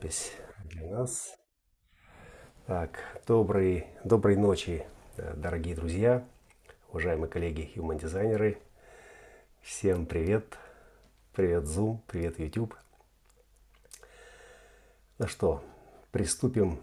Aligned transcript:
запись 0.00 0.32
для 0.64 0.88
нас. 0.88 1.36
Так, 2.66 3.00
добрый, 3.26 3.86
доброй 4.02 4.36
ночи, 4.36 4.86
э, 5.18 5.34
дорогие 5.36 5.74
друзья, 5.74 6.24
уважаемые 6.88 7.28
коллеги 7.28 7.70
human 7.74 8.00
дизайнеры. 8.00 8.58
Всем 9.60 10.06
привет. 10.06 10.56
Привет 11.34 11.64
Zoom, 11.64 11.98
привет 12.06 12.38
YouTube. 12.38 12.74
Ну 15.18 15.26
что, 15.26 15.62
приступим 16.12 16.80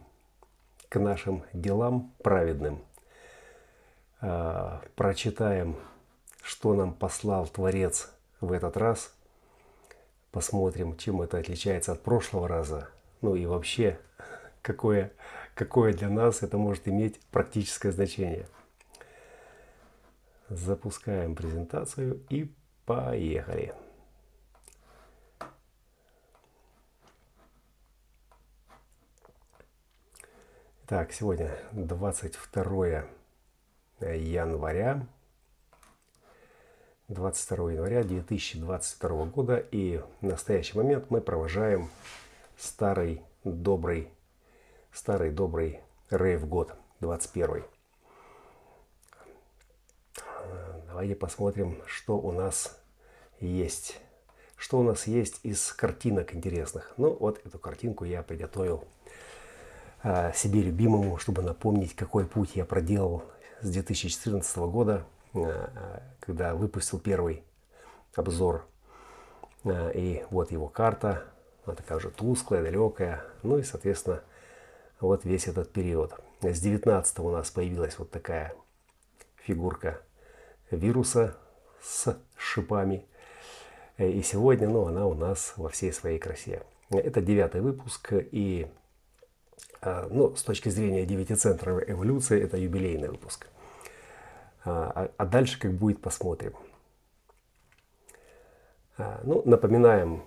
к 0.87 0.99
нашим 0.99 1.43
делам 1.53 2.13
праведным. 2.21 2.83
А, 4.21 4.83
прочитаем, 4.95 5.75
что 6.43 6.75
нам 6.75 6.93
послал 6.93 7.47
Творец 7.47 8.11
в 8.41 8.51
этот 8.51 8.77
раз. 8.77 9.11
Посмотрим, 10.31 10.97
чем 10.97 11.23
это 11.23 11.39
отличается 11.39 11.93
от 11.93 12.03
прошлого 12.03 12.47
раза– 12.47 12.89
ну 13.21 13.35
и 13.35 13.45
вообще, 13.45 13.99
какое, 14.61 15.11
какое 15.53 15.93
для 15.93 16.09
нас 16.09 16.43
это 16.43 16.57
может 16.57 16.87
иметь 16.87 17.19
практическое 17.31 17.91
значение. 17.91 18.47
Запускаем 20.49 21.35
презентацию 21.35 22.23
и 22.29 22.51
поехали. 22.85 23.73
Так, 30.87 31.11
сегодня 31.11 31.53
22 31.73 33.03
января. 33.99 35.05
22 37.09 37.73
января 37.73 38.03
2022 38.03 39.25
года. 39.25 39.57
И 39.57 40.01
в 40.21 40.25
настоящий 40.25 40.77
момент 40.77 41.09
мы 41.09 41.19
провожаем 41.19 41.89
старый 42.57 43.21
добрый, 43.43 44.09
старый 44.91 45.31
добрый 45.31 45.79
рейв 46.09 46.47
год 46.47 46.73
21. 46.99 47.63
Давайте 50.87 51.15
посмотрим, 51.15 51.81
что 51.85 52.17
у 52.17 52.31
нас 52.31 52.79
есть. 53.39 53.99
Что 54.55 54.79
у 54.79 54.83
нас 54.83 55.05
есть 55.05 55.39
из 55.43 55.71
картинок 55.71 56.33
интересных. 56.33 56.93
Ну, 56.97 57.15
вот 57.19 57.39
эту 57.45 57.59
картинку 57.59 58.03
я 58.05 58.23
приготовил 58.23 58.83
а, 60.01 60.31
себе 60.33 60.63
любимому, 60.63 61.17
чтобы 61.19 61.43
напомнить, 61.43 61.95
какой 61.95 62.25
путь 62.25 62.55
я 62.55 62.65
проделал 62.65 63.23
с 63.61 63.69
2014 63.69 64.57
года, 64.57 65.05
а, 65.35 66.01
когда 66.19 66.55
выпустил 66.55 66.99
первый 66.99 67.43
обзор. 68.15 68.65
А, 69.63 69.91
и 69.91 70.25
вот 70.31 70.51
его 70.51 70.67
карта, 70.67 71.23
она 71.67 71.75
такая 71.75 71.97
уже 71.97 72.09
тусклая, 72.09 72.63
далекая. 72.63 73.23
Ну 73.43 73.57
и, 73.57 73.63
соответственно, 73.63 74.21
вот 74.99 75.25
весь 75.25 75.47
этот 75.47 75.71
период. 75.71 76.13
С 76.41 76.59
19 76.59 77.19
у 77.19 77.29
нас 77.29 77.51
появилась 77.51 77.99
вот 77.99 78.09
такая 78.09 78.53
фигурка 79.35 80.01
вируса 80.71 81.35
с 81.81 82.17
шипами. 82.37 83.05
И 83.97 84.21
сегодня, 84.21 84.69
ну, 84.69 84.87
она 84.87 85.07
у 85.07 85.13
нас 85.13 85.53
во 85.57 85.69
всей 85.69 85.91
своей 85.91 86.19
красе. 86.19 86.63
Это 86.89 87.21
девятый 87.21 87.61
выпуск, 87.61 88.13
и 88.13 88.67
а, 89.81 90.07
ну, 90.09 90.35
с 90.35 90.43
точки 90.43 90.69
зрения 90.69 91.05
девятицентровой 91.05 91.83
эволюции, 91.87 92.41
это 92.41 92.57
юбилейный 92.57 93.09
выпуск. 93.09 93.47
А, 94.63 95.09
а 95.17 95.25
дальше 95.25 95.59
как 95.59 95.73
будет, 95.73 96.01
посмотрим. 96.01 96.53
А, 98.97 99.19
ну, 99.23 99.41
напоминаем 99.45 100.23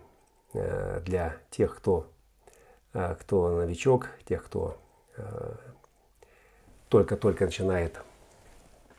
для 0.52 1.36
тех, 1.50 1.76
кто, 1.76 2.08
э, 2.92 3.14
кто 3.20 3.56
новичок, 3.56 4.08
тех, 4.24 4.44
кто 4.44 4.78
э, 5.16 5.54
только-только 6.88 7.44
начинает 7.44 8.00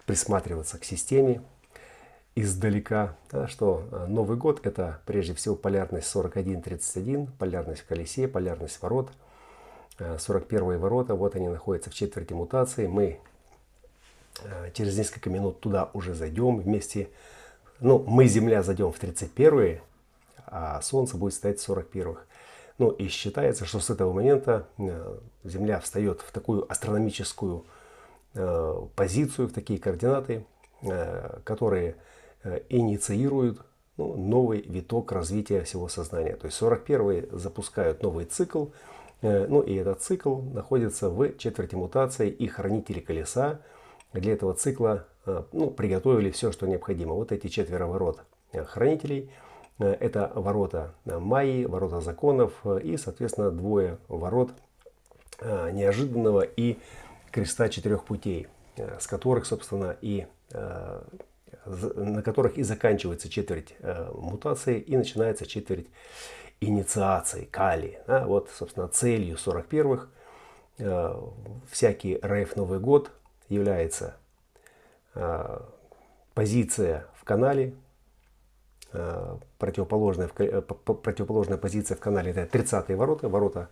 присматриваться 0.05 0.77
к 0.77 0.85
системе 0.85 1.41
издалека, 2.35 3.17
да, 3.29 3.47
что 3.47 3.83
Новый 4.07 4.37
год 4.37 4.65
это 4.65 5.01
прежде 5.05 5.33
всего 5.33 5.55
полярность 5.55 6.13
41-31, 6.15 7.27
полярность 7.37 7.81
в 7.81 7.85
колесе, 7.85 8.27
полярность 8.29 8.81
ворот, 8.81 9.11
41 9.99 10.79
ворота, 10.79 11.15
вот 11.15 11.35
они 11.35 11.49
находятся 11.49 11.89
в 11.89 11.93
четверти 11.93 12.31
мутации, 12.33 12.87
мы 12.87 13.19
через 14.73 14.97
несколько 14.97 15.29
минут 15.29 15.59
туда 15.59 15.89
уже 15.93 16.15
зайдем 16.15 16.61
вместе, 16.61 17.09
ну, 17.81 17.99
мы, 17.99 18.27
Земля, 18.27 18.63
зайдем 18.63 18.93
в 18.93 18.97
31 18.97 19.81
а 20.51 20.81
Солнце 20.81 21.17
будет 21.17 21.33
стоять 21.33 21.59
в 21.59 21.69
41-х. 21.69 22.21
Ну 22.77 22.89
и 22.89 23.07
считается, 23.07 23.65
что 23.65 23.79
с 23.79 23.89
этого 23.89 24.11
момента 24.11 24.67
э, 24.77 25.17
Земля 25.43 25.79
встает 25.79 26.21
в 26.21 26.31
такую 26.31 26.69
астрономическую 26.69 27.65
э, 28.33 28.81
позицию, 28.95 29.47
в 29.47 29.53
такие 29.53 29.79
координаты, 29.79 30.45
э, 30.81 31.39
которые 31.43 31.95
инициируют 32.69 33.61
ну, 33.97 34.15
новый 34.15 34.61
виток 34.61 35.11
развития 35.11 35.61
всего 35.61 35.87
сознания. 35.87 36.35
То 36.35 36.47
есть 36.47 36.59
41-й 36.59 37.37
запускают 37.37 38.01
новый 38.01 38.25
цикл, 38.25 38.67
ну 39.21 39.61
и 39.61 39.75
этот 39.75 40.01
цикл 40.01 40.37
находится 40.37 41.11
в 41.11 41.37
четверти 41.37 41.75
мутации 41.75 42.31
и 42.31 42.47
хранители 42.47 42.99
колеса 42.99 43.59
для 44.11 44.33
этого 44.33 44.55
цикла 44.55 45.05
ну, 45.51 45.69
приготовили 45.69 46.31
все, 46.31 46.51
что 46.51 46.65
необходимо. 46.65 47.13
Вот 47.13 47.31
эти 47.31 47.45
четверо 47.45 47.85
ворот 47.85 48.23
хранителей– 48.51 49.29
это 49.87 50.31
ворота 50.35 50.93
э, 51.05 51.17
Майи, 51.19 51.65
ворота 51.65 52.01
законов 52.01 52.53
э, 52.63 52.79
и, 52.83 52.97
соответственно, 52.97 53.51
двое 53.51 53.97
ворот 54.07 54.51
неожиданного 55.43 56.41
и 56.41 56.77
креста 57.31 57.67
четырех 57.67 58.03
путей, 58.03 58.47
с 58.77 59.07
которых, 59.07 59.47
собственно, 59.47 59.97
и 59.99 60.27
на 61.65 62.21
которых 62.21 62.59
и 62.59 62.63
заканчивается 62.63 63.27
четверть 63.27 63.73
мутации 64.13 64.79
и 64.79 64.95
начинается 64.95 65.47
четверть 65.47 65.87
инициации, 66.59 67.45
кали. 67.45 68.03
Вот, 68.05 68.51
собственно, 68.55 68.87
целью 68.87 69.35
41-х 69.35 70.09
всякий 71.71 72.19
рейв 72.21 72.55
Новый 72.55 72.79
год 72.79 73.09
является 73.49 74.17
позиция 76.35 77.07
в 77.15 77.23
канале, 77.23 77.73
Э, 77.73 77.90
противоположная, 79.57 80.29
э, 80.37 80.61
противоположная 80.61 81.57
позиция 81.57 81.95
в 81.95 81.99
канале 81.99 82.31
это 82.31 82.57
30-е 82.57 82.95
ворота, 82.95 83.29
ворота 83.29 83.69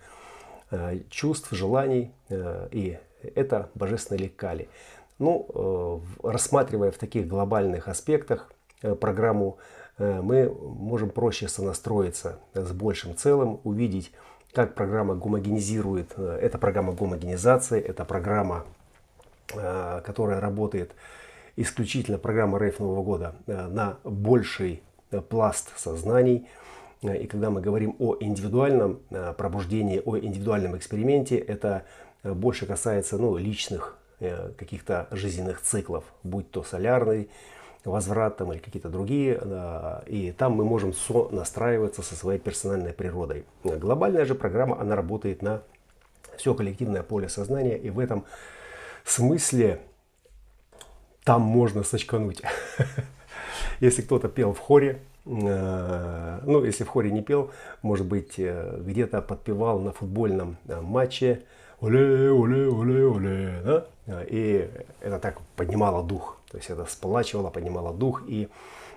э, 0.72 1.00
чувств, 1.09 1.52
желаний, 1.52 2.12
и 2.30 2.97
это 3.35 3.69
божественные 3.75 4.25
лекали. 4.25 4.69
Ну, 5.18 6.02
рассматривая 6.24 6.91
в 6.91 6.97
таких 6.97 7.28
глобальных 7.28 7.90
аспектах 7.90 8.50
программу, 9.02 9.58
мы 9.97 10.50
можем 10.50 11.09
проще 11.09 11.50
сонастроиться 11.50 12.40
с 12.53 12.72
большим 12.72 13.18
целым, 13.18 13.59
увидеть, 13.66 14.13
как 14.53 14.75
программа 14.75 15.16
гомогенизирует. 15.16 16.18
Это 16.18 16.58
программа 16.58 16.94
гомогенизации, 16.94 17.81
это 17.81 18.06
программа, 18.06 18.66
которая 19.47 20.40
работает 20.40 20.91
исключительно 21.58 22.18
программа 22.18 22.58
Рейф 22.58 22.79
Нового 22.79 23.03
года 23.03 23.35
на 23.46 23.97
больший 24.06 24.81
Э, 24.81 24.89
пласт 25.30 25.78
сознаний. 25.78 26.47
Э, 27.02 27.18
и 27.18 27.28
когда 27.28 27.50
мы 27.50 27.62
говорим 27.62 27.96
о 28.00 28.16
индивидуальном 28.20 29.00
э, 29.09 29.34
пробуждении, 29.38 30.02
о 30.03 30.18
индивидуальном 30.18 30.78
эксперименте, 30.78 31.38
это 31.38 31.86
больше 32.24 32.66
касается 32.66 33.18
ну, 33.18 33.38
личных 33.38 33.97
каких-то 34.58 35.08
жизненных 35.12 35.62
циклов, 35.62 36.03
будь 36.24 36.52
то 36.52 36.64
солярный 36.64 37.30
возврат 37.86 38.36
там, 38.36 38.52
или 38.52 38.59
какие-то 38.59 38.90
другие. 38.90 39.42
И 40.06 40.34
там 40.38 40.52
мы 40.52 40.66
можем 40.66 40.94
настраиваться 41.31 42.02
со 42.02 42.16
своей 42.16 42.38
персональной 42.38 42.91
природой. 42.91 43.46
Глобальная 43.64 44.26
же 44.26 44.36
программа, 44.36 44.81
она 44.81 44.97
работает 44.97 45.41
на 45.41 45.62
все 46.35 46.53
коллективное 46.53 47.03
поле 47.03 47.29
сознания. 47.29 47.78
И 47.78 47.90
в 47.90 48.00
этом 48.00 48.26
смысле 49.06 49.79
там 51.23 51.41
можно 51.41 51.84
сочкануть. 51.84 52.41
Если 53.79 54.02
кто-то 54.02 54.28
пел 54.28 54.53
в 54.53 54.59
хоре, 54.59 55.02
э, 55.26 56.40
ну, 56.43 56.64
если 56.64 56.84
в 56.84 56.87
хоре 56.90 57.11
не 57.11 57.22
пел, 57.22 57.52
может 57.81 58.05
быть, 58.05 58.34
э, 58.37 58.79
где-то 58.81 59.22
подпевал 59.22 59.79
на 59.79 59.91
футбольном 59.91 60.58
э, 60.67 60.81
матче 60.81 61.43
«Оле, 61.81 62.29
оле, 62.31 62.67
оле, 62.67 63.05
оле», 63.05 63.53
да? 63.64 63.85
И 64.28 64.70
это 65.02 65.20
так 65.20 65.40
поднимало 65.55 66.03
дух, 66.03 66.40
то 66.52 66.58
есть 66.58 66.70
это 66.70 66.85
сплачивало, 66.85 67.52
поднимало 67.52 67.93
дух. 67.93 68.23
И 68.28 68.49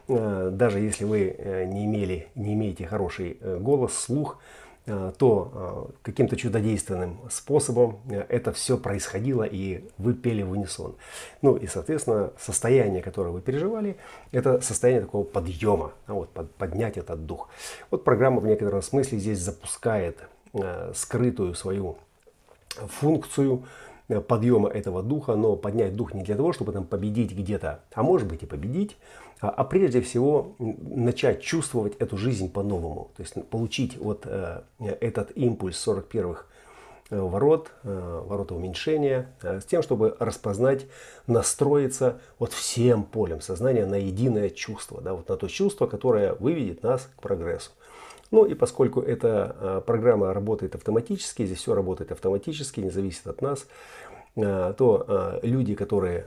даже 0.09 0.81
если 0.81 1.05
вы 1.05 1.37
не, 1.69 1.85
имели, 1.85 2.27
не 2.35 2.55
имеете 2.55 2.87
хороший 2.87 3.39
голос, 3.61 3.93
слух, 3.95 4.39
то 4.85 5.91
э, 5.93 5.93
каким-то 6.03 6.37
чудодейственным 6.37 7.21
способом 7.31 8.01
э, 8.11 8.25
это 8.29 8.53
все 8.53 8.77
происходило, 8.77 9.45
и 9.45 9.85
вы 9.97 10.13
пели 10.13 10.43
в 10.43 10.51
унисон. 10.51 10.97
Ну 11.41 11.57
и, 11.57 11.69
соответственно, 11.69 12.33
состояние, 12.39 13.01
которое 13.01 13.31
вы 13.31 13.41
переживали, 13.41 13.97
это 14.33 14.61
состояние 14.61 15.03
такого 15.03 15.23
подъема, 15.23 15.93
а 16.07 16.15
вот, 16.15 16.31
под, 16.31 16.53
поднять 16.57 16.97
этот 16.97 17.27
дух. 17.27 17.49
Вот 17.93 18.03
программа 18.03 18.41
в 18.41 18.47
некотором 18.47 18.83
смысле 18.83 19.19
здесь 19.19 19.39
запускает 19.39 20.19
скрытую 20.95 21.55
свою 21.55 21.97
функцию 22.69 23.65
подъема 24.29 24.69
этого 24.69 25.03
духа, 25.03 25.35
но 25.35 25.57
поднять 25.57 25.97
дух 25.97 26.13
не 26.13 26.23
для 26.23 26.37
того, 26.37 26.53
чтобы 26.53 26.73
там 26.73 26.85
победить 26.85 27.33
где-то, 27.33 27.81
а 27.95 28.03
может 28.03 28.29
быть 28.29 28.43
и 28.43 28.47
победить, 28.47 28.99
а, 29.43 29.51
а 29.51 29.65
прежде 29.65 30.01
всего 30.01 30.57
начать 30.59 31.43
чувствовать 31.43 31.97
эту 31.99 32.17
жизнь 32.17 32.51
по-новому. 32.51 33.11
То 33.17 33.23
есть 33.23 33.35
получить 33.51 33.99
вот 33.99 34.27
этот 34.79 35.37
импульс 35.37 35.87
41-х 35.87 36.47
Э, 37.13 37.21
ворот, 37.21 37.71
э, 37.83 38.23
ворота 38.27 38.55
уменьшения, 38.55 39.29
э, 39.43 39.61
с 39.61 39.67
тем, 39.67 39.83
чтобы 39.83 40.17
распознать, 40.19 40.87
настроиться 41.27 42.23
вот 42.39 42.55
всем 42.55 43.05
полем 43.05 43.43
сознания 43.43 43.85
на 43.85 43.97
единое 43.97 44.49
чувство, 44.49 45.03
да, 45.03 45.13
вот 45.13 45.29
на 45.29 45.37
то 45.37 45.47
чувство, 45.47 45.87
которое 45.87 46.33
выведет 46.33 46.83
нас 46.83 47.11
к 47.15 47.21
прогрессу. 47.21 47.71
Ну 48.31 48.47
и 48.47 48.55
поскольку 48.55 49.03
эта 49.03 49.83
программа 49.87 50.33
работает 50.33 50.75
автоматически, 50.75 51.45
здесь 51.45 51.59
все 51.59 51.75
работает 51.75 52.13
автоматически, 52.13 52.81
не 52.81 52.89
зависит 52.89 53.27
от 53.27 53.43
нас, 53.43 53.67
то 54.35 55.41
люди, 55.43 55.75
которые 55.75 56.27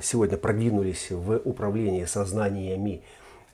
сегодня 0.00 0.36
продвинулись 0.36 1.10
в 1.10 1.38
управлении 1.44 2.04
сознаниями 2.04 3.02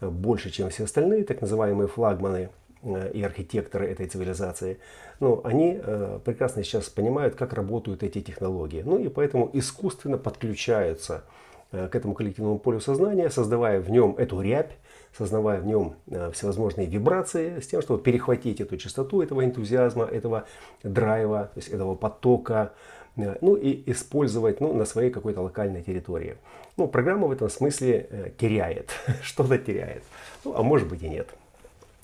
больше, 0.00 0.50
чем 0.50 0.68
все 0.68 0.84
остальные, 0.84 1.24
так 1.24 1.40
называемые 1.40 1.88
флагманы 1.88 2.50
и 2.84 3.22
архитекторы 3.22 3.86
этой 3.86 4.06
цивилизации– 4.06 4.78
ну, 5.20 5.40
они 5.42 5.80
э, 5.82 6.20
прекрасно 6.24 6.62
сейчас 6.62 6.88
понимают, 6.88 7.34
как 7.34 7.52
работают 7.52 8.02
эти 8.02 8.20
технологии. 8.20 8.82
Ну 8.84 8.98
и 8.98 9.08
поэтому 9.08 9.50
искусственно 9.52 10.16
подключаются 10.16 11.24
э, 11.72 11.88
к 11.88 11.96
этому 11.96 12.14
коллективному 12.14 12.58
полю 12.58 12.80
сознания, 12.80 13.28
создавая 13.30 13.80
в 13.80 13.90
нем 13.90 14.14
эту 14.16 14.40
рябь, 14.40 14.70
создавая 15.16 15.60
в 15.60 15.66
нем 15.66 15.96
э, 16.06 16.30
всевозможные 16.32 16.86
вибрации 16.86 17.58
с 17.58 17.66
тем, 17.66 17.82
чтобы 17.82 18.00
перехватить 18.00 18.60
эту 18.60 18.76
частоту 18.76 19.20
этого 19.20 19.44
энтузиазма, 19.44 20.04
этого 20.04 20.44
драйва, 20.84 21.50
то 21.52 21.58
есть 21.58 21.68
этого 21.68 21.96
потока, 21.96 22.72
э, 22.72 22.97
ну 23.40 23.56
и 23.56 23.82
использовать 23.90 24.60
ну, 24.60 24.72
на 24.72 24.84
своей 24.84 25.10
какой-то 25.10 25.42
локальной 25.42 25.82
территории. 25.82 26.36
Ну, 26.76 26.86
программа 26.86 27.26
в 27.26 27.32
этом 27.32 27.50
смысле 27.50 28.06
э, 28.10 28.30
теряет, 28.38 28.90
что-то 29.22 29.58
теряет. 29.58 30.04
Ну, 30.44 30.54
а 30.56 30.62
может 30.62 30.88
быть 30.88 31.02
и 31.02 31.08
нет. 31.08 31.28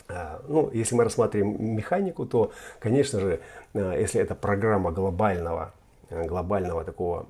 А, 0.08 0.42
ну, 0.48 0.70
если 0.72 0.94
мы 0.96 1.04
рассматриваем 1.04 1.74
механику, 1.76 2.26
то, 2.26 2.52
конечно 2.80 3.20
же, 3.20 3.40
а, 3.74 3.98
если 3.98 4.20
это 4.20 4.34
программа 4.34 4.90
глобального, 4.90 5.72
глобального 6.10 6.84
такого 6.84 7.26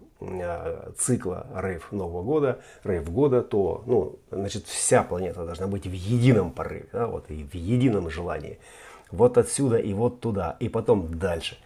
цикла 0.96 1.46
рейв 1.54 1.92
Нового 1.92 2.22
года, 2.22 2.60
рейв 2.82 3.10
года, 3.10 3.42
то, 3.42 3.82
ну, 3.86 4.16
значит, 4.30 4.66
вся 4.66 5.02
планета 5.02 5.44
должна 5.44 5.66
быть 5.66 5.86
в 5.86 5.92
едином 5.92 6.50
порыве, 6.50 6.86
да, 6.92 7.06
вот, 7.06 7.30
и 7.30 7.44
в 7.44 7.54
едином 7.54 8.08
желании. 8.08 8.58
Вот 9.10 9.38
отсюда 9.38 9.76
и 9.76 9.92
вот 9.92 10.20
туда, 10.20 10.56
и 10.60 10.68
потом 10.68 11.18
дальше. 11.18 11.58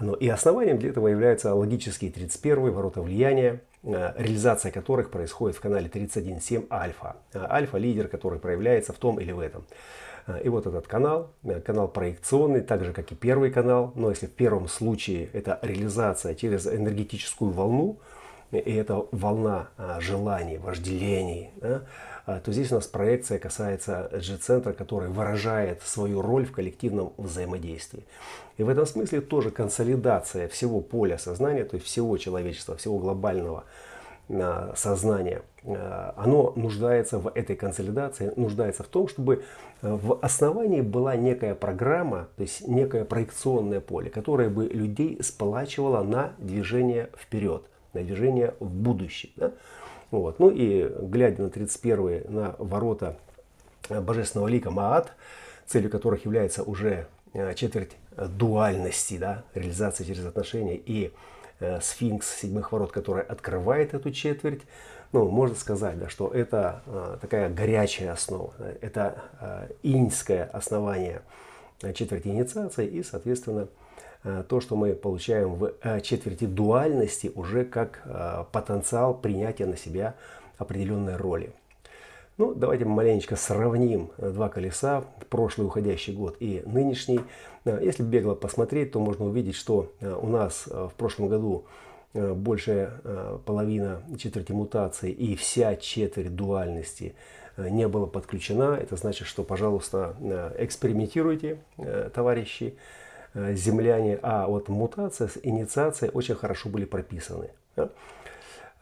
Ну, 0.00 0.14
и 0.14 0.28
основанием 0.28 0.78
для 0.78 0.90
этого 0.90 1.08
является 1.08 1.54
логический 1.54 2.10
31 2.10 2.72
ворота 2.72 3.02
влияния, 3.02 3.60
реализация 3.82 4.72
которых 4.72 5.10
происходит 5.10 5.56
в 5.56 5.60
канале 5.60 5.88
31.7 5.88 6.66
альфа. 6.70 7.16
Альфа– 7.34 7.76
лидер, 7.78 8.08
который 8.08 8.38
проявляется 8.38 8.92
в 8.92 8.96
том 8.96 9.20
или 9.20 9.32
в 9.32 9.40
этом. 9.40 9.64
И 10.42 10.48
вот 10.48 10.66
этот 10.66 10.86
канал, 10.86 11.32
э, 11.42 11.60
канал 11.60 11.88
проекционный, 11.88 12.60
так 12.60 12.84
же 12.84 12.92
как 12.92 13.10
и 13.10 13.14
первый 13.14 13.50
канал, 13.50 13.92
но 13.96 14.10
если 14.10 14.26
в 14.26 14.32
первом 14.32 14.68
случае 14.68 15.28
это 15.32 15.58
реализация 15.62 16.34
через 16.34 16.66
энергетическую 16.66 17.50
волну, 17.50 17.98
и 18.52 18.58
это 18.58 19.06
волна 19.12 19.68
желаний, 20.00 20.58
вожделений, 20.58 21.50
то 22.38 22.52
здесь 22.52 22.70
у 22.70 22.76
нас 22.76 22.86
проекция 22.86 23.38
касается 23.38 24.08
G-центра, 24.12 24.72
который 24.72 25.08
выражает 25.08 25.82
свою 25.82 26.22
роль 26.22 26.46
в 26.46 26.52
коллективном 26.52 27.12
взаимодействии. 27.16 28.04
И 28.58 28.62
в 28.62 28.68
этом 28.68 28.86
смысле 28.86 29.20
тоже 29.20 29.50
консолидация 29.50 30.48
всего 30.48 30.80
поля 30.80 31.18
сознания, 31.18 31.64
то 31.64 31.74
есть 31.74 31.86
всего 31.86 32.16
человечества, 32.18 32.76
всего 32.76 32.98
глобального 32.98 33.64
Э, 34.32 34.72
сознание, 34.76 35.42
э, 35.64 36.12
оно 36.16 36.52
нуждается 36.54 37.18
в 37.18 37.32
этой 37.34 37.56
консолидации, 37.56 38.32
нуждается 38.36 38.84
в 38.84 38.86
том, 38.86 39.08
чтобы 39.08 39.42
в 39.82 40.18
основании 40.22 40.82
была 40.82 41.16
некая 41.16 41.56
программа, 41.56 42.28
то 42.36 42.42
есть 42.42 42.68
некое 42.68 43.04
проекционное 43.04 43.80
поле, 43.80 44.08
которое 44.08 44.48
бы 44.48 44.68
людей 44.68 45.18
сплачивало 45.20 46.04
на 46.04 46.32
движение 46.38 47.08
вперед, 47.18 47.64
на 47.92 48.02
движение 48.02 48.54
в 48.60 48.70
будущее. 48.70 49.32
Да? 49.34 49.52
Вот. 50.10 50.38
Ну 50.38 50.50
и 50.50 50.88
глядя 51.02 51.42
на 51.42 51.50
31 51.50 52.24
на 52.28 52.56
ворота 52.58 53.16
божественного 53.88 54.48
лика 54.48 54.70
Маат, 54.70 55.12
целью 55.66 55.90
которых 55.90 56.24
является 56.24 56.62
уже 56.62 57.06
четверть 57.54 57.96
дуальности, 58.16 59.18
да, 59.18 59.44
реализация 59.54 60.04
через 60.04 60.26
отношения 60.26 60.76
и 60.76 61.12
Э, 61.60 61.78
сфинкс 61.82 62.40
седьмых 62.40 62.72
ворот, 62.72 62.90
который 62.90 63.22
открывает 63.22 63.92
эту 63.92 64.10
четверть, 64.12 64.62
ну, 65.12 65.28
можно 65.28 65.54
сказать, 65.54 65.98
да, 65.98 66.08
что 66.08 66.28
это 66.28 66.82
э, 66.86 67.18
такая 67.20 67.50
горячая 67.50 68.12
основа, 68.12 68.54
это 68.80 69.24
э, 69.40 69.68
иньское 69.82 70.44
основание 70.44 71.20
четверти 71.94 72.28
инициации 72.28 72.86
и, 72.86 73.02
соответственно, 73.02 73.68
то, 74.22 74.60
что 74.60 74.76
мы 74.76 74.94
получаем 74.94 75.54
в 75.54 76.00
четверти 76.02 76.44
дуальности 76.44 77.32
уже 77.34 77.64
как 77.64 78.02
потенциал 78.52 79.14
принятия 79.14 79.66
на 79.66 79.76
себя 79.76 80.14
определенной 80.58 81.16
роли. 81.16 81.52
Ну, 82.40 82.54
давайте 82.54 82.86
маленечко 82.86 83.36
сравним 83.36 84.10
два 84.16 84.48
колеса, 84.48 85.04
прошлый 85.28 85.66
уходящий 85.66 86.14
год 86.14 86.36
и 86.40 86.62
нынешний. 86.64 87.20
Если 87.66 88.02
бегло 88.02 88.34
посмотреть, 88.34 88.92
то 88.92 88.98
можно 88.98 89.26
увидеть, 89.26 89.56
что 89.56 89.92
э, 90.00 90.10
у 90.10 90.26
нас 90.26 90.66
э, 90.66 90.88
в 90.90 90.94
прошлом 90.94 91.28
году 91.28 91.66
э, 92.14 92.32
большая 92.32 92.92
половина 93.44 94.02
четверти 94.18 94.52
мутации 94.52 95.12
и 95.12 95.36
вся 95.36 95.76
четверть 95.76 96.34
дуальности 96.34 97.14
не 97.58 97.86
была 97.88 98.06
подключена. 98.06 98.78
Это 98.80 98.96
значит, 98.96 99.26
что, 99.28 99.42
пожалуйста, 99.42 100.16
экспериментируйте, 100.58 101.58
товарищи, 102.14 102.74
земляне. 103.34 104.18
А 104.22 104.46
вот 104.46 104.68
мутация 104.68 105.28
с 105.28 105.38
инициацией 105.42 106.10
очень 106.12 106.34
хорошо 106.34 106.68
были 106.68 106.84
прописаны. 106.84 107.50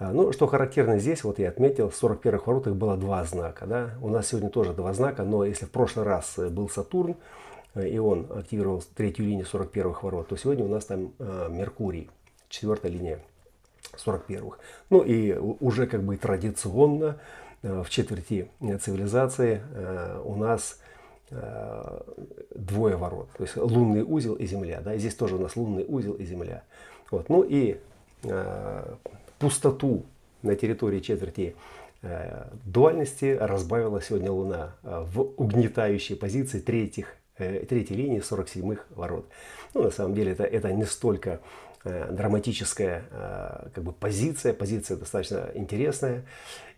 Ну, 0.00 0.30
что 0.30 0.46
характерно 0.46 0.98
здесь, 1.00 1.24
вот 1.24 1.40
я 1.40 1.48
отметил, 1.48 1.90
в 1.90 2.00
41-х 2.00 2.44
воротах 2.46 2.74
было 2.74 2.96
два 2.96 3.24
знака. 3.24 3.66
Да? 3.66 3.90
У 4.00 4.08
нас 4.08 4.28
сегодня 4.28 4.48
тоже 4.48 4.72
два 4.72 4.92
знака, 4.92 5.24
но 5.24 5.44
если 5.44 5.66
в 5.66 5.70
прошлый 5.70 6.04
раз 6.04 6.38
был 6.38 6.68
Сатурн, 6.68 7.16
Э, 7.78 7.88
и 7.88 7.98
он 7.98 8.26
активировал 8.34 8.82
третью 8.96 9.26
линию 9.26 9.46
41-х 9.50 10.00
ворот, 10.02 10.28
то 10.28 10.36
сегодня 10.36 10.64
у 10.64 10.68
нас 10.68 10.84
там 10.84 11.12
э, 11.18 11.48
Меркурий, 11.50 12.10
четвертая 12.48 12.92
линия 12.92 13.20
41-х. 13.94 14.58
Ну 14.90 15.02
и 15.02 15.32
уже 15.34 15.86
как 15.86 16.02
бы 16.02 16.16
традиционно 16.16 17.18
э, 17.62 17.82
в 17.82 17.90
четверти 17.90 18.50
цивилизации 18.60 19.62
у 20.24 20.34
нас 20.36 20.80
двое 22.54 22.96
ворот. 22.96 23.28
То 23.36 23.44
есть 23.44 23.56
лунный 23.56 24.02
узел 24.02 24.34
и 24.34 24.46
Земля. 24.46 24.80
Да? 24.80 24.94
И 24.94 24.98
здесь 24.98 25.14
тоже 25.14 25.36
у 25.36 25.38
нас 25.38 25.56
лунный 25.56 25.84
узел 25.86 26.14
и 26.14 26.24
Земля. 26.24 26.62
Вот. 27.10 27.28
Ну 27.28 27.42
и 27.42 27.78
пустоту 29.38 30.04
на 30.42 30.56
территории 30.56 31.00
четверти 31.00 31.54
дуальности 32.64 33.36
разбавила 33.38 34.00
сегодня 34.00 34.32
Луна 34.32 34.72
в 34.82 35.20
угнетающей 35.36 36.16
позиции 36.16 36.60
третьих 36.60 37.18
Э, 37.38 37.64
третьей 37.68 37.96
линии 37.96 38.20
47-х 38.20 38.82
ворот. 38.96 39.24
Ну, 39.72 39.84
на 39.84 39.90
самом 39.92 40.14
деле 40.14 40.32
это, 40.32 40.42
это 40.42 40.72
не 40.72 40.84
столько 40.84 41.30
э, 41.30 41.38
драматическая 41.84 43.04
э, 43.10 43.68
как 43.74 43.84
бы 43.84 43.92
позиция, 43.92 44.52
позиция 44.52 44.96
достаточно 44.96 45.50
интересная, 45.54 46.24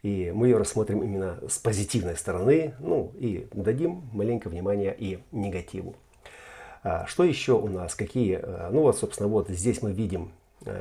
и 0.02 0.32
мы 0.34 0.48
ее 0.48 0.58
рассмотрим 0.58 1.02
именно 1.02 1.38
с 1.48 1.58
позитивной 1.58 2.16
стороны, 2.16 2.74
ну 2.78 3.12
и 3.18 3.48
дадим 3.52 4.08
маленько 4.12 4.48
внимания 4.48 4.94
и 4.96 5.18
негативу. 5.32 5.96
А, 6.82 7.06
что 7.06 7.24
еще 7.24 7.52
у 7.52 7.68
нас? 7.68 7.94
Какие? 7.94 8.40
Ну 8.70 8.82
вот, 8.82 8.98
собственно, 8.98 9.28
вот 9.28 9.48
здесь 9.48 9.82
мы 9.82 9.92
видим, 9.92 10.32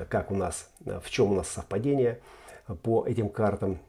как 0.10 0.32
у 0.32 0.36
нас, 0.36 0.70
в 0.80 1.10
чем 1.10 1.32
у 1.32 1.36
нас 1.36 1.48
совпадение 1.50 2.20
по 2.84 3.06
этим 3.06 3.30
картам. 3.30 3.80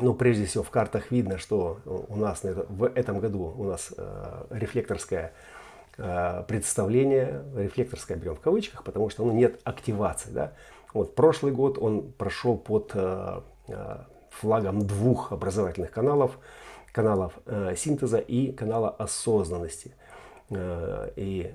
Ну, 0.00 0.14
прежде 0.14 0.44
всего, 0.44 0.62
в 0.62 0.70
картах 0.70 1.10
видно, 1.10 1.38
что 1.38 1.80
у 1.84 2.16
нас 2.16 2.42
в 2.42 2.84
этом 2.84 3.18
году 3.18 3.54
у 3.56 3.64
нас 3.64 3.94
э, 3.96 4.44
рефлекторское 4.50 5.32
э, 5.32 5.55
представление, 5.96 7.42
рефлекторское 7.54 8.16
берем 8.16 8.36
в 8.36 8.40
кавычках, 8.40 8.84
потому 8.84 9.08
что 9.08 9.24
ну, 9.24 9.32
нет 9.32 9.60
активации. 9.64 10.30
Да? 10.30 10.52
Вот 10.92 11.14
прошлый 11.14 11.52
год 11.52 11.78
он 11.78 12.12
прошел 12.12 12.56
под 12.58 12.90
э, 12.94 13.40
флагом 14.30 14.86
двух 14.86 15.32
образовательных 15.32 15.90
каналов, 15.90 16.38
каналов 16.92 17.32
синтеза 17.76 18.18
и 18.18 18.52
канала 18.52 18.90
осознанности. 18.90 19.94
И 20.50 21.54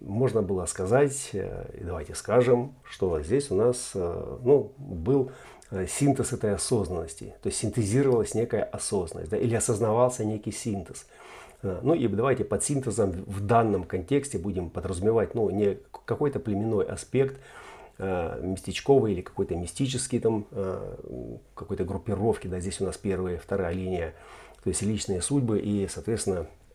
можно 0.00 0.42
было 0.42 0.66
сказать, 0.66 1.30
и 1.32 1.80
давайте 1.80 2.14
скажем, 2.14 2.74
что 2.84 3.20
здесь 3.22 3.50
у 3.50 3.54
нас 3.54 3.92
ну, 3.94 4.72
был 4.76 5.32
Э, 5.70 5.86
синтез 5.86 6.32
этой 6.32 6.54
осознанности. 6.54 7.34
То 7.42 7.48
есть 7.50 7.58
синтезировалась 7.58 8.34
некая 8.34 8.62
осознанность, 8.62 9.30
да, 9.30 9.36
или 9.36 9.54
осознавался 9.54 10.24
некий 10.24 10.50
синтез. 10.50 11.06
Ну 11.62 11.94
и 11.94 12.06
давайте 12.06 12.44
под 12.44 12.62
синтезом 12.62 13.10
в 13.26 13.44
данном 13.44 13.84
контексте 13.84 14.38
будем 14.38 14.70
подразумевать 14.70 15.34
ну, 15.34 15.50
не 15.50 15.78
какой-то 16.04 16.38
племенной 16.38 16.84
аспект, 16.84 17.40
местечковый 17.98 19.12
или 19.12 19.22
какой-то 19.22 19.56
мистический 19.56 20.20
там, 20.20 20.46
какой-то 21.56 21.84
группировки, 21.84 22.46
да, 22.46 22.60
здесь 22.60 22.80
у 22.80 22.84
нас 22.84 22.96
первая, 22.96 23.38
вторая 23.38 23.74
линия, 23.74 24.14
то 24.62 24.70
есть 24.70 24.82
личные 24.82 25.20
судьбы 25.20 25.58
и, 25.58 25.88
соответственно, 25.88 26.46
Э, 26.46 26.67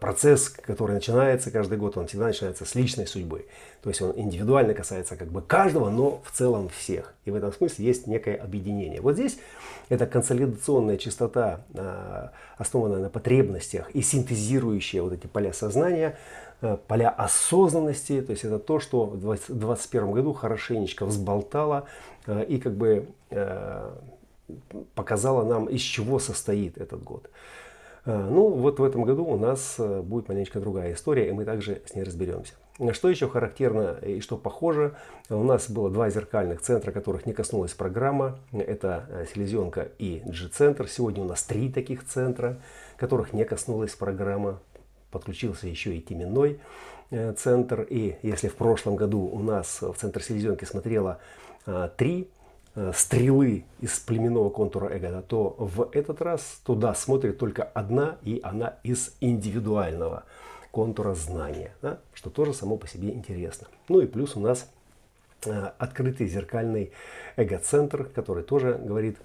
процесс, 0.00 0.48
который 0.48 0.92
начинается 0.92 1.50
каждый 1.50 1.78
год, 1.78 1.96
он 1.96 2.06
всегда 2.08 2.26
начинается 2.26 2.64
с 2.64 2.74
личной 2.74 3.06
судьбы. 3.06 3.46
То 3.82 3.88
есть 3.88 4.02
он 4.02 4.12
индивидуально 4.16 4.74
касается 4.74 5.16
как 5.16 5.28
бы 5.28 5.42
каждого, 5.42 5.90
но 5.90 6.20
в 6.24 6.32
целом 6.32 6.68
всех. 6.68 7.14
И 7.24 7.30
в 7.30 7.36
этом 7.36 7.52
смысле 7.52 7.84
есть 7.84 8.06
некое 8.06 8.34
объединение. 8.36 9.00
Вот 9.00 9.14
здесь 9.14 9.38
эта 9.88 10.06
консолидационная 10.06 10.96
чистота, 10.96 11.60
э, 11.74 12.28
основанная 12.58 12.98
на 12.98 13.10
потребностях 13.10 13.90
и 13.92 14.02
синтезирующая 14.02 15.02
вот 15.02 15.12
эти 15.12 15.26
поля 15.26 15.52
сознания, 15.52 16.18
э, 16.62 16.76
поля 16.88 17.10
осознанности, 17.10 18.20
то 18.22 18.32
есть 18.32 18.44
это 18.44 18.58
то, 18.58 18.80
что 18.80 19.06
в 19.06 19.20
2021 19.20 20.12
году 20.12 20.32
хорошенечко 20.32 21.06
взболтало 21.06 21.86
и 22.48 22.58
как 22.58 22.74
бы 22.74 23.06
показало 24.94 25.44
нам, 25.44 25.66
из 25.66 25.80
чего 25.80 26.18
состоит 26.18 26.76
этот 26.76 27.02
год. 27.02 27.30
Э, 28.10 28.28
ну, 28.28 28.48
вот 28.48 28.80
в 28.80 28.84
этом 28.84 29.04
году 29.04 29.24
у 29.24 29.36
нас 29.36 29.76
э, 29.78 30.00
будет 30.02 30.28
маленько 30.28 30.58
другая 30.58 30.94
история, 30.94 31.28
и 31.28 31.32
мы 31.32 31.44
также 31.44 31.80
с 31.86 31.94
ней 31.94 32.02
разберемся. 32.02 32.54
Что 32.92 33.08
еще 33.08 33.28
характерно 33.28 33.98
и 34.02 34.20
что 34.20 34.36
похоже, 34.36 34.94
у 35.28 35.44
нас 35.44 35.70
было 35.70 35.90
два 35.90 36.10
зеркальных 36.10 36.60
центра, 36.60 36.92
которых 36.92 37.26
не 37.26 37.32
коснулась 37.32 37.72
программа. 37.72 38.38
Это 38.52 39.06
э, 39.10 39.26
селезенка 39.32 39.88
и 39.98 40.22
G-центр. 40.24 40.88
Сегодня 40.88 41.22
у 41.22 41.26
нас 41.26 41.44
три 41.44 41.70
таких 41.70 42.04
центра, 42.04 42.58
которых 42.96 43.32
не 43.32 43.44
коснулась 43.44 43.94
программа. 43.94 44.58
Подключился 45.12 45.68
еще 45.68 45.94
и 45.96 46.00
теменной 46.00 46.60
центр. 47.36 47.82
И 47.82 48.16
если 48.22 48.46
в 48.46 48.54
прошлом 48.54 48.94
году 48.94 49.22
у 49.22 49.40
нас 49.40 49.82
в 49.82 49.94
центр 49.94 50.22
селезенки 50.22 50.64
смотрело 50.64 51.18
три 51.96 52.30
стрелы 52.92 53.64
из 53.80 53.98
племенного 53.98 54.50
контура 54.50 54.88
эго, 54.88 55.22
то 55.22 55.56
в 55.58 55.88
этот 55.92 56.22
раз 56.22 56.60
туда 56.64 56.94
смотрит 56.94 57.38
только 57.38 57.62
одна, 57.62 58.16
и 58.22 58.40
она 58.42 58.76
из 58.82 59.16
индивидуального 59.20 60.24
контура 60.70 61.14
знания, 61.14 61.74
да, 61.82 61.98
что 62.14 62.30
тоже 62.30 62.54
само 62.54 62.76
по 62.76 62.86
себе 62.86 63.10
интересно. 63.10 63.68
Ну 63.88 64.00
и 64.00 64.06
плюс 64.06 64.36
у 64.36 64.40
нас 64.40 64.70
э, 65.44 65.70
открытый 65.78 66.28
зеркальный 66.28 66.92
эго-центр, 67.36 68.04
который 68.04 68.44
тоже 68.44 68.74
говорит, 68.74 69.18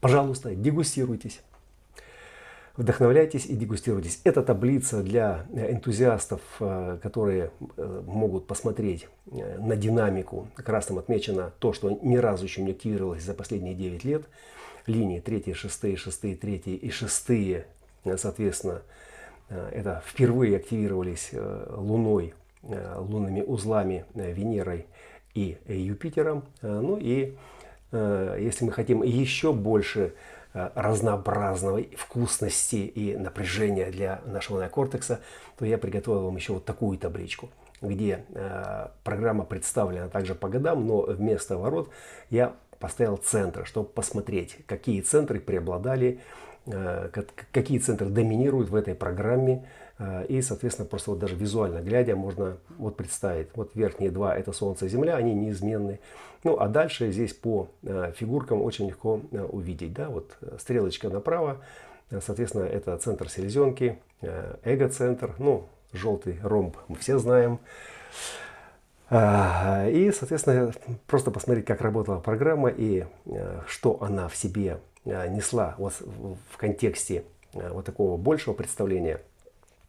пожалуйста, 0.00 0.54
дегустируйтесь 0.54 1.40
Вдохновляйтесь 2.76 3.44
и 3.46 3.54
дегустируйтесь. 3.54 4.20
Это 4.24 4.42
таблица 4.42 5.02
для 5.02 5.44
энтузиастов, 5.52 6.40
э, 6.58 6.98
которые 7.02 7.50
э, 7.76 8.02
могут 8.06 8.46
посмотреть 8.46 9.08
э, 9.30 9.58
на 9.58 9.76
динамику. 9.76 10.48
Красным 10.56 10.98
отмечено 10.98 11.52
то, 11.58 11.74
что 11.74 11.98
ни 12.02 12.16
разу 12.16 12.44
еще 12.44 12.62
не 12.62 12.70
активировалось 12.70 13.24
за 13.24 13.34
последние 13.34 13.74
9 13.74 14.04
лет. 14.04 14.22
Линии 14.86 15.20
3, 15.20 15.52
6, 15.52 15.98
6, 15.98 16.40
3 16.40 16.56
и 16.56 16.90
6, 16.90 17.26
соответственно, 18.16 18.82
это 19.48 20.02
впервые 20.04 20.56
активировались 20.56 21.30
Луной, 21.70 22.34
лунными 22.62 23.42
узлами 23.42 24.06
Венерой 24.14 24.86
и 25.34 25.56
Юпитером. 25.68 26.42
Ну 26.62 26.98
и 27.00 27.36
если 27.92 28.64
мы 28.64 28.72
хотим 28.72 29.04
еще 29.04 29.52
больше 29.52 30.14
Э, 30.14 30.41
разнообразного 30.52 31.82
вкусности 31.96 32.76
и 32.76 33.16
напряжения 33.16 33.90
для 33.90 34.20
нашего 34.26 34.60
неокортекса, 34.60 35.20
то 35.58 35.64
я 35.64 35.78
приготовил 35.78 36.24
вам 36.24 36.36
еще 36.36 36.54
вот 36.54 36.64
такую 36.64 36.98
табличку, 36.98 37.50
где 37.80 38.24
э, 38.34 38.88
программа 39.04 39.44
представлена 39.44 40.08
также 40.08 40.34
по 40.34 40.48
годам, 40.48 40.86
но 40.86 41.02
вместо 41.02 41.56
ворот 41.56 41.90
я 42.30 42.54
поставил 42.78 43.16
центры, 43.16 43.64
чтобы 43.64 43.88
посмотреть, 43.88 44.58
какие 44.66 45.00
центры 45.00 45.40
преобладали, 45.40 46.20
э, 46.66 47.08
какие 47.52 47.78
центры 47.78 48.08
доминируют 48.08 48.68
в 48.68 48.74
этой 48.74 48.94
программе, 48.94 49.66
Э, 50.02 50.24
и, 50.28 50.42
соответственно, 50.42 50.88
просто 50.88 51.10
вот 51.10 51.20
даже 51.20 51.36
визуально 51.36 51.80
глядя, 51.80 52.16
можно 52.16 52.58
вот 52.78 52.96
представить, 52.96 53.48
вот 53.54 53.74
верхние 53.74 54.10
два 54.10 54.36
это 54.36 54.52
Солнце 54.52 54.86
и 54.86 54.88
Земля, 54.88 55.16
они 55.16 55.34
неизменны. 55.34 56.00
Ну, 56.44 56.58
а 56.58 56.68
дальше 56.68 57.12
здесь 57.12 57.32
по 57.32 57.68
э, 57.82 58.12
фигуркам 58.16 58.62
очень 58.62 58.88
легко 58.88 59.20
э, 59.30 59.42
увидеть, 59.42 59.92
да, 59.92 60.08
вот 60.08 60.36
стрелочка 60.58 61.08
направо, 61.08 61.58
соответственно, 62.20 62.64
это 62.64 62.96
центр 62.98 63.28
селезенки, 63.28 63.98
эго-центр, 64.64 65.34
ну, 65.38 65.68
желтый 65.92 66.38
ромб 66.42 66.76
мы 66.88 66.96
все 66.96 67.18
знаем. 67.18 67.58
И, 69.10 70.10
соответственно, 70.14 70.72
просто 71.06 71.30
посмотреть, 71.30 71.66
как 71.66 71.80
работала 71.80 72.18
программа 72.18 72.70
и 72.70 73.04
что 73.66 74.02
она 74.02 74.28
в 74.28 74.36
себе 74.36 74.78
несла 75.04 75.74
вот 75.76 75.94
в 76.00 76.56
контексте 76.56 77.24
вот 77.52 77.84
такого 77.84 78.16
большего 78.16 78.54
представления– 78.54 79.20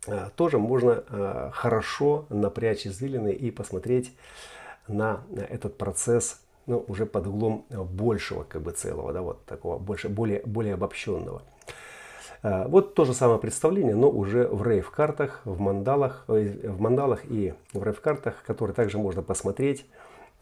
Э, 0.06 0.30
тоже 0.36 0.58
можно 0.58 1.04
э, 1.08 1.50
хорошо 1.54 2.26
напрячь 2.30 2.86
извилины 2.86 3.32
и 3.32 3.52
посмотреть 3.52 4.14
на 4.88 5.24
этот 5.38 5.78
процесс 5.78 6.42
ну, 6.66 6.84
уже 6.88 7.06
под 7.06 7.28
углом 7.28 7.66
большего 7.70 8.44
как 8.44 8.62
бы 8.62 8.72
целого, 8.72 9.14
да, 9.14 9.22
вот 9.22 9.46
такого 9.46 9.78
больше, 9.78 10.10
более, 10.10 10.42
более 10.46 10.76
обобщенного. 10.76 11.42
Э, 12.42 12.68
вот 12.68 12.96
то 12.96 13.06
же 13.06 13.14
самое 13.14 13.40
представление, 13.40 13.96
но 13.96 14.10
уже 14.10 14.48
в 14.48 14.64
рейв-картах, 14.64 15.42
в 15.46 15.60
мандалах, 15.60 16.26
в 16.28 16.82
мандалах 16.82 17.22
и 17.26 17.54
в 17.74 17.84
рейв-картах, 17.84 18.44
которые 18.46 18.76
также 18.76 18.98
можно 18.98 19.22
посмотреть 19.22 19.86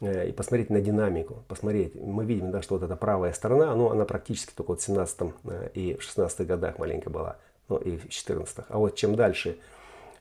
и 0.00 0.34
посмотреть 0.36 0.68
на 0.68 0.80
динамику. 0.80 1.44
Посмотреть, 1.46 1.94
мы 1.94 2.24
видим, 2.24 2.50
да, 2.50 2.60
что 2.60 2.74
вот 2.74 2.82
эта 2.82 2.96
правая 2.96 3.32
сторона, 3.32 3.72
ну, 3.76 3.88
она 3.88 4.04
практически 4.04 4.52
только 4.52 4.70
вот 4.70 4.80
в 4.80 4.84
17 4.84 5.20
и 5.74 5.94
в 5.94 6.02
16 6.02 6.44
годах 6.44 6.80
маленько 6.80 7.08
была 7.08 7.36
ну 7.72 7.78
и 7.78 7.96
в 7.96 8.08
14 8.08 8.66
А 8.68 8.78
вот 8.78 8.94
чем 8.96 9.16
дальше, 9.16 9.56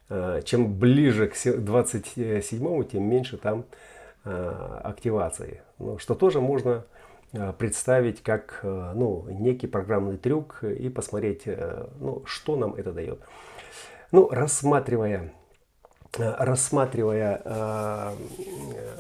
э, 0.10 0.41
чем 0.46 0.74
ближе 0.74 1.27
к 1.27 1.36
27 1.43 2.84
тем 2.86 3.03
меньше 3.03 3.38
там 3.38 3.60
э, 3.60 3.63
активации. 4.23 5.61
Ну, 5.79 5.97
что 5.97 6.15
тоже 6.15 6.41
можно 6.41 6.85
э, 7.33 7.53
представить 7.53 8.21
как 8.21 8.59
ну, 8.63 9.25
некий 9.29 9.67
программный 9.67 10.17
трюк 10.17 10.63
и 10.63 10.89
посмотреть, 10.89 11.43
ну, 11.99 12.23
что 12.25 12.55
нам 12.55 12.75
это 12.75 12.91
дает. 12.93 13.19
Ну, 14.11 14.29
рассматривая, 14.29 15.31
рассматривая 16.17 17.41
э, 17.43 18.11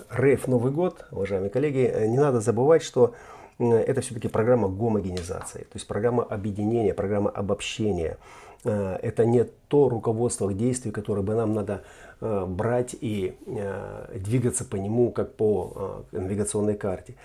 рейв 0.09 0.47
Новый 0.47 0.71
год, 0.71 1.05
уважаемые 1.11 1.49
коллеги, 1.49 2.07
не 2.07 2.17
надо 2.17 2.39
забывать, 2.39 2.81
что 2.81 3.13
это 3.59 4.01
все-таки 4.01 4.27
программа 4.27 4.69
гомогенизации, 4.69 5.59
то 5.59 5.75
есть 5.75 5.87
программа 5.87 6.23
объединения, 6.23 6.93
программа 6.93 7.29
обобщения. 7.29 8.17
Э, 8.63 8.97
это 9.01 9.25
не 9.25 9.43
то 9.43 9.89
руководство 9.89 10.47
к 10.47 10.57
действию, 10.57 10.93
которое 10.93 11.21
бы 11.21 11.35
нам 11.35 11.53
надо 11.53 11.73
э, 11.73 12.10
брать 12.21 12.95
и 13.01 13.35
э, 13.47 14.17
двигаться 14.19 14.63
по 14.63 14.75
нему, 14.75 15.11
как 15.11 15.35
по 15.35 16.05
навигационной 16.11 16.75
карте. 16.75 17.15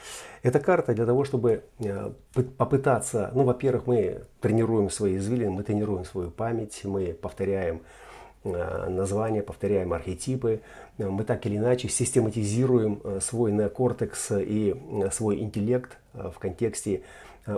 Эта 0.42 0.58
карта 0.58 0.94
для 0.94 1.04
того, 1.04 1.24
чтобы 1.24 1.64
попытаться, 2.56 3.30
ну, 3.34 3.44
во-первых, 3.44 3.86
мы 3.86 4.22
тренируем 4.40 4.88
свои 4.88 5.18
извилины, 5.18 5.50
мы 5.50 5.62
тренируем 5.62 6.04
свою 6.06 6.30
память, 6.30 6.80
мы 6.84 7.12
повторяем 7.12 7.82
названия, 8.42 9.42
повторяем 9.42 9.92
архетипы, 9.92 10.60
мы 10.98 11.24
так 11.24 11.44
или 11.46 11.56
иначе 11.56 11.88
систематизируем 11.88 13.02
свой 13.20 13.52
неокортекс 13.52 14.32
и 14.36 14.74
свой 15.12 15.40
интеллект 15.40 15.98
в 16.14 16.38
контексте 16.38 17.02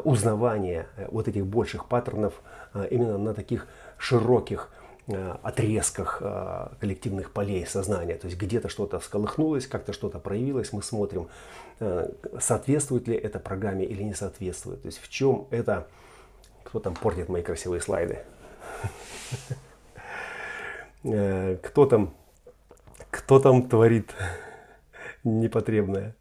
узнавания 0.04 0.86
вот 1.10 1.28
этих 1.28 1.46
больших 1.46 1.86
паттернов 1.86 2.42
именно 2.90 3.18
на 3.18 3.34
таких 3.34 3.68
широких 3.98 4.70
отрезках 5.42 6.22
коллективных 6.80 7.32
полей 7.32 7.66
сознания. 7.66 8.16
То 8.16 8.26
есть 8.26 8.38
где-то 8.38 8.68
что-то 8.68 8.98
всколыхнулось, 9.00 9.66
как-то 9.66 9.92
что-то 9.92 10.18
проявилось, 10.18 10.72
мы 10.72 10.82
смотрим, 10.82 11.28
соответствует 12.38 13.08
ли 13.08 13.16
это 13.16 13.38
программе 13.38 13.84
или 13.84 14.02
не 14.02 14.14
соответствует. 14.14 14.82
То 14.82 14.86
есть 14.86 14.98
в 14.98 15.08
чем 15.08 15.46
это... 15.50 15.86
Кто 16.64 16.80
там 16.80 16.94
портит 16.94 17.30
мои 17.30 17.42
красивые 17.42 17.80
слайды? 17.80 18.18
Э, 21.04 21.56
кто 21.62 21.86
там, 21.86 22.12
кто 23.10 23.38
там 23.38 23.68
творит 23.68 24.14
непотребное. 25.24 26.14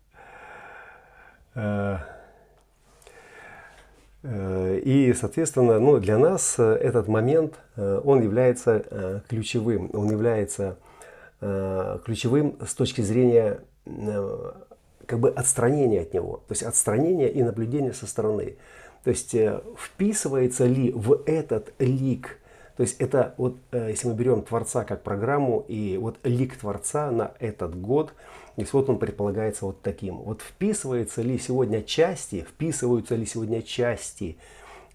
Э, 4.27 4.75
э, 4.75 4.79
и, 4.79 5.13
соответственно, 5.13 5.79
ну, 5.79 5.99
для 5.99 6.17
нас 6.17 6.59
этот 6.59 7.07
момент, 7.07 7.55
он 7.75 8.21
является 8.21 9.23
ключевым. 9.29 9.89
Он 9.93 10.09
является 10.09 10.77
ключевым 11.39 12.57
с 12.65 12.73
точки 12.73 13.01
зрения 13.01 13.59
как 15.05 15.19
бы 15.19 15.29
отстранения 15.29 16.01
от 16.01 16.13
него. 16.13 16.37
То 16.47 16.51
есть 16.51 16.63
отстранения 16.63 17.27
и 17.27 17.43
наблюдения 17.43 17.93
со 17.93 18.07
стороны. 18.07 18.57
То 19.03 19.11
есть 19.11 19.35
вписывается 19.77 20.65
ли 20.65 20.91
в 20.91 21.21
этот 21.25 21.71
лик 21.79 22.39
То 22.75 22.81
есть 22.81 22.99
это 22.99 23.35
вот, 23.37 23.57
если 23.71 24.07
мы 24.09 24.15
берем 24.15 24.41
Творца 24.41 24.83
как 24.83 25.03
программу, 25.03 25.63
и 25.67 25.97
вот 25.97 26.17
лик 26.23 26.57
Творца 26.57 27.11
на 27.11 27.31
этот 27.39 27.79
год, 27.79 28.13
и 28.57 28.65
вот 28.71 28.89
он 28.89 28.99
предполагается 28.99 29.65
вот 29.65 29.81
таким. 29.81 30.17
Вот 30.17 30.41
вписывается 30.41 31.21
ли 31.21 31.39
сегодня 31.39 31.81
части, 31.81 32.45
вписываются 32.47 33.15
ли 33.15 33.25
сегодня 33.25 33.61
части 33.61 34.37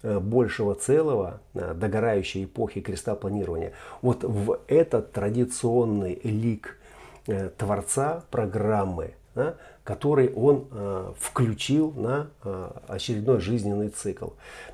большего 0.03 0.75
целого 0.75 1.39
догорающей 1.53 2.43
эпохи 2.43 2.81
креста 2.81 3.15
планирования 3.15 3.71
вот 4.01 4.25
в 4.25 4.59
этот 4.67 5.13
традиционный 5.13 6.19
лик 6.23 6.77
Творца 7.57 8.25
программы– 8.29 9.13
да, 9.35 9.55
который 9.83 10.31
он 10.33 10.67
э, 10.71 11.13
включил 11.19 11.91
на 11.91 12.29
э, 12.43 12.71
очередной 12.87 13.39
жизненный 13.39 13.89
цикл. 13.89 14.29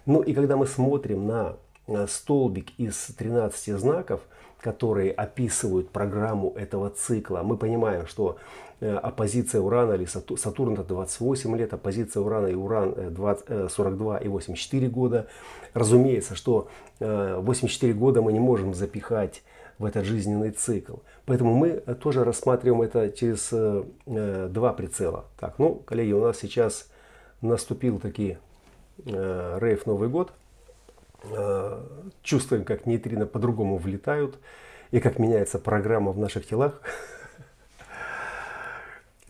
Ну 0.05 0.21
и 0.21 0.33
когда 0.33 0.57
мы 0.57 0.67
смотрим 0.67 1.27
на 1.27 1.55
э, 1.87 2.07
столбик 2.07 2.71
из 2.77 3.07
13 3.17 3.79
знаков, 3.79 4.21
которые 4.59 5.11
описывают 5.11 5.89
программу 5.89 6.51
этого 6.57 6.89
цикла, 6.89 7.41
мы 7.43 7.55
понимаем, 7.55 8.05
что 8.07 8.37
э, 8.37 8.68
оппозиция 8.81 9.61
Урана 9.61 9.93
или 9.93 10.05
Сатурн 10.05 10.73
это 10.73 10.83
28 10.83 11.57
лет, 11.57 11.73
оппозиция 11.73 12.21
Урана 12.21 12.47
и 12.47 12.55
Уран 12.55 13.13
20, 13.13 13.71
42 13.71 14.17
и 14.19 14.27
84 14.27 14.87
года. 14.87 15.27
Разумеется, 15.73 16.35
что 16.35 16.69
84 16.99 17.93
года 17.93 18.21
мы 18.21 18.33
не 18.33 18.39
можем 18.39 18.73
запихать 18.73 19.43
в 19.79 19.85
этот 19.85 20.05
жизненный 20.05 20.51
цикл. 20.51 20.97
Поэтому 21.25 21.55
мы 21.55 21.77
тоже 22.01 22.23
рассматриваем 22.23 22.81
это 22.81 23.09
через 23.09 23.49
э, 23.53 23.83
э, 24.05 24.47
два 24.51 24.73
прицела. 24.73 25.25
Так, 25.39 25.57
ну, 25.57 25.75
коллеги, 25.75 26.11
у 26.11 26.21
нас 26.21 26.37
сейчас 26.37 26.89
наступил 27.41 27.97
таки 27.97 28.37
э, 29.05 29.57
рейв 29.59 29.85
Новый 29.85 30.09
год. 30.09 30.33
Э, 31.31 31.81
чувствуем, 32.23 32.65
как 32.65 32.85
нейтрино 32.85 33.25
по-другому 33.25 33.77
влетают 33.77 34.37
и 34.91 34.99
как 34.99 35.17
меняется 35.17 35.59
программа 35.59 36.11
в 36.11 36.19
наших 36.19 36.45
телах. 36.45 36.81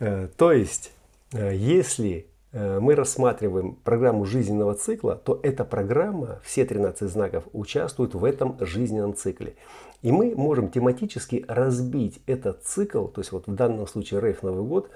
Э, 0.00 0.28
то 0.36 0.52
есть, 0.52 0.92
э, 1.32 1.54
если 1.54 2.26
Э, 2.52 2.80
мы 2.80 2.96
рассматриваем 2.96 3.76
программу 3.76 4.24
жизненного 4.24 4.74
цикла, 4.74 5.14
то 5.14 5.38
эта 5.42 5.64
программа, 5.64 6.40
все 6.42 6.64
13 6.64 7.08
знаков, 7.08 7.44
участвуют 7.52 8.14
в 8.14 8.24
этом 8.24 8.56
жизненном 8.60 9.14
цикле. 9.14 9.54
И 10.02 10.10
мы 10.10 10.34
можем 10.34 10.68
тематически 10.68 11.44
разбить 11.46 12.20
этот 12.26 12.64
цикл, 12.64 13.06
то 13.06 13.20
есть 13.20 13.32
вот 13.32 13.46
в 13.46 13.54
данном 13.54 13.86
случае 13.86 14.20
Рейф 14.20 14.42
Новый 14.42 14.64
год, 14.64 14.90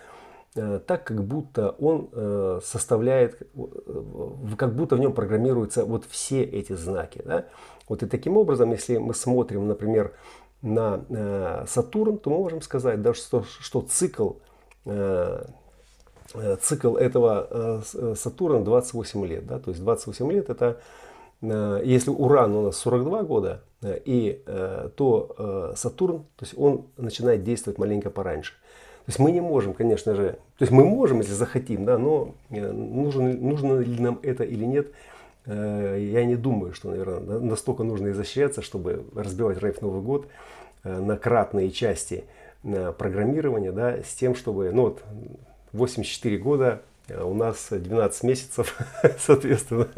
так, 0.54 1.02
как 1.04 1.24
будто 1.24 1.70
он 1.80 2.60
составляет, 2.64 3.42
как 4.56 4.74
будто 4.74 4.94
в 4.94 5.00
нем 5.00 5.12
программируются 5.12 5.84
вот 5.84 6.04
все 6.08 6.42
эти 6.44 6.74
знаки. 6.74 7.20
Да? 7.24 7.46
Вот 7.88 8.04
и 8.04 8.06
таким 8.06 8.36
образом, 8.36 8.70
если 8.70 8.96
мы 8.96 9.14
смотрим, 9.14 9.66
например, 9.66 10.12
на 10.62 11.66
Сатурн, 11.66 12.18
то 12.18 12.30
мы 12.30 12.38
можем 12.38 12.62
сказать, 12.62 13.02
да, 13.02 13.12
что, 13.14 13.42
что 13.42 13.82
цикл 13.82 14.34
цикл 16.60 16.96
этого 16.96 17.46
э, 17.50 17.82
э, 17.94 18.14
Сатурна 18.16 18.60
28 18.60 19.26
лет. 19.26 19.46
Да? 19.46 19.58
То 19.58 19.70
есть 19.70 19.82
28 19.82 20.32
лет 20.32 20.50
это, 20.50 20.80
если 21.42 22.10
Уран 22.10 22.54
у 22.54 22.62
нас 22.62 22.76
42 22.78 23.22
года, 23.24 23.62
и, 23.82 24.42
то 24.96 25.74
Сатурн, 25.76 26.20
то 26.36 26.44
есть 26.44 26.54
он 26.56 26.86
начинает 26.96 27.44
действовать 27.44 27.78
маленько 27.78 28.08
пораньше. 28.08 28.52
То 29.04 29.10
есть 29.10 29.18
мы 29.18 29.30
не 29.30 29.42
можем, 29.42 29.74
конечно 29.74 30.14
же, 30.14 30.38
то 30.56 30.62
есть 30.62 30.72
мы 30.72 30.86
можем, 30.86 31.18
если 31.18 31.34
захотим, 31.34 31.84
да, 31.84 31.98
но 31.98 32.34
нужно, 32.48 33.34
нужно 33.34 33.80
ли 33.80 34.00
нам 34.00 34.20
это 34.22 34.42
или 34.42 34.64
нет, 34.64 34.90
я 35.44 36.24
не 36.24 36.36
думаю, 36.36 36.72
что, 36.72 36.88
наверное, 36.88 37.40
настолько 37.40 37.82
нужно 37.82 38.12
изощряться, 38.12 38.62
чтобы 38.62 39.04
разбивать 39.14 39.62
рейф 39.62 39.82
Новый 39.82 40.00
год 40.00 40.28
на 40.82 41.18
кратные 41.18 41.70
части 41.70 42.24
программирования, 42.98 43.72
да, 43.72 44.02
с 44.02 44.14
тем, 44.14 44.34
чтобы, 44.34 44.70
ну 44.72 44.82
вот, 44.82 45.02
84 45.74 46.38
года, 46.38 46.82
э, 47.08 47.22
у 47.22 47.34
нас 47.34 47.68
12 47.70 48.22
месяцев, 48.22 48.78
соответственно, 49.18 49.88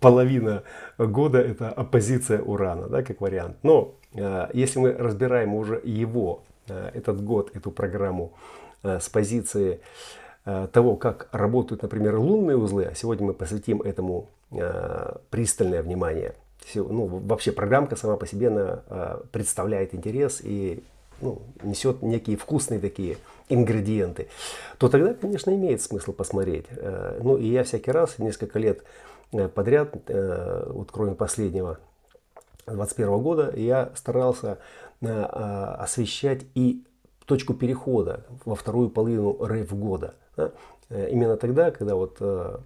половина 0.00 0.64
года 0.98 1.40
это 1.40 1.70
оппозиция 1.70 2.42
урана, 2.42 2.88
да, 2.88 3.02
как 3.02 3.20
вариант. 3.20 3.56
Но 3.62 3.94
э, 4.12 4.48
если 4.52 4.80
мы 4.80 4.92
разбираем 4.92 5.54
уже 5.54 5.80
его, 5.82 6.42
э, 6.68 6.90
этот 6.94 7.24
год, 7.24 7.56
эту 7.56 7.70
программу 7.70 8.32
с 8.82 9.08
позиции 9.08 9.80
того, 10.44 10.96
как 10.96 11.28
работают, 11.32 11.80
например, 11.80 12.18
лунные 12.18 12.58
узлы, 12.58 12.84
а 12.84 12.94
сегодня 12.94 13.28
мы 13.28 13.32
посвятим 13.32 13.80
этому 13.80 14.28
пристальное 15.30 15.82
внимание. 15.82 16.34
Ну, 16.74 17.06
вообще 17.06 17.50
программка 17.50 17.96
сама 17.96 18.18
по 18.18 18.26
себе 18.26 18.48
она 18.48 18.82
представляет 19.32 19.94
интерес 19.94 20.42
и 20.44 20.84
ну, 21.20 21.42
несет 21.62 22.02
некие 22.02 22.36
вкусные 22.36 22.80
такие 22.80 23.18
ингредиенты, 23.48 24.28
то 24.78 24.88
тогда, 24.88 25.14
конечно, 25.14 25.50
имеет 25.50 25.82
смысл 25.82 26.12
посмотреть. 26.12 26.66
Э, 26.70 27.18
ну 27.22 27.36
и 27.36 27.46
я 27.46 27.64
всякий 27.64 27.90
раз, 27.90 28.18
несколько 28.18 28.58
лет 28.58 28.82
э, 29.32 29.48
подряд, 29.48 29.94
э, 30.06 30.66
вот 30.70 30.90
кроме 30.90 31.14
последнего 31.14 31.78
21 32.66 33.18
года, 33.18 33.52
я 33.56 33.90
старался 33.94 34.58
освещать 35.02 36.46
и 36.54 36.82
точку 37.26 37.52
перехода 37.52 38.24
во 38.46 38.54
вторую 38.54 38.88
половину 38.88 39.44
рейв 39.44 39.74
года. 39.76 40.14
Именно 41.10 41.36
тогда, 41.36 41.70
когда 41.70 41.94
вот 41.94 42.16
э, 42.20 42.58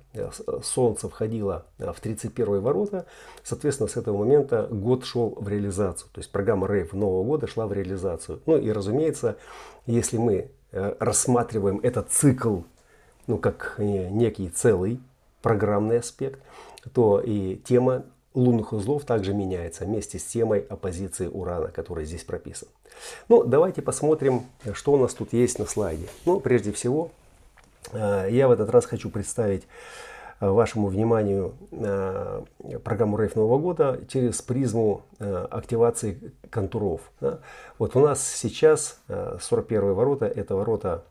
Солнце 0.62 1.08
входило 1.08 1.66
э, 1.78 1.92
в 1.92 2.00
31 2.00 2.60
ворота, 2.60 3.06
соответственно, 3.42 3.88
с 3.88 3.96
этого 3.96 4.18
момента 4.18 4.66
год 4.70 5.04
шел 5.04 5.34
в 5.38 5.48
реализацию. 5.48 6.10
То 6.12 6.20
есть 6.20 6.30
программа 6.30 6.66
Рейв 6.68 6.92
Нового 6.92 7.24
года 7.24 7.46
шла 7.46 7.66
в 7.66 7.72
реализацию. 7.72 8.40
Ну 8.46 8.56
и, 8.56 8.70
разумеется, 8.70 9.36
если 9.86 10.18
мы 10.18 10.50
рассматриваем 10.70 11.80
этот 11.82 12.10
цикл 12.10 12.58
ну, 13.26 13.38
как 13.38 13.76
некий 13.78 14.50
целый 14.50 15.00
программный 15.40 16.00
аспект, 16.00 16.40
то 16.92 17.20
и 17.20 17.56
тема 17.56 18.04
лунных 18.34 18.74
узлов 18.74 19.04
также 19.04 19.32
меняется 19.32 19.86
вместе 19.86 20.18
с 20.18 20.24
темой 20.24 20.60
оппозиции 20.60 21.26
Урана, 21.26 21.68
который 21.68 22.04
здесь 22.04 22.24
прописан. 22.24 22.68
Ну, 23.30 23.44
давайте 23.44 23.80
посмотрим, 23.80 24.44
что 24.74 24.92
у 24.92 24.96
нас 24.98 25.14
тут 25.14 25.32
есть 25.32 25.58
на 25.58 25.64
слайде. 25.64 26.06
Ну, 26.26 26.40
прежде 26.40 26.72
всего, 26.72 27.10
Э, 27.10 27.27
я 27.92 28.48
в 28.48 28.51
этот 28.51 28.70
раз 28.70 28.87
хочу 28.87 29.11
представить 29.11 29.66
э, 30.40 30.48
вашему 30.48 30.88
вниманию 30.88 31.55
э, 31.70 32.42
программу 32.85 33.16
Рейф 33.16 33.37
Нового 33.37 33.59
года 33.59 34.01
через 34.09 34.42
призму 34.42 35.03
активации 35.18 36.33
контуров. 36.51 37.01
Вот 37.79 37.96
у 37.96 38.01
нас 38.01 38.27
сейчас 38.27 39.01
41 39.09 39.94
ворота, 39.94 40.27
это 40.27 40.55
ворота 40.55 41.05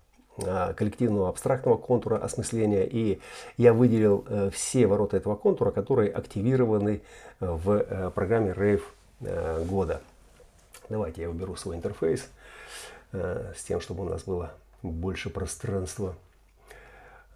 коллективного 0.76 1.30
абстрактного 1.30 1.78
контура 1.78 2.18
осмысления. 2.18 2.84
И 2.84 3.20
я 3.58 3.74
выделил 3.74 4.26
все 4.52 4.86
ворота 4.86 5.18
этого 5.18 5.36
контура, 5.36 5.72
которые 5.72 6.12
активированы 6.12 7.02
в 7.40 8.12
программе 8.12 8.52
Rave 8.52 8.84
года. 9.66 10.02
Давайте 10.90 11.24
я 11.24 11.30
уберу 11.30 11.56
свой 11.56 11.76
интерфейс 11.76 12.30
с 13.12 13.64
тем, 13.68 13.82
чтобы 13.82 14.06
у 14.06 14.10
нас 14.10 14.24
было 14.24 14.52
больше 14.84 15.30
пространства. 15.30 16.16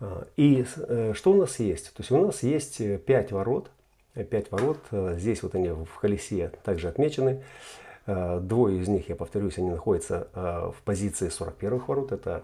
А, 0.02 0.28
и 0.36 0.66
э, 0.76 1.14
что 1.16 1.32
у 1.32 1.36
нас 1.36 1.60
есть? 1.60 1.94
То 1.94 2.02
есть 2.02 2.12
у 2.12 2.26
нас 2.26 2.44
есть 2.44 2.78
5 2.78 3.32
э, 3.32 3.36
ворот. 3.36 3.70
5 4.16 4.34
э, 4.34 4.48
ворот. 4.50 4.80
Здесь 5.18 5.44
вот 5.44 5.56
они 5.56 5.70
в 5.70 6.00
колесе 6.02 6.52
также 6.64 6.90
отмечены. 6.90 7.44
Двое 8.08 8.82
из 8.82 8.88
них, 8.88 9.10
я 9.10 9.16
повторюсь, 9.16 9.60
они 9.60 9.70
находятся 9.70 10.28
в 10.34 10.76
позиции 10.84 11.30
41 11.30 11.78
ворот. 11.86 12.12
Это 12.12 12.44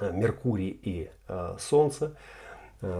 Меркурий 0.00 0.76
и 0.82 1.08
Солнце. 1.60 2.16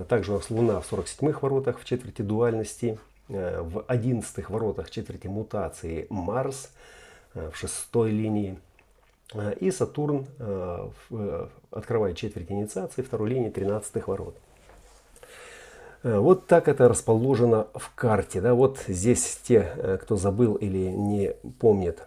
Также 0.08 0.32
у 0.32 0.36
нас 0.36 0.48
Луна 0.48 0.80
в 0.80 0.86
47 0.86 1.32
воротах 1.42 1.80
в 1.80 1.84
четверти 1.84 2.22
дуальности. 2.22 3.00
В 3.26 3.84
11 3.88 4.48
воротах 4.48 4.88
четверти 4.90 5.26
мутации 5.26 6.06
Марс 6.08 6.70
в 7.34 7.52
шестой 7.56 8.12
линии. 8.12 8.56
Э, 9.34 9.54
и 9.58 9.70
Сатурн 9.70 10.26
э, 10.38 10.88
э, 11.10 11.46
открывает 11.70 12.16
четверть 12.16 12.50
инициации 12.50 13.02
второй 13.02 13.30
линии 13.30 13.50
13 13.50 14.06
ворот. 14.06 14.36
Вот 16.02 16.46
так 16.46 16.68
это 16.68 16.88
расположено 16.88 17.66
в 17.74 17.92
карте. 17.96 18.40
Да? 18.40 18.54
Вот 18.54 18.78
здесь 18.86 19.40
те, 19.42 19.98
кто 20.02 20.14
забыл 20.14 20.54
или 20.54 20.86
не 20.86 21.32
помнит, 21.58 22.00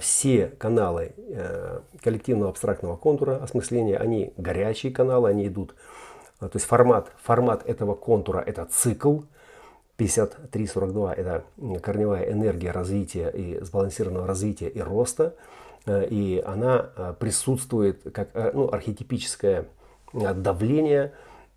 все 0.00 0.48
каналы 0.58 1.12
коллективного 2.02 2.50
абстрактного 2.50 2.96
контура 2.96 3.36
осмысления, 3.36 3.96
они 3.96 4.32
горячие 4.36 4.90
каналы, 4.90 5.28
они 5.28 5.46
идут. 5.46 5.76
То 6.40 6.50
есть 6.54 6.66
формат, 6.66 7.12
формат 7.22 7.64
этого 7.68 7.94
контура 7.94 8.40
это 8.40 8.64
цикл. 8.64 9.20
53-42 9.98 11.14
это 11.14 11.44
корневая 11.80 12.32
энергия 12.32 12.72
развития 12.72 13.28
и 13.28 13.62
сбалансированного 13.62 14.26
развития 14.26 14.68
и 14.68 14.80
роста. 14.80 15.36
Э, 15.86 16.06
и 16.08 16.42
она 16.44 16.90
э, 16.96 17.14
присутствует 17.18 18.02
как 18.12 18.30
э, 18.34 18.50
ну, 18.52 18.68
архетипическое 18.68 19.66
давление 20.12 21.12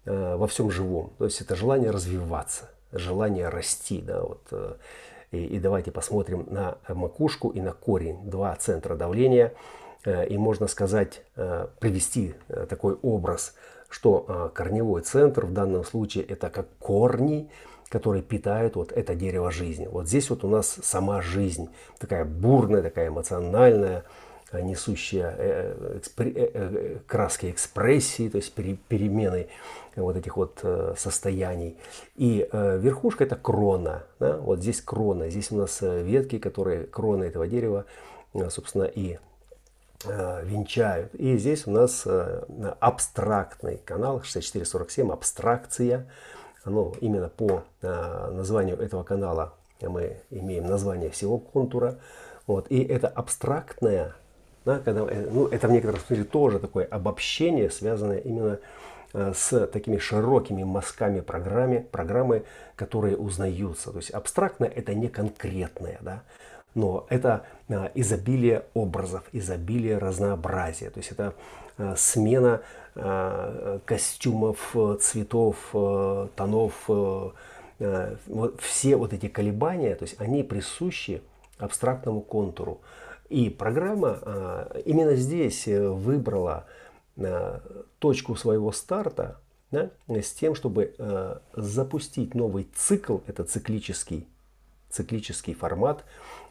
во 0.06 0.48
всем 0.48 0.72
живом. 0.72 1.14
То 1.18 1.26
есть 1.26 1.40
это 1.40 1.56
желание 1.56 1.92
развиваться, 1.92 2.72
желание 2.92 3.48
расти. 3.48 4.02
Да, 4.02 4.24
вот. 4.24 4.42
И, 5.32 5.46
и 5.46 5.60
давайте 5.60 5.92
посмотрим 5.92 6.48
на 6.50 6.78
макушку 6.88 7.50
и 7.50 7.62
на 7.62 7.74
корень. 7.74 8.18
Два 8.28 8.56
центра 8.56 8.96
давления. 8.96 9.54
И 10.06 10.38
можно 10.38 10.68
сказать, 10.68 11.22
привести 11.80 12.34
такой 12.48 12.96
образ, 12.96 13.54
что 13.88 14.52
корневой 14.56 15.04
центр 15.04 15.46
в 15.46 15.54
данном 15.54 15.86
случае 15.86 16.24
это 16.24 16.50
как 16.50 16.68
корни, 16.80 17.50
которые 17.90 18.22
питают 18.22 18.76
вот 18.76 18.92
это 18.92 19.16
дерево 19.16 19.52
жизни. 19.52 19.88
Вот 19.88 20.08
здесь 20.08 20.30
вот 20.30 20.44
у 20.44 20.48
нас 20.48 20.78
сама 20.84 21.22
жизнь, 21.22 21.70
такая 21.98 22.24
бурная, 22.24 22.82
такая 22.82 23.10
эмоциональная, 23.10 24.06
Э, 24.52 24.62
несущая 24.62 25.36
э, 25.38 26.00
э, 26.18 26.98
краски 27.06 27.52
экспрессии, 27.52 28.30
то 28.30 28.38
есть 28.38 28.52
перемены 28.54 29.48
вот 29.96 30.16
этих 30.16 30.38
вот 30.38 30.64
состояний. 30.98 31.78
И 32.16 32.48
верхушка 32.54 33.26
это 33.26 33.36
крона. 33.36 34.04
Да? 34.20 34.38
Вот 34.38 34.60
здесь 34.60 34.82
крона. 34.82 35.30
Здесь 35.30 35.52
у 35.52 35.58
нас 35.58 35.82
ветки, 35.82 36.40
которые 36.40 36.86
крона 36.86 37.26
этого 37.26 37.48
дерева, 37.48 37.86
собственно, 38.50 38.84
и 38.84 39.18
венчают. 40.06 41.14
И 41.16 41.38
здесь 41.38 41.68
у 41.68 41.72
нас 41.72 42.08
абстрактный 42.80 43.82
канал 43.84 44.24
6447, 44.24 45.12
абстракция. 45.12 46.08
Ну, 46.70 46.94
именно 47.02 47.30
по 47.30 47.64
названию 47.82 48.78
этого 48.78 49.04
канала 49.04 49.54
мы 49.82 50.18
имеем 50.30 50.66
название 50.66 51.10
всего 51.10 51.38
контура. 51.38 51.96
Вот. 52.48 52.68
И 52.70 52.84
это 52.84 53.08
абстрактная 53.08 54.16
да, 54.66 54.80
когда, 54.80 55.02
э, 55.02 55.28
ну, 55.32 55.48
это 55.48 55.68
в 55.68 55.72
некотором 55.72 56.00
смысле 56.00 56.26
тоже 56.26 56.60
такое 56.60 56.86
обобщение, 56.86 57.70
связанное 57.72 58.20
именно 58.20 58.60
э, 59.14 59.34
с 59.36 59.68
такими 59.68 59.98
широкими 59.98 60.64
мазками 60.64 61.22
программы, 61.22 61.82
программы, 61.92 62.44
которые 62.76 63.18
узнаются. 63.18 63.92
То 63.92 63.98
есть 63.98 64.12
абстрактно 64.12 64.66
это 64.66 64.94
не 64.94 65.08
конкретное, 65.08 65.98
да, 66.02 66.24
но 66.76 67.08
это 67.10 67.46
э, 67.70 67.90
изобилие 67.96 68.66
образов, 68.74 69.24
изобилие 69.32 69.98
разнообразия. 69.98 70.90
То 70.90 71.00
есть 71.00 71.12
это 71.12 71.34
смена 71.96 72.62
костюмов, 73.86 74.76
цветов, 75.00 75.58
тонов, 76.36 76.74
вот 76.88 78.60
все 78.60 78.96
вот 78.98 79.14
эти 79.14 79.28
колебания, 79.28 79.96
то 79.96 80.04
есть 80.04 80.20
они 80.20 80.44
присущи 80.44 81.22
абстрактному 81.58 82.22
контуру. 82.22 82.82
И 83.30 83.50
программа 83.50 84.68
именно 84.86 85.16
здесь 85.16 85.68
э, 85.68 85.88
выбрала 85.88 86.66
точку 88.00 88.36
своего 88.36 88.72
старта 88.72 89.40
да, 89.72 89.92
с 90.08 90.32
тем, 90.32 90.56
чтобы 90.56 90.96
запустить 91.54 92.34
новый 92.34 92.68
цикл, 92.76 93.18
это 93.28 93.44
циклический, 93.44 94.26
циклический 94.90 95.54
формат, 95.54 96.04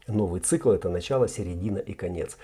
новый 0.09 0.41
цикл 0.41 0.71
это 0.71 0.89
начало, 0.89 1.29
середина 1.29 1.79
и 1.79 1.93
конец. 1.93 2.37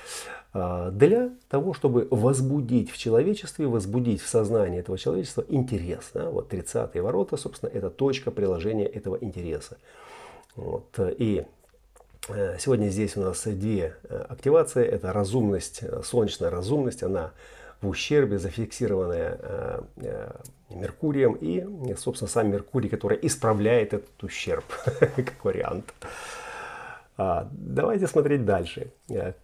Для 0.52 1.30
того, 1.48 1.74
чтобы 1.74 2.06
возбудить 2.10 2.90
в 2.90 2.96
человечестве, 2.96 3.66
возбудить 3.66 4.22
в 4.22 4.28
сознании 4.28 4.78
этого 4.78 4.96
человечества 4.96 5.44
интерес. 5.48 6.10
Да, 6.14 6.30
вот 6.30 6.52
30-е 6.52 7.02
ворота, 7.02 7.36
собственно, 7.36 7.70
это 7.70 7.90
точка 7.90 8.30
приложения 8.30 8.86
этого 8.86 9.16
интереса. 9.20 9.78
Вот, 10.54 10.96
и 10.98 11.44
Э, 12.28 12.56
сегодня 12.58 12.88
здесь 12.88 13.16
у 13.16 13.20
нас 13.20 13.42
две 13.44 13.96
э, 14.04 14.24
активации. 14.28 14.84
Это 14.84 15.12
разумность, 15.12 15.80
э, 15.82 16.02
солнечная 16.04 16.50
разумность, 16.50 17.02
она 17.02 17.32
в 17.80 17.88
ущербе, 17.88 18.38
зафиксированная 18.38 19.82
Меркурием 20.70 21.34
и, 21.34 21.94
собственно, 21.96 22.30
сам 22.30 22.50
Меркурий, 22.50 22.88
который 22.88 23.18
исправляет 23.20 23.92
этот 23.92 24.22
ущерб, 24.22 24.64
как 24.98 25.44
вариант. 25.44 25.92
А, 27.16 27.48
давайте 27.52 28.06
смотреть 28.06 28.44
дальше. 28.44 28.92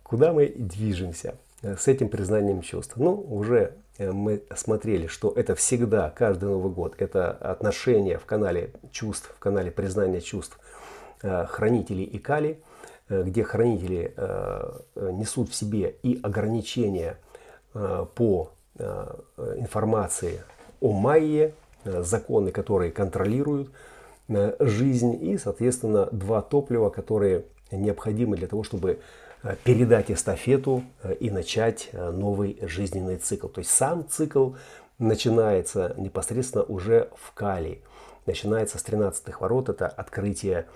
Куда 0.02 0.33
мы 0.33 0.48
движемся 0.48 1.35
с 1.62 1.88
этим 1.88 2.09
признанием 2.09 2.62
чувств? 2.62 2.94
Ну, 2.96 3.14
уже 3.14 3.74
мы 3.98 4.42
смотрели, 4.56 5.06
что 5.06 5.33
это 5.37 5.54
всегда, 5.54 6.11
каждый 6.11 6.48
Новый 6.48 6.72
год, 6.72 6.94
это 6.98 7.30
отношение 7.30 8.18
в 8.18 8.24
канале 8.24 8.72
чувств, 8.90 9.33
в 9.37 9.38
канале 9.38 9.70
признания 9.70 10.20
чувств 10.20 10.59
хранителей 11.20 12.04
и 12.04 12.18
кали– 12.18 12.59
Э, 13.11 13.24
где 13.24 13.42
хранители 13.42 14.14
э, 14.16 14.80
несут 14.94 15.50
в 15.50 15.54
себе 15.54 15.96
и 16.02 16.18
ограничения 16.22 17.18
э, 17.74 18.06
по 18.14 18.50
информации 19.59 20.40
о 20.80 20.92
майе, 20.92 21.52
законы, 21.85 22.50
которые 22.50 22.90
контролируют 22.90 23.70
жизнь 24.59 25.22
и, 25.22 25.37
соответственно, 25.37 26.09
два 26.12 26.40
топлива, 26.40 26.88
которые 26.88 27.44
необходимы 27.70 28.37
для 28.37 28.46
того, 28.46 28.62
чтобы 28.62 29.00
передать 29.64 30.11
эстафету 30.11 30.85
и 31.18 31.30
начать 31.30 31.90
новый 31.92 32.59
жизненный 32.62 33.16
цикл. 33.16 33.48
То 33.48 33.61
есть 33.61 33.70
сам 33.70 34.06
цикл 34.06 34.52
начинается 34.98 35.94
непосредственно 35.96 36.64
уже 36.64 37.09
в 37.16 37.33
Кали. 37.33 37.80
Начинается 38.26 38.78
с 38.78 38.83
13 38.83 39.40
ворот, 39.40 39.70
это 39.70 39.88
открытие 39.88 40.66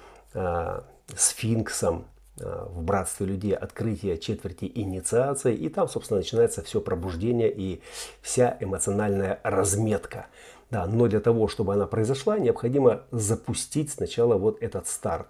сфинксом 1.15 2.07
Э, 2.41 2.67
в 2.69 2.83
братстве 2.83 3.27
людей 3.27 3.55
открытие 3.55 4.19
четверти 4.19 4.71
инициации, 4.75 5.55
и 5.55 5.69
там, 5.69 5.89
собственно, 5.89 6.19
начинается 6.19 6.63
все 6.63 6.81
пробуждение 6.81 7.53
и 7.53 7.81
вся 8.23 8.57
эмоциональная 8.59 9.39
разметка. 9.45 10.27
Да, 10.71 10.87
но 10.87 11.07
для 11.07 11.21
того, 11.21 11.49
чтобы 11.49 11.75
она 11.75 11.87
произошла, 11.87 12.39
необходимо 12.39 13.03
запустить 13.11 13.91
сначала 13.93 14.37
вот 14.37 14.63
этот 14.63 14.89
старт. 14.89 15.29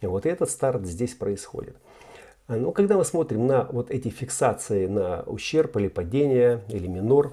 И 0.00 0.06
вот 0.06 0.26
этот 0.26 0.50
старт 0.50 0.86
здесь 0.86 1.14
происходит. 1.14 1.76
Но 2.48 2.72
когда 2.72 2.98
мы 2.98 3.04
смотрим 3.04 3.46
на 3.46 3.64
вот 3.64 3.90
эти 3.90 4.08
фиксации 4.08 4.86
на 4.86 5.22
ущерб 5.22 5.76
или 5.78 5.88
падение 5.88 6.62
или 6.68 6.86
минор, 6.86 7.32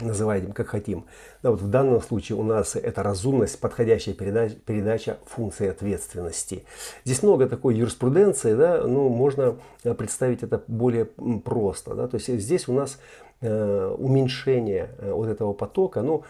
называем 0.00 0.52
как 0.52 0.68
хотим. 0.68 1.06
Да, 1.42 1.50
вот 1.50 1.60
в 1.60 1.68
данном 1.68 2.00
случае 2.00 2.38
у 2.38 2.42
нас 2.42 2.76
это 2.76 3.02
разумность, 3.02 3.58
подходящая 3.58 4.14
передача, 4.14 4.54
передача 4.54 5.18
функции 5.26 5.68
ответственности. 5.68 6.64
Здесь 7.04 7.22
много 7.22 7.48
такой 7.48 7.74
юриспруденции, 7.76 8.54
да, 8.54 8.84
но 8.84 9.08
можно 9.08 9.56
э, 9.84 9.94
представить 9.94 10.42
это 10.42 10.62
более 10.68 11.06
просто. 11.06 11.94
Да, 11.94 12.06
то 12.06 12.16
есть 12.16 12.28
здесь 12.28 12.68
у 12.68 12.72
нас 12.72 13.00
э, 13.40 13.94
уменьшение 13.98 14.90
э, 14.98 15.12
вот 15.12 15.28
этого 15.28 15.52
потока, 15.52 16.02
ну, 16.02 16.24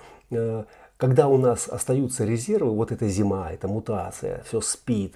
когда 0.97 1.29
у 1.29 1.39
нас 1.39 1.69
остаются 1.69 2.25
резервы, 2.25 2.73
вот 2.73 2.93
эта 2.93 3.09
зима, 3.09 3.53
эта 3.53 3.69
мутация, 3.69 4.43
все 4.47 4.61
спит, 4.61 5.15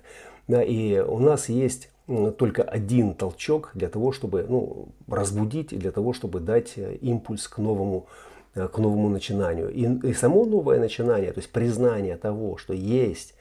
да, 0.48 0.62
и 0.62 0.98
у 1.00 1.18
нас 1.18 1.48
есть 1.48 1.90
только 2.38 2.62
один 2.62 3.14
толчок 3.14 3.70
для 3.74 3.88
того, 3.88 4.12
чтобы 4.12 4.44
ну, 4.48 4.88
разбудить, 5.08 5.68
для 5.68 5.92
того, 5.92 6.12
чтобы 6.12 6.40
дать 6.40 6.72
э, 6.76 6.96
импульс 6.96 7.46
к 7.46 7.58
новому 7.58 8.08
Э, 8.54 8.68
к 8.68 8.76
новому 8.76 9.08
начинанию. 9.08 9.70
И, 9.70 10.10
и 10.10 10.12
само 10.12 10.44
новое 10.44 10.78
начинание, 10.78 11.32
то 11.32 11.40
есть 11.40 11.50
признание 11.50 12.18
того, 12.18 12.58
что 12.58 12.74
есть 12.74 13.32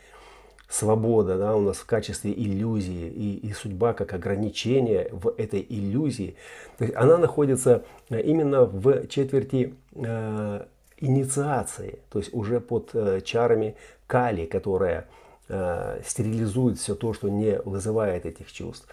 свобода 0.70 1.38
да, 1.38 1.58
у 1.58 1.60
нас 1.60 1.78
в 1.78 1.86
качестве 1.86 2.32
иллюзии 2.32 3.10
и, 3.10 3.48
и 3.50 3.52
судьба 3.52 3.92
как 3.92 4.14
ограничение 4.14 5.10
в 5.12 5.28
этой 5.38 5.66
иллюзии, 5.68 6.38
то 6.78 6.86
есть 6.86 6.96
она 6.96 7.18
находится 7.18 7.84
э, 8.10 8.22
именно 8.22 8.64
в 8.64 9.06
четверти 9.08 9.74
э, 9.96 10.66
инициации, 11.02 12.00
то 12.10 12.20
есть 12.20 12.34
уже 12.34 12.60
под 12.60 12.92
э, 12.94 13.22
чарами 13.22 13.76
кали, 14.08 14.46
которая 14.46 15.08
э, 15.50 16.02
стерилизует 16.06 16.78
все 16.78 16.96
то, 16.96 17.14
что 17.14 17.30
не 17.30 17.60
вызывает 17.66 18.26
этих 18.26 18.52
чувств. 18.52 18.88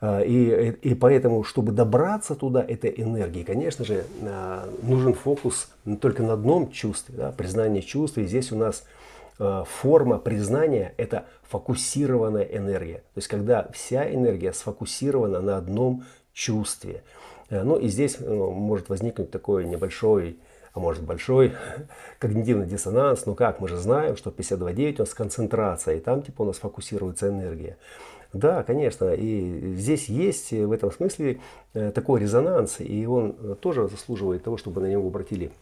А, 0.00 0.20
и, 0.20 0.70
и 0.70 0.94
поэтому, 0.94 1.44
чтобы 1.44 1.72
добраться 1.72 2.34
туда, 2.34 2.64
этой 2.66 2.92
энергии, 2.96 3.42
конечно 3.42 3.84
же, 3.84 4.04
а, 4.22 4.68
нужен 4.82 5.14
фокус 5.14 5.70
только 6.00 6.22
на 6.22 6.32
одном 6.32 6.70
чувстве, 6.70 7.14
да, 7.16 7.32
признание 7.32 7.82
чувств. 7.82 8.18
И 8.18 8.26
здесь 8.26 8.50
у 8.50 8.56
нас 8.56 8.84
форма 9.36 10.18
признания– 10.18 10.94
это 10.96 11.24
фокусированная 11.48 12.44
энергия. 12.44 12.98
То 12.98 13.18
есть, 13.18 13.26
когда 13.26 13.68
вся 13.72 14.08
энергия 14.08 14.52
сфокусирована 14.52 15.40
на 15.40 15.56
одном 15.56 16.04
чувстве. 16.32 17.02
Ну 17.50 17.76
и 17.76 17.88
здесь 17.88 18.20
может 18.20 18.88
возникнуть 18.88 19.32
такой 19.32 19.64
небольшой 19.64 20.38
а 20.74 20.80
может 20.80 21.04
большой 21.04 21.52
когнитивный 22.18 22.66
диссонанс. 22.66 23.26
Ну 23.26 23.34
как, 23.34 23.60
мы 23.60 23.68
же 23.68 23.76
знаем, 23.76 24.16
что 24.16 24.30
52.9 24.30 24.96
у 24.96 24.98
нас 25.00 25.14
концентрация, 25.14 25.96
и 25.96 26.00
там 26.00 26.22
типа 26.22 26.42
у 26.42 26.44
нас 26.44 26.58
фокусируется 26.58 27.28
энергия. 27.28 27.78
Да, 28.32 28.64
конечно, 28.64 29.14
и 29.14 29.76
здесь 29.76 30.08
есть 30.08 30.50
в 30.50 30.72
этом 30.72 30.90
смысле 30.90 31.38
э, 31.72 31.92
такой 31.92 32.20
резонанс, 32.20 32.80
и 32.80 33.06
он 33.06 33.56
тоже 33.60 33.86
заслуживает 33.86 34.42
того, 34.42 34.56
чтобы 34.56 34.80
на 34.80 34.86
него 34.86 35.06
обратили 35.06 35.52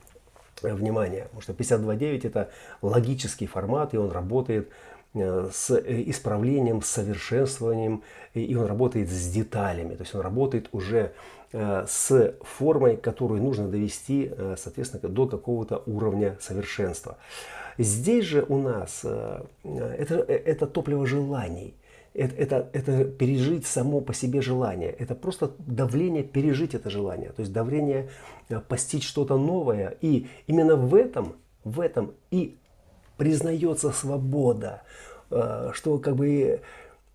э, 0.62 0.72
внимание. 0.72 1.24
Потому 1.24 1.42
что 1.42 1.52
52.9 1.52 2.26
это 2.26 2.48
логический 2.80 3.46
формат, 3.46 3.92
и 3.92 3.98
он 3.98 4.10
работает 4.10 4.70
э, 5.12 5.50
с 5.52 5.70
исправлением, 5.86 6.80
с 6.80 6.86
совершенствованием, 6.86 8.04
и 8.32 8.56
он 8.56 8.64
работает 8.64 9.10
с 9.10 9.28
деталями, 9.30 9.94
то 9.94 10.04
есть 10.04 10.14
он 10.14 10.22
работает 10.22 10.70
уже 10.72 11.12
с 11.52 12.34
формой, 12.40 12.96
которую 12.96 13.42
нужно 13.42 13.68
довести, 13.68 14.32
соответственно, 14.56 15.08
до 15.08 15.26
какого-то 15.26 15.82
уровня 15.86 16.38
совершенства. 16.40 17.18
Здесь 17.78 18.24
же 18.24 18.44
у 18.48 18.56
нас 18.56 19.04
это, 19.04 20.14
это 20.14 20.66
топливо 20.66 21.06
желаний. 21.06 21.74
это, 22.14 22.34
это, 22.36 22.68
это 22.72 23.04
пережить 23.04 23.66
само 23.66 24.00
по 24.00 24.14
себе 24.14 24.42
желание. 24.42 24.90
Это 24.90 25.14
просто 25.14 25.52
давление 25.58 26.22
пережить 26.22 26.74
это 26.74 26.90
желание. 26.90 27.30
То 27.30 27.40
есть 27.40 27.52
давление 27.52 28.10
э, 28.48 28.60
постичь 28.60 29.06
что-то 29.06 29.36
новое. 29.36 29.96
И 30.00 30.26
именно 30.46 30.76
в 30.76 30.94
этом, 30.94 31.34
в 31.64 31.80
этом 31.80 32.12
и 32.30 32.58
признается 33.16 33.90
свобода. 33.92 34.82
Э, 35.30 35.70
что 35.72 35.98
как 35.98 36.16
бы 36.16 36.60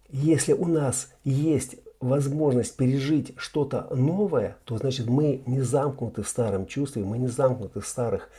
если 0.09 0.53
у 0.53 0.65
нас 0.65 1.13
есть 1.23 1.75
возможность 1.99 2.75
пережить 2.75 3.33
что-то 3.37 3.87
новое, 3.93 4.57
то 4.65 4.77
значит 4.77 5.07
мы 5.07 5.41
не 5.45 5.61
замкнуты 5.61 6.23
в 6.23 6.27
старом 6.27 6.65
чувстве, 6.67 7.03
мы 7.03 7.17
не 7.17 7.27
замкнуты 7.27 7.79
в 7.79 7.87
старых 7.87 8.29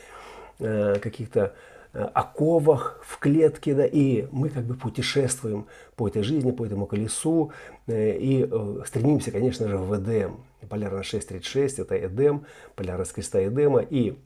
э, 0.58 0.98
каких-то 1.00 1.54
Э, 1.94 2.04
оковах, 2.12 3.00
в 3.02 3.18
клетке, 3.18 3.74
да, 3.74 3.86
и 3.86 4.26
мы 4.30 4.50
как 4.50 4.64
бы 4.64 4.74
путешествуем 4.74 5.66
по 5.96 6.06
этой 6.06 6.22
жизни, 6.22 6.50
по 6.50 6.66
этому 6.66 6.84
колесу, 6.86 7.50
э, 7.86 8.16
и 8.18 8.46
э, 8.48 8.82
стремимся, 8.86 9.30
конечно 9.30 9.66
же, 9.68 9.78
в 9.78 9.98
Эдем. 9.98 10.44
Полярность 10.68 11.08
636– 11.08 11.78
это 11.80 11.96
Эдем, 11.96 12.44
полярность 12.76 13.14
креста 13.14 13.42
Эдема, 13.42 13.80
и, 13.80 14.18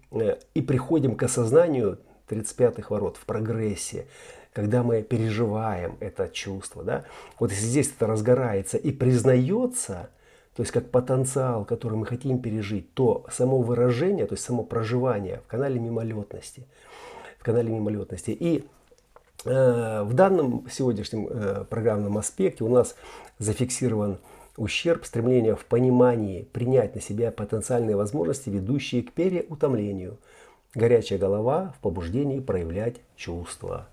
и 0.55 0.61
приходим 0.63 1.15
к 1.15 1.23
осознанию 1.23 1.99
35-х 2.29 2.89
ворот 2.91 3.17
в 3.17 3.25
прогрессе, 3.27 4.07
когда 4.53 4.83
мы 4.83 5.03
переживаем 5.03 5.97
это 6.01 6.29
чувство. 6.29 6.85
Да? 6.85 7.05
Вот 7.39 7.51
если 7.51 7.65
здесь 7.65 7.93
это 7.97 8.07
разгорается 8.07 8.77
и 8.77 8.91
признается, 8.91 10.11
то 10.55 10.63
есть 10.63 10.73
как 10.73 10.91
потенциал, 10.91 11.65
который 11.65 11.97
мы 11.97 12.07
хотим 12.07 12.41
пережить, 12.41 12.93
то 12.95 13.25
само 13.31 13.59
выражение, 13.59 14.27
то 14.27 14.35
есть 14.35 14.45
само 14.45 14.63
проживание 14.63 15.41
в 15.47 15.51
канале 15.51 15.79
мимолетности– 15.79 16.67
в 17.43 17.45
канале 17.45 17.71
мимолетности. 17.71 18.31
И 18.31 18.65
э, 19.45 20.03
в 20.05 20.15
данном 20.15 20.69
сегодняшнем 20.71 21.27
э, 21.29 21.65
программном 21.69 22.17
аспекте 22.17 22.63
у 22.63 22.69
нас 22.69 22.95
зафиксирован 23.39 24.19
ущерб, 24.57 25.05
стремление 25.05 25.57
в 25.57 25.65
понимании 25.65 26.43
принять 26.53 26.95
на 26.95 27.01
себя 27.01 27.33
потенциальные 27.33 27.97
возможности, 27.97 28.49
ведущие 28.49 29.03
к 29.03 29.13
переутомлению. 29.13 30.19
Горячая 30.75 31.19
голова 31.19 31.75
в 31.77 31.81
побуждении 31.81 32.39
проявлять 32.39 32.97
чувства. 33.17 33.89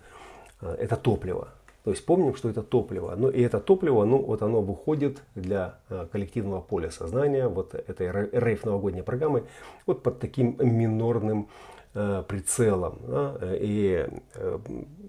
Э, 0.61 0.75
это 0.79 0.95
топливо. 0.95 1.49
То 1.83 1.91
есть 1.91 2.05
помним, 2.05 2.35
что 2.35 2.49
это 2.49 2.61
топливо. 2.61 3.15
Ну 3.15 3.29
и 3.29 3.41
это 3.41 3.59
топливо, 3.59 4.05
ну 4.05 4.17
вот 4.17 4.41
оно 4.41 4.61
выходит 4.61 5.21
для 5.35 5.75
э, 5.89 6.07
коллективного 6.11 6.61
поля 6.61 6.91
сознания, 6.91 7.47
вот 7.47 7.73
этой 7.73 8.11
рейф 8.31 8.65
новогодней 8.65 9.03
программы, 9.03 9.43
вот 9.85 10.03
под 10.03 10.19
таким 10.19 10.55
минорным 10.59 11.47
Э, 11.95 12.23
прицелом. 12.27 12.99
И 13.43 14.07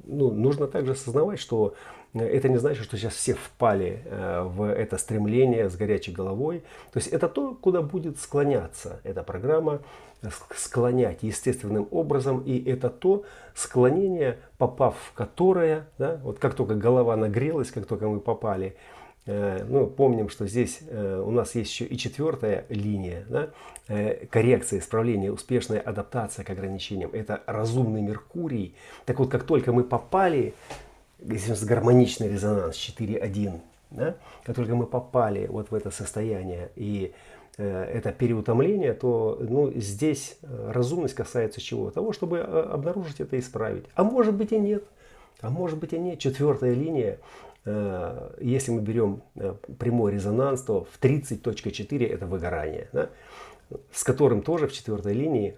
ну, 0.07 0.31
нужно 0.31 0.67
также 0.67 0.93
осознавать, 0.93 1.39
что 1.39 1.75
это 2.15 2.49
не 2.49 2.57
значит, 2.57 2.85
что 2.85 2.97
сейчас 2.97 3.15
все 3.15 3.35
впали 3.35 4.03
э, 4.05 4.43
в 4.43 4.65
это 4.65 4.99
стремление 4.99 5.69
с 5.69 5.77
горячей 5.77 6.13
головой. 6.13 6.63
То 6.93 6.99
есть 6.99 7.09
это 7.09 7.29
то, 7.29 7.55
куда 7.55 7.83
будет 7.83 8.19
склоняться 8.19 9.01
эта 9.05 9.23
программа, 9.23 9.81
склонять 10.55 11.23
естественным 11.23 11.89
образом. 11.91 12.41
И 12.41 12.63
это 12.71 12.91
то 12.91 13.25
склонение, 13.55 14.39
попав 14.59 14.97
в 14.97 15.13
которое, 15.15 15.87
да, 15.99 16.21
вот 16.23 16.39
как 16.39 16.55
только 16.55 16.75
голова 16.75 17.17
нагрелась, 17.17 17.71
как 17.71 17.87
только 17.87 18.09
мы 18.09 18.21
попали 18.21 18.77
Э, 19.27 19.65
ну, 19.69 19.87
помним, 19.87 20.29
что 20.29 20.47
здесь 20.47 20.81
э, 20.89 21.23
у 21.25 21.31
нас 21.31 21.55
есть 21.55 21.71
еще 21.71 21.85
и 21.85 21.97
четвертая 21.97 22.65
линия, 22.69 23.25
да, 23.29 23.51
э, 23.89 24.27
коррекция, 24.27 24.79
исправление, 24.79 25.31
успешная 25.31 25.79
адаптация 25.79 26.45
к 26.45 26.51
ограничениям. 26.51 27.11
Это 27.13 27.43
разумный 27.47 28.01
Меркурий. 28.01 28.75
Так 29.05 29.19
вот, 29.19 29.31
как 29.31 29.45
только 29.45 29.73
мы 29.73 29.85
попали, 29.85 30.55
здесь 31.23 31.65
гармоничный 31.65 32.29
резонанс 32.29 32.77
4.1, 32.77 33.61
да, 33.91 34.17
как 34.45 34.57
только 34.57 34.75
мы 34.75 34.87
попали 34.87 35.47
вот 35.47 35.71
в 35.71 35.75
это 35.75 35.91
состояние 35.91 36.71
и 36.77 37.13
это 37.57 38.13
переутомление, 38.13 38.95
то 38.95 39.37
ну, 39.39 39.71
здесь 39.75 40.39
разумность 40.43 41.15
касается 41.15 41.61
чего? 41.61 41.91
Того, 41.91 42.13
чтобы 42.13 42.41
обнаружить 42.41 43.21
это 43.21 43.37
и 43.37 43.41
исправить. 43.41 43.85
А 43.95 44.03
может 44.03 44.35
быть 44.35 44.53
и 44.53 44.59
нет. 44.59 44.85
А 45.43 45.51
может 45.51 45.79
быть 45.79 45.93
и 45.93 45.99
нет. 45.99 46.19
Четвертая 46.21 46.73
линия 46.73 47.19
Э, 47.65 48.31
если 48.41 48.71
мы 48.71 48.81
берем 48.81 49.23
э, 49.37 49.55
прямой 49.79 50.13
резонанс, 50.13 50.63
то 50.63 50.85
в 50.85 51.01
30.4 51.01 52.07
это 52.07 52.27
выгорание, 52.27 52.89
да, 52.93 53.11
с 53.93 54.03
которым 54.03 54.43
тоже 54.43 54.67
в 54.67 54.73
четвертой 54.73 55.13
линии 55.13 55.57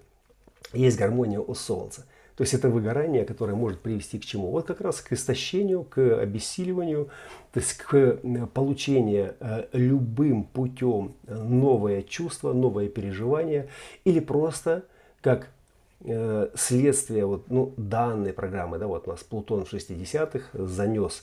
есть 0.73 0.99
гармония 0.99 1.39
у 1.39 1.55
Солнца. 1.55 2.07
То 2.37 2.43
есть 2.43 2.55
это 2.55 2.69
выгорание, 2.69 3.25
которое 3.25 3.55
может 3.55 3.81
привести 3.81 4.19
к 4.19 4.25
чему? 4.25 4.51
Вот 4.51 4.67
как 4.67 4.81
раз 4.81 5.01
к 5.01 5.13
истощению, 5.13 5.85
к 5.85 5.99
обессиливанию, 5.99 7.09
то 7.53 7.61
есть 7.61 7.75
к 7.75 7.95
э, 7.95 8.47
получению 8.53 9.35
любым 9.73 10.45
путем 10.45 11.15
новое 11.27 12.03
чувство, 12.03 12.53
новое 12.53 12.89
переживание 12.89 13.69
или 14.05 14.21
просто 14.21 14.85
как 15.21 15.49
следствие 16.57 17.27
вот, 17.27 17.49
ну, 17.49 17.75
данной 17.77 18.33
программы. 18.33 18.79
Да, 18.79 18.89
вот 18.89 19.07
у 19.07 19.13
нас 19.13 19.23
Плутон 19.23 19.65
в 19.65 19.73
60-х 19.73 20.49
занес 20.53 21.23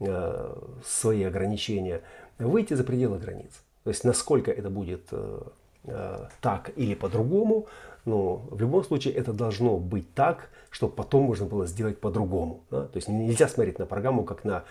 Э, 0.00 0.56
свои 0.84 1.22
ограничения, 1.22 2.02
выйти 2.38 2.74
за 2.74 2.82
пределы 2.82 3.16
границ. 3.18 3.52
То 3.84 3.90
есть 3.90 4.02
насколько 4.02 4.50
это 4.50 4.68
будет 4.68 5.06
э, 5.12 5.42
э, 5.84 6.26
так 6.40 6.72
или 6.74 6.94
по-другому, 6.94 7.68
но 8.04 8.46
в 8.50 8.60
любом 8.60 8.84
случае 8.84 9.14
это 9.14 9.32
должно 9.32 9.78
быть 9.78 10.12
так, 10.14 10.50
чтобы 10.70 10.92
потом 10.92 11.24
можно 11.24 11.46
было 11.46 11.66
сделать 11.66 12.00
по-другому. 12.00 12.64
Да? 12.70 12.86
То 12.86 12.96
есть 12.96 13.08
нельзя 13.08 13.48
смотреть 13.48 13.78
на 13.78 13.86
программу 13.86 14.24
как 14.24 14.44
на 14.44 14.64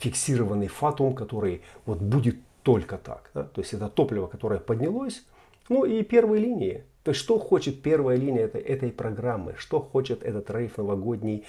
фиксированный 0.00 0.68
фатум, 0.68 1.14
который 1.14 1.62
вот 1.84 1.98
будет 1.98 2.36
только 2.62 2.98
так. 2.98 3.30
Да? 3.34 3.44
То 3.44 3.60
есть 3.60 3.72
это 3.72 3.88
топливо, 3.88 4.26
которое 4.26 4.60
поднялось, 4.60 5.24
ну 5.68 5.84
и 5.84 6.02
первые 6.02 6.42
линии. 6.42 6.84
То 7.04 7.10
есть 7.10 7.20
что 7.20 7.38
хочет 7.38 7.82
первая 7.82 8.16
линия 8.16 8.44
этой, 8.44 8.60
этой 8.60 8.90
программы, 8.90 9.54
что 9.56 9.80
хочет 9.80 10.24
этот 10.24 10.50
рейф 10.50 10.76
новогодний 10.76 11.44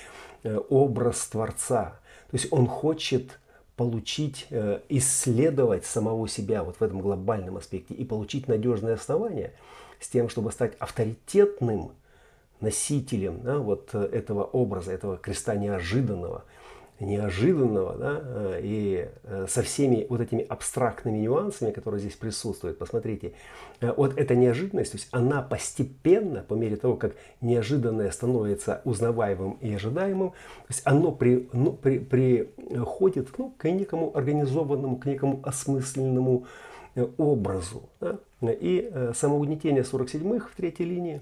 образ 0.69 1.27
Творца. 1.27 1.99
То 2.29 2.37
есть 2.37 2.47
он 2.51 2.67
хочет 2.67 3.39
получить, 3.77 4.47
э, 4.49 4.81
исследовать 4.89 5.85
самого 5.85 6.27
себя 6.27 6.63
вот 6.63 6.77
в 6.77 6.81
этом 6.81 6.99
глобальном 6.99 7.57
аспекте 7.57 7.93
и 7.93 8.03
получить 8.03 8.47
надежное 8.47 8.95
основание 8.95 9.53
с 9.99 10.07
тем, 10.09 10.29
чтобы 10.29 10.51
стать 10.51 10.75
авторитетным 10.79 11.91
носителем 12.59 13.41
да, 13.41 13.59
вот 13.59 13.89
э, 13.93 14.03
этого 14.11 14.43
образа, 14.43 14.91
этого 14.91 15.17
креста 15.17 15.55
неожиданного– 15.55 16.43
неожиданного, 16.99 17.95
да, 17.95 18.21
э, 18.23 18.59
и 18.63 19.09
э, 19.23 19.45
со 19.47 19.61
всеми 19.61 20.07
вот 20.09 20.19
этими 20.19 20.43
абстрактными 20.43 21.19
нюансами, 21.19 21.71
которые 21.71 22.01
здесь 22.01 22.15
присутствуют. 22.15 22.79
Посмотрите, 22.79 23.33
вот 23.81 24.17
эта 24.17 24.35
неожиданность, 24.35 24.91
то 24.91 24.97
есть 24.97 25.07
она 25.11 25.43
постепенно, 25.43 26.41
по 26.41 26.55
мере 26.55 26.75
того, 26.75 26.95
как 26.95 27.13
неожиданное 27.41 28.09
становится 28.09 28.81
узнаваемым 28.83 29.53
и 29.61 29.73
ожидаемым, 29.73 30.31
то 30.31 30.69
есть 30.69 30.81
оно 30.85 31.11
при, 31.11 31.47
ну, 31.53 31.73
при, 31.73 31.99
приходит 31.99 33.29
ну, 33.37 33.53
к 33.55 33.69
некому 33.69 34.15
организованному, 34.17 34.97
к 34.97 35.05
некому 35.05 35.39
осмысленному 35.43 36.47
образу. 37.17 37.89
Да? 37.99 38.19
И 38.41 38.91
самоугнетение 39.13 39.83
47-х 39.83 40.49
в 40.51 40.55
третьей 40.55 40.85
линии, 40.85 41.21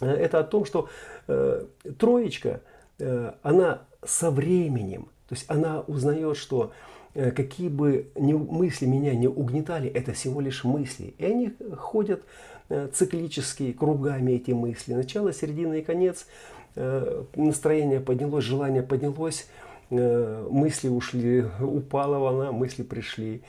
это 0.00 0.40
о 0.40 0.44
том, 0.44 0.64
что 0.64 0.88
э, 1.28 1.64
троечка, 1.98 2.60
э, 2.98 3.32
она 3.42 3.82
со 4.04 4.30
временем. 4.30 5.08
То 5.28 5.34
есть 5.34 5.44
она 5.48 5.80
узнает, 5.80 6.36
что 6.36 6.72
э, 7.14 7.30
какие 7.30 7.68
бы 7.68 8.10
мысли 8.16 8.86
меня 8.86 9.14
не 9.14 9.28
угнетали, 9.28 9.88
это 9.88 10.12
всего 10.12 10.40
лишь 10.40 10.64
мысли. 10.64 11.14
И 11.18 11.24
они 11.24 11.54
ходят 11.76 12.22
э, 12.68 12.88
циклически 12.92 13.72
кругами 13.72 14.32
эти 14.32 14.50
мысли. 14.50 14.94
Начало, 14.94 15.32
середина 15.32 15.74
и 15.74 15.82
конец. 15.82 16.26
Э, 16.74 17.24
настроение 17.34 18.00
поднялось, 18.00 18.44
желание 18.44 18.82
поднялось, 18.82 19.48
мысли 19.90 20.88
ушли, 20.88 21.44
упала 21.60 22.18
волна, 22.18 22.52
мысли 22.52 22.82
пришли. 22.82 23.42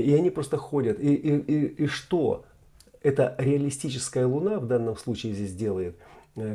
И 0.00 0.14
они 0.14 0.30
просто 0.30 0.56
ходят. 0.56 1.00
И, 1.00 1.14
и, 1.14 1.36
и, 1.36 1.66
и 1.84 1.86
что? 1.86 2.44
Это 3.02 3.34
реалистическая 3.38 4.26
луна 4.26 4.58
в 4.60 4.66
данном 4.66 4.96
случае 4.96 5.32
здесь 5.32 5.54
делает, 5.54 5.96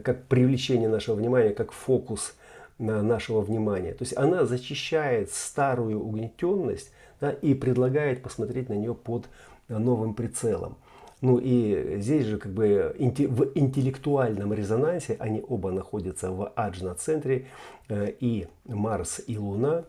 как 0.04 0.28
привлечение 0.28 0.88
нашего 0.88 1.16
внимания, 1.16 1.52
как 1.52 1.72
фокус– 1.72 2.36
нашего 2.80 3.42
внимания. 3.42 3.94
То 3.94 4.04
есть 4.04 4.16
она 4.16 4.46
зачищает 4.46 5.32
старую 5.32 6.04
угнетенность 6.04 6.92
да, 7.20 7.32
и 7.32 7.54
предлагает 7.54 8.22
посмотреть 8.22 8.70
на 8.70 8.74
нее 8.74 8.94
под 8.94 9.28
новым 9.68 10.14
прицелом. 10.14 10.78
Ну 11.20 11.40
и 11.40 11.98
здесь 12.00 12.26
же 12.26 12.38
как 12.38 12.52
бы 12.52 12.96
в 12.98 13.52
интеллектуальном 13.56 14.54
резонансе 14.54 15.18
они 15.20 15.44
оба 15.48 15.72
находятся 15.72 16.30
в 16.32 16.52
аджна-центре 16.56 17.48
э, 17.90 18.14
и 18.20 18.48
Марс 18.66 19.22
и 19.26 19.36
Луна. 19.36 19.86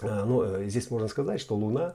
А, 0.00 0.24
Но 0.24 0.26
ну, 0.26 0.42
э, 0.44 0.68
здесь 0.68 0.92
можно 0.92 1.08
сказать, 1.08 1.40
что 1.40 1.56
Луна 1.56 1.94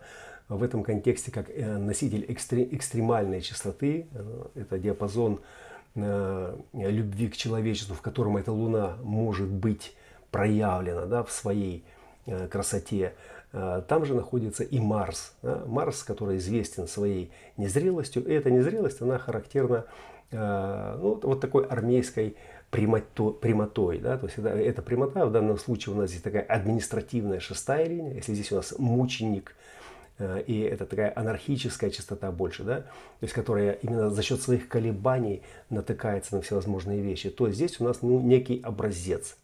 в 0.49 0.63
этом 0.63 0.83
контексте 0.83 1.31
как 1.31 1.49
э, 1.49 1.77
носитель 1.77 2.25
экстремальной 2.27 3.41
частоты, 3.41 4.07
это 4.55 4.79
диапазон 4.79 5.39
любви 5.95 7.29
к 7.29 7.35
человечеству, 7.35 7.95
в 7.95 8.01
котором 8.01 8.37
эта 8.37 8.51
Луна 8.51 8.97
может 9.01 9.49
быть 9.49 9.95
проявлена 10.31 11.05
да, 11.05 11.23
в 11.23 11.31
своей 11.31 11.83
э, 12.25 12.47
красоте. 12.47 13.13
там 13.51 14.05
же 14.05 14.13
находится 14.13 14.63
и 14.63 14.79
Марс. 14.79 15.33
Марс, 15.41 16.03
который 16.03 16.37
известен 16.37 16.87
своей 16.87 17.31
незрелостью. 17.57 18.23
И 18.25 18.31
эта 18.31 18.51
незрелость, 18.51 19.01
она 19.01 19.17
характерна 19.17 19.85
ну, 20.31 21.19
вот 21.23 21.41
такой 21.41 21.65
армейской 21.65 22.35
прямотой. 22.69 23.33
прямотой 23.33 23.97
да? 23.99 24.17
То 24.17 24.27
есть 24.27 24.37
это, 24.37 24.49
эта 24.49 24.81
прямота, 24.81 25.25
в 25.25 25.31
данном 25.31 25.57
случае 25.57 25.95
у 25.95 25.97
нас 25.97 26.09
здесь 26.09 26.21
такая 26.21 26.43
административная 26.43 27.39
шестая 27.39 27.87
линия. 27.87 28.13
Если 28.13 28.35
здесь 28.35 28.51
у 28.51 28.57
нас 28.57 28.75
мученик, 28.77 29.55
и 30.19 30.59
это 30.59 30.85
такая 30.85 31.13
анархическая 31.15 31.89
частота 31.89 32.31
больше, 32.31 32.63
да, 32.63 32.81
то 32.81 32.87
есть 33.21 33.33
которая 33.33 33.73
именно 33.73 34.09
за 34.09 34.21
счет 34.21 34.41
своих 34.41 34.67
колебаний 34.67 35.43
натыкается 35.69 36.35
на 36.35 36.41
всевозможные 36.41 37.01
вещи, 37.01 37.29
то 37.29 37.49
здесь 37.49 37.79
у 37.79 37.85
нас 37.85 38.01
ну, 38.01 38.19
некий 38.19 38.61
образец. 38.61 39.37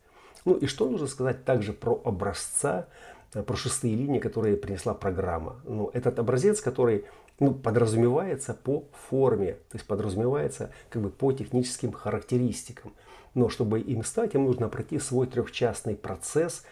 Ну 0.43 0.55
и 0.55 0.67
что 0.67 0.89
нужно 0.89 1.07
сказать 1.07 1.45
также 1.45 1.73
про 1.73 1.99
образца, 2.03 2.87
э, 3.33 3.41
про 3.41 3.55
шестые 3.55 3.95
линии, 3.95 4.19
которые 4.19 4.57
принесла 4.57 4.93
программа. 4.93 5.55
Ну, 5.63 5.89
этот 5.93 6.19
образец, 6.19 6.61
который 6.61 7.05
ну, 7.39 7.53
подразумевается 7.53 8.53
по 8.53 8.85
форме, 9.09 9.53
то 9.53 9.77
есть 9.77 9.87
подразумевается 9.87 10.71
как 10.89 11.01
бы 11.01 11.09
по 11.09 11.31
техническим 11.31 11.91
характеристикам. 11.91 12.93
Но 13.33 13.49
чтобы 13.49 13.81
им 13.81 14.03
стать, 14.03 14.35
им 14.35 14.45
нужно 14.45 14.69
пройти 14.69 14.99
свой 14.99 15.27
трехчастный 15.27 15.95
процесс 15.95 16.63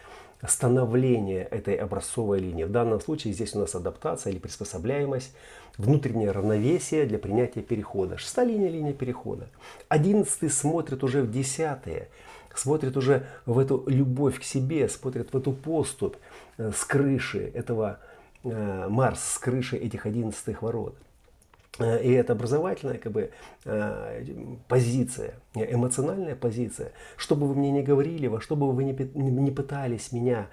становления 0.48 1.44
этой 1.44 1.76
образцовой 1.76 2.40
линии. 2.40 2.64
В 2.64 2.72
данном 2.72 3.00
случае 3.00 3.34
здесь 3.34 3.56
у 3.56 3.60
нас 3.60 3.76
адаптация 3.76 4.32
или 4.32 4.40
приспособляемость, 4.40 5.34
внутреннее 5.78 6.32
равновесие 6.32 7.06
для 7.06 7.20
принятия 7.20 7.62
перехода. 7.62 8.18
Шестая 8.18 8.46
линия– 8.46 8.70
линия 8.72 8.94
перехода. 8.94 9.48
Одиннадцатый 9.90 10.50
смотрит 10.50 11.04
уже 11.04 11.22
в 11.22 11.32
десятые– 11.32 12.10
смотрит 12.56 12.98
уже 12.98 13.26
в 13.46 13.60
эту 13.60 13.84
любовь 13.88 14.40
к 14.40 14.44
себе, 14.44 14.88
смотрит 14.90 15.34
в 15.34 15.38
эту 15.38 15.52
поступь 15.52 16.16
э, 16.58 16.72
с 16.76 16.84
крыши 16.86 17.52
этого 17.54 18.00
э, 18.44 18.88
Марс, 18.90 19.24
с 19.24 19.40
крыши 19.40 19.78
этих 19.78 20.06
одиннадцатых 20.06 20.62
ворот. 20.62 20.96
Э, 21.80 22.02
и 22.04 22.12
это 22.12 22.34
образовательная 22.34 22.98
как 22.98 23.12
бы, 23.12 23.32
позиция, 24.68 25.36
эмоциональная 25.56 26.36
позиция. 26.36 26.92
Что 27.18 27.36
бы 27.36 27.48
вы 27.48 27.56
мне 27.56 27.72
ни 27.72 27.82
говорили, 27.82 28.28
во 28.28 28.42
что 28.42 28.56
бы 28.56 28.72
вы 28.72 28.84
ни 28.84 29.50
пытались 29.52 30.12
меня 30.12 30.48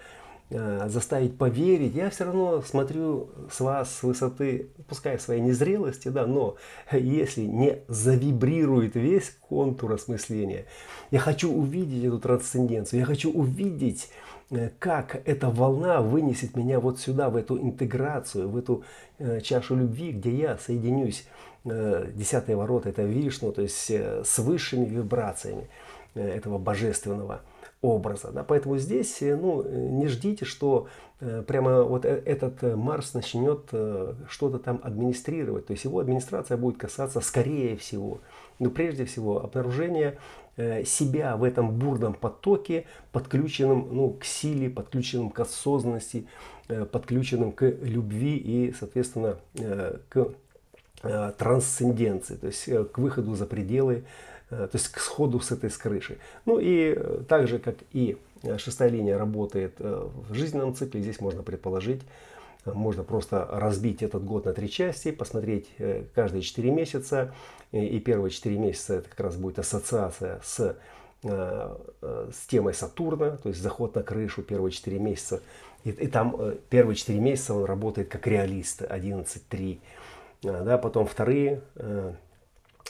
Э, 0.52 0.88
заставить 0.88 1.38
поверить, 1.38 1.94
я 1.94 2.10
все 2.10 2.24
равно 2.24 2.60
смотрю 2.62 3.30
с 3.52 3.60
вас 3.60 3.94
с 3.94 4.02
высоты, 4.02 4.70
пускай 4.88 5.16
своей 5.20 5.40
незрелости, 5.40 6.08
да, 6.08 6.26
но 6.26 6.56
если 6.90 7.42
не 7.42 7.82
завибрирует 7.86 8.96
весь 8.96 9.30
контур 9.48 9.92
осмысления, 9.92 10.66
я 11.12 11.20
хочу 11.20 11.52
увидеть 11.52 12.02
эту 12.02 12.18
трансценденцию, 12.18 12.98
я 12.98 13.06
хочу 13.06 13.30
увидеть, 13.30 14.08
э, 14.08 14.29
как 14.78 15.22
эта 15.24 15.48
волна 15.48 16.00
вынесет 16.00 16.56
меня 16.56 16.80
вот 16.80 16.98
сюда, 16.98 17.30
в 17.30 17.36
эту 17.36 17.58
интеграцию, 17.58 18.48
в 18.48 18.56
эту 18.56 18.84
э, 19.18 19.40
чашу 19.40 19.76
любви, 19.76 20.12
где 20.12 20.34
я 20.34 20.58
соединюсь, 20.58 21.26
десятые 21.62 22.56
ворота, 22.56 22.88
это 22.88 23.02
Вишну, 23.02 23.52
то 23.52 23.60
есть 23.60 23.90
с 23.90 24.38
высшими 24.38 24.86
вибрациями 24.86 25.68
этого 26.14 26.56
божественного 26.56 27.42
образа. 27.82 28.30
Да? 28.30 28.44
Поэтому 28.44 28.76
здесь 28.78 29.22
э, 29.22 29.36
ну, 29.36 29.62
не 29.62 30.06
ждите, 30.06 30.44
что 30.44 30.88
э, 31.20 31.42
прямо 31.46 31.82
вот 31.82 32.04
э, 32.04 32.22
этот 32.24 32.62
Марс 32.62 33.14
начнет 33.14 33.66
что-то 34.28 34.58
там 34.58 34.80
администрировать. 34.82 35.66
То 35.66 35.72
есть 35.72 35.84
его 35.84 35.98
администрация 35.98 36.56
будет 36.56 36.76
касаться 36.76 37.20
скорее 37.20 37.76
всего, 37.76 38.20
но 38.58 38.70
прежде 38.70 39.04
всего 39.04 39.42
обнаружения 39.42 40.18
себя 40.84 41.36
в 41.36 41.44
этом 41.44 41.70
бурном 41.70 42.14
потоке, 42.14 42.86
подключенным 43.12 43.88
ну, 43.92 44.10
к 44.10 44.24
силе, 44.24 44.68
подключенным 44.68 45.30
к 45.30 45.40
осознанности, 45.40 46.26
подключенным 46.92 47.52
к 47.52 47.64
любви 47.64 48.36
и, 48.36 48.74
соответственно, 48.78 49.38
к 50.08 50.28
трансценденции, 51.38 52.34
то 52.36 52.46
есть 52.46 52.68
к 52.92 52.98
выходу 52.98 53.34
за 53.34 53.46
пределы 53.46 54.04
Э, 54.50 54.68
то 54.70 54.76
есть 54.76 54.88
к 54.88 54.98
сходу 54.98 55.40
с 55.40 55.52
этой 55.52 55.70
с 55.70 55.76
крыши. 55.76 56.18
Ну 56.44 56.58
и 56.58 56.94
э, 56.96 57.22
так 57.28 57.46
же, 57.46 57.58
как 57.58 57.76
и 57.92 58.18
э, 58.42 58.58
шестая 58.58 58.88
линия 58.88 59.16
работает 59.16 59.74
в 59.78 60.34
жизненном 60.34 60.74
цикле, 60.74 61.00
здесь 61.00 61.20
можно 61.20 61.42
предположить, 61.42 62.02
можно 62.64 63.02
просто 63.02 63.46
разбить 63.50 64.02
этот 64.02 64.24
год 64.24 64.44
на 64.44 64.52
три 64.52 64.70
части, 64.70 65.10
посмотреть 65.10 65.68
каждые 66.14 66.42
4 66.42 66.70
месяца. 66.70 67.34
И 67.72 67.98
первые 68.00 68.30
4 68.30 68.58
месяца 68.58 68.94
это 68.94 69.08
как 69.08 69.20
раз 69.20 69.36
будет 69.36 69.58
ассоциация 69.58 70.40
с, 70.42 70.76
с 71.22 72.46
темой 72.48 72.74
Сатурна, 72.74 73.36
то 73.36 73.48
есть 73.48 73.60
заход 73.60 73.94
на 73.94 74.02
крышу 74.02 74.42
первые 74.42 74.72
4 74.72 74.98
месяца. 74.98 75.40
И, 75.84 75.90
и 75.90 76.06
там 76.08 76.36
первые 76.68 76.96
4 76.96 77.18
месяца 77.18 77.54
он 77.54 77.64
работает 77.64 78.08
как 78.08 78.26
реалист 78.26 78.82
11.3. 78.82 79.80
Да, 80.42 80.78
потом 80.78 81.06
вторые 81.06 81.62
4 81.74 82.20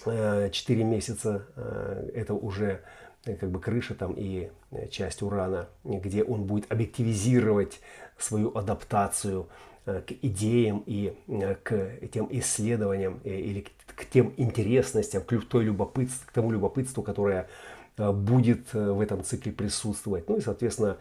э, 0.06 0.84
месяца 0.84 1.46
э, 1.56 2.10
это 2.14 2.34
уже 2.34 2.80
э, 3.24 3.34
как 3.34 3.50
бы 3.50 3.60
крыша 3.60 3.94
там 3.94 4.14
и 4.16 4.50
часть 4.90 5.22
урана, 5.22 5.68
где 5.82 6.22
он 6.22 6.44
будет 6.44 6.70
объективизировать 6.70 7.80
свою 8.22 8.56
адаптацию 8.56 9.48
к 9.84 10.12
идеям 10.22 10.82
и 10.86 11.14
к 11.62 12.08
тем 12.12 12.28
исследованиям 12.30 13.20
или 13.24 13.66
к 13.86 14.04
тем 14.06 14.34
интересностям, 14.36 15.22
к, 15.22 15.44
той 15.44 15.64
любопытству, 15.64 16.28
к 16.28 16.32
тому 16.32 16.50
любопытству, 16.50 17.02
которое 17.02 17.48
будет 17.96 18.72
в 18.72 19.00
этом 19.00 19.24
цикле 19.24 19.52
присутствовать. 19.52 20.28
Ну 20.28 20.36
и, 20.36 20.40
соответственно, 20.40 20.98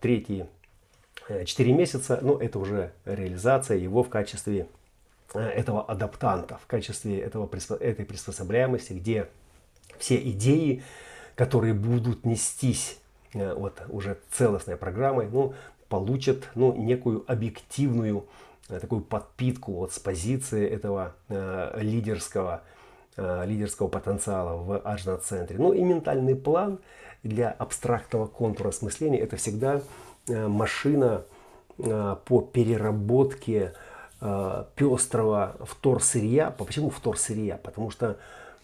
третьи 0.00 0.46
4 1.44 1.72
месяца, 1.72 2.18
ну 2.22 2.36
это 2.36 2.58
уже 2.58 2.92
реализация 3.04 3.78
его 3.78 4.02
в 4.02 4.08
качестве 4.08 4.68
Э, 5.34 5.40
этого 5.40 5.84
адаптанта, 5.84 6.56
в 6.56 6.66
качестве 6.66 7.20
этого, 7.20 7.48
этой 7.80 8.04
приспособляемости, 8.06 8.94
где 8.94 9.28
все 9.98 10.16
идеи, 10.16 10.82
которые 11.34 11.74
будут 11.74 12.24
нестись 12.24 12.98
э, 13.34 13.52
вот 13.52 13.82
уже 13.88 14.18
целостной 14.32 14.76
программой, 14.76 15.28
ну, 15.30 15.54
получат 15.88 16.48
ну, 16.54 16.74
некую 16.74 17.24
объективную 17.26 18.26
э, 18.68 18.78
такую 18.78 19.00
подпитку 19.00 19.72
вот 19.72 19.92
с 19.92 19.98
позиции 19.98 20.68
этого 20.68 21.14
э, 21.28 21.78
лидерского, 21.80 22.62
э, 23.16 23.46
лидерского 23.46 23.88
потенциала 23.88 24.56
в 24.56 24.78
аджна-центре. 24.78 25.56
Ну 25.58 25.72
и 25.72 25.82
ментальный 25.82 26.36
план 26.36 26.78
для 27.22 27.50
абстрактного 27.50 28.26
контура 28.26 28.68
осмысления 28.68 29.18
это 29.18 29.36
всегда 29.36 29.80
э, 30.28 30.46
машина 30.46 31.24
э, 31.78 32.16
по 32.24 32.40
переработке 32.42 33.72
э, 34.20 34.64
пестрого 34.76 35.56
вторсырья. 35.60 36.50
Почему 36.50 36.90
вторсырья? 36.90 37.56
Потому 37.56 37.90
что 37.90 38.18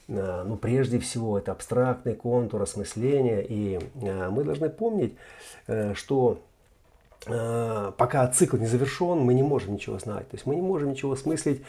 э, 0.09 0.45
ну, 0.47 0.57
прежде 0.57 0.99
всего 0.99 1.39
это 1.39 1.53
абстрактный 1.53 2.15
контур 2.15 2.63
осмысления. 2.63 3.41
И 3.41 3.79
э, 4.03 4.29
мы 4.31 4.45
должны 4.45 4.69
помнить, 4.69 5.15
э, 5.67 5.95
что 5.95 6.41
пока 7.25 8.27
цикл 8.29 8.57
не 8.57 8.67
завершен, 8.67 9.19
мы 9.19 9.35
не 9.35 9.43
можем 9.43 9.75
ничего 9.75 9.99
знать. 9.99 10.29
То 10.29 10.37
есть 10.37 10.47
мы 10.47 10.55
не 10.55 10.63
можем 10.63 10.91
ничего 10.91 11.13
осмыслить. 11.13 11.63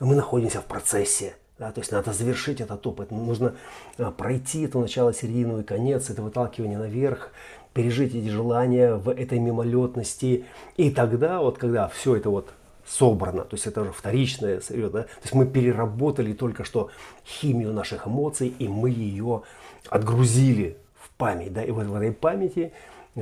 Мы 0.00 0.14
находимся 0.14 0.60
в 0.60 0.64
процессе. 0.64 1.34
Да, 1.58 1.72
то 1.72 1.80
есть 1.80 1.90
надо 1.90 2.12
завершить 2.12 2.60
этот 2.60 2.86
опыт, 2.86 3.10
нужно 3.10 3.56
а, 3.98 4.12
пройти 4.12 4.62
это 4.62 4.78
начало, 4.78 5.12
середину 5.12 5.58
и 5.58 5.64
конец, 5.64 6.08
это 6.08 6.22
выталкивание 6.22 6.78
наверх, 6.78 7.32
пережить 7.74 8.14
эти 8.14 8.28
желания 8.28 8.94
в 8.94 9.08
этой 9.08 9.40
мимолетности. 9.40 10.44
И 10.76 10.90
тогда, 10.90 11.40
вот 11.40 11.58
когда 11.58 11.88
все 11.88 12.14
это 12.14 12.30
вот 12.30 12.50
собрано, 12.86 13.42
то 13.42 13.56
есть 13.56 13.66
это 13.66 13.82
уже 13.82 13.92
вторичное 13.92 14.60
сырье, 14.60 14.88
да? 14.88 15.02
то 15.02 15.22
есть 15.22 15.34
мы 15.34 15.46
переработали 15.46 16.32
только 16.32 16.62
что 16.62 16.90
химию 17.26 17.72
наших 17.72 18.06
эмоций, 18.06 18.54
и 18.58 18.68
мы 18.68 18.90
ее 18.90 19.42
отгрузили 19.90 20.76
в 20.94 21.10
память, 21.16 21.52
да, 21.52 21.64
и 21.64 21.70
вот 21.72 21.86
в 21.86 21.94
этой 21.94 22.12
памяти 22.12 22.72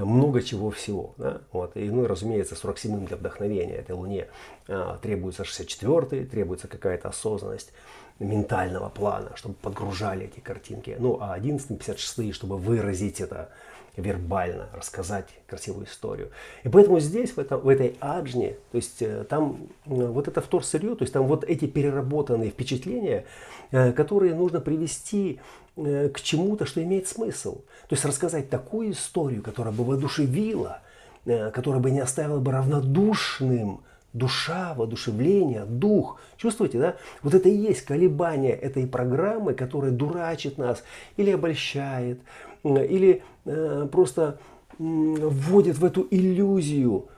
много 0.04 0.42
чего 0.42 0.70
всего. 0.70 1.14
Да? 1.16 1.40
Вот. 1.52 1.76
И, 1.76 1.88
ну, 1.88 2.06
разумеется, 2.06 2.54
47 2.54 3.06
для 3.06 3.16
вдохновения 3.16 3.76
этой 3.76 3.92
Луне 3.92 4.28
а, 4.68 4.98
требуется 4.98 5.44
64 5.44 6.24
требуется 6.26 6.68
какая-то 6.68 7.08
осознанность 7.08 7.72
ментального 8.18 8.88
плана, 8.88 9.32
чтобы 9.36 9.54
подгружали 9.54 10.26
эти 10.26 10.40
картинки. 10.40 10.96
Ну, 10.98 11.18
а 11.20 11.34
11 11.34 11.78
56 11.78 12.34
чтобы 12.34 12.56
выразить 12.56 13.20
это 13.20 13.50
вербально 13.96 14.68
рассказать 14.74 15.26
красивую 15.46 15.86
историю. 15.86 16.30
И 16.64 16.68
поэтому 16.68 17.00
здесь, 17.00 17.30
в, 17.30 17.38
этом, 17.38 17.60
в 17.60 17.68
этой 17.68 17.96
аджне, 18.00 18.56
то 18.70 18.76
есть 18.76 19.00
э, 19.00 19.24
там 19.24 19.68
вот 19.86 20.28
это 20.28 20.40
вторсырье, 20.40 20.94
то 20.96 21.02
есть 21.02 21.12
там 21.12 21.26
вот 21.26 21.44
эти 21.44 21.66
переработанные 21.66 22.50
впечатления, 22.50 23.24
э, 23.70 23.92
которые 23.92 24.34
нужно 24.34 24.60
привести 24.60 25.40
э, 25.76 26.10
к 26.10 26.20
чему-то, 26.20 26.66
что 26.66 26.82
имеет 26.82 27.08
смысл. 27.08 27.62
То 27.88 27.94
есть 27.94 28.04
рассказать 28.04 28.50
такую 28.50 28.92
историю, 28.92 29.42
которая 29.42 29.72
бы 29.72 29.84
воодушевила, 29.84 30.80
которая 31.24 31.80
бы 31.80 31.90
не 31.90 32.00
оставила 32.00 32.40
бы 32.40 32.52
равнодушным 32.52 33.80
душа, 34.12 34.74
воодушевление, 34.74 35.64
дух. 35.64 36.18
Чувствуете, 36.36 36.78
да? 36.78 36.96
Вот 37.22 37.34
это 37.34 37.48
и 37.48 37.54
есть 37.54 37.82
колебание 37.82 38.52
этой 38.52 38.86
программы, 38.86 39.54
которая 39.54 39.92
дурачит 39.92 40.58
нас 40.58 40.82
или 41.16 41.30
обольщает, 41.30 42.20
или 42.64 43.22
э, 43.44 43.88
просто 43.92 44.38
вводит 44.78 45.78
в 45.78 45.84
эту 45.84 46.06
иллюзию 46.10 47.08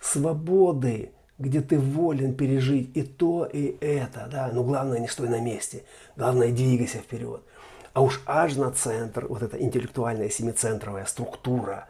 свободы, 0.00 1.12
где 1.38 1.60
ты 1.60 1.78
волен 1.78 2.34
пережить 2.34 2.90
и 2.94 3.02
то, 3.02 3.44
и 3.44 3.76
это, 3.80 4.28
да, 4.30 4.50
но 4.52 4.64
главное 4.64 4.98
не 4.98 5.08
стой 5.08 5.28
на 5.28 5.40
месте, 5.40 5.84
главное 6.16 6.50
двигайся 6.50 6.98
вперед. 6.98 7.42
А 7.96 8.02
уж 8.02 8.20
аж 8.26 8.56
на 8.56 8.70
центр, 8.72 9.24
вот 9.26 9.42
эта 9.42 9.56
интеллектуальная 9.56 10.28
семицентровая 10.28 11.06
структура, 11.06 11.88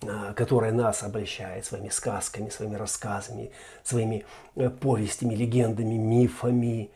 а, 0.00 0.32
которая 0.32 0.72
нас 0.72 1.02
обольщает 1.02 1.66
своими 1.66 1.90
сказками, 1.90 2.48
своими 2.48 2.76
рассказами, 2.76 3.50
своими 3.82 4.24
э, 4.56 4.70
повестями, 4.70 5.34
легендами, 5.34 5.96
мифами. 5.96 6.88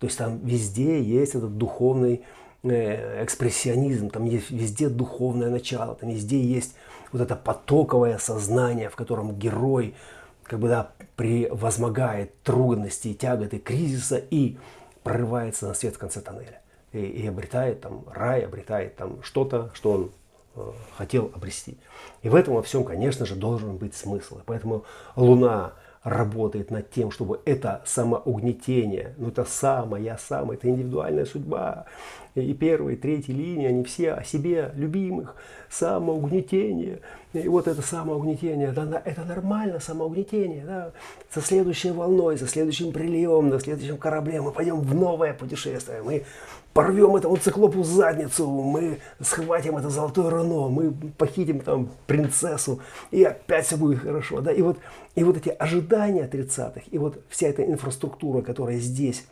То 0.00 0.08
есть 0.08 0.18
там 0.18 0.40
везде 0.44 1.00
есть 1.00 1.36
этот 1.36 1.56
духовный 1.56 2.24
э, 2.64 3.22
экспрессионизм, 3.22 4.10
там 4.10 4.24
есть 4.24 4.50
везде 4.50 4.88
духовное 4.88 5.50
начало, 5.50 5.94
там 5.94 6.10
везде 6.10 6.42
есть 6.42 6.74
вот 7.12 7.22
это 7.22 7.36
потоковое 7.36 8.18
сознание, 8.18 8.88
в 8.88 8.96
котором 8.96 9.32
герой 9.38 9.94
как 10.42 10.58
бы 10.58 10.66
да, 10.66 10.90
превозмогает 11.14 12.34
трудности, 12.42 13.14
тяготы, 13.14 13.60
кризиса 13.60 14.16
и 14.16 14.56
прорывается 15.04 15.68
на 15.68 15.74
свет 15.74 15.94
в 15.94 15.98
конце 15.98 16.20
тоннеля. 16.20 16.61
И, 16.92 16.98
и 16.98 17.26
обретает 17.26 17.80
там 17.80 18.04
рай, 18.10 18.44
обретает 18.44 18.96
там 18.96 19.22
что-то, 19.22 19.70
что 19.74 19.92
он 19.92 20.10
э, 20.56 20.70
хотел 20.96 21.30
обрести. 21.34 21.78
И 22.22 22.28
в 22.28 22.34
этом 22.34 22.54
во 22.54 22.62
всем, 22.62 22.84
конечно 22.84 23.24
же, 23.26 23.34
должен 23.34 23.76
быть 23.76 23.94
смысл. 23.94 24.38
И 24.38 24.42
поэтому 24.44 24.84
Луна 25.16 25.72
работает 26.04 26.70
над 26.70 26.90
тем, 26.90 27.10
чтобы 27.10 27.40
это 27.44 27.82
самоугнетение, 27.84 29.14
ну 29.18 29.28
это 29.28 29.44
самая, 29.44 30.18
самая, 30.20 30.56
это 30.56 30.68
индивидуальная 30.68 31.24
судьба. 31.24 31.86
И 32.34 32.54
первые, 32.54 32.96
третья 32.96 33.34
линии, 33.34 33.66
они 33.66 33.84
все 33.84 34.12
о 34.14 34.24
себе 34.24 34.72
любимых, 34.74 35.36
самоугнетение. 35.68 37.00
И 37.34 37.46
вот 37.46 37.68
это 37.68 37.82
самоугнетение, 37.82 38.68
это, 38.68 39.02
это 39.04 39.24
нормально, 39.24 39.80
самоугнетение. 39.80 40.64
Да? 40.64 40.92
Со 41.30 41.42
следующей 41.42 41.90
волной, 41.90 42.38
со 42.38 42.48
следующим 42.48 42.90
приливом, 42.90 43.50
на 43.50 43.60
следующем 43.60 43.98
корабле 43.98 44.40
мы 44.40 44.50
пойдем 44.50 44.80
в 44.80 44.94
новое 44.94 45.34
путешествие. 45.34 46.02
Мы 46.02 46.24
порвем 46.72 47.16
этому 47.16 47.36
циклопу 47.36 47.82
задницу, 47.82 48.48
мы 48.48 48.98
схватим 49.20 49.76
это 49.76 49.90
золотое 49.90 50.30
руно, 50.30 50.68
мы 50.68 50.92
похитим 50.92 51.60
там 51.60 51.90
принцессу, 52.06 52.80
и 53.10 53.22
опять 53.24 53.66
все 53.66 53.76
будет 53.76 54.00
хорошо. 54.00 54.40
Да? 54.40 54.52
И, 54.52 54.62
вот, 54.62 54.78
и 55.14 55.24
вот 55.24 55.36
эти 55.36 55.50
ожидания 55.50 56.26
30-х, 56.26 56.82
и 56.90 56.98
вот 56.98 57.22
вся 57.28 57.48
эта 57.48 57.64
инфраструктура, 57.64 58.42
которая 58.42 58.78
здесь 58.78 59.26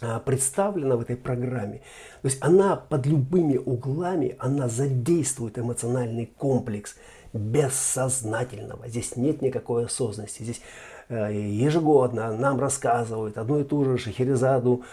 а, 0.00 0.20
представлена 0.20 0.96
в 0.96 1.00
этой 1.00 1.16
программе, 1.16 1.78
то 2.22 2.28
есть 2.28 2.38
она 2.40 2.76
под 2.76 3.06
любыми 3.06 3.56
углами, 3.56 4.36
она 4.38 4.68
задействует 4.68 5.58
эмоциональный 5.58 6.26
комплекс 6.26 6.96
бессознательного. 7.32 8.88
Здесь 8.88 9.16
нет 9.16 9.42
никакой 9.42 9.86
осознанности. 9.86 10.42
Здесь 10.42 10.62
э, 11.08 11.32
ежегодно 11.32 12.34
нам 12.34 12.58
рассказывают 12.58 13.36
одну 13.36 13.60
и 13.60 13.64
ту 13.64 13.84
же 13.84 13.98
Шахерезаду 13.98 14.84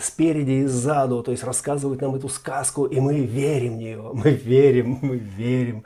спереди 0.00 0.62
и 0.62 0.66
сзаду, 0.66 1.22
то 1.22 1.30
есть 1.30 1.44
рассказывают 1.44 2.00
нам 2.00 2.14
эту 2.14 2.28
сказку, 2.28 2.84
и 2.86 2.98
мы 2.98 3.20
верим 3.20 3.74
в 3.74 3.78
нее, 3.78 4.10
мы 4.12 4.30
верим, 4.30 4.98
мы 5.00 5.16
верим. 5.16 5.84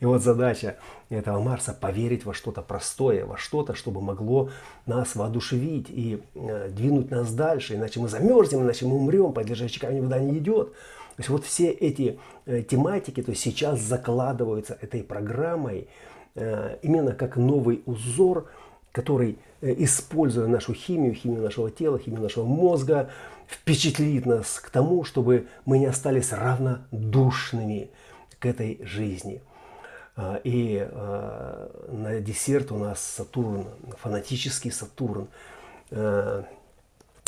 И 0.00 0.04
вот 0.04 0.22
задача 0.22 0.76
этого 1.10 1.40
Марса 1.40 1.76
поверить 1.78 2.24
во 2.24 2.34
что-то 2.34 2.62
простое, 2.62 3.26
во 3.26 3.36
что-то, 3.36 3.74
чтобы 3.74 4.00
могло 4.00 4.50
нас 4.86 5.14
воодушевить 5.14 5.86
и 5.90 6.22
э, 6.34 6.68
двинуть 6.70 7.10
нас 7.10 7.32
дальше, 7.34 7.74
иначе 7.74 8.00
мы 8.00 8.08
замерзнем, 8.08 8.62
иначе 8.62 8.86
мы 8.86 8.96
умрем, 8.96 9.32
под 9.32 9.48
лежачий 9.48 9.80
камень 9.80 10.02
вода 10.02 10.18
не 10.18 10.38
идет. 10.38 10.72
То 10.72 11.18
есть 11.18 11.28
вот 11.28 11.44
все 11.44 11.70
эти 11.70 12.18
э, 12.46 12.62
тематики, 12.62 13.22
то 13.22 13.30
есть 13.30 13.42
сейчас 13.42 13.80
закладываются 13.80 14.78
этой 14.80 15.02
программой 15.02 15.88
э, 16.34 16.78
именно 16.82 17.12
как 17.12 17.36
новый 17.36 17.82
узор, 17.86 18.48
который, 18.92 19.38
э, 19.60 19.74
используя 19.78 20.46
нашу 20.46 20.74
химию, 20.74 21.14
химию 21.14 21.42
нашего 21.42 21.70
тела, 21.70 21.98
химию 21.98 22.22
нашего 22.22 22.44
мозга, 22.44 23.10
впечатлит 23.48 24.26
нас 24.26 24.60
к 24.60 24.70
тому, 24.70 25.04
чтобы 25.04 25.48
мы 25.64 25.78
не 25.78 25.86
остались 25.86 26.32
равнодушными 26.32 27.90
к 28.38 28.46
этой 28.46 28.80
жизни. 28.84 29.42
А, 30.14 30.40
и 30.44 30.86
а, 30.90 31.70
на 31.90 32.20
десерт 32.20 32.70
у 32.70 32.76
нас 32.76 33.00
Сатурн, 33.00 33.66
фанатический 33.98 34.70
Сатурн. 34.70 35.28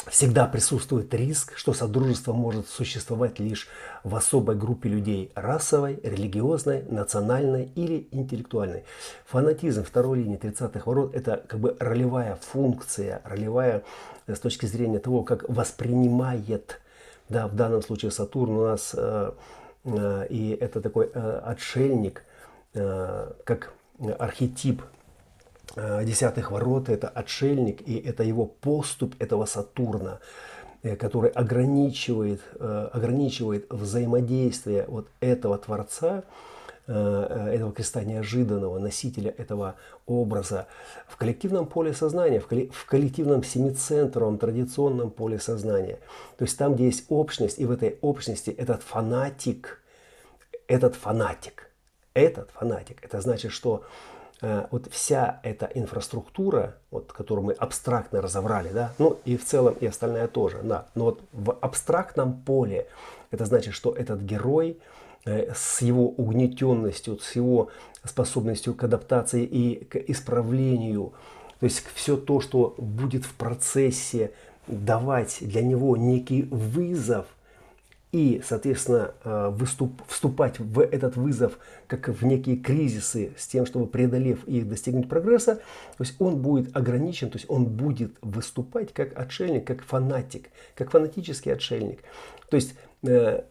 Всегда 0.09 0.47
присутствует 0.47 1.15
риск, 1.15 1.57
что 1.57 1.73
содружество 1.73 2.35
может 2.35 2.69
существовать 2.69 3.39
лишь 3.39 3.69
в 4.03 4.15
особой 4.15 4.55
группе 4.55 4.91
людей– 4.91 5.33
расовой, 5.35 5.99
религиозной, 6.03 6.83
национальной 6.83 7.71
или 7.75 8.07
интеллектуальной. 8.11 8.85
Фанатизм 9.27 9.83
второй 9.83 10.19
линии 10.19 10.39
30-х 10.39 10.83
ворот– 10.85 11.15
это 11.17 11.43
как 11.49 11.59
бы 11.59 11.75
ролевая 11.81 12.37
функция, 12.37 13.23
ролевая 13.25 13.83
э, 14.27 14.35
с 14.35 14.41
точки 14.41 14.67
зрения 14.67 14.99
того, 14.99 15.23
как 15.23 15.49
воспринимает, 15.49 16.81
да, 17.31 17.49
в 17.49 17.55
данном 17.55 17.81
случае 17.81 18.11
Сатурн 18.11 18.57
у 18.57 18.65
нас, 18.65 18.95
э, 18.95 19.33
э, 19.85 20.27
и 20.29 20.51
это 20.51 20.83
такой 20.83 21.11
э, 21.15 21.41
отшельник, 21.45 22.25
э, 22.75 23.33
как 23.45 23.73
архетип 24.19 24.83
десятых 25.77 26.51
ворот, 26.51 26.89
это 26.89 27.09
отшельник, 27.09 27.87
и 27.87 27.97
это 27.97 28.23
его 28.23 28.47
поступ 28.47 29.15
этого 29.19 29.47
Сатурна, 29.47 30.21
э, 30.83 30.97
который 30.97 31.31
ограничивает, 31.31 32.41
э, 32.59 32.89
ограничивает 32.93 33.67
взаимодействие 33.71 34.85
вот 34.89 35.09
этого 35.21 35.59
Творца, 35.59 36.25
этого 36.87 37.73
креста 37.73 38.05
неожиданного, 38.05 38.79
носителя 38.79 39.35
этого 39.39 39.77
образа 40.05 40.67
в 41.09 41.17
коллективном 41.17 41.65
поле 41.65 41.95
сознания, 41.95 42.41
в 42.41 42.87
коллективном 42.87 43.43
семицентровом 43.43 44.37
традиционном 44.37 45.11
поле 45.11 45.39
сознания. 45.39 45.99
То 46.37 46.45
есть 46.45 46.59
там, 46.59 46.75
где 46.75 46.85
есть 46.85 47.07
общность, 47.09 47.59
и 47.59 47.65
в 47.65 47.71
этой 47.71 47.97
общности 48.03 48.51
этот 48.51 48.83
фанатик, 48.83 49.81
этот 50.69 50.95
фанатик, 50.95 51.71
этот 52.13 52.51
фанатик, 52.51 53.03
это 53.03 53.19
значит, 53.23 53.51
что 53.53 53.85
Э, 53.85 54.14
вот 54.71 54.91
вся 54.91 55.41
эта 55.43 55.71
инфраструктура, 55.75 56.77
вот, 56.91 57.13
которую 57.13 57.47
мы 57.47 57.53
абстрактно 57.53 58.21
разобрали, 58.21 58.71
да, 58.73 58.93
ну 58.99 59.19
и 59.25 59.37
в 59.37 59.45
целом 59.45 59.75
и 59.81 59.87
остальное 59.87 60.29
тоже, 60.29 60.61
да, 60.63 60.87
но 60.95 61.05
вот 61.05 61.21
в 61.33 61.53
абстрактном 61.53 62.43
поле 62.43 62.87
это 63.31 63.45
значит, 63.45 63.75
что 63.75 63.93
этот 63.93 64.21
герой 64.21 64.79
э, 65.25 65.53
с 65.55 65.81
его 65.83 66.09
угнетенностью, 66.09 67.19
с 67.19 67.37
его 67.37 67.71
способностью 68.05 68.75
к 68.75 68.85
адаптации 68.85 69.45
и 69.45 69.85
к 69.85 69.97
исправлению, 69.97 71.13
то 71.61 71.67
есть 71.67 71.85
все 71.95 72.17
то, 72.17 72.41
что 72.41 72.75
будет 72.77 73.25
в 73.25 73.35
процессе 73.35 74.33
давать 74.67 75.39
для 75.41 75.63
него 75.63 75.97
некий 75.97 76.43
вызов– 76.43 77.27
и, 78.15 78.41
соответственно, 78.47 79.13
э, 79.25 79.49
выступ, 79.49 80.01
вступать 80.07 80.61
в 80.61 80.79
этот 80.79 81.17
вызов 81.17 81.59
как 81.89 82.07
в 82.07 82.25
некие 82.25 82.55
кризисы 82.55 83.33
с 83.37 83.49
тем, 83.49 83.67
чтобы 83.67 83.89
преодолев 83.89 84.45
их 84.45 84.69
достигнуть 84.69 85.09
прогресса, 85.09 85.57
то 85.57 86.05
есть 86.05 86.15
он 86.21 86.37
будет 86.37 86.77
ограничен, 86.77 87.29
то 87.29 87.39
есть 87.39 87.51
он 87.51 87.65
будет 87.65 88.13
выступать 88.23 88.93
как 88.93 89.19
отшельник, 89.19 89.67
как 89.67 89.83
фанатик, 89.83 90.51
как 90.77 90.93
фанатический 90.93 91.53
отшельник. 91.53 92.05
То 92.51 92.55
есть 92.57 92.77
э, 93.03 93.43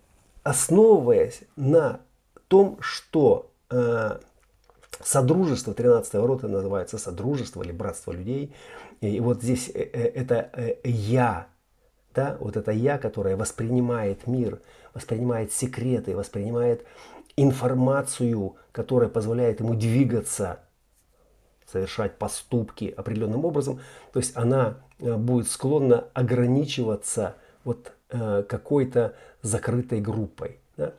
основываясь 0.43 1.41
на 1.57 1.99
том, 2.47 2.77
что 2.79 3.51
э, 3.69 4.17
Содружество 5.03 5.73
13 5.73 6.13
ворота 6.13 6.47
называется 6.47 6.97
Содружество 6.97 7.63
или 7.63 7.73
Братство 7.73 8.13
людей. 8.13 8.55
И 9.01 9.19
вот 9.19 9.41
здесь 9.41 9.67
это 9.67 10.77
я, 10.85 11.47
да, 12.13 12.37
вот 12.39 12.57
это 12.57 12.71
я, 12.71 12.97
которое 12.97 13.35
воспринимает 13.35 14.27
мир, 14.27 14.59
воспринимает 14.93 15.51
секреты, 15.51 16.15
воспринимает 16.15 16.85
информацию, 17.35 18.55
которая 18.71 19.09
позволяет 19.09 19.59
ему 19.59 19.73
двигаться, 19.73 20.59
совершать 21.71 22.17
поступки 22.17 22.93
определенным 22.95 23.45
образом, 23.45 23.79
то 24.11 24.19
есть 24.19 24.37
она 24.37 24.77
э, 24.99 25.15
будет 25.15 25.49
склонна 25.49 26.05
ограничиваться 26.13 27.35
вот 27.63 27.93
э, 28.09 28.43
какой-то 28.47 29.15
закрытой 29.41 29.99
группой, 29.99 30.59
да, 30.77 30.93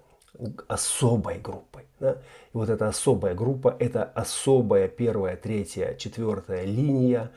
особой 0.67 1.39
группой. 1.39 1.85
Да. 2.01 2.15
И 2.15 2.57
вот 2.57 2.69
эта 2.71 2.89
особая 2.89 3.35
группа– 3.35 3.77
это 3.79 4.03
особая 4.03 4.89
первая, 4.89 5.37
третья, 5.37 5.95
четвертая 5.95 6.65
линия, 6.65 7.31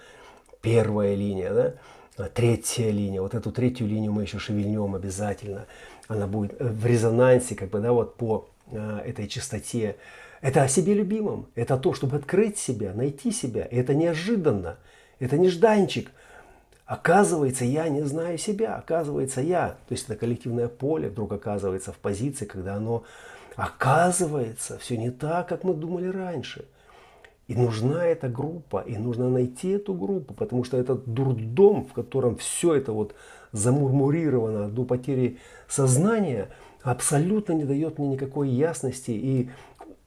первая 0.62 1.14
линия, 1.14 1.54
да, 1.54 1.74
третья 2.26 2.90
линия, 2.90 3.22
вот 3.22 3.36
эту 3.36 3.52
третью 3.52 3.88
линию 3.88 4.12
мы 4.12 4.24
еще 4.24 4.40
шевельнем 4.40 4.96
обязательно, 4.96 5.66
она 6.08 6.28
будет 6.28 6.60
в 6.60 6.86
резонансе, 6.86 7.56
как 7.56 7.70
бы, 7.70 7.80
да, 7.80 7.92
вот 7.92 8.16
по 8.16 8.50
э, 8.72 9.02
этой 9.06 9.28
частоте. 9.28 9.98
Это 10.42 10.64
о 10.64 10.68
себе 10.68 10.94
любимом, 10.94 11.48
это 11.56 11.78
то, 11.78 11.94
чтобы 11.94 12.18
открыть 12.18 12.58
себя, 12.58 12.94
найти 12.94 13.32
себя, 13.32 13.66
и 13.66 13.76
это 13.76 13.94
неожиданно, 13.94 14.78
это 15.20 15.38
нежданчик. 15.38 16.12
Оказывается, 16.86 17.66
я 17.66 17.90
не 17.90 18.04
знаю 18.04 18.38
себя, 18.38 18.76
оказывается, 18.76 19.42
я, 19.42 19.78
то 19.88 19.94
есть 19.94 20.06
это 20.06 20.16
коллективное 20.16 20.70
поле 20.70 21.10
вдруг 21.10 21.34
оказывается 21.34 21.92
в 21.92 21.98
позиции, 21.98 22.46
когда 22.46 22.76
оно 22.76 23.04
оказывается 23.56 24.78
все 24.78 24.98
не 24.98 25.10
так, 25.10 25.50
как 25.50 25.64
мы 25.64 25.74
думали 25.74 26.08
раньше. 26.08 26.66
И 27.48 27.56
нужна 27.56 28.06
эта 28.06 28.28
группа, 28.28 28.82
и 28.82 28.98
нужно 28.98 29.30
найти 29.30 29.70
эту 29.70 29.94
группу, 29.94 30.34
потому 30.34 30.66
что 30.66 30.78
этот 30.78 31.06
дурдом, 31.06 31.86
в 31.86 31.94
котором 31.94 32.36
все 32.36 32.76
это 32.76 32.92
вот 32.92 33.16
замурмурировано 33.54 34.70
до 34.70 34.84
потери 34.84 35.38
сознания, 35.68 36.50
абсолютно 36.82 37.54
не 37.54 37.64
дает 37.64 38.00
мне 38.00 38.10
никакой 38.10 38.50
ясности 38.50 39.12
и 39.12 39.50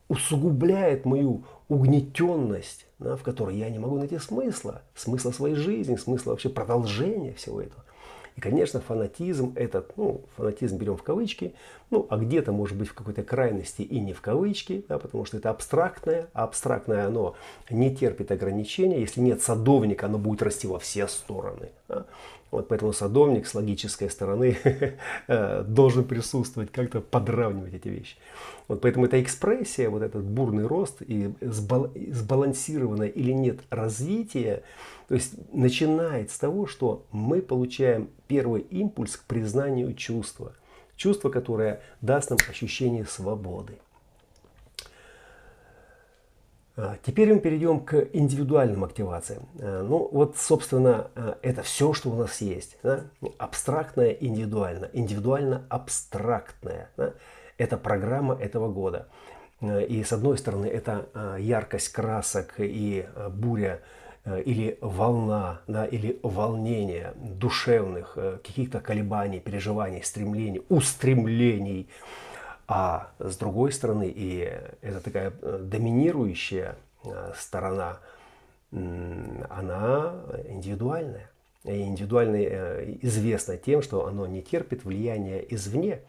усугубляет 0.09 1.07
мою 1.07 1.45
угнетенность, 1.69 2.87
да, 2.99 3.17
в 3.17 3.23
которой 3.23 3.57
я 3.57 3.71
не 3.71 3.79
могу 3.79 3.97
найти 3.97 4.19
смысла, 4.19 4.83
смысла 4.95 5.31
своей 5.31 5.55
жизни, 5.55 5.97
смысла 5.97 6.33
вообще 6.33 6.51
продолжения 6.51 7.33
всего 7.33 7.63
этого. 7.63 7.85
И, 8.37 8.41
конечно, 8.41 8.81
фанатизм 8.81 9.53
этот, 9.57 9.97
ну, 9.97 10.23
фанатизм 10.37 10.77
берем 10.77 10.97
в 10.97 11.03
кавычки, 11.03 11.55
ну, 11.91 12.07
а 12.09 12.17
где-то, 12.17 12.53
может 12.53 12.77
быть, 12.77 12.89
в 12.89 12.95
какой-то 12.95 13.23
крайности 13.23 13.83
и 13.83 13.99
не 13.99 14.13
в 14.13 14.21
кавычки, 14.21 14.85
да, 14.89 14.99
потому 14.99 15.25
что 15.25 15.39
это 15.39 15.51
абстрактное, 15.51 16.29
а 16.33 16.45
абстрактное 16.45 17.07
оно 17.07 17.35
не 17.69 17.95
терпит 17.95 18.31
ограничения. 18.31 19.01
Если 19.01 19.21
нет 19.21 19.43
садовника, 19.43 20.07
оно 20.07 20.19
будет 20.19 20.43
расти 20.43 20.69
во 20.69 20.79
все 20.79 21.09
стороны. 21.09 21.71
Да. 21.89 22.07
Вот 22.51 22.67
поэтому 22.69 22.93
садовник 22.93 23.47
с 23.47 23.55
логической 23.55 24.11
стороны 24.11 24.57
э, 25.29 25.65
должен 25.67 26.05
присутствовать, 26.05 26.73
как-то 26.73 27.01
подравнивать 27.01 27.75
эти 27.75 27.89
вещи. 27.89 28.17
Вот 28.67 28.81
поэтому 28.81 29.07
эта 29.07 29.21
экспрессия, 29.23 29.89
вот 29.89 30.03
этот 30.03 30.25
бурный 30.25 30.67
рост 30.67 31.01
и 31.01 31.33
сбалансированное 31.41 33.09
или 33.09 33.33
нет 33.33 33.61
развитие, 33.71 34.63
то 35.09 35.15
есть 35.15 35.35
начинает 35.53 36.31
с 36.31 36.39
того, 36.39 36.67
что 36.67 37.05
мы 37.11 37.41
получаем 37.43 38.11
первый 38.27 38.63
импульс 38.63 39.17
к 39.17 39.25
признанию 39.25 39.95
чувства. 39.95 40.55
Чувство, 41.01 41.31
которое 41.31 41.81
даст 42.03 42.29
нам 42.29 42.39
ощущение 42.47 43.07
свободы. 43.07 43.79
А, 46.77 46.99
теперь 47.03 47.33
мы 47.33 47.41
перейдем 47.41 47.81
к 47.81 47.95
индивидуальным 48.13 48.85
активациям. 48.85 49.45
А, 49.59 49.83
ну 49.83 50.11
вот, 50.13 50.37
собственно, 50.37 51.11
а, 51.15 51.39
это 51.41 51.63
все, 51.63 51.95
что 51.95 52.11
у 52.11 52.17
нас 52.17 52.43
есть. 52.43 52.77
Да? 52.83 53.05
Абстрактное, 53.39 54.11
индивидуально. 54.11 54.91
Индивидуально 54.93 55.65
абстрактное. 55.71 56.91
Да? 56.99 57.15
Это 57.57 57.79
программа 57.79 58.35
этого 58.35 58.71
года. 58.71 59.09
И 59.63 60.05
с 60.05 60.13
одной 60.13 60.37
стороны, 60.37 60.67
это 60.67 61.39
яркость 61.39 61.93
красок 61.93 62.57
и 62.59 63.07
буря 63.31 63.81
или 64.39 64.79
волна, 64.81 65.61
да, 65.67 65.85
или 65.87 66.19
волнение 66.23 67.15
душевных 67.17 68.17
каких-то 68.45 68.81
колебаний, 68.81 69.41
переживаний, 69.41 70.03
стремлений, 70.03 70.63
устремлений– 70.69 71.89
а 72.73 73.11
с 73.19 73.37
другой 73.37 73.73
стороны, 73.73 74.13
и 74.15 74.49
это 74.81 75.01
такая 75.01 75.33
э, 75.43 75.59
доминирующая 75.61 76.77
э, 77.03 77.33
сторона, 77.37 77.99
она 78.71 80.15
индивидуальная. 80.49 81.29
И 81.65 81.83
индивидуальная 81.83 82.47
э, 82.49 82.97
известна 83.03 83.57
тем, 83.57 83.83
что 83.83 84.07
оно 84.07 84.29
не 84.29 84.41
терпит 84.41 84.85
влияния 84.85 85.45
извне, 85.53 86.03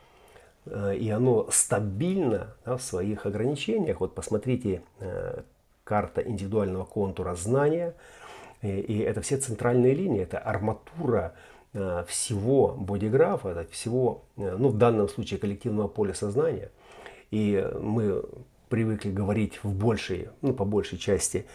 и 0.68 1.10
оно 1.10 1.50
стабильно 1.50 2.54
да, 2.64 2.78
в 2.78 2.84
своих 2.84 3.26
ограничениях. 3.26 4.00
Вот 4.00 4.14
посмотрите, 4.14 4.84
карта 5.84 6.22
индивидуального 6.22 6.86
контура 6.86 7.36
знания, 7.36 7.94
и 8.62 9.00
это 9.00 9.22
все 9.22 9.38
центральные 9.38 9.94
линии, 9.94 10.22
это 10.22 10.38
арматура 10.38 11.34
Э, 11.74 12.04
всего 12.06 12.76
бодиграфа, 12.78 13.50
это 13.50 13.72
всего, 13.72 14.26
э, 14.36 14.58
ну 14.60 14.68
в 14.68 14.78
данном 14.78 15.08
случае 15.08 15.40
коллективного 15.40 15.88
поля 15.88 16.14
сознания. 16.14 16.70
И 17.32 17.66
мы 17.80 18.26
привыкли 18.68 19.10
говорить 19.10 19.64
в 19.64 19.74
большей, 19.74 20.28
ну 20.42 20.54
по 20.54 20.66
большей 20.66 20.98
части, 20.98 21.46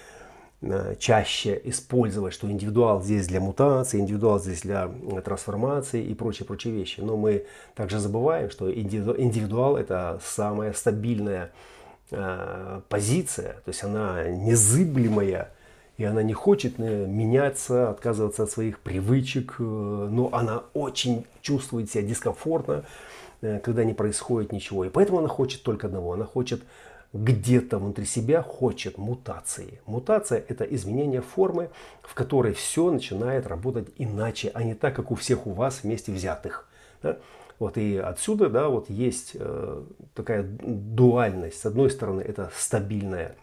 э, 0.63 0.95
чаще 0.99 1.61
использовать, 1.65 2.33
что 2.33 2.51
индивидуал 2.51 3.03
здесь 3.03 3.29
для 3.29 3.41
мутации, 3.41 4.01
индивидуал 4.01 4.41
здесь 4.41 4.63
для 4.63 4.89
трансформации 5.23 6.03
и 6.03 6.15
прочие-прочие 6.15 6.73
вещи. 6.73 7.01
Но 7.01 7.19
мы 7.19 7.45
также 7.75 7.99
забываем, 7.99 8.49
что 8.49 8.73
индивидуал 8.73 9.77
это 9.77 10.19
самая 10.25 10.73
стабильная 10.73 11.53
позиция, 12.89 13.55
то 13.65 13.69
есть 13.69 13.83
она 13.83 14.25
незыблемая 14.29 15.51
и 15.99 16.05
она 16.05 16.23
не 16.23 16.35
хочет 16.35 16.75
э, 16.79 17.07
меняться, 17.07 17.91
отказываться 17.91 18.43
от 18.43 18.51
своих 18.51 18.81
привычек, 18.81 19.57
э, 19.59 19.63
но 19.63 20.29
она 20.33 20.65
очень 20.75 21.25
чувствует 21.41 21.91
себя 21.91 22.03
дискомфортно, 22.03 22.85
э, 23.41 23.61
когда 23.61 23.83
не 23.83 23.95
происходит 23.95 24.53
ничего. 24.53 24.85
И 24.85 24.91
поэтому 24.91 25.19
она 25.21 25.29
хочет 25.29 25.63
только 25.63 25.87
одного. 25.87 26.13
Она 26.13 26.27
хочет 26.27 26.63
где-то 27.15 27.79
внутри 27.79 28.05
себя 28.05 28.43
хочет 28.43 28.99
мутации. 28.99 29.81
Мутация– 29.87 30.45
это 30.49 30.65
изменение 30.65 31.23
формы, 31.23 31.71
в 32.03 32.13
которой 32.13 32.53
все 32.53 32.91
начинает 32.91 33.47
работать 33.47 33.89
иначе, 33.97 34.51
а 34.53 34.63
не 34.63 34.75
так, 34.75 34.95
как 34.95 35.11
у 35.11 35.15
всех 35.15 35.47
у 35.47 35.53
вас 35.53 35.83
вместе 35.83 36.13
взятых. 36.13 36.69
Да? 37.03 37.17
Вот 37.59 37.79
и 37.79 37.97
отсюда 37.97 38.51
да, 38.51 38.69
вот 38.69 38.91
есть 38.91 39.33
э, 39.35 39.83
такая 40.15 40.43
дуальность. 40.43 41.61
С 41.61 41.67
одной 41.67 41.91
стороны, 41.91 42.21
это 42.21 42.51
стабильная 42.55 43.35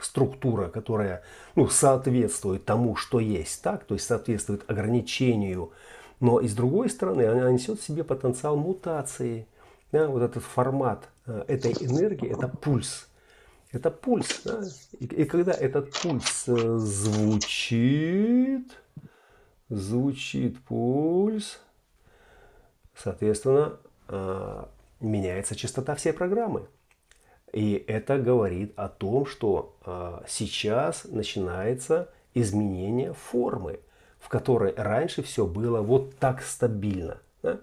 структура, 0.00 0.68
которая 0.68 1.22
ну, 1.54 1.68
соответствует 1.68 2.64
тому, 2.64 2.96
что 2.96 3.20
есть, 3.20 3.62
так, 3.62 3.84
то 3.84 3.94
есть 3.94 4.06
соответствует 4.06 4.68
ограничению, 4.68 5.72
но 6.20 6.40
и 6.40 6.48
с 6.48 6.54
другой 6.54 6.90
стороны 6.90 7.22
она 7.22 7.50
несет 7.50 7.80
в 7.80 7.84
себе 7.84 8.04
потенциал 8.04 8.56
мутации. 8.56 9.46
Да, 9.92 10.08
вот 10.08 10.22
этот 10.22 10.42
формат 10.42 11.08
э, 11.26 11.44
этой 11.46 11.72
энергии, 11.72 12.28
это 12.28 12.48
пульс. 12.48 13.08
Это 13.70 13.90
пульс. 13.90 14.42
Да? 14.44 14.62
И, 14.98 15.04
и 15.04 15.24
когда 15.24 15.52
этот 15.52 15.92
пульс 15.92 16.44
э, 16.48 16.78
звучит, 16.78 18.72
звучит 19.68 20.58
пульс, 20.64 21.60
соответственно, 22.96 23.78
э, 24.08 24.64
меняется 25.00 25.54
частота 25.54 25.94
всей 25.94 26.12
программы. 26.12 26.66
И 27.52 27.84
это 27.86 28.18
говорит 28.18 28.72
о 28.76 28.88
том, 28.88 29.26
что 29.26 29.76
э, 29.84 30.20
сейчас 30.28 31.04
начинается 31.04 32.08
изменение 32.34 33.12
формы, 33.14 33.80
в 34.18 34.28
которой 34.28 34.74
раньше 34.76 35.22
все 35.22 35.46
было 35.46 35.80
вот 35.80 36.16
так 36.16 36.42
стабильно. 36.42 37.18
Да? 37.42 37.60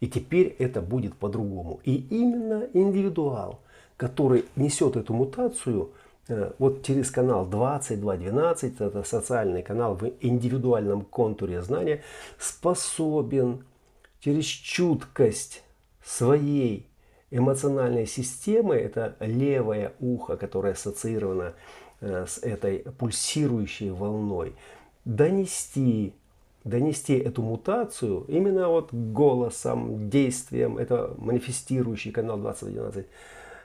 И 0.00 0.08
теперь 0.08 0.54
это 0.58 0.80
будет 0.80 1.16
по-другому. 1.16 1.80
И 1.84 1.96
именно 1.96 2.68
индивидуал, 2.72 3.60
который 3.96 4.44
несет 4.56 4.96
эту 4.96 5.14
мутацию, 5.14 5.92
э, 6.28 6.52
вот 6.58 6.84
через 6.84 7.10
канал 7.10 7.46
2212, 7.46 8.80
это 8.80 9.02
социальный 9.04 9.62
канал 9.62 9.94
в 9.94 10.12
индивидуальном 10.20 11.02
контуре 11.02 11.62
знания, 11.62 12.02
способен 12.38 13.64
через 14.22 14.44
чуткость 14.44 15.64
своей 16.04 16.88
эмоциональной 17.30 18.06
системы, 18.06 18.76
это 18.76 19.16
левое 19.20 19.94
ухо, 19.98 20.36
которое 20.36 20.74
ассоциировано 20.74 21.54
э, 22.00 22.26
с 22.28 22.38
этой 22.38 22.80
пульсирующей 22.98 23.90
волной, 23.90 24.54
донести, 25.04 26.14
донести 26.62 27.14
эту 27.18 27.42
мутацию 27.42 28.24
именно 28.28 28.68
вот 28.68 28.92
голосом, 28.92 30.08
действием, 30.08 30.78
это 30.78 31.14
манифестирующий 31.18 32.12
канал 32.12 32.38
2012, 32.38 33.06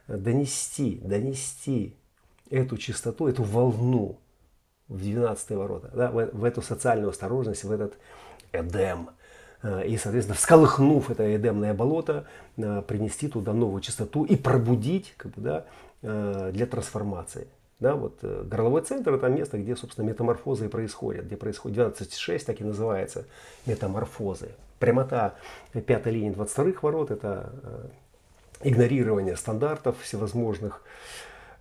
донести, 0.07 0.99
донести 1.03 1.95
эту 2.49 2.77
частоту, 2.77 3.27
эту 3.27 3.43
волну 3.43 4.17
в 4.87 4.97
12 4.97 5.51
ворота, 5.51 5.91
да, 5.93 6.09
в, 6.09 6.31
в 6.31 6.43
эту 6.43 6.61
социальную 6.63 7.09
осторожность, 7.11 7.63
в 7.63 7.71
этот 7.71 7.93
Эдем– 8.53 9.09
и, 9.85 9.97
соответственно, 9.97 10.35
всколыхнув 10.35 11.09
это 11.09 11.35
эдемное 11.35 11.73
болото, 11.73 12.25
э, 12.57 12.81
принести 12.87 13.27
туда 13.27 13.53
новую 13.53 13.81
чистоту 13.81 14.23
и 14.23 14.35
пробудить 14.35 15.13
как 15.17 15.31
бы, 15.33 15.41
да, 15.41 15.65
э, 16.01 16.51
для 16.53 16.65
трансформации. 16.65 17.47
Да, 17.79 17.95
вот 17.95 18.23
горловой 18.23 18.81
центр 18.81 19.13
это 19.13 19.27
место, 19.27 19.59
где, 19.59 19.75
собственно, 19.75 20.07
метаморфозы 20.07 20.65
и 20.65 20.67
происходят, 20.67 21.25
где 21.25 21.37
происходит 21.37 21.77
12.6, 21.77 22.45
так 22.45 22.59
и 22.59 22.63
называется 22.63 23.25
метаморфозы. 23.67 24.49
Прямота 24.79 25.35
пятой 25.85 26.13
линии 26.13 26.31
22 26.31 26.73
ворот 26.81 27.11
это 27.11 27.51
игнорирование 28.63 29.35
стандартов 29.35 29.95
всевозможных 30.01 30.81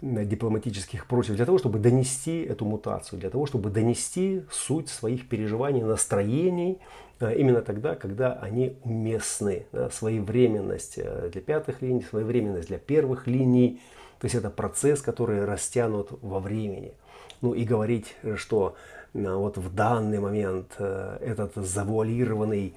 дипломатических 0.03 1.05
и 1.05 1.07
прочих, 1.07 1.37
для 1.37 1.47
того, 1.47 1.59
чтобы 1.59 1.79
донести 1.79 2.43
эту 2.43 2.65
мутацию, 2.65 3.19
для 3.19 3.31
того, 3.31 3.47
чтобы 3.47 3.71
донести 3.71 4.43
суть 4.51 4.89
своих 4.89 5.29
переживаний, 5.29 5.83
настроений, 5.83 6.79
Э, 7.19 7.35
именно 7.35 7.63
тогда, 7.63 7.95
когда 7.95 8.35
они 8.35 8.77
уместны. 8.85 9.67
Своевременность 9.91 10.99
э, 10.99 11.31
для 11.33 11.41
пятых 11.41 11.83
линий, 11.83 12.03
своевременность 12.03 12.69
для 12.69 12.79
первых 12.79 13.27
линий. 13.27 13.81
То 14.21 14.27
есть 14.27 14.35
это 14.35 14.51
процесс, 14.51 15.01
который 15.01 15.45
растянут 15.45 16.09
во 16.23 16.41
времени. 16.41 16.93
Ну 17.41 17.55
и 17.55 17.65
говорить, 17.65 18.17
что 18.37 18.77
э, 19.15 19.35
вот 19.35 19.57
в 19.57 19.75
данный 19.75 20.21
момент 20.21 20.79
этот 20.79 21.55
завуалированный 21.55 22.75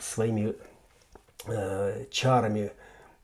своими 0.00 0.56
чарами 2.10 2.72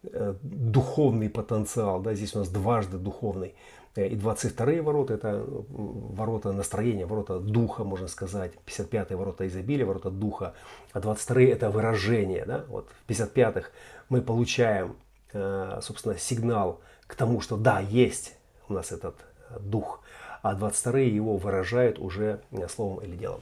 духовный 0.03 1.29
потенциал, 1.29 2.01
да, 2.01 2.15
здесь 2.15 2.35
у 2.35 2.39
нас 2.39 2.49
дважды 2.49 2.99
духовный, 2.99 3.55
И 3.97 4.15
22 4.15 4.83
ворота– 4.83 5.15
это 5.15 5.45
ворота 5.47 6.53
настроения, 6.53 7.07
ворота 7.07 7.41
духа, 7.41 7.83
можно 7.83 8.07
сказать. 8.07 8.53
55-е 8.65 9.17
ворота 9.17 9.49
изобилия, 9.49 9.85
ворота 9.85 10.11
духа. 10.11 10.55
А 10.93 11.01
22 11.01 11.43
это 11.43 11.71
выражение. 11.71 12.45
Да? 12.47 12.65
Вот 12.69 12.89
в 12.89 13.11
55-х 13.11 13.71
мы 14.09 14.23
получаем, 14.23 14.95
собственно, 15.33 16.17
сигнал 16.19 16.81
к 17.07 17.17
тому, 17.17 17.41
что 17.41 17.57
да, 17.57 17.81
есть 17.81 18.37
у 18.69 18.75
нас 18.75 18.93
этот 18.93 19.17
дух. 19.59 20.01
А 20.43 20.55
22 20.55 21.01
его 21.01 21.37
выражают 21.37 21.99
уже 21.99 22.41
словом 22.69 23.03
или 23.03 23.17
делом. 23.17 23.41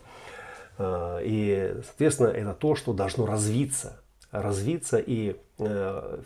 И, 0.81 1.77
соответственно, 1.85 2.29
это 2.29 2.55
то, 2.55 2.75
что 2.75 2.95
должно 2.95 3.27
развиться. 3.27 4.01
Развиться 4.31 4.99
и 4.99 5.37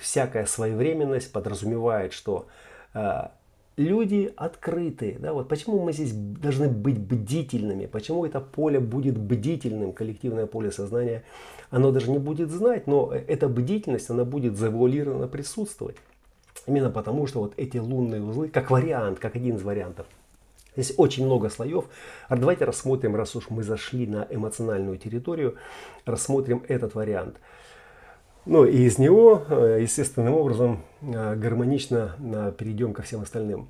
всякая 0.00 0.46
своевременность 0.46 1.32
подразумевает, 1.32 2.12
что 2.12 2.46
люди 3.76 4.32
открыты. 4.36 5.16
Да, 5.18 5.32
вот 5.32 5.48
почему 5.48 5.78
мы 5.82 5.92
здесь 5.92 6.12
должны 6.12 6.68
быть 6.68 6.98
бдительными? 6.98 7.86
Почему 7.86 8.26
это 8.26 8.40
поле 8.40 8.80
будет 8.80 9.16
бдительным, 9.16 9.92
коллективное 9.92 10.46
поле 10.46 10.70
сознания? 10.70 11.22
Оно 11.70 11.90
даже 11.90 12.11
не 12.11 12.18
будет 12.18 12.50
знать, 12.50 12.86
но 12.86 13.12
эта 13.12 13.48
бдительность, 13.48 14.11
она 14.11 14.24
будет 14.24 14.57
завуалированно 14.57 15.28
присутствовать. 15.28 15.96
Именно 16.66 16.90
потому, 16.90 17.26
что 17.26 17.40
вот 17.40 17.55
эти 17.57 17.78
лунные 17.78 18.22
узлы, 18.22 18.48
как 18.48 18.70
вариант, 18.70 19.18
как 19.18 19.36
один 19.36 19.57
из 19.57 19.62
вариантов, 19.62 20.07
Здесь 20.74 20.94
очень 20.96 21.26
много 21.26 21.50
слоев. 21.50 21.84
А 22.28 22.36
давайте 22.36 22.64
рассмотрим, 22.64 23.14
раз 23.14 23.36
уж 23.36 23.50
мы 23.50 23.62
зашли 23.62 24.07
на 24.07 24.26
эмоциональную 24.30 24.96
территорию, 24.96 25.57
рассмотрим 26.07 26.64
этот 26.66 26.94
вариант. 26.94 27.36
Ну 28.45 28.64
и 28.64 28.76
из 28.76 28.99
него, 28.99 29.45
э, 29.49 29.78
естественным 29.82 30.34
образом, 30.34 30.82
э, 31.01 31.36
гармонично 31.36 32.16
э, 32.18 32.53
перейдем 32.59 32.93
ко 32.93 33.03
всем 33.03 33.22
остальным. 33.22 33.68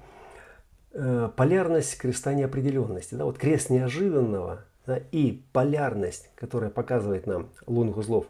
Полярность 1.37 1.97
креста 1.97 2.35
неопределенности. 2.35 3.15
Да, 3.15 3.25
вот 3.25 3.39
крест 3.39 3.71
неожиданного 3.71 4.67
да, 4.87 5.01
и 5.11 5.43
полярность, 5.55 6.29
которая 6.35 6.69
показывает 6.69 7.27
нам 7.27 7.49
лунных 7.67 7.97
узлов, 7.97 8.27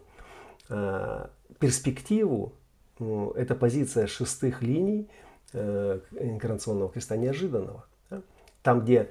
перспективу, 1.59 2.53
ну, 2.99 3.31
это 3.31 3.53
позиция 3.55 4.07
шестых 4.07 4.61
линий 4.61 5.09
инкарнационного 5.53 6.89
креста 6.89 7.17
неожиданного. 7.17 7.83
Да. 8.09 8.21
Там, 8.61 8.79
где 8.79 9.09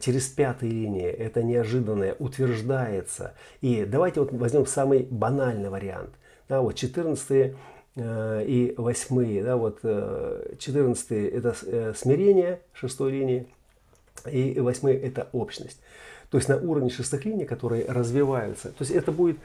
через 0.00 0.28
пятые 0.28 0.70
линии 0.70 1.08
это 1.08 1.42
неожиданное 1.42 2.14
утверждается. 2.20 3.34
И 3.60 3.84
давайте 3.84 4.20
вот 4.20 4.30
возьмем 4.30 4.64
самый 4.64 5.02
банальный 5.10 5.70
вариант 5.70 6.10
да, 6.48 6.60
вот 6.60 6.74
14 6.74 7.54
э, 7.96 8.44
и 8.46 8.74
8, 8.76 9.44
да, 9.44 9.56
вот 9.56 9.80
14 9.82 11.10
э, 11.10 11.28
это 11.28 11.56
э, 11.66 11.94
смирение 11.96 12.60
шестой 12.72 13.12
линии, 13.12 13.46
и 14.30 14.58
8 14.58 14.88
это 14.90 15.28
общность. 15.32 15.80
То 16.30 16.38
есть 16.38 16.48
на 16.48 16.56
уровне 16.56 16.90
шестых 16.90 17.24
линий, 17.24 17.44
которые 17.44 17.84
развиваются, 17.86 18.68
то 18.68 18.76
есть 18.80 18.90
это 18.90 19.12
будет 19.12 19.38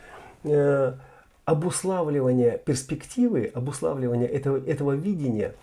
обуславливание 1.44 2.58
перспективы, 2.64 3.52
обуславливание 3.54 4.28
этого, 4.28 4.58
этого 4.66 4.94
видения 4.94 5.54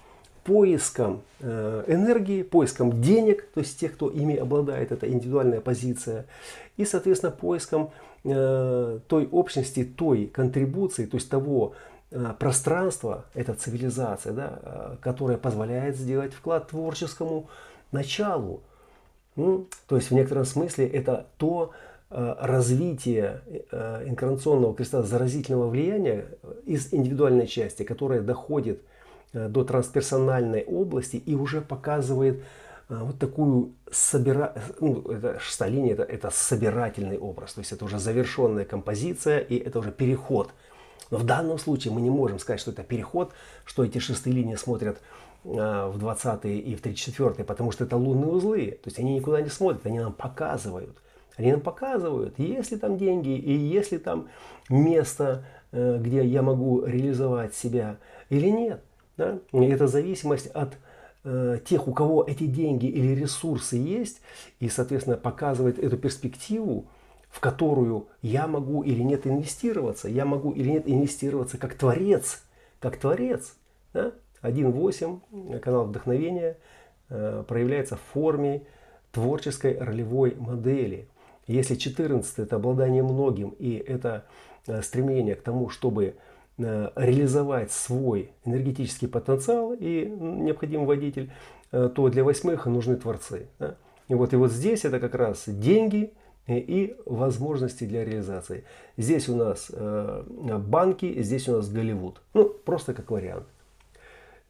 поиском 0.42 1.22
энергии, 1.40 2.42
поиском 2.42 3.00
денег, 3.00 3.46
то 3.54 3.60
есть 3.60 3.78
тех, 3.78 3.94
кто 3.94 4.10
ими 4.10 4.36
обладает, 4.36 4.92
это 4.92 5.10
индивидуальная 5.10 5.60
позиция, 5.60 6.26
и, 6.76 6.84
соответственно, 6.84 7.32
поиском 7.32 7.90
той 8.24 9.28
общности, 9.30 9.84
той 9.84 10.26
контрибуции, 10.26 11.04
то 11.04 11.18
есть 11.18 11.28
того 11.28 11.74
э, 12.10 12.32
пространства, 12.38 13.26
это 13.34 13.52
цивилизация, 13.52 14.32
да, 14.32 14.58
э, 14.62 14.96
которая 15.02 15.36
позволяет 15.36 15.96
сделать 15.96 16.32
вклад 16.32 16.68
творческому 16.68 17.50
началу. 17.92 18.62
Ну, 19.36 19.68
то 19.88 19.96
есть 19.96 20.10
в 20.10 20.14
некотором 20.14 20.46
смысле 20.46 20.86
это 20.86 21.26
то 21.36 21.72
развитие 22.10 23.40
инкарнационного 24.06 24.72
креста 24.72 25.02
заразительного 25.02 25.68
влияния 25.68 26.26
из 26.64 26.94
индивидуальной 26.94 27.48
части, 27.48 27.82
которое 27.82 28.20
доходит 28.20 28.80
до 29.32 29.64
трансперсональной 29.64 30.62
области 30.62 31.16
и 31.16 31.34
уже 31.34 31.60
показывает 31.60 32.44
вот 32.88 33.18
такую 33.18 33.72
собира... 33.90 34.54
ну, 34.80 35.00
это 35.10 35.38
Сталини 35.40 35.90
это, 35.90 36.02
это 36.02 36.30
собирательный 36.30 37.18
образ, 37.18 37.54
то 37.54 37.60
есть 37.60 37.72
это 37.72 37.84
уже 37.84 37.98
завершенная 37.98 38.64
композиция 38.64 39.40
и 39.40 39.56
это 39.56 39.78
уже 39.78 39.90
переход. 39.90 40.50
Но 41.10 41.18
в 41.18 41.24
данном 41.24 41.58
случае 41.58 41.92
мы 41.92 42.00
не 42.00 42.10
можем 42.10 42.38
сказать, 42.38 42.60
что 42.60 42.70
это 42.70 42.82
переход, 42.82 43.32
что 43.64 43.84
эти 43.84 43.98
шестые 43.98 44.34
линии 44.34 44.56
смотрят 44.56 45.00
а, 45.44 45.88
в 45.88 45.98
20 45.98 46.44
и 46.44 46.74
в 46.74 46.80
34 46.80 47.44
потому 47.44 47.70
что 47.70 47.84
это 47.84 47.96
лунные 47.96 48.30
узлы, 48.30 48.78
то 48.82 48.88
есть 48.88 48.98
они 48.98 49.14
никуда 49.14 49.40
не 49.40 49.48
смотрят, 49.48 49.86
они 49.86 50.00
нам 50.00 50.12
показывают. 50.12 50.96
Они 51.36 51.50
нам 51.50 51.60
показывают, 51.60 52.38
есть 52.38 52.70
ли 52.70 52.78
там 52.78 52.96
деньги 52.96 53.36
и 53.36 53.52
есть 53.52 53.90
ли 53.92 53.98
там 53.98 54.28
место, 54.68 55.44
э, 55.72 55.98
где 56.00 56.24
я 56.24 56.42
могу 56.42 56.84
реализовать 56.84 57.54
себя 57.54 57.96
или 58.28 58.48
нет. 58.48 58.82
Да? 59.16 59.38
Это 59.52 59.88
зависимость 59.88 60.46
от 60.48 60.76
Э, 61.26 61.58
тех, 61.64 61.88
у 61.88 61.92
кого 61.92 62.22
эти 62.22 62.44
деньги 62.44 62.84
или 62.84 63.14
ресурсы 63.14 63.76
есть, 63.76 64.20
и, 64.60 64.68
соответственно, 64.68 65.16
показывает 65.16 65.78
эту 65.78 65.96
перспективу, 65.96 66.84
в 67.30 67.40
которую 67.40 68.08
я 68.20 68.46
могу 68.46 68.82
или 68.82 69.00
нет 69.00 69.26
инвестироваться, 69.26 70.08
я 70.08 70.26
могу 70.26 70.52
или 70.52 70.68
нет 70.68 70.82
инвестироваться 70.86 71.56
как 71.56 71.74
творец, 71.74 72.42
как 72.78 72.98
творец. 72.98 73.56
Да? 73.94 74.12
1.8, 74.42 75.60
канал 75.60 75.86
вдохновения, 75.86 76.58
э, 77.08 77.42
проявляется 77.48 77.96
в 77.96 78.02
форме 78.12 78.66
творческой 79.10 79.78
ролевой 79.78 80.34
модели. 80.36 81.08
Если 81.46 81.76
14 81.76 82.38
это 82.38 82.56
обладание 82.56 83.02
многим 83.02 83.54
и 83.58 83.76
это 83.76 84.26
э, 84.66 84.82
стремление 84.82 85.36
к 85.36 85.42
тому, 85.42 85.70
чтобы 85.70 86.16
реализовать 86.56 87.72
свой 87.72 88.30
энергетический 88.44 89.08
потенциал 89.08 89.72
и 89.72 90.06
необходим 90.06 90.86
водитель, 90.86 91.32
э, 91.72 91.90
то 91.94 92.08
для 92.08 92.22
восьмых 92.22 92.66
нужны 92.66 92.96
творцы. 92.96 93.48
Да? 93.58 93.76
И 94.08 94.14
вот, 94.14 94.32
и 94.32 94.36
вот 94.36 94.52
здесь 94.52 94.84
это 94.84 95.00
как 95.00 95.14
раз 95.14 95.44
деньги 95.48 96.12
и 96.46 96.96
возможности 97.06 97.84
для 97.84 98.04
реализации. 98.04 98.64
Здесь 98.96 99.28
у 99.28 99.36
нас 99.36 99.70
э, 99.72 100.24
банки, 100.58 101.22
здесь 101.22 101.48
у 101.48 101.56
нас 101.56 101.68
Голливуд. 101.68 102.20
Ну, 102.34 102.48
просто 102.48 102.94
как 102.94 103.10
вариант. 103.10 103.46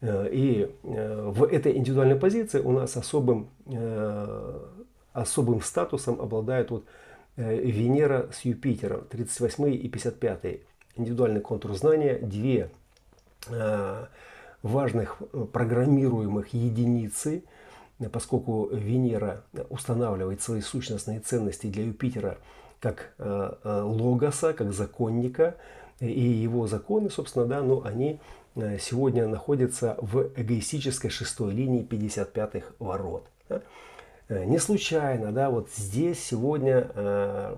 И 0.03 0.69
в 0.83 1.45
этой 1.45 1.77
индивидуальной 1.77 2.17
позиции 2.17 2.59
у 2.59 2.71
нас 2.71 2.95
особым, 2.95 3.49
особым 5.13 5.61
статусом 5.61 6.21
обладает 6.21 6.69
вот 6.69 6.85
Венера 7.37 8.29
с 8.31 8.41
Юпитером, 8.41 9.05
38 9.09 9.73
и 9.73 9.87
55 9.87 10.59
индивидуальный 10.95 11.41
контур 11.41 11.73
знания, 11.75 12.17
две 12.17 12.69
э, 13.47 14.05
важных 14.61 15.17
программируемых 15.53 16.53
единицы, 16.53 17.43
поскольку 18.11 18.67
Венера 18.71 19.43
устанавливает 19.69 20.41
свои 20.41 20.61
сущностные 20.61 21.19
ценности 21.19 21.67
для 21.67 21.85
Юпитера 21.85 22.37
как 22.79 23.13
э, 23.17 23.53
э, 23.63 23.81
логоса, 23.81 24.53
как 24.53 24.73
законника, 24.73 25.55
и 25.99 26.21
его 26.21 26.67
законы, 26.67 27.09
собственно, 27.09 27.45
да, 27.45 27.61
ну, 27.61 27.81
они 27.85 28.19
сегодня 28.79 29.27
находятся 29.27 29.97
в 30.01 30.29
эгоистической 30.35 31.09
шестой 31.09 31.53
линии 31.53 31.85
55-х 31.85 32.73
ворот. 32.79 33.25
Не 34.29 34.59
случайно, 34.59 35.31
да, 35.31 35.49
вот 35.49 35.69
здесь 35.71 36.21
сегодня 36.21 36.89
Э, 36.95 37.55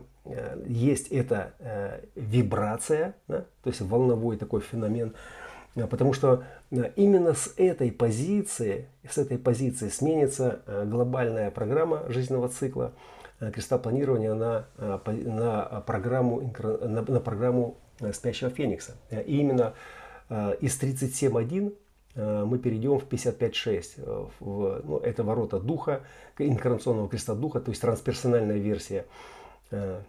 есть 0.66 1.08
эта 1.08 1.54
э, 1.60 2.02
вибрация, 2.16 3.16
да, 3.28 3.46
то 3.64 3.70
есть 3.70 3.82
волновой 3.82 4.38
такой 4.38 4.62
феномен, 4.62 5.14
э, 5.76 5.88
потому 5.88 6.14
что 6.14 6.44
именно 6.96 7.34
с 7.34 7.54
этой 7.58 7.92
позиции, 7.92 8.88
с 9.10 9.18
этой 9.18 9.38
позиции 9.38 9.90
сменится 9.90 10.62
глобальная 10.86 11.50
программа 11.50 12.04
жизненного 12.10 12.50
цикла 12.50 12.92
креста 13.40 13.78
планирования 13.78 14.34
на, 14.34 14.66
на, 14.78 15.84
программу, 15.86 16.54
на, 16.62 17.02
на 17.04 17.20
программу 17.22 17.78
спящего 18.12 18.50
феникса. 18.50 18.96
И 19.12 19.38
именно 19.38 19.76
из 20.30 20.78
37.1 20.82 22.46
мы 22.46 22.58
перейдем 22.58 23.00
в 23.00 23.08
55.6. 23.08 24.32
Ну, 24.42 24.98
это 24.98 25.24
ворота 25.24 25.60
духа, 25.60 26.02
инкарнационного 26.38 27.08
креста 27.08 27.34
духа, 27.34 27.62
то 27.62 27.70
есть 27.70 27.82
трансперсональная 27.82 28.58
версия 28.58 29.06
Э, 29.72 30.02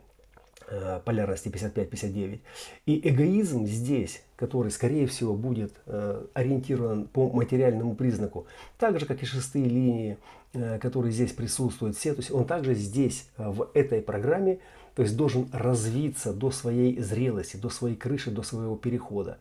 полярности 1.05 1.49
55-59. 1.49 2.41
И 2.87 3.09
эгоизм 3.09 3.67
здесь, 3.67 4.23
который, 4.37 4.71
скорее 4.71 5.07
всего, 5.07 5.35
будет 5.35 5.73
э, 5.87 6.25
ориентирован 6.35 7.07
по 7.07 7.31
материальному 7.31 7.95
признаку, 7.95 8.47
так 8.79 8.99
же, 9.01 9.07
как 9.07 9.23
и 9.23 9.27
шестые 9.27 9.67
линии, 9.67 10.19
э, 10.53 10.79
которые 10.79 11.13
здесь 11.13 11.33
присутствуют, 11.33 11.97
все, 11.97 12.15
то 12.15 12.21
есть 12.21 12.31
он 12.31 12.47
также 12.47 12.75
здесь, 12.75 13.29
в 13.37 13.71
этой 13.75 14.03
программе, 14.03 14.61
то 14.95 15.03
есть 15.03 15.17
должен 15.17 15.49
развиться 15.53 16.33
до 16.33 16.51
своей 16.51 17.01
зрелости, 17.01 17.57
до 17.57 17.71
своей 17.71 17.95
крыши, 17.95 18.33
до 18.33 18.43
своего 18.43 18.75
перехода. 18.75 19.39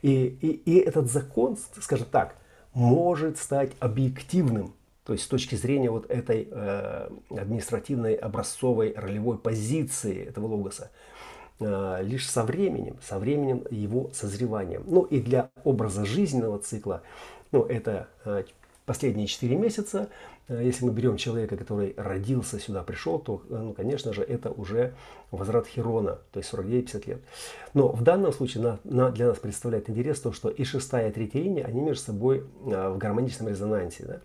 И, 0.00 0.38
и, 0.40 0.48
и 0.48 0.78
этот 0.78 1.10
закон, 1.10 1.58
скажем 1.80 2.06
так, 2.08 2.36
может 2.72 3.36
стать 3.38 3.72
объективным 3.80 4.75
То 5.06 5.12
есть 5.12 5.24
с 5.24 5.28
точки 5.28 5.54
зрения 5.54 5.90
вот 5.90 6.10
этой 6.10 6.48
э, 6.50 7.08
административной 7.30 8.14
образцовой 8.14 8.92
ролевой 8.96 9.38
позиции 9.38 10.24
этого 10.26 10.46
логоса. 10.46 10.90
Э, 11.58 12.02
лишь 12.02 12.28
со 12.28 12.42
временем, 12.42 12.96
со 13.02 13.18
временем 13.18 13.64
его 13.70 14.10
созреванием. 14.12 14.82
Ну 14.86 15.02
и 15.04 15.20
для 15.20 15.50
образа 15.64 16.04
жизненного 16.04 16.58
цикла, 16.58 17.02
ну 17.50 17.62
это 17.62 18.08
э, 18.26 18.44
последние 18.84 19.26
4 19.26 19.56
месяца, 19.56 20.10
э, 20.48 20.60
если 20.62 20.84
мы 20.84 20.92
берем 20.92 21.16
человека, 21.16 21.56
который 21.56 21.94
родился 21.96 22.58
сюда, 22.58 22.82
пришел, 22.82 23.18
то, 23.18 23.42
ну, 23.48 23.72
конечно 23.72 24.12
же, 24.12 24.22
это 24.22 24.50
уже 24.50 24.92
возврат 25.30 25.66
Херона, 25.66 26.18
то 26.30 26.40
есть 26.40 26.52
49-50 26.52 27.08
лет. 27.08 27.20
Но 27.72 27.88
в 27.88 28.02
данном 28.02 28.34
случае 28.34 28.62
на, 28.62 28.80
на, 28.84 29.10
для 29.10 29.28
нас 29.28 29.38
представляет 29.38 29.88
интерес 29.88 30.20
то, 30.20 30.32
что 30.32 30.50
и 30.50 30.64
шестая, 30.64 31.08
и 31.08 31.12
третья 31.12 31.40
линия, 31.40 31.64
они 31.64 31.80
между 31.80 32.04
собой 32.04 32.44
в 32.60 32.98
гармоничном 32.98 33.48
резонансе. 33.48 34.04
Да? 34.04 34.20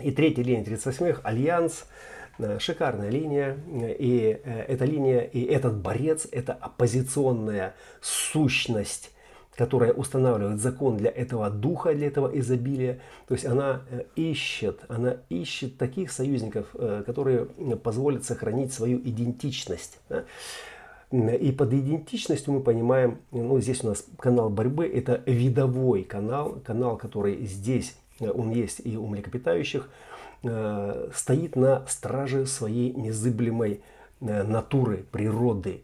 И 0.00 0.10
третья 0.10 0.42
линия 0.42 0.62
38-х, 0.64 1.20
Альянс, 1.22 1.86
Э, 2.38 2.58
шикарная 2.58 3.10
линия. 3.10 3.56
И 3.98 4.40
э, 4.42 4.64
эта 4.68 4.84
линия, 4.84 5.20
и 5.20 5.42
этот 5.44 5.76
борец, 5.78 6.26
это 6.30 6.52
оппозиционная 6.52 7.74
сущность, 8.00 9.10
которая 9.56 9.92
устанавливает 9.92 10.60
закон 10.60 10.98
для 10.98 11.10
этого 11.10 11.48
духа, 11.50 11.94
для 11.94 12.08
этого 12.08 12.28
изобилия. 12.38 13.00
То 13.26 13.34
есть 13.34 13.46
она 13.46 13.82
э, 13.90 14.04
ищет, 14.16 14.80
она 14.88 15.16
ищет 15.30 15.78
таких 15.78 16.12
союзников, 16.12 16.66
которые 17.06 17.46
позволят 17.82 18.24
сохранить 18.24 18.72
свою 18.72 18.98
идентичность. 18.98 19.98
И 21.12 21.52
под 21.52 21.72
идентичностью 21.72 22.52
мы 22.52 22.60
понимаем, 22.60 23.18
ну 23.30 23.60
здесь 23.60 23.84
у 23.84 23.86
нас 23.86 24.04
канал 24.18 24.50
борьбы, 24.50 24.86
это 24.86 25.22
видовой 25.24 26.02
канал, 26.02 26.60
канал, 26.66 26.96
который 26.96 27.46
здесь, 27.46 27.96
он 28.20 28.50
есть 28.50 28.80
и 28.84 28.96
у 28.96 29.06
млекопитающих, 29.06 29.88
Э, 30.48 31.08
стоит 31.14 31.56
на 31.56 31.86
страже 31.86 32.46
своей 32.46 32.92
незыблемой 32.92 33.80
э, 34.20 34.42
натуры, 34.42 35.04
природы. 35.10 35.82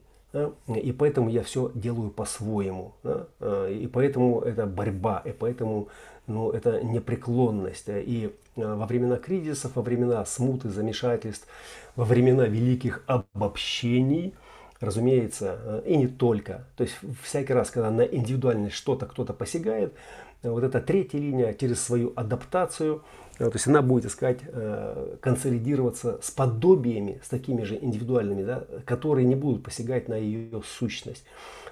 И 0.67 0.93
поэтому 0.93 1.29
я 1.29 1.43
все 1.43 1.71
делаю 1.75 2.11
по-своему. 2.11 2.95
Э, 3.03 3.71
и 3.73 3.87
поэтому 3.87 4.41
это 4.41 4.67
борьба, 4.67 5.23
и 5.25 5.33
поэтому 5.33 5.89
ну, 6.27 6.51
это 6.51 6.83
непреклонность. 6.83 7.87
И 7.89 8.35
во 8.55 8.87
времена 8.87 9.17
кризисов, 9.17 9.77
во 9.77 9.83
времена 9.83 10.25
смуты, 10.27 10.69
замешательств, 10.69 11.49
во 11.97 12.05
времена 12.05 12.47
великих 12.47 13.03
обобщений, 13.07 14.35
разумеется, 14.81 15.83
и 15.87 15.97
не 15.97 16.07
только. 16.07 16.65
То 16.77 16.85
есть 16.85 16.97
всякий 17.23 17.55
раз, 17.55 17.71
когда 17.71 17.91
на 17.91 18.03
индивидуальность 18.03 18.77
что-то 18.77 19.07
кто-то 19.07 19.33
посягает, 19.33 19.95
вот 20.43 20.65
эта 20.65 20.81
третья 20.81 21.19
линия 21.19 21.55
через 21.55 21.83
свою 21.83 22.13
адаптацию– 22.17 23.03
Э, 23.39 23.51
то 23.51 23.57
есть 23.57 23.67
она 23.67 23.83
будет 23.83 24.07
искать 24.07 24.39
э, 24.47 25.17
консолидироваться 25.21 26.19
с 26.23 26.31
подобиями, 26.31 27.21
с 27.25 27.29
такими 27.29 27.63
же 27.63 27.77
индивидуальными, 27.77 28.45
да, 28.45 28.65
которые 28.85 29.27
не 29.27 29.35
будут 29.35 29.65
посягать 29.65 30.09
на 30.09 30.15
ее 30.15 30.63
сущность. 30.65 31.25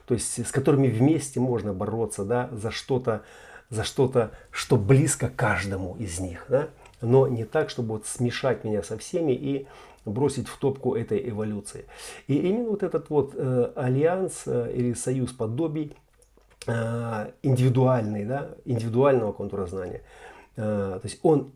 То 0.07 0.15
есть 0.15 0.45
с 0.47 0.51
которыми 0.51 0.89
вместе 0.89 1.39
можно 1.39 1.73
бороться 1.73 2.25
да, 2.25 2.49
за 2.53 2.71
что-то, 2.71 3.23
за 3.69 3.85
что-то, 3.85 4.33
что 4.51 4.77
близко 4.77 5.29
каждому 5.29 5.97
из 5.99 6.19
них. 6.19 6.47
Да, 6.49 6.69
но 7.01 7.29
не 7.29 7.45
так, 7.45 7.71
чтобы 7.71 7.91
вот 7.95 8.07
смешать 8.07 8.65
меня 8.65 8.83
со 8.83 8.99
всеми 8.99 9.33
и 9.33 9.67
бросить 10.05 10.49
в 10.49 10.59
топку 10.59 10.97
этой 10.97 11.29
эволюции. 11.29 11.85
И 12.27 12.35
именно 12.35 12.71
вот 12.71 12.83
этот 12.83 13.11
вот 13.11 13.35
э, 13.35 13.73
альянс 13.77 14.43
э, 14.47 14.73
или 14.75 14.95
союз 14.95 15.33
подобий 15.33 15.93
э, 15.93 16.10
индивидуальный, 16.67 18.25
да, 18.25 18.51
индивидуального 18.65 19.33
контура 19.33 19.67
знания, 19.67 20.03
э, 20.57 20.99
то 21.01 21.01
есть 21.05 21.19
он 21.23 21.53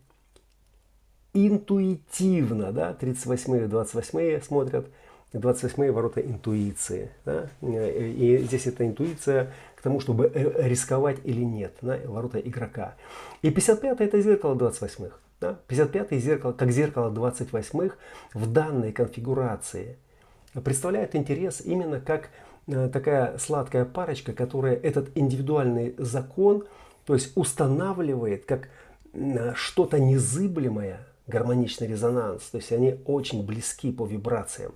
интуитивно, 1.34 2.72
да, 2.72 2.96
38-е, 2.98 3.66
28-е 3.66 4.40
смотрят, 4.40 4.86
28-е 5.34 5.90
ворота 5.90 6.20
интуиции. 6.20 7.10
Да? 7.24 7.48
И 7.60 8.42
здесь 8.46 8.66
эта 8.66 8.86
интуиция 8.86 9.52
к 9.74 9.82
тому, 9.82 10.00
чтобы 10.00 10.30
э, 10.32 10.68
рисковать 10.68 11.18
или 11.24 11.42
нет, 11.42 11.74
да? 11.82 11.98
ворота 12.06 12.38
игрока. 12.38 12.94
И 13.42 13.50
55-е 13.50 14.06
это 14.06 14.20
зеркало 14.20 14.54
28-х. 14.54 15.16
Да? 15.40 15.58
55-е 15.68 16.20
зеркало, 16.20 16.52
как 16.52 16.70
зеркало 16.70 17.12
28-х 17.12 17.96
в 18.32 18.52
данной 18.52 18.92
конфигурации 18.92 19.98
представляет 20.62 21.16
интерес 21.16 21.60
именно 21.60 22.00
как 22.00 22.26
э, 22.26 22.28
такая 22.66 23.38
сладкая 23.38 23.84
парочка, 23.84 24.32
которая 24.32 24.74
этот 24.74 25.10
индивидуальный 25.16 25.94
закон, 25.98 26.64
то 27.06 27.14
есть 27.14 27.32
устанавливает 27.36 28.44
как 28.44 28.68
что-то 29.54 29.98
незыблемое, 29.98 31.06
гармоничный 31.26 31.86
резонанс. 31.86 32.42
То 32.44 32.58
есть 32.58 32.72
они 32.72 32.96
очень 33.06 33.44
близки 33.44 33.92
по 33.92 34.06
вибрациям. 34.06 34.72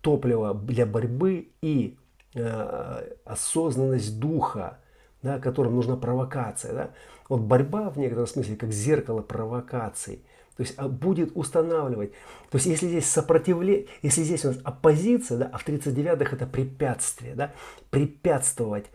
Топливо 0.00 0.54
для 0.54 0.86
борьбы 0.86 1.48
и 1.62 1.96
э, 2.34 3.10
осознанность 3.24 4.18
духа, 4.18 4.78
да, 5.22 5.38
которым 5.38 5.76
нужна 5.76 5.96
провокация. 5.96 6.72
Да? 6.72 6.90
Вот 7.28 7.40
борьба 7.40 7.90
в 7.90 7.98
некотором 7.98 8.26
смысле 8.26 8.56
как 8.56 8.72
зеркало 8.72 9.22
провокаций. 9.22 10.22
То 10.56 10.62
есть 10.62 10.74
а, 10.76 10.88
будет 10.88 11.32
устанавливать. 11.34 12.12
То 12.50 12.56
есть 12.56 12.66
если 12.66 12.88
здесь 12.88 13.06
сопротивление, 13.06 13.86
если 14.02 14.22
здесь 14.22 14.44
у 14.44 14.48
нас 14.48 14.58
оппозиция, 14.62 15.38
да, 15.38 15.50
а 15.52 15.58
в 15.58 15.66
39-х 15.66 16.36
это 16.36 16.46
препятствие, 16.46 17.34
да, 17.34 17.52
препятствовать 17.90 18.86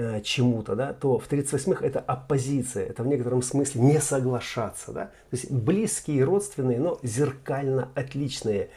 Э, 0.00 0.20
чему-то, 0.20 0.76
да, 0.76 0.92
то 0.92 1.18
в 1.18 1.28
38-х 1.28 1.84
это 1.84 1.98
оппозиция, 1.98 2.86
это 2.86 3.02
в 3.02 3.08
некотором 3.08 3.42
смысле 3.42 3.80
не 3.80 4.00
соглашаться. 4.00 4.92
Да? 4.92 5.06
То 5.06 5.32
есть 5.32 5.50
близкие, 5.50 6.22
родственные, 6.22 6.78
но 6.78 7.00
зеркально 7.02 7.88
отличные 7.96 8.70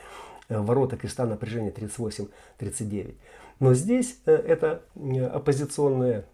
э, 0.49 0.57
ворота 0.57 0.97
креста 0.97 1.27
напряжения 1.27 1.69
38-39. 1.69 3.13
Но 3.59 3.75
здесь 3.75 4.17
э, 4.25 4.33
это 4.33 4.81
оппозиционная 5.31 6.25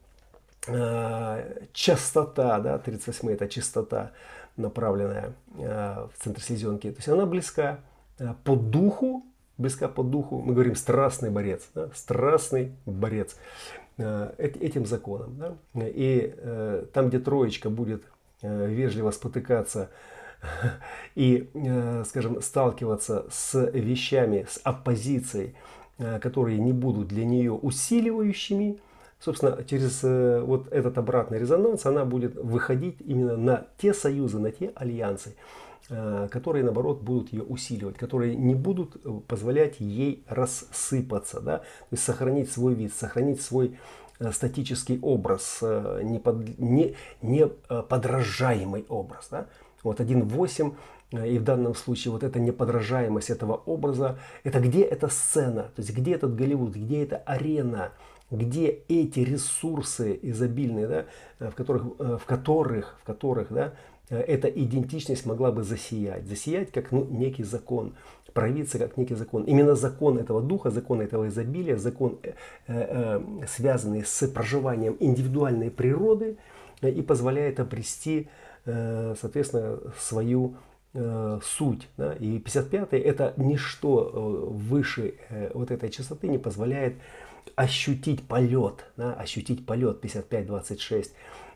частота, 1.73 2.59
да, 2.59 2.77
38 2.77 3.29
это 3.29 3.47
частота, 3.49 4.11
направленная 4.57 5.33
в 5.55 6.11
центр 6.19 6.41
селезенки. 6.41 6.91
То 6.91 6.97
есть 6.97 7.07
она 7.07 7.25
близка 7.25 7.79
по 8.43 8.55
духу, 8.55 9.25
близка 9.57 9.87
по 9.87 10.03
духу, 10.03 10.39
мы 10.39 10.53
говорим 10.53 10.75
страстный 10.75 11.29
борец, 11.29 11.69
да, 11.73 11.89
страстный 11.93 12.73
борец. 12.85 13.35
Э, 13.99 14.31
этим 14.37 14.85
законом. 14.85 15.37
Да? 15.37 15.55
И 15.87 16.33
э, 16.37 16.85
там, 16.93 17.09
где 17.09 17.17
троечка 17.19 17.71
будет 17.71 18.03
э, 18.43 18.67
вежливо 18.67 19.09
спотыкаться 19.09 19.89
и, 21.15 21.49
скажем, 22.05 22.43
сталкиваться 22.43 23.25
с 23.31 23.59
вещами, 23.73 24.45
с 24.47 24.59
оппозицией, 24.63 25.55
которые 26.21 26.59
не 26.59 26.73
будут 26.73 27.07
для 27.07 27.25
нее 27.25 27.53
усиливающими, 27.53 28.79
собственно, 29.19 29.63
через 29.63 30.03
вот 30.03 30.67
этот 30.71 30.97
обратный 30.97 31.39
резонанс 31.39 31.85
она 31.85 32.05
будет 32.05 32.35
выходить 32.35 32.97
именно 32.99 33.37
на 33.37 33.67
те 33.77 33.93
союзы, 33.93 34.39
на 34.39 34.51
те 34.51 34.71
альянсы, 34.75 35.35
Э, 35.89 36.27
которые, 36.29 36.65
наоборот, 36.65 37.01
будут 37.01 37.31
ее 37.31 37.43
усиливать, 37.43 37.95
которые 37.95 38.35
не 38.35 38.55
будут 38.55 38.97
э, 39.05 39.21
позволять 39.25 39.79
ей 39.79 40.21
рассыпаться, 40.27 41.39
да? 41.39 41.59
то 41.59 41.65
есть 41.91 42.03
сохранить 42.03 42.51
свой 42.51 42.73
вид, 42.73 42.93
сохранить 42.93 43.41
свой 43.41 43.77
э, 44.19 44.33
статический 44.33 44.99
образ, 45.01 45.59
не, 45.61 46.21
не, 46.57 46.95
не 47.21 47.47
подражаемый 47.47 48.85
образ. 48.89 49.29
Да? 49.31 49.45
Вот 49.81 50.01
1.8 50.01 50.75
и 51.25 51.39
в 51.39 51.43
данном 51.45 51.73
случае 51.73 52.11
вот 52.11 52.23
эта 52.23 52.37
неподражаемость 52.37 53.29
этого 53.29 53.55
образа, 53.55 54.19
это 54.43 54.59
где 54.59 54.81
эта 54.81 55.07
сцена, 55.07 55.71
то 55.73 55.81
есть 55.81 55.95
где 55.95 56.15
этот 56.15 56.35
Голливуд, 56.35 56.75
где 56.75 57.03
эта 57.03 57.15
арена, 57.15 57.93
где 58.29 58.67
эти 58.87 59.21
ресурсы 59.21 60.19
изобильные, 60.21 60.87
да, 60.87 61.05
в 61.39 61.55
которых, 61.55 61.83
в 61.97 62.25
которых, 62.25 62.97
в 63.01 63.05
которых 63.05 63.51
да, 63.51 63.73
Э, 64.09 64.19
эта 64.21 64.47
идентичность 64.47 65.25
могла 65.25 65.51
бы 65.51 65.63
засиять. 65.63 66.27
Засиять 66.27 66.71
как 66.71 66.91
ну, 66.91 67.05
некий 67.05 67.43
закон, 67.43 67.93
проявиться 68.33 68.79
как 68.79 68.97
некий 68.97 69.15
закон. 69.15 69.43
Именно 69.43 69.75
закон 69.75 70.17
этого 70.17 70.41
духа, 70.41 70.69
закон 70.69 71.01
этого 71.01 71.27
изобилия, 71.27 71.77
закон, 71.77 72.19
э, 72.23 72.33
э, 72.67 73.21
связанный 73.47 74.05
с 74.05 74.27
проживанием 74.27 74.95
индивидуальной 74.99 75.71
природы 75.71 76.37
э, 76.81 76.89
и 76.89 77.01
позволяет 77.01 77.59
обрести, 77.59 78.29
э, 78.65 79.15
соответственно, 79.19 79.79
свою 79.99 80.55
э, 80.93 81.39
суть. 81.43 81.89
Да? 81.97 82.13
И 82.13 82.39
55-й 82.39 82.99
это 82.99 83.33
ничто 83.37 84.11
э, 84.13 84.53
выше 84.53 85.15
э, 85.29 85.51
вот 85.53 85.71
этой 85.71 85.89
частоты 85.89 86.27
не 86.27 86.37
позволяет 86.37 86.95
ощутить 87.57 88.25
полет, 88.27 88.85
да? 88.95 89.13
ощутить 89.13 89.65
полет 89.65 90.03
55-26 90.05 91.09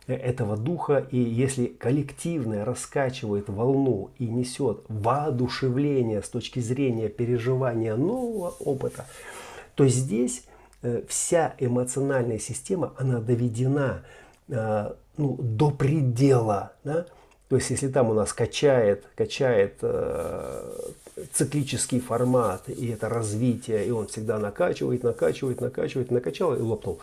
этого 0.08 0.58
духа, 0.58 1.06
и 1.12 1.18
если 1.18 1.68
коллективное 1.68 2.66
раскачивает 2.66 3.48
волну 3.50 4.10
и 4.18 4.26
несет 4.26 4.84
воодушевление 4.90 6.24
с 6.24 6.30
точки 6.30 6.60
зрения 6.60 7.08
переживания 7.08 7.96
нового 7.96 8.50
опыта, 8.60 9.06
то 9.76 9.88
здесь 9.88 10.44
э, 10.82 11.04
вся 11.08 11.54
эмоциональная 11.60 12.40
система, 12.40 12.94
она 12.98 13.20
доведена 13.20 14.04
э, 14.50 14.94
ну, 15.18 15.38
до 15.40 15.70
предела. 15.70 16.74
Да? 16.84 17.06
То 17.48 17.58
есть, 17.58 17.70
если 17.70 17.90
там 17.90 18.10
у 18.10 18.14
нас 18.14 18.34
качает, 18.34 19.06
качает 19.16 19.78
э, 19.84 20.72
циклический 21.34 22.00
формат, 22.00 22.70
и 22.70 22.88
это 22.88 23.10
развитие, 23.10 23.86
и 23.86 23.92
он 23.92 24.08
всегда 24.08 24.40
накачивает, 24.40 25.04
накачивает, 25.04 25.62
накачивает, 25.62 26.12
накачал 26.12 26.56
и 26.56 26.60
лопнул, 26.60 27.00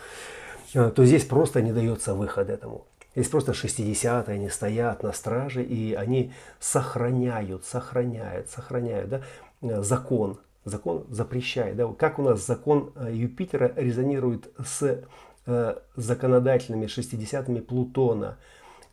э, 0.75 0.91
то 0.91 1.05
здесь 1.05 1.25
просто 1.25 1.63
не 1.63 1.73
дается 1.73 2.15
выход 2.15 2.51
этому. 2.51 2.85
Здесь 3.15 3.29
просто 3.29 3.53
60-е, 3.53 4.35
они 4.35 4.49
стоят 4.49 5.03
на 5.03 5.13
страже, 5.13 5.63
и 5.65 5.95
они 5.95 6.33
сохраняют, 6.61 7.65
сохраняют, 7.65 8.51
сохраняют 8.51 9.11
да, 9.11 9.23
э, 9.63 9.83
закон. 9.83 10.39
Закон 10.65 11.05
запрещает. 11.09 11.77
Да, 11.77 11.89
как 11.99 12.19
у 12.19 12.23
нас 12.23 12.47
закон 12.47 12.93
э, 12.97 13.11
Юпитера 13.13 13.73
резонирует 13.75 14.51
с 14.65 15.03
э, 15.47 15.75
законодательными 15.97 16.87
60-ми 16.87 17.61
Плутона– 17.61 18.37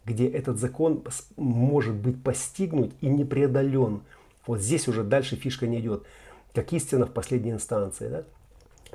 где 0.06 0.28
этот 0.28 0.60
закон 0.60 1.04
может 1.36 1.96
быть 1.96 2.22
постигнут 2.24 2.94
и 3.02 3.08
не 3.08 3.26
преодолен. 3.26 4.02
Вот 4.48 4.62
здесь 4.62 4.88
уже 4.88 5.04
дальше 5.04 5.36
фишка 5.36 5.68
не 5.68 5.80
идет. 5.80 6.06
Как 6.54 6.72
истина 6.74 7.06
в 7.06 7.12
последней 7.12 7.52
инстанции. 7.52 8.08
Да? 8.08 8.24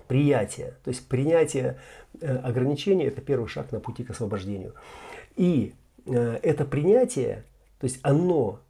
Приятие. 0.06 0.74
То 0.84 0.90
есть 0.90 1.06
принятие 1.08 1.78
э, 2.20 2.36
ограничений– 2.38 3.04
это 3.06 3.20
первый 3.20 3.48
шаг 3.48 3.72
на 3.72 3.80
пути 3.80 4.04
к 4.04 4.10
освобождению. 4.10 4.74
И 5.36 5.74
э, 6.06 6.38
это 6.42 6.64
принятие, 6.64 7.44
то 7.80 7.84
есть 7.84 7.98
оно, 8.02 8.60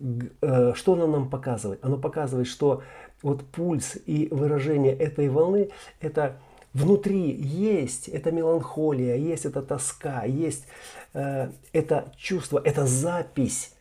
э, 0.00 0.72
что 0.74 0.94
оно 0.94 1.06
нам 1.06 1.28
показывает? 1.28 1.84
Оно 1.84 1.96
показывает, 1.96 2.46
что 2.46 2.82
вот 3.22 3.44
пульс 3.46 3.98
и 4.06 4.28
выражение 4.30 4.92
этой 4.94 5.28
волны– 5.28 5.70
это 6.00 6.36
внутри 6.72 7.30
есть 7.30 8.08
эта 8.08 8.32
меланхолия, 8.32 9.16
есть 9.16 9.44
эта 9.44 9.62
тоска, 9.62 10.24
есть 10.24 10.66
это 11.12 12.12
чувство, 12.16 12.60
это 12.64 12.84
запись, 12.84 13.73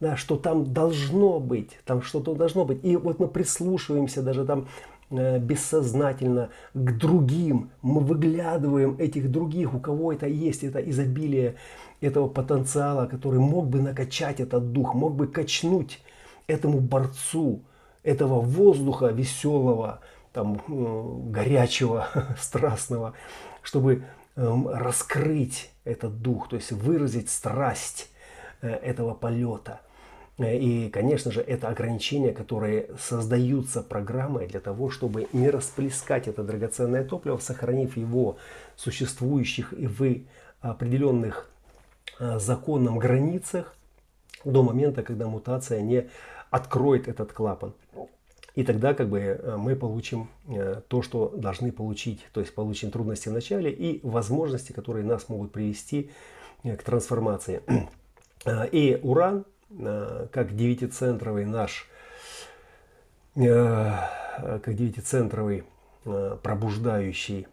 да, 0.00 0.16
что 0.16 0.36
там 0.36 0.72
должно 0.72 1.40
быть, 1.40 1.78
там 1.84 2.02
что-то 2.02 2.34
должно 2.34 2.64
быть. 2.64 2.84
И 2.84 2.96
вот 2.96 3.18
мы 3.18 3.28
прислушиваемся 3.28 4.22
даже 4.22 4.44
там 4.44 4.68
э, 5.10 5.38
бессознательно 5.38 6.50
к 6.74 6.98
другим, 6.98 7.70
мы 7.82 8.00
выглядываем 8.00 8.96
этих 8.98 9.30
других, 9.30 9.74
у 9.74 9.80
кого 9.80 10.12
это 10.12 10.26
есть, 10.26 10.64
это 10.64 10.78
изобилие 10.78 11.56
этого 12.00 12.28
потенциала, 12.28 13.06
который 13.06 13.40
мог 13.40 13.68
бы 13.68 13.80
накачать 13.80 14.40
этот 14.40 14.72
дух, 14.72 14.94
мог 14.94 15.14
бы 15.14 15.26
качнуть 15.26 16.00
этому 16.46 16.80
борцу, 16.80 17.62
этого 18.02 18.40
воздуха 18.40 19.08
веселого, 19.08 20.00
там, 20.32 20.62
э, 20.68 21.30
горячего, 21.30 22.08
страстного, 22.38 23.14
чтобы 23.62 24.04
эм, 24.36 24.68
раскрыть 24.68 25.70
этот 25.84 26.22
дух, 26.22 26.48
то 26.48 26.56
есть 26.56 26.72
выразить 26.72 27.28
страсть 27.28 28.10
э, 28.62 28.68
этого 28.68 29.14
полета. 29.14 29.80
Э, 30.38 30.56
и, 30.56 30.88
конечно 30.88 31.30
же, 31.30 31.40
это 31.40 31.68
ограничения, 31.68 32.32
которые 32.32 32.88
создаются 32.98 33.82
программой 33.82 34.46
для 34.46 34.60
того, 34.60 34.90
чтобы 34.90 35.28
не 35.32 35.50
расплескать 35.50 36.28
это 36.28 36.42
драгоценное 36.42 37.04
топливо, 37.04 37.38
сохранив 37.38 37.96
его 37.96 38.38
существующих 38.76 39.72
и 39.72 39.86
в 39.86 40.22
определенных 40.60 41.50
законном 42.18 42.98
границах 42.98 43.76
до 44.44 44.62
момента, 44.62 45.02
когда 45.02 45.28
мутация 45.28 45.80
не 45.82 46.08
откроет 46.50 47.06
этот 47.06 47.32
клапан. 47.32 47.74
И 48.54 48.64
тогда 48.64 48.92
как 48.92 49.08
бы 49.08 49.20
э, 49.20 49.56
мы 49.56 49.76
получим 49.76 50.28
э, 50.48 50.82
то, 50.88 51.00
что 51.00 51.28
должны 51.28 51.70
получить. 51.70 52.26
То 52.32 52.40
есть 52.40 52.52
получим 52.52 52.90
трудности 52.90 53.28
в 53.28 53.32
начале 53.32 53.70
и 53.70 54.00
возможности, 54.04 54.72
которые 54.72 55.04
нас 55.04 55.28
могут 55.28 55.52
привести 55.52 56.10
э, 56.64 56.76
к 56.76 56.82
трансформации. 56.82 57.62
И 58.72 58.98
уран, 59.00 59.44
как 59.70 60.54
девятицентровый 60.56 61.44
наш, 61.44 61.88
как 63.34 64.74
девятицентровый 64.74 65.64
пробуждающий 66.04 67.46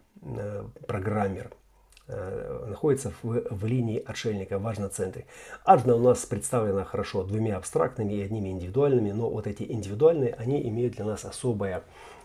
программер– 0.86 1.50
Э, 2.08 2.66
находится 2.68 3.12
в, 3.22 3.42
в 3.50 3.66
линии 3.66 4.00
отшельника, 4.00 4.60
важно 4.60 4.88
центре. 4.88 5.26
Адна 5.64 5.96
у 5.96 5.98
нас 5.98 6.24
представлена 6.24 6.84
хорошо 6.84 7.24
двумя 7.24 7.56
абстрактными 7.56 8.12
и 8.12 8.22
одними 8.22 8.50
индивидуальными, 8.50 9.10
но 9.10 9.28
вот 9.28 9.48
эти 9.48 9.64
индивидуальные, 9.64 10.34
они 10.34 10.62
имеют 10.68 10.94
для 10.94 11.04
нас 11.04 11.24
особое 11.24 11.82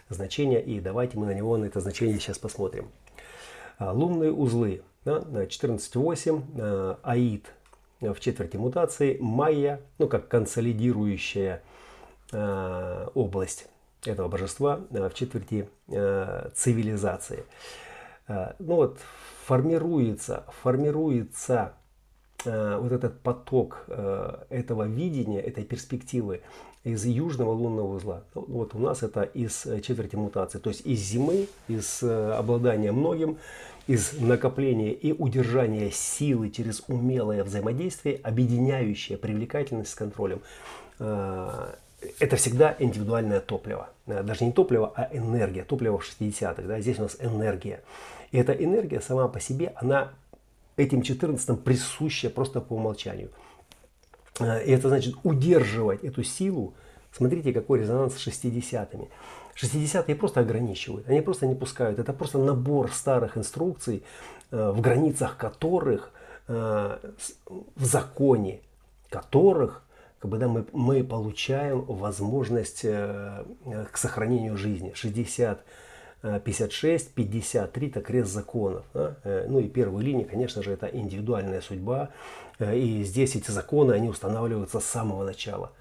значение, 0.07 0.61
и 0.61 0.79
давайте 0.79 1.17
мы 1.17 1.25
на 1.25 1.33
него, 1.33 1.57
на 1.57 1.65
это 1.65 1.79
значение 1.79 2.19
сейчас 2.19 2.37
посмотрим. 2.37 2.91
А, 3.79 3.91
лунные 3.91 4.31
узлы, 4.31 4.83
да, 5.03 5.17
14.8, 5.17 6.43
э, 6.57 6.95
Аид 7.01 7.51
в 8.01 8.19
четверти 8.19 8.57
мутации, 8.57 9.17
Майя, 9.21 9.79
ну 9.97 10.07
как 10.07 10.27
консолидирующая 10.27 11.61
э, 12.31 13.07
область 13.13 13.67
этого 14.03 14.27
божества 14.27 14.81
в 14.89 15.13
четверти 15.13 15.69
цивилизации. 16.55 17.45
Ну 18.27 18.75
вот 18.75 18.97
формируется, 19.45 20.45
формируется 20.61 21.73
э, 22.45 22.77
вот 22.79 22.91
этот 22.91 23.19
поток 23.19 23.83
э, 23.87 24.43
этого 24.49 24.87
видения, 24.87 25.41
этой 25.41 25.65
перспективы 25.65 26.41
из 26.83 27.05
южного 27.05 27.51
лунного 27.51 27.95
узла. 27.95 28.23
Вот 28.33 28.73
у 28.75 28.79
нас 28.79 29.03
это 29.03 29.23
из 29.23 29.67
четверти 29.83 30.15
мутации, 30.15 30.59
то 30.59 30.69
есть 30.69 30.85
из 30.85 30.99
зимы, 30.99 31.47
из 31.67 32.01
э, 32.01 32.31
обладания 32.33 32.91
многим, 32.91 33.37
из 33.87 34.13
накопления 34.19 34.91
и 34.91 35.11
удержания 35.11 35.91
силы 35.91 36.49
через 36.49 36.83
умелое 36.87 37.43
взаимодействие, 37.43 38.19
объединяющее 38.23 39.17
привлекательность 39.17 39.91
с 39.91 39.95
контролем. 39.95 40.41
Э, 40.99 41.73
это 42.19 42.35
всегда 42.35 42.75
индивидуальное 42.79 43.39
топливо. 43.39 43.89
Э, 44.07 44.23
даже 44.23 44.45
не 44.45 44.51
топливо, 44.51 44.93
а 44.95 45.09
энергия. 45.11 45.63
Топливо 45.63 45.97
в 45.97 46.03
60-х. 46.03 46.61
Да? 46.63 46.79
Здесь 46.79 46.99
у 46.99 47.03
нас 47.03 47.17
энергия. 47.19 47.81
И 48.31 48.37
эта 48.37 48.53
энергия 48.53 49.01
сама 49.01 49.27
по 49.27 49.39
себе, 49.39 49.73
она 49.75 50.11
этим 50.77 51.01
14 51.01 51.61
присуща 51.63 52.29
просто 52.29 52.61
по 52.61 52.73
умолчанию. 52.73 53.29
Э, 54.39 54.63
и 54.63 54.71
это 54.71 54.89
значит 54.89 55.15
удерживать 55.23 56.03
эту 56.03 56.23
силу. 56.23 56.73
Смотрите, 57.11 57.51
какой 57.51 57.79
резонанс 57.79 58.15
с 58.15 58.27
60-ми. 58.27 59.09
60-е 59.55 60.15
просто 60.15 60.41
ограничивают, 60.41 61.09
они 61.09 61.21
просто 61.21 61.47
не 61.47 61.55
пускают. 61.55 61.99
Это 61.99 62.13
просто 62.13 62.37
набор 62.37 62.91
старых 62.91 63.37
инструкций, 63.37 64.03
э, 64.51 64.71
в 64.71 64.81
границах 64.81 65.37
которых, 65.37 66.11
э, 66.47 66.97
в 67.75 67.85
законе 67.85 68.61
которых 69.09 69.83
когда 70.19 70.47
мы, 70.47 70.67
мы 70.71 71.03
получаем 71.03 71.81
возможность 71.81 72.83
к 72.83 73.97
сохранению 73.97 74.55
жизни. 74.55 74.91
60 74.93 75.65
56, 76.21 77.13
53– 77.15 77.87
это 77.89 78.01
крест 78.01 78.31
законов. 78.31 78.83
Э, 78.93 79.45
ну 79.49 79.59
и 79.59 79.67
первая 79.67 80.03
линия, 80.03 80.25
конечно 80.25 80.61
же, 80.61 80.71
это 80.71 80.85
индивидуальная 80.85 81.61
судьба. 81.61 82.09
Э, 82.59 82.77
и 82.77 83.03
здесь 83.03 83.35
эти 83.35 83.49
законы, 83.49 83.93
они 83.93 84.07
устанавливаются 84.07 84.79
с 84.79 84.85
самого 84.85 85.23
начала. 85.23 85.71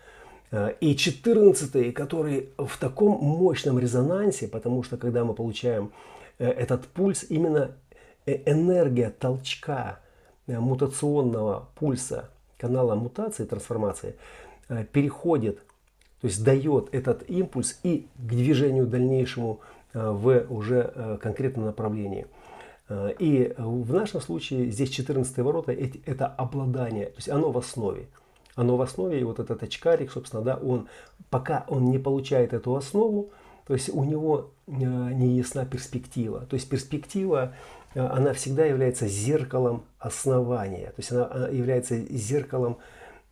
Э, 0.51 0.73
и 0.81 0.97
14 0.97 1.95
который 1.95 2.51
в 2.59 2.77
таком 2.79 3.19
мощном 3.23 3.79
резонансе, 3.79 4.49
потому 4.49 4.83
что 4.83 4.97
когда 4.97 5.25
мы 5.25 5.35
получаем 5.35 5.93
этот 6.39 6.87
пульс, 6.87 7.27
именно 7.29 7.73
энергия 8.25 9.11
толчка 9.11 10.01
мутационного 10.47 11.69
пульса 11.75 12.31
канала 12.57 12.95
мутации, 12.95 13.45
трансформации, 13.45 14.15
переходит, 14.93 15.59
то 16.23 16.27
есть 16.27 16.43
дает 16.43 16.89
этот 16.93 17.29
импульс 17.29 17.79
и 17.83 18.09
к 18.17 18.33
движению 18.33 18.87
дальнейшему 18.87 19.61
Э, 19.93 20.11
в 20.11 20.47
уже 20.51 20.93
э, 20.95 21.19
конкретном 21.21 21.65
направлении. 21.67 22.27
Э, 22.89 23.13
и 23.19 23.53
в 23.59 23.93
нашем 23.93 24.21
случае 24.21 24.71
здесь 24.71 24.91
14 24.91 25.37
ворота 25.39 25.73
это 25.73 26.27
обладание, 26.29 27.07
то 27.07 27.17
есть 27.17 27.29
оно 27.29 27.51
в 27.51 27.59
основе. 27.59 28.07
Оно 28.61 28.77
в 28.77 28.83
основе, 28.83 29.21
и 29.21 29.25
вот 29.25 29.39
этот 29.39 29.63
очкарик, 29.63 30.13
собственно, 30.13 30.43
да, 30.43 30.57
он, 30.57 30.89
пока 31.31 31.65
он 31.69 31.91
не 31.91 31.99
получает 31.99 32.53
эту 32.53 32.77
основу, 32.77 33.31
то 33.67 33.75
есть 33.75 33.89
у 33.89 34.05
него 34.05 34.51
не 34.67 35.37
ясна 35.37 35.65
перспектива. 35.65 36.41
То 36.41 36.55
есть 36.55 36.69
перспектива, 36.69 37.55
она 37.95 38.33
всегда 38.33 38.65
является 38.65 39.07
зеркалом 39.07 39.85
основания. 39.99 40.87
То 40.89 40.95
есть 40.99 41.13
она 41.13 41.49
является 41.49 41.97
зеркалом 41.97 42.79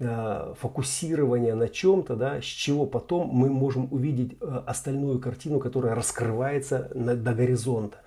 Э, 0.01 0.55
фокусирование 0.61 1.55
на 1.55 1.68
чем-то, 1.68 2.14
да, 2.14 2.41
с 2.41 2.45
чего 2.45 2.87
потом 2.87 3.31
мы 3.33 3.51
можем 3.51 3.89
увидеть 3.91 4.37
э, 4.41 4.62
остальную 4.64 5.18
картину, 5.18 5.59
которая 5.59 5.97
раскрывается 5.97 6.89
до 6.95 7.35
горизонта. 7.35 7.99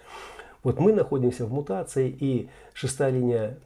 Вот 0.63 0.79
мы 0.79 0.93
находимся 0.93 1.45
в 1.45 1.51
мутации, 1.51 2.07
и 2.07 2.47
шестая 2.71 3.11
линия 3.11 3.57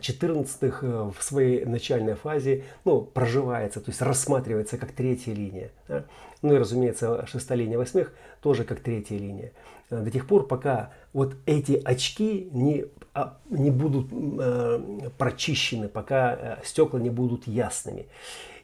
14 0.00 0.62
в 0.82 1.16
своей 1.20 1.64
начальной 1.64 2.14
фазе 2.14 2.64
ну, 2.84 3.02
проживается, 3.02 3.80
то 3.80 3.90
есть 3.90 4.02
рассматривается 4.02 4.78
как 4.78 4.92
третья 4.92 5.32
линия. 5.32 5.70
Да? 5.88 6.04
Ну 6.42 6.54
и, 6.54 6.58
разумеется, 6.58 7.26
шестая 7.26 7.58
линия 7.58 7.78
восьмых 7.78 8.12
тоже 8.40 8.64
как 8.64 8.80
третья 8.80 9.16
линия. 9.16 9.52
До 9.90 10.10
тех 10.10 10.26
пор, 10.26 10.46
пока 10.46 10.90
вот 11.12 11.36
эти 11.46 11.80
очки 11.84 12.48
не, 12.52 12.86
а, 13.14 13.38
не 13.50 13.70
будут 13.70 14.08
э, 14.12 15.10
прочищены, 15.16 15.88
пока 15.88 16.34
э, 16.34 16.56
стекла 16.64 16.98
не 16.98 17.10
будут 17.10 17.46
ясными. 17.46 18.06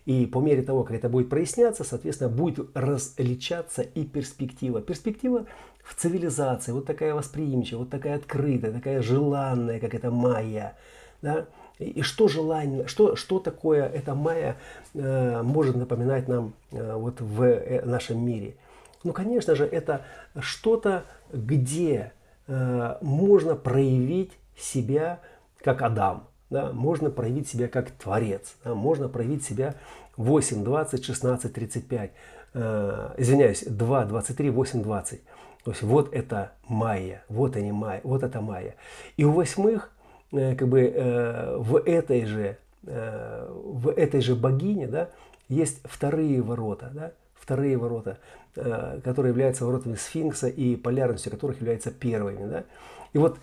И 0.05 0.27
по 0.27 0.41
мере 0.41 0.63
того, 0.63 0.83
как 0.83 0.97
это 0.97 1.09
будет 1.09 1.29
проясняться, 1.29 1.85
соответственно, 1.85 2.29
будет 2.29 2.77
различаться 2.77 3.83
и 3.83 4.05
перспектива. 4.05 4.81
Перспектива 4.81 5.47
в 5.85 5.95
цивилизации, 5.95 6.73
вот 6.73 6.87
такая 6.87 7.15
восприимчивая, 7.15 7.81
вот 7.81 7.91
такая 7.91 8.17
открытая, 8.17 8.73
такая 8.73 9.01
желанная, 9.01 9.79
как 9.79 9.95
это 9.95 10.11
майя. 10.11 10.77
Да? 11.23 11.47
И 11.79 12.03
что 12.03 12.29
желание, 12.29 12.87
что, 12.87 13.17
что 13.17 13.39
такое 13.39 13.89
эта 13.89 14.15
майя 14.15 14.57
э, 14.95 15.43
может 15.43 15.77
напоминать 15.77 16.29
нам 16.29 16.55
э, 16.71 16.95
вот 16.95 17.21
в 17.21 17.43
э, 17.43 17.83
нашем 17.85 18.25
мире? 18.25 18.57
Ну, 19.05 19.13
конечно 19.13 19.57
же, 19.57 19.65
это 19.65 20.05
что-то, 20.39 21.05
где 21.33 22.13
э, 22.47 22.97
можно 23.01 23.57
проявить 23.57 24.33
себя 24.57 25.21
как 25.59 25.83
Адам, 25.83 26.29
да, 26.51 26.73
можно 26.73 27.11
проявить 27.11 27.49
себя 27.49 27.69
как 27.69 27.91
Творец, 27.91 28.55
да, 28.65 28.75
можно 28.75 29.09
проявить 29.09 29.45
себя 29.45 29.75
8, 30.17 30.65
20, 30.65 31.05
16, 31.05 31.53
35, 31.53 32.13
э, 32.55 33.15
извиняюсь, 33.17 33.65
2, 33.65 34.05
23, 34.05 34.51
8, 34.51 34.83
20. 34.83 35.21
То 35.65 35.71
есть 35.71 35.83
вот 35.83 36.13
это 36.13 36.53
майя, 36.67 37.23
вот 37.29 37.57
они 37.57 37.71
майя, 37.71 38.01
вот 38.03 38.25
это 38.25 38.41
майя. 38.41 38.75
И 39.17 39.25
у 39.25 39.31
восьмых 39.31 39.92
как 40.33 40.69
бы 40.69 40.81
э, 40.81 41.57
в 41.59 41.77
этой 41.77 42.25
же 42.25 42.57
э, 42.87 43.49
в 43.51 43.91
этой 43.91 44.21
же 44.21 44.35
богине, 44.35 44.87
да, 44.87 45.11
есть 45.49 45.81
вторые 45.85 46.43
ворота, 46.43 46.91
да, 46.93 47.13
вторые 47.35 47.77
ворота, 47.77 48.19
э, 48.57 49.01
которые 49.05 49.31
являются 49.31 49.65
воротами 49.67 49.95
сфинкса 49.95 50.49
и 50.49 50.77
полярностью 50.77 51.31
которых 51.31 51.61
являются 51.61 51.91
первыми, 51.91 52.49
да. 52.49 52.65
И 53.13 53.19
вот 53.19 53.37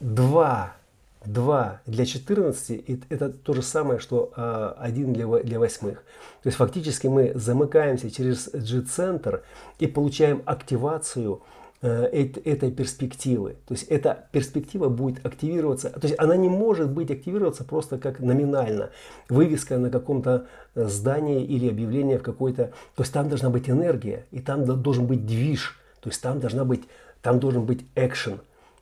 два 0.00 0.72
2 1.26 1.82
для 1.84 2.06
14 2.06 3.04
это 3.10 3.28
то 3.28 3.52
же 3.52 3.60
самое, 3.60 4.00
что 4.00 4.32
1 4.78 5.12
для, 5.12 5.26
для 5.26 5.58
восьмых. 5.58 6.02
То 6.42 6.46
есть 6.46 6.56
фактически 6.56 7.08
мы 7.08 7.32
замыкаемся 7.34 8.10
через 8.10 8.48
G-центр 8.52 9.42
и 9.78 9.86
получаем 9.86 10.42
активацию 10.46 11.42
э, 11.42 11.59
этой 11.86 12.70
перспективы. 12.70 13.56
То 13.66 13.72
есть 13.74 13.84
эта 13.84 14.26
перспектива 14.32 14.88
будет 14.88 15.24
активироваться, 15.24 15.88
то 15.88 16.06
есть 16.06 16.18
она 16.18 16.36
не 16.36 16.48
может 16.48 16.90
быть 16.90 17.10
активироваться 17.10 17.64
просто 17.64 17.98
как 17.98 18.20
номинально. 18.20 18.90
Вывеска 19.30 19.78
на 19.78 19.90
каком-то 19.90 20.46
э, 20.74 20.86
здании 20.86 21.42
или 21.42 21.68
объявление 21.68 22.18
в 22.18 22.22
какой-то... 22.22 22.72
То 22.96 23.02
есть 23.02 23.12
там 23.12 23.28
должна 23.28 23.48
быть 23.48 23.70
энергия, 23.70 24.26
и 24.30 24.40
там 24.40 24.64
должен 24.82 25.06
быть 25.06 25.24
движ, 25.24 25.80
то 26.00 26.10
есть 26.10 26.20
там, 26.20 26.38
должна 26.38 26.64
быть, 26.64 26.82
там 27.22 27.40
должен 27.40 27.64
быть 27.64 27.86
экшен. 27.94 28.40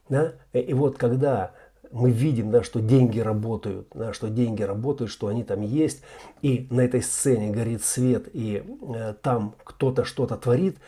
Да? 0.09 0.33
И 0.53 0.75
вот 0.75 0.99
когда 0.99 1.53
мы 1.93 2.11
видим, 2.11 2.51
да, 2.51 2.63
что 2.63 2.81
деньги 2.81 3.21
работают, 3.21 3.89
да, 3.95 4.13
что 4.13 4.29
деньги 4.29 4.63
работают, 4.63 5.11
что 5.11 5.29
они 5.29 5.45
там 5.45 5.63
есть, 5.63 6.03
и 6.43 6.67
на 6.71 6.83
этой 6.83 7.03
сцене 7.03 7.51
горит 7.51 7.85
свет, 7.85 8.29
и 8.33 8.63
э, 8.95 9.15
там 9.23 9.55
кто-то 9.65 10.05
что-то 10.05 10.37
творит, 10.37 10.79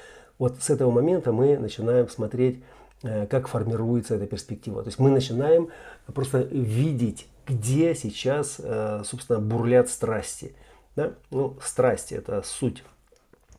вот 0.40 0.60
с 0.60 0.70
этого 0.70 0.90
момента 0.90 1.32
мы 1.32 1.56
начинаем 1.58 2.08
смотреть, 2.08 2.64
э, 3.02 3.26
как 3.26 3.46
формируется 3.46 4.16
эта 4.16 4.26
перспектива. 4.26 4.82
То 4.82 4.88
есть 4.88 4.98
мы 4.98 5.10
начинаем 5.10 5.68
просто 6.06 6.38
видеть, 6.38 7.28
где 7.46 7.94
сейчас, 7.94 8.56
э, 8.58 9.02
собственно, 9.04 9.38
бурлят 9.38 9.90
страсти. 9.90 10.56
Да? 10.96 11.12
Ну, 11.30 11.56
страсти– 11.62 12.14
это 12.16 12.42
суть 12.42 12.82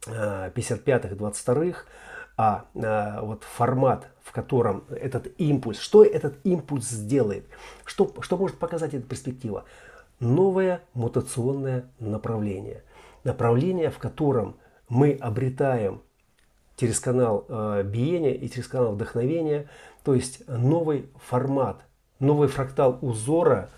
э, 0.08 0.52
55-х, 0.54 1.16
22-х, 1.16 1.86
а 2.36 2.66
э, 2.74 3.22
вот 3.22 3.44
формат 3.44 4.08
в 4.24 4.34
котором 4.34 4.86
этот 4.90 5.28
импульс, 5.40 5.78
что 5.78 6.06
этот 6.06 6.36
импульс 6.46 6.88
сделает, 6.88 7.46
что, 7.84 8.14
что 8.22 8.38
может 8.38 8.58
показать 8.58 8.94
эта 8.94 9.06
перспектива? 9.06 9.66
Новое 10.22 10.82
мутационное 10.94 11.92
направление. 12.00 12.84
Направление, 13.26 13.90
в 13.90 13.98
котором 13.98 14.56
мы 14.88 15.18
обретаем 15.20 16.02
через 16.82 17.00
канал 17.00 17.46
э, 17.48 17.84
биения 17.84 18.34
и 18.34 18.50
через 18.50 18.68
канал 18.68 18.94
вдохновения, 18.94 19.68
то 20.04 20.16
есть 20.16 20.42
новый 20.48 21.06
формат, 21.28 21.86
новый 22.20 22.48
фрактал 22.48 22.98
узора, 23.04 23.70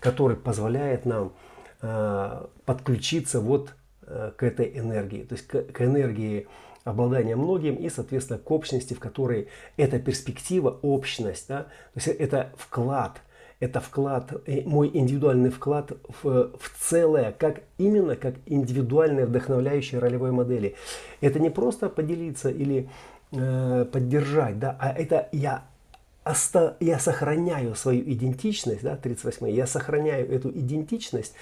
который 0.00 0.34
позволяет 0.34 1.04
нам 1.04 1.34
э, 1.82 2.46
подключиться 2.64 3.40
вот 3.40 3.74
э, 4.00 4.32
к 4.34 4.42
этой 4.42 4.78
энергии, 4.78 5.24
то 5.24 5.34
есть 5.34 5.46
к, 5.46 5.62
к 5.62 5.82
энергии 5.82 6.48
обладание 6.84 7.36
многим 7.36 7.74
и, 7.74 7.90
соответственно, 7.90 8.38
к 8.38 8.50
общности, 8.50 8.94
в 8.94 8.98
которой 8.98 9.48
эта 9.76 9.98
перспектива, 9.98 10.78
общность, 10.80 11.48
да, 11.48 11.64
то 11.64 11.70
есть 11.96 12.08
это 12.08 12.50
вклад, 12.56 13.20
это 13.60 13.80
вклад, 13.80 14.32
э, 14.46 14.62
мой 14.64 14.90
индивидуальный 14.92 15.50
вклад 15.50 15.92
в, 16.22 16.52
в 16.56 16.78
целое, 16.80 17.32
как 17.32 17.62
именно 17.76 18.16
как 18.16 18.34
индивидуальные 18.46 19.26
вдохновляющие 19.26 20.00
ролевой 20.00 20.30
модели. 20.30 20.76
Это 21.20 21.40
не 21.40 21.50
просто 21.50 21.88
поделиться 21.88 22.50
или 22.50 22.88
э, 23.32 23.84
поддержать, 23.90 24.58
да, 24.58 24.76
а 24.78 24.92
это 24.92 25.28
я 25.32 25.64
оста, 26.24 26.76
я 26.80 26.98
сохраняю 26.98 27.74
свою 27.74 28.02
идентичность, 28.02 28.82
да, 28.82 28.96
38 28.96 29.50
я 29.50 29.66
сохраняю 29.66 30.30
эту 30.30 30.50
идентичность 30.50 31.34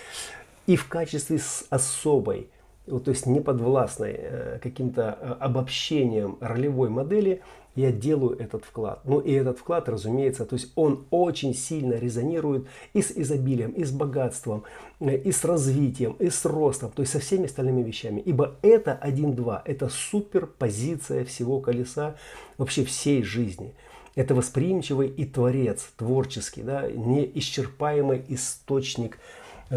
и 0.66 0.76
в 0.76 0.88
качестве 0.88 1.40
особой, 1.70 2.48
вот, 2.86 3.04
то 3.04 3.10
есть 3.10 3.26
не 3.26 3.40
подвластной 3.40 4.14
э, 4.16 4.58
каким-то 4.62 5.18
э, 5.20 5.36
обобщением 5.40 6.38
ролевой 6.40 6.88
модели, 6.88 7.42
я 7.76 7.92
делаю 7.92 8.36
этот 8.38 8.64
вклад. 8.64 9.02
Ну 9.04 9.20
и 9.20 9.32
этот 9.32 9.58
вклад, 9.58 9.88
разумеется, 9.88 10.44
то 10.44 10.56
есть 10.56 10.72
он 10.74 11.06
очень 11.10 11.54
сильно 11.54 11.94
резонирует 11.94 12.66
и 12.94 13.02
с 13.02 13.12
изобилием, 13.12 13.70
и 13.72 13.84
с 13.84 13.92
богатством, 13.92 14.64
э, 14.98 15.16
и 15.16 15.30
с 15.30 15.44
развитием, 15.44 16.16
и 16.18 16.30
с 16.30 16.44
ростом, 16.44 16.90
то 16.90 17.02
есть 17.02 17.12
со 17.12 17.20
всеми 17.20 17.44
остальными 17.44 17.82
вещами. 17.82 18.20
Ибо 18.20 18.56
это 18.62 18.98
1-2, 19.00 19.62
это 19.64 19.88
суперпозиция 19.88 21.24
всего 21.24 21.60
колеса, 21.60 22.16
вообще 22.58 22.84
всей 22.84 23.22
жизни. 23.22 23.74
Это 24.14 24.34
восприимчивый 24.34 25.08
и 25.08 25.26
творец, 25.26 25.86
творческий, 25.98 26.62
да, 26.62 26.90
неисчерпаемый 26.90 28.24
источник 28.28 29.18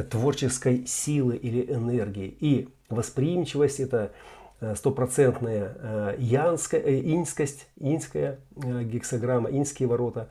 творческой 0.10 0.86
силы 0.86 1.36
или 1.36 1.72
энергии. 1.72 2.38
И 2.40 2.70
восприимчивость, 2.90 3.80
это 3.80 3.98
э, 3.98 4.39
стопроцентная 4.76 5.76
э, 5.76 6.16
янская, 6.20 6.82
э, 6.82 7.00
инскость, 7.00 7.68
инская 7.80 8.40
гексограмма, 8.56 9.50
инские 9.50 9.88
ворота, 9.88 10.28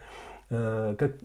как 0.51 1.16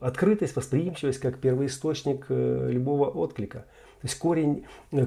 открытость, 0.00 0.54
восприимчивость 0.54 1.18
как 1.18 1.38
первоисточник 1.38 2.26
любого 2.28 3.06
отклика. 3.06 3.64
То 4.00 4.06
есть 4.06 4.18
корень, 4.18 4.64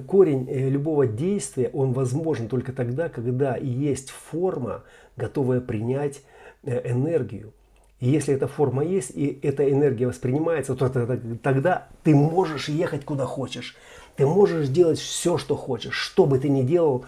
корень 0.08 0.45
любого 0.49 1.08
действия, 1.08 1.70
он 1.72 1.93
возможен 1.93 2.49
только 2.49 2.74
тогда, 2.74 3.08
когда 3.08 3.56
есть 3.56 4.10
форма, 4.10 4.84
готовая 5.16 5.62
принять 5.62 6.22
энергию. 6.64 7.54
И 8.01 8.10
если 8.10 8.34
эта 8.34 8.47
форма 8.47 8.84
есть, 8.84 9.12
и 9.16 9.39
эта 9.41 9.72
энергия 9.72 10.08
воспринимается, 10.08 10.76
то 10.76 10.89
тогда 10.89 11.88
ты 12.04 12.14
можешь 12.14 12.68
ехать 12.68 13.06
куда 13.06 13.26
хочешь. 13.26 13.78
Ты 14.16 14.26
можешь 14.26 14.68
делать 14.68 14.99
все, 14.99 15.38
что 15.38 15.55
хочешь. 15.55 15.95
Что 15.95 16.26
бы 16.26 16.39
ты 16.39 16.49
ни 16.49 16.61
делал, 16.61 17.05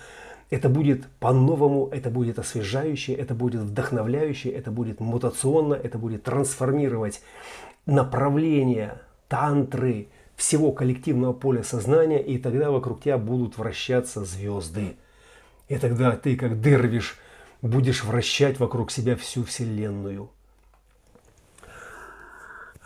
это 0.50 0.70
будет 0.70 1.06
по-новому, 1.20 1.90
это 1.92 2.10
будет 2.10 2.40
освежающе, 2.40 3.14
это 3.14 3.34
будет 3.34 3.62
вдохновляюще, 3.62 4.50
это 4.50 4.72
будет 4.72 5.00
мутационно, 5.00 5.74
это 5.74 5.98
будет 5.98 6.24
трансформировать 6.24 7.22
направление 7.86 9.02
тантры 9.28 10.08
всего 10.36 10.72
коллективного 10.72 11.34
поля 11.34 11.64
сознания, 11.64 12.22
и 12.22 12.38
тогда 12.38 12.72
вокруг 12.72 13.02
тебя 13.02 13.18
будут 13.18 13.58
вращаться 13.58 14.26
звезды. 14.26 14.96
И 15.68 15.78
тогда 15.78 16.12
ты, 16.12 16.36
как 16.36 16.62
дервиш, 16.62 17.18
будешь 17.62 18.04
вращать 18.04 18.60
вокруг 18.60 18.92
себя 18.92 19.16
всю 19.16 19.44
Вселенную. 19.44 20.30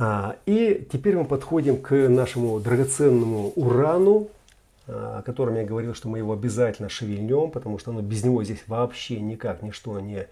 А, 0.01 0.37
и 0.45 0.87
теперь 0.89 1.17
мы 1.17 1.25
подходим 1.25 1.81
к 1.81 1.93
нашему 1.93 2.61
драгоценному 2.61 3.51
урану, 3.57 4.29
а, 4.87 5.19
о 5.19 5.21
котором 5.23 5.55
я 5.55 5.65
говорил, 5.65 5.93
что 5.93 6.07
мы 6.07 6.19
его 6.19 6.31
обязательно 6.31 6.87
шевельнем, 6.87 7.51
потому 7.51 7.79
что 7.79 7.91
оно, 7.91 8.01
без 8.01 8.23
него 8.23 8.41
здесь 8.45 8.63
вообще 8.67 9.19
никак 9.19 9.61
ничто 9.61 9.99
не 9.99 10.27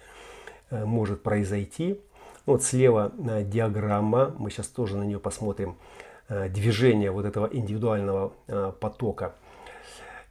э, 0.70 0.86
может 0.86 1.22
произойти. 1.22 2.00
Вот 2.46 2.64
слева 2.64 3.12
э, 3.18 3.44
диаграмма, 3.44 4.34
мы 4.40 4.52
сейчас 4.52 4.68
тоже 4.68 4.96
на 4.96 5.04
нее 5.04 5.20
посмотрим, 5.20 5.76
э, 6.30 6.48
движение 6.48 7.12
вот 7.12 7.26
этого 7.26 7.50
индивидуального 7.52 8.32
потока. 8.80 9.36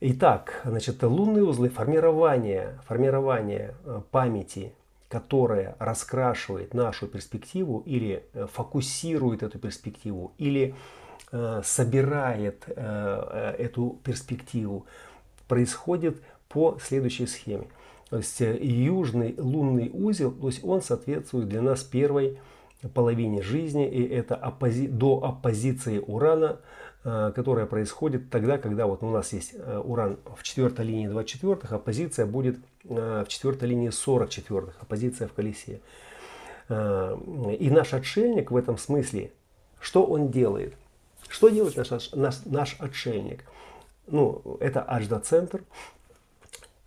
Итак, 0.00 0.62
значит, 0.64 1.02
лунные 1.02 1.44
узлы, 1.44 1.68
формирование, 1.68 2.78
формирование 2.86 3.74
памяти 4.10 4.72
которая 5.08 5.76
раскрашивает 5.78 6.74
нашу 6.74 7.06
перспективу 7.06 7.82
или 7.86 8.24
э, 8.32 8.46
фокусирует 8.52 9.42
эту 9.42 9.58
перспективу, 9.58 10.32
или 10.38 10.74
э, 11.32 11.62
собирает 11.64 12.64
э, 12.66 12.72
э, 12.76 13.62
эту 13.62 13.98
перспективу, 14.02 14.86
происходит 15.48 16.20
по 16.48 16.78
следующей 16.82 17.26
схеме. 17.26 17.66
То 18.10 18.18
есть 18.18 18.40
э, 18.40 18.58
южный 18.60 19.34
лунный 19.38 19.90
узел, 19.92 20.32
то 20.32 20.48
есть 20.48 20.64
он 20.64 20.82
соответствует 20.82 21.48
для 21.48 21.62
нас 21.62 21.82
первой 21.82 22.38
половине 22.94 23.42
жизни, 23.42 23.88
и 23.88 24.06
это 24.06 24.34
оппози 24.34 24.86
до 24.86 25.24
оппозиции 25.24 25.98
Урана, 25.98 26.60
которая 27.34 27.66
происходит 27.66 28.30
тогда, 28.30 28.58
когда 28.58 28.86
вот 28.86 29.02
у 29.02 29.10
нас 29.10 29.32
есть 29.32 29.54
э, 29.54 29.78
Уран 29.78 30.18
в 30.36 30.42
четвертой 30.42 30.86
линии 30.86 31.06
24, 31.06 31.58
оппозиция 31.70 32.26
будет 32.26 32.56
в 32.82 33.26
четвертой 33.28 33.68
линии 33.68 33.90
44, 33.90 34.72
оппозиция 34.80 35.28
в 35.28 35.32
колесе. 35.32 35.80
И 36.68 37.70
наш 37.70 37.94
отшельник 37.94 38.50
в 38.50 38.56
этом 38.56 38.76
смысле, 38.76 39.30
что 39.80 40.04
он 40.04 40.30
делает? 40.30 40.74
Что 41.28 41.48
делает 41.48 41.76
наш, 41.76 42.12
наш, 42.12 42.44
наш 42.44 42.76
отшельник? 42.80 43.44
Ну, 44.08 44.56
это 44.60 44.82
ажда-центр, 44.82 45.62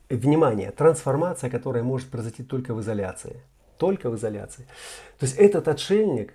внимание, 0.10 0.72
трансформация, 0.72 1.50
которая 1.50 1.84
может 1.84 2.10
произойти 2.10 2.44
только 2.44 2.74
в 2.74 2.82
изоляции. 2.82 3.42
Только 3.78 4.10
в 4.10 4.16
изоляции. 4.16 4.66
То 5.20 5.26
есть 5.26 5.38
этот 5.38 5.68
отшельник 5.68 6.30
э, 6.30 6.34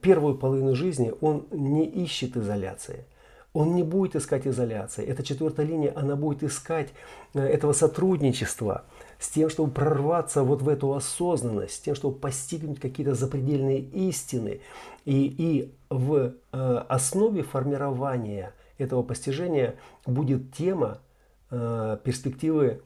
первую 0.00 0.36
половину 0.36 0.74
жизни, 0.74 1.12
он 1.20 1.46
не 1.50 1.86
ищет 1.86 2.36
изоляции. 2.36 3.04
Он 3.52 3.74
не 3.74 3.82
будет 3.82 4.16
искать 4.16 4.46
изоляции. 4.46 5.04
Эта 5.04 5.22
четвертая 5.22 5.64
линия, 5.64 5.92
она 5.96 6.14
будет 6.14 6.42
искать 6.42 6.90
э, 7.32 7.40
этого 7.40 7.72
сотрудничества 7.72 8.84
с 9.18 9.30
тем, 9.30 9.48
чтобы 9.48 9.72
прорваться 9.72 10.42
вот 10.42 10.60
в 10.60 10.68
эту 10.68 10.92
осознанность, 10.92 11.76
с 11.76 11.80
тем, 11.80 11.94
чтобы 11.94 12.18
постигнуть 12.18 12.80
какие-то 12.80 13.14
запредельные 13.14 13.80
истины. 13.80 14.60
И, 15.06 15.34
и 15.38 15.74
в 15.88 16.34
э, 16.52 16.84
основе 16.88 17.42
формирования 17.42 18.52
этого 18.76 19.02
постижения 19.02 19.76
будет 20.04 20.52
тема 20.52 21.00
Э, 21.48 21.96
перспективы 22.02 22.82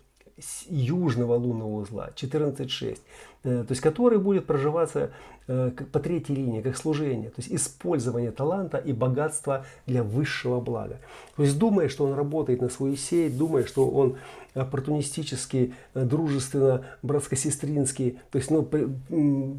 южного 0.69 1.35
лунного 1.35 1.81
узла 1.81 2.11
14.6, 2.15 2.99
э, 3.43 3.65
то 3.65 3.67
есть 3.71 3.81
который 3.81 4.19
будет 4.19 4.47
проживаться 4.47 5.13
э, 5.51 5.71
по 5.93 5.99
третьей 5.99 6.37
линии, 6.37 6.63
как 6.63 6.77
служение, 6.77 7.31
то 7.31 7.41
есть 7.43 7.53
использование 7.53 8.31
таланта 8.31 8.79
и 8.79 8.93
богатства 8.93 9.67
для 9.87 10.03
высшего 10.03 10.61
блага. 10.61 10.99
То 11.37 11.43
есть 11.43 11.59
думая, 11.59 11.89
что 11.89 12.05
он 12.05 12.15
работает 12.15 12.63
на 12.63 12.69
свою 12.69 12.97
сеть, 12.97 13.37
думая, 13.37 13.65
что 13.65 13.89
он 13.89 14.17
оппортунистически, 14.55 15.75
дружественно, 15.95 16.85
братско-сестринский, 17.03 18.19
то 18.31 18.39
есть 18.39 18.51
ну, 18.51 18.63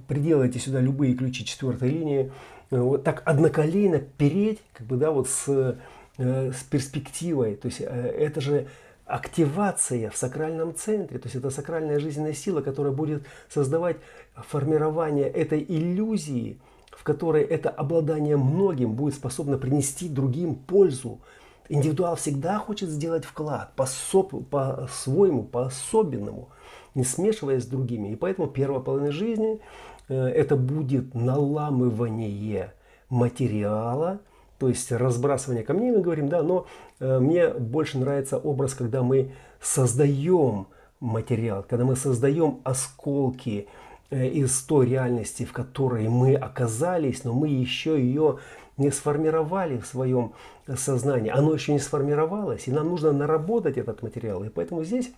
приделайте 0.08 0.60
сюда 0.60 0.80
любые 0.80 1.14
ключи 1.14 1.46
четвертой 1.46 1.90
линии, 1.90 2.32
вот 2.70 3.04
так 3.04 3.22
одноколейно 3.26 4.00
переть, 4.00 4.60
как 4.74 4.88
бы, 4.88 4.96
да, 4.98 5.12
вот 5.12 5.28
с, 5.30 5.78
с 6.18 6.64
перспективой, 6.70 7.56
то 7.56 7.68
есть 7.68 7.82
это 7.82 8.42
же 8.42 8.68
активация 9.12 10.10
в 10.10 10.16
сакральном 10.16 10.74
центре, 10.74 11.20
то 11.20 11.28
есть 11.28 11.36
это 11.36 11.50
сакральная 11.50 12.00
жизненная 12.00 12.34
сила, 12.34 12.62
которая 12.62 12.94
будет 12.94 13.24
создавать 13.50 13.98
формирование 14.36 15.28
этой 15.28 15.64
иллюзии, 15.68 16.60
в 16.92 17.04
которой 17.04 17.44
это 17.44 17.70
обладание 17.70 18.38
многим 18.38 18.94
будет 18.94 19.16
способно 19.16 19.58
принести 19.58 20.08
другим 20.08 20.56
пользу. 20.56 21.20
Индивидуал 21.68 22.16
всегда 22.16 22.58
хочет 22.58 22.90
сделать 22.90 23.26
вклад 23.26 23.74
по-своему, 23.76 25.44
по-особенному, 25.44 26.50
не 26.96 27.04
смешиваясь 27.04 27.64
с 27.64 27.68
другими. 27.68 28.10
И 28.10 28.16
поэтому 28.16 28.48
первая 28.48 28.82
половина 28.82 29.12
жизни 29.12 29.60
э, 30.08 30.16
это 30.16 30.56
будет 30.56 31.14
наламывание 31.14 32.74
материала, 33.10 34.22
то 34.62 34.70
есть 34.70 34.92
разбрасывание 34.92 35.64
камней, 35.64 35.90
мы 35.90 36.02
говорим, 36.02 36.30
да, 36.30 36.44
но 36.44 36.68
э, 37.00 37.18
мне 37.18 37.50
больше 37.50 37.98
нравится 37.98 38.38
образ, 38.38 38.76
когда 38.76 39.02
мы 39.02 39.32
создаем 39.60 40.68
материал, 41.00 41.66
когда 41.68 41.84
мы 41.84 41.96
создаем 41.96 42.60
осколки 42.64 43.68
э, 44.12 44.28
из 44.28 44.62
той 44.62 44.86
реальности, 44.86 45.46
в 45.46 45.52
которой 45.52 46.08
мы 46.10 46.36
оказались, 46.36 47.24
но 47.24 47.34
мы 47.34 47.48
еще 47.48 48.00
ее 48.00 48.38
не 48.78 48.92
сформировали 48.92 49.80
в 49.80 49.88
своем 49.88 50.34
сознании. 50.76 51.32
Оно 51.32 51.56
еще 51.56 51.74
не 51.74 51.80
сформировалось, 51.80 52.68
и 52.68 52.72
нам 52.72 52.90
нужно 52.90 53.12
наработать 53.12 53.80
этот 53.80 54.04
материал. 54.04 54.44
И 54.44 54.50
поэтому 54.50 54.84
здесь 54.84 55.12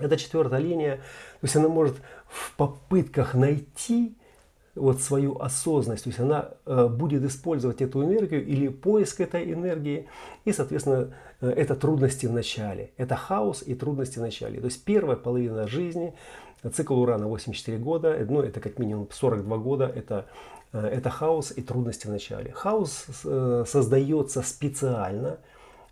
эта 0.00 0.16
четвертая 0.16 0.58
линия, 0.58 0.96
то 0.96 1.44
есть 1.44 1.54
она 1.54 1.68
может 1.68 1.94
в 2.26 2.56
попытках 2.56 3.34
найти 3.34 4.16
вот 4.74 5.00
свою 5.00 5.38
осознанность, 5.38 6.04
то 6.04 6.10
есть 6.10 6.20
она 6.20 6.50
э, 6.66 6.88
будет 6.88 7.22
использовать 7.24 7.80
эту 7.80 8.04
энергию 8.04 8.44
или 8.44 8.68
поиск 8.68 9.20
этой 9.20 9.52
энергии, 9.52 10.08
и, 10.44 10.52
соответственно, 10.52 11.14
э, 11.40 11.50
это 11.50 11.76
трудности 11.76 12.26
в 12.26 12.32
начале, 12.32 12.90
это 12.96 13.14
хаос 13.14 13.62
и 13.64 13.74
трудности 13.74 14.18
в 14.18 14.22
начале. 14.22 14.60
То 14.60 14.66
есть 14.66 14.84
первая 14.84 15.16
половина 15.16 15.68
жизни, 15.68 16.14
цикл 16.72 16.98
Урана 16.98 17.28
84 17.28 17.78
года, 17.78 18.16
ну 18.28 18.40
это 18.40 18.60
как 18.60 18.78
минимум 18.78 19.08
42 19.10 19.58
года, 19.58 19.86
это, 19.86 20.26
э, 20.72 20.80
это 20.80 21.08
хаос 21.08 21.52
и 21.56 21.62
трудности 21.62 22.06
в 22.06 22.10
начале. 22.10 22.50
Хаос 22.50 23.06
э, 23.24 23.64
создается 23.68 24.42
специально, 24.42 25.38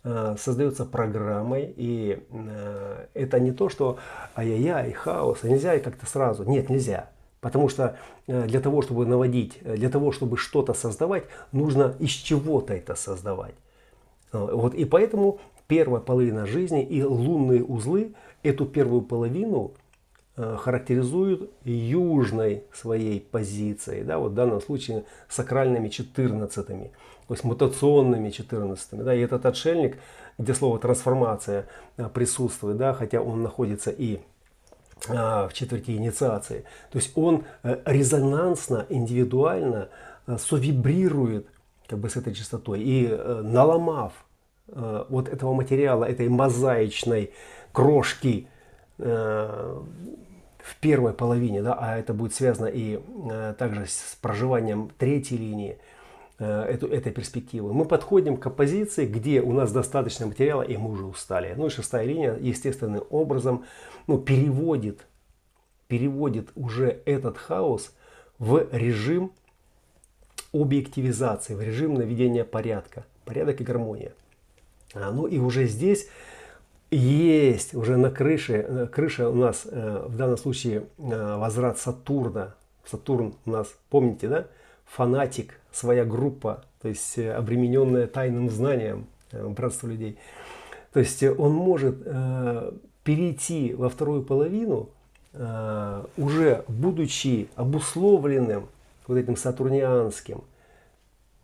э, 0.02 0.34
создается 0.38 0.84
программой, 0.84 1.72
и 1.76 2.20
э, 2.30 3.06
это 3.14 3.38
не 3.38 3.52
то, 3.52 3.68
что 3.68 3.98
ай-яй-яй, 4.34 4.90
хаос, 4.92 5.44
нельзя 5.44 5.78
как-то 5.78 6.06
сразу, 6.06 6.42
нет, 6.44 6.68
нельзя. 6.68 7.10
Потому 7.42 7.68
что 7.68 7.98
э, 8.28 8.46
для 8.46 8.60
того, 8.60 8.82
чтобы 8.82 9.04
наводить, 9.04 9.58
э, 9.62 9.76
для 9.76 9.90
того, 9.90 10.12
чтобы 10.12 10.36
что-то 10.36 10.74
создавать, 10.74 11.24
нужно 11.50 11.96
из 11.98 12.10
чего-то 12.10 12.72
это 12.72 12.94
создавать. 12.94 13.56
Э, 14.32 14.38
вот, 14.38 14.74
и 14.74 14.84
поэтому 14.84 15.40
первая 15.66 16.00
половина 16.00 16.46
жизни 16.46 16.84
и 16.84 17.02
лунные 17.02 17.64
узлы 17.64 18.14
эту 18.42 18.64
первую 18.64 19.02
половину 19.02 19.72
характеризуют 20.34 21.50
южной 21.62 22.64
своей 22.72 23.20
позицией, 23.20 24.02
да, 24.02 24.18
вот 24.18 24.32
в 24.32 24.34
данном 24.34 24.62
случае 24.62 25.04
сакральными 25.28 25.88
четырнадцатыми, 25.88 26.90
то 27.28 27.34
есть 27.34 27.44
мутационными 27.44 28.30
четырнадцатыми. 28.30 29.02
Да, 29.02 29.14
и 29.14 29.20
этот 29.20 29.44
отшельник, 29.44 29.98
где 30.38 30.54
слово 30.54 30.78
трансформация 30.78 31.66
присутствует, 32.14 32.78
да, 32.78 32.94
хотя 32.94 33.20
он 33.20 33.42
находится 33.42 33.90
и 33.90 34.16
а, 34.16 34.31
в 35.08 35.50
четверти 35.52 35.92
инициации. 35.92 36.64
То 36.90 36.98
есть 36.98 37.12
он 37.16 37.44
э, 37.62 37.78
резонансно, 37.84 38.86
индивидуально 38.88 39.88
э, 40.26 40.36
совибрирует 40.38 41.46
как 41.86 41.98
бы 41.98 42.08
с 42.08 42.16
этой 42.16 42.34
частотой. 42.34 42.80
И 42.80 43.08
э, 43.10 43.42
наломав 43.42 44.12
вот 44.68 45.28
этого 45.28 45.52
материала, 45.52 46.04
этой 46.04 46.28
мозаичной 46.30 47.32
крошки 47.72 48.48
в 48.96 49.84
первой 50.80 51.12
половине, 51.12 51.62
да, 51.62 51.74
а 51.74 51.98
это 51.98 52.14
будет 52.14 52.32
связано 52.32 52.68
и 52.72 53.02
также 53.58 53.84
с 53.86 54.16
проживанием 54.22 54.90
третьей 54.96 55.36
линии, 55.36 55.78
эту, 56.38 56.86
этой 56.86 57.12
перспективы, 57.12 57.74
мы 57.74 57.84
подходим 57.84 58.38
к 58.38 58.46
оппозиции, 58.46 59.04
где 59.04 59.42
у 59.42 59.52
нас 59.52 59.72
достаточно 59.72 60.26
материала, 60.26 60.62
и 60.62 60.76
мы 60.78 60.92
уже 60.92 61.04
устали. 61.04 61.52
Ну 61.54 61.66
и 61.66 61.68
шестая 61.68 62.06
линия 62.06 62.38
естественным 62.40 63.04
образом 63.10 63.64
ну, 64.06 64.18
переводит, 64.18 65.06
переводит 65.88 66.50
уже 66.54 67.02
этот 67.04 67.38
хаос 67.38 67.92
в 68.38 68.66
режим 68.72 69.32
объективизации, 70.52 71.54
в 71.54 71.62
режим 71.62 71.94
наведения 71.94 72.44
порядка. 72.44 73.04
Порядок 73.24 73.60
и 73.60 73.64
гармония. 73.64 74.12
А, 74.94 75.10
ну 75.10 75.26
и 75.26 75.38
уже 75.38 75.66
здесь 75.66 76.08
есть 76.90 77.74
уже 77.74 77.96
на 77.96 78.10
крыше, 78.10 78.64
э, 78.68 78.86
крыша 78.86 79.28
у 79.30 79.34
нас 79.34 79.62
э, 79.64 80.04
в 80.06 80.16
данном 80.16 80.36
случае 80.36 80.84
э, 80.98 81.36
возврат 81.36 81.78
Сатурна. 81.78 82.54
Сатурн 82.84 83.34
у 83.46 83.50
нас, 83.50 83.68
помните, 83.88 84.28
да? 84.28 84.46
Фанатик, 84.84 85.58
своя 85.70 86.04
группа, 86.04 86.64
то 86.82 86.88
есть 86.88 87.18
обремененная 87.18 88.06
тайным 88.06 88.50
знанием, 88.50 89.06
братство 89.32 89.86
людей. 89.86 90.18
То 90.92 91.00
есть 91.00 91.22
он 91.22 91.52
может 91.52 92.06
перейти 93.04 93.74
во 93.74 93.88
вторую 93.88 94.22
половину, 94.22 94.90
э, 95.32 96.04
уже 96.16 96.64
будучи 96.68 97.48
обусловленным 97.56 98.68
вот 99.06 99.16
этим 99.16 99.36
сатурнианским 99.36 100.44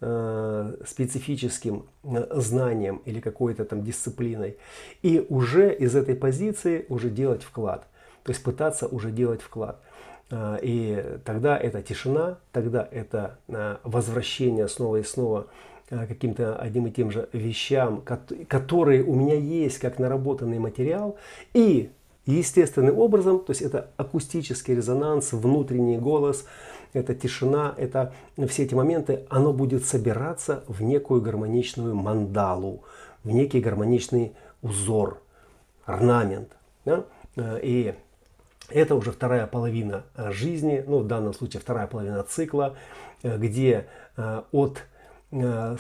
э, 0.01 0.77
специфическим 0.87 1.87
э, 2.05 2.27
знанием 2.41 3.03
или 3.05 3.21
какой-то 3.21 3.65
там 3.65 3.83
дисциплиной, 3.83 4.57
и 5.03 5.25
уже 5.29 5.75
из 5.75 5.97
этой 5.97 6.15
позиции 6.15 6.87
уже 6.89 7.11
делать 7.11 7.43
вклад, 7.43 7.87
то 8.23 8.31
есть 8.31 8.43
пытаться 8.43 8.87
уже 8.87 9.11
делать 9.11 9.43
вклад. 9.43 9.81
И 10.61 11.19
тогда 11.25 11.57
это 11.57 11.81
тишина, 11.81 12.37
тогда 12.53 12.87
это 12.93 13.39
возвращение 13.83 14.69
снова 14.69 14.97
и 14.97 15.03
снова 15.03 15.47
каким-то 15.89 16.57
одним 16.57 16.87
и 16.87 16.91
тем 16.91 17.11
же 17.11 17.29
вещам, 17.33 18.03
которые 18.49 19.03
у 19.03 19.15
меня 19.15 19.35
есть 19.35 19.79
как 19.79 19.99
наработанный 19.99 20.59
материал. 20.59 21.17
И 21.55 21.91
естественным 22.27 22.99
образом, 22.99 23.39
то 23.41 23.53
есть 23.53 23.63
это 23.63 23.89
акустический 23.97 24.75
резонанс, 24.75 25.33
внутренний 25.33 25.97
голос, 25.97 26.45
это 26.93 27.15
тишина, 27.15 27.75
это 27.77 28.13
все 28.49 28.65
эти 28.65 28.75
моменты, 28.75 29.25
оно 29.31 29.53
будет 29.53 29.85
собираться 29.87 30.63
в 30.69 30.83
некую 30.83 31.23
гармоничную 31.23 31.95
мандалу, 31.95 32.83
в 33.25 33.31
некий 33.31 33.61
гармоничный 33.61 34.35
узор, 34.61 35.23
орнамент. 35.85 36.51
Да? 36.85 37.05
И 37.63 37.95
это 38.69 38.95
уже 38.95 39.13
вторая 39.13 39.47
половина 39.47 40.05
жизни, 40.31 40.85
ну 40.87 40.99
в 40.99 41.07
данном 41.07 41.33
случае 41.33 41.61
вторая 41.61 41.87
половина 41.87 42.23
цикла, 42.25 42.77
где 43.23 43.87
от 44.53 44.83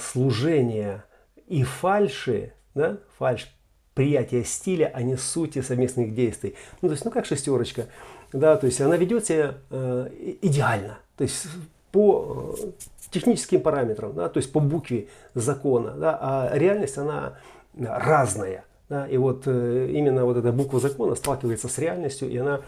служения 0.01 1.05
и 1.47 1.62
фальши, 1.62 2.53
да, 2.75 2.99
фальш 3.19 3.49
приятия 3.95 4.45
стиля, 4.45 4.93
а 4.95 5.03
не 5.03 5.16
сути 5.16 5.61
совместных 5.61 6.15
действий. 6.15 6.55
Ну, 6.83 6.89
то 6.89 6.93
есть, 6.93 7.05
ну, 7.05 7.11
как 7.11 7.27
шестерочка, 7.27 7.87
да, 8.33 8.57
то 8.57 8.66
есть 8.66 8.81
она 8.81 8.97
ведет 8.97 9.27
себя 9.27 9.55
э, 9.70 10.37
идеально, 10.43 10.99
то 11.16 11.25
есть 11.25 11.49
по 11.91 12.55
э, 12.57 12.70
техническим 13.11 13.61
параметрам, 13.61 14.15
да, 14.15 14.29
то 14.29 14.39
есть 14.39 14.53
по 14.53 14.61
букве 14.61 15.09
закона, 15.35 15.93
да, 15.93 16.19
а 16.20 16.51
реальность 16.57 16.97
она 16.97 17.39
разная. 17.77 18.65
Да, 18.89 19.07
и 19.07 19.19
вот 19.19 19.43
э, 19.47 19.91
именно 19.93 20.25
вот 20.25 20.39
эта 20.39 20.51
буква 20.51 20.81
закона 20.81 21.15
сталкивается 21.15 21.69
с 21.69 21.77
реальностью, 21.77 22.31
и 22.31 22.39
она 22.39 22.61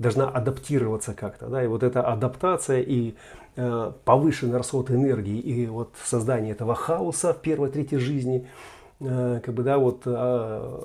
должна 0.00 0.28
адаптироваться 0.28 1.14
как-то. 1.14 1.46
Да, 1.46 1.62
и 1.62 1.68
вот 1.68 1.84
эта 1.84 2.02
адаптация 2.02 2.80
и 2.80 3.10
э, 3.10 3.14
повышенный 4.04 4.56
расход 4.56 4.90
энергии, 4.90 5.38
и 5.38 5.66
вот 5.66 5.94
создание 6.04 6.52
этого 6.52 6.74
хаоса 6.74 7.32
в 7.34 7.40
первой 7.40 7.70
трети 7.70 7.96
жизни– 7.96 8.46
Э, 9.00 9.40
как 9.44 9.54
бы, 9.54 9.62
да, 9.62 9.78
вот 9.78 10.02
э, 10.06 10.80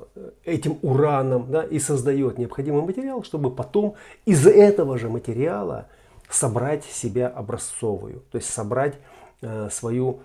этим 0.46 0.78
ураном 0.84 1.50
да, 1.50 1.64
и 1.64 1.80
создает 1.80 2.38
необходимый 2.38 2.84
материал, 2.84 3.24
чтобы 3.24 3.50
потом 3.50 3.96
из 4.26 4.46
этого 4.46 5.00
же 5.00 5.10
материала 5.10 5.88
собрать 6.30 6.84
себя 6.84 7.28
образцовую, 7.28 8.22
то 8.32 8.38
есть 8.38 8.50
собрать 8.50 8.96
э, 9.42 9.70
свою 9.72 10.22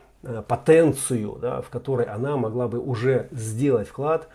потенцию, 0.48 1.38
да, 1.40 1.62
в 1.62 1.68
которой 1.68 2.04
она 2.04 2.36
могла 2.36 2.66
бы 2.66 2.80
уже 2.80 3.28
сделать 3.30 3.86
вклад, 3.86 4.28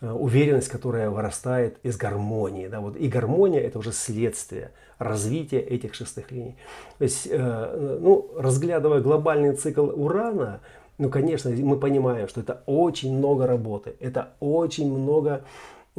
уверенность, 0.00 0.68
которая 0.68 1.10
вырастает 1.10 1.78
из 1.82 1.96
гармонии. 1.96 2.68
Да, 2.68 2.80
вот, 2.80 2.96
и 2.96 3.08
гармония 3.08 3.60
это 3.60 3.78
уже 3.78 3.92
следствие 3.92 4.70
развития 4.98 5.60
этих 5.60 5.94
шестых 5.94 6.30
линий. 6.30 6.56
То 6.98 7.04
есть, 7.04 7.28
ну, 7.30 8.30
разглядывая 8.36 9.00
глобальный 9.00 9.54
цикл 9.54 9.90
Урана, 9.94 10.60
ну, 10.98 11.10
конечно, 11.10 11.50
мы 11.50 11.76
понимаем, 11.76 12.28
что 12.28 12.40
это 12.40 12.62
очень 12.66 13.16
много 13.16 13.46
работы, 13.46 13.96
это 13.98 14.34
очень 14.38 14.92
много 14.92 15.44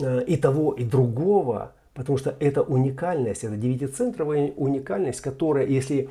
э, 0.01 0.23
и 0.23 0.37
того, 0.37 0.71
и 0.71 0.85
другого, 0.85 1.73
потому 1.93 2.17
что 2.17 2.35
это 2.39 2.61
уникальность, 2.61 3.43
это 3.43 3.57
девятицентровая 3.57 4.53
уникальность, 4.55 5.19
которая, 5.19 5.65
если 5.65 6.09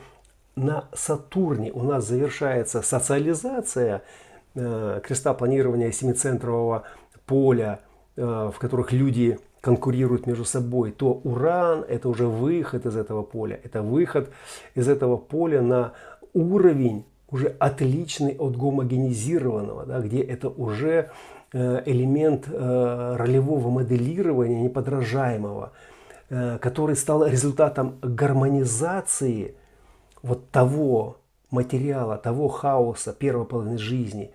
на 0.55 0.85
Сатурне 0.93 1.73
у 1.73 1.83
нас 1.83 2.07
завершается 2.07 2.83
социализация 2.83 4.03
э, 4.55 5.01
креста 5.03 5.33
планирования 5.33 5.91
семицентрового 5.91 6.85
поля, 7.27 7.81
э, 8.17 8.51
в 8.53 8.59
которых 8.59 8.93
люди 8.93 9.39
конкурируют 9.61 10.27
между 10.27 10.45
собой, 10.45 10.93
то 10.93 11.21
Уран 11.25 11.85
это 11.89 12.09
уже 12.09 12.27
выход 12.27 12.85
из 12.87 12.97
этого 12.97 13.23
поля, 13.23 13.59
это 13.63 13.83
выход 13.83 14.31
из 14.75 14.89
этого 14.89 15.17
поля 15.17 15.63
на 15.63 15.93
уровень 16.35 17.07
уже 17.31 17.57
отличный 17.59 18.37
от 18.39 18.57
гомогенизированного, 18.57 19.87
да, 19.87 20.01
где 20.01 20.21
это 20.21 20.49
уже 20.49 21.11
э, 21.53 21.83
элемент 21.87 22.47
э, 22.47 23.17
ролевого 23.17 23.71
моделирования 23.71 24.63
неподражаемого, 24.63 25.73
который 26.61 26.97
стал 26.97 27.27
результатом 27.27 27.99
гармонизации 28.01 29.55
вот 30.23 30.49
того 30.51 31.19
материала, 31.51 32.17
того 32.17 32.49
хаоса 32.49 33.13
первой 33.13 33.45
половины 33.45 33.79
жизни. 33.79 34.33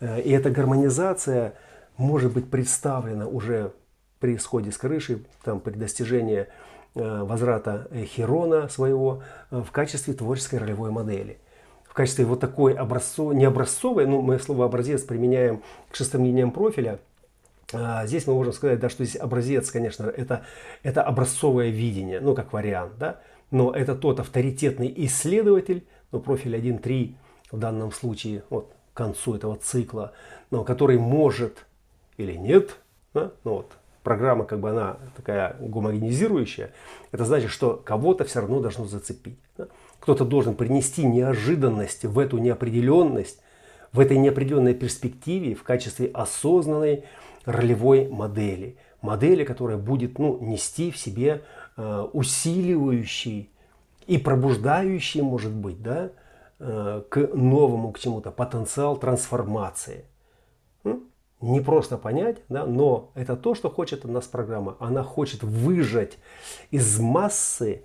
И 0.00 0.30
эта 0.30 0.50
гармонизация 0.50 1.54
может 2.02 2.32
быть 2.32 2.50
представлена 2.50 3.26
уже 3.26 3.72
при 4.20 4.36
исходе 4.36 4.70
с 4.70 4.78
крыши, 4.78 5.24
там, 5.44 5.60
при 5.60 5.72
достижении 5.72 6.46
возврата 6.94 7.88
Херона 8.04 8.68
своего 8.68 9.22
в 9.50 9.70
качестве 9.70 10.12
творческой 10.12 10.58
ролевой 10.58 10.90
модели– 10.90 11.38
в 11.92 11.94
качестве 11.94 12.24
вот 12.24 12.40
такой 12.40 12.72
образцов, 12.72 13.34
не 13.34 13.44
образцовой, 13.44 14.06
ну 14.06 14.22
мы 14.22 14.38
слово 14.38 14.64
образец 14.64 15.02
применяем 15.02 15.62
к 15.90 15.94
шестым 15.94 16.24
линиям 16.24 16.50
профиля, 16.50 17.00
а 17.74 18.06
здесь 18.06 18.26
мы 18.26 18.32
можем 18.32 18.54
сказать, 18.54 18.80
да, 18.80 18.88
что 18.88 19.04
здесь 19.04 19.20
образец, 19.20 19.70
конечно, 19.70 20.06
это, 20.06 20.46
это 20.82 21.02
образцовое 21.02 21.68
видение, 21.68 22.20
ну 22.20 22.34
как 22.34 22.54
вариант, 22.54 22.94
да, 22.98 23.20
но 23.50 23.72
это 23.72 23.94
тот 23.94 24.20
авторитетный 24.20 24.90
исследователь, 25.04 25.86
ну 26.12 26.20
профиль 26.20 26.56
1.3 26.56 27.14
в 27.50 27.58
данном 27.58 27.92
случае, 27.92 28.44
вот 28.48 28.72
к 28.94 28.96
концу 28.96 29.34
этого 29.34 29.56
цикла, 29.56 30.14
но 30.50 30.64
который 30.64 30.96
может 30.96 31.66
или 32.16 32.32
нет, 32.34 32.76
да, 33.14 33.32
ну 33.44 33.56
вот 33.56 33.72
программа 34.02 34.44
как 34.44 34.60
бы 34.60 34.70
она 34.70 34.96
такая 35.16 35.56
гомогенизирующая, 35.60 36.72
это 37.10 37.24
значит, 37.24 37.50
что 37.50 37.80
кого-то 37.84 38.24
все 38.24 38.40
равно 38.40 38.60
должно 38.60 38.84
зацепить. 38.84 39.38
Да? 39.56 39.68
Кто-то 40.00 40.24
должен 40.24 40.54
принести 40.54 41.04
неожиданность 41.04 42.04
в 42.04 42.18
эту 42.18 42.38
неопределенность, 42.38 43.40
в 43.92 44.00
этой 44.00 44.16
неопределенной 44.16 44.74
перспективе 44.74 45.54
в 45.54 45.62
качестве 45.62 46.10
осознанной 46.12 47.04
ролевой 47.44 48.08
модели. 48.08 48.76
Модели, 49.00 49.44
которая 49.44 49.78
будет 49.78 50.18
ну, 50.18 50.38
нести 50.40 50.90
в 50.90 50.96
себе 50.96 51.42
э, 51.76 52.06
усиливающий 52.12 53.50
и 54.06 54.18
пробуждающий, 54.18 55.22
может 55.22 55.52
быть, 55.52 55.82
да, 55.82 56.10
э, 56.58 57.02
к 57.08 57.16
новому, 57.34 57.92
к 57.92 57.98
чему-то 57.98 58.30
потенциал 58.30 58.96
трансформации. 58.96 60.04
Не 61.42 61.60
просто 61.60 61.98
понять, 61.98 62.38
да, 62.48 62.64
но 62.64 63.10
это 63.14 63.36
то, 63.36 63.54
что 63.56 63.68
хочет 63.68 64.04
от 64.04 64.10
нас 64.12 64.26
программа. 64.26 64.76
Она 64.78 65.02
хочет 65.02 65.42
выжать 65.42 66.18
из 66.70 67.00
массы 67.00 67.82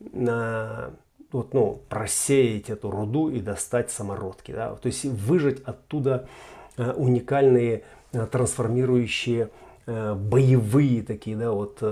э, 0.00 0.90
вот, 1.32 1.52
ну, 1.52 1.82
просеять 1.88 2.70
эту 2.70 2.92
руду 2.92 3.28
и 3.28 3.40
достать 3.40 3.90
самородки. 3.90 4.52
Да? 4.52 4.76
То 4.76 4.86
есть 4.86 5.04
выжать 5.04 5.60
оттуда 5.64 6.28
э, 6.76 6.92
уникальные 6.92 7.82
э, 8.12 8.26
трансформирующие 8.26 9.50
э, 9.86 10.14
боевые 10.14 11.02
такие, 11.02 11.36
да, 11.36 11.50
вот 11.50 11.82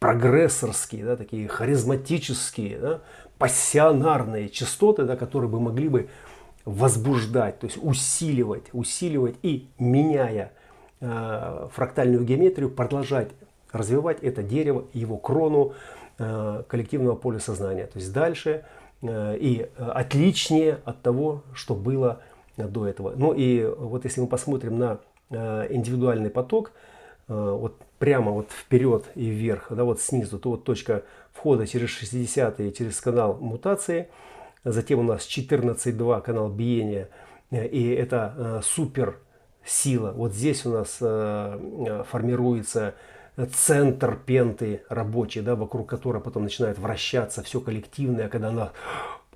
прогрессорские, 0.00 1.04
да, 1.04 1.16
такие 1.16 1.48
харизматические, 1.48 2.78
да, 2.78 3.00
пассионарные 3.38 4.48
частоты, 4.48 5.04
да, 5.04 5.16
которые 5.16 5.48
бы 5.48 5.60
могли 5.60 5.88
бы 5.88 6.08
возбуждать, 6.66 7.60
то 7.60 7.66
есть 7.66 7.78
усиливать, 7.82 8.64
усиливать 8.72 9.36
и 9.42 9.68
меняя 9.78 10.52
э, 11.00 11.68
фрактальную 11.72 12.24
геометрию, 12.24 12.68
продолжать 12.68 13.30
развивать 13.72 14.22
это 14.22 14.42
дерево, 14.42 14.84
его 14.92 15.16
крону, 15.16 15.74
Э, 16.18 16.62
коллективного 16.66 17.14
поля 17.14 17.38
сознания. 17.38 17.84
То 17.84 17.98
есть 17.98 18.10
дальше 18.10 18.64
э, 19.02 19.36
и 19.38 19.68
отличнее 19.76 20.80
от 20.86 21.02
того, 21.02 21.42
что 21.52 21.74
было 21.74 22.22
до 22.56 22.86
этого. 22.86 23.12
Ну 23.14 23.34
и 23.34 23.66
вот 23.66 24.04
если 24.04 24.22
мы 24.22 24.26
посмотрим 24.26 24.78
на 24.78 24.98
э, 25.28 25.66
индивидуальный 25.68 26.30
поток, 26.30 26.72
вот 27.28 27.74
прямо 27.98 28.30
вот 28.30 28.50
вперед 28.52 29.04
и 29.16 29.26
вверх, 29.26 29.66
да, 29.70 29.82
вот 29.82 30.00
снизу, 30.00 30.38
то 30.38 30.50
вот 30.50 30.62
точка 30.62 31.02
входа 31.32 31.66
через 31.66 31.90
60 31.90 32.72
через 32.72 33.00
канал 33.00 33.34
мутации, 33.34 34.08
затем 34.72 34.98
у 34.98 35.02
нас 35.02 35.26
14.2 35.26 36.22
канал 36.22 36.48
биения, 36.50 37.08
и 37.50 37.90
это 37.90 38.60
супер 38.64 39.18
сила. 39.64 40.12
Вот 40.12 40.32
здесь 40.32 40.66
у 40.66 40.70
нас 40.70 40.98
формируется 42.10 42.94
центр 43.52 44.18
пенты 44.24 44.82
рабочий, 44.88 45.40
да, 45.40 45.56
вокруг 45.56 45.88
которой 45.88 46.22
потом 46.22 46.44
начинает 46.44 46.78
вращаться 46.78 47.42
все 47.42 47.60
коллективное, 47.60 48.28
когда 48.28 48.48
она 48.48 48.72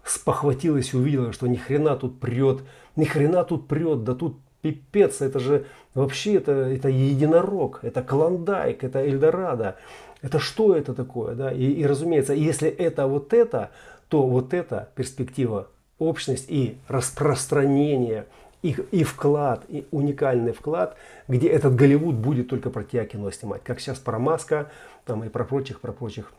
спохватилась 0.05 0.93
и 0.94 0.97
увидела, 0.97 1.32
что 1.32 1.47
ни 1.47 1.57
хрена 1.57 1.97
тут 1.97 2.19
прет, 2.19 2.61
ни 2.97 3.05
хрена 3.05 3.44
тут 3.44 3.69
прет, 3.69 4.05
да 4.05 4.15
тут 4.15 4.39
пипец, 4.62 5.20
это 5.20 5.39
же 5.39 5.66
вообще 5.94 6.35
это, 6.35 6.52
это 6.52 6.89
единорог, 6.89 7.81
это 7.82 8.02
клондайк, 8.02 8.85
это 8.85 9.05
Эльдорадо. 9.05 9.77
Это 10.23 10.39
что 10.39 10.77
это 10.77 10.94
такое? 10.94 11.35
Да? 11.35 11.51
И, 11.51 11.65
и 11.65 11.86
разумеется, 11.86 12.35
если 12.35 12.69
это 12.69 13.07
вот 13.07 13.32
это, 13.32 13.70
то 14.11 14.27
вот 14.27 14.53
эта 14.53 14.91
перспектива, 14.95 15.69
общность 15.99 16.47
и 16.49 16.77
распространение– 16.89 18.27
и, 18.62 18.77
и 18.91 19.05
вклад, 19.05 19.65
и 19.69 19.87
уникальный 19.91 20.53
вклад, 20.53 20.97
где 21.28 21.49
этот 21.49 21.74
Голливуд 21.74 22.16
будет 22.16 22.49
только 22.49 22.70
про 22.70 22.85
тебя 22.85 23.05
кино 23.07 23.31
снимать. 23.31 23.62
Как 23.65 23.81
сейчас 23.81 23.99
про 23.99 24.19
Маска 24.19 24.70
там, 25.05 25.24
и 25.24 25.28
про 25.28 25.45
прочих, 25.45 25.81
про 25.81 25.93
прочих 25.93 26.32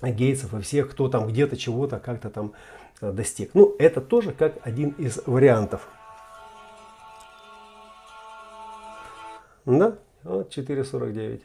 Гейтсов 0.00 0.54
и 0.54 0.60
всех, 0.60 0.90
кто 0.90 1.08
там 1.08 1.26
где-то 1.26 1.56
чего-то 1.56 1.98
как-то 1.98 2.30
там 2.30 2.52
э, 3.00 3.10
достиг. 3.10 3.50
Ну, 3.54 3.74
это 3.78 4.00
тоже 4.00 4.32
как 4.32 4.54
один 4.62 4.90
из 4.90 5.20
вариантов. 5.26 5.88
Да, 9.64 9.98
вот 10.22 10.56
4.49. 10.56 11.42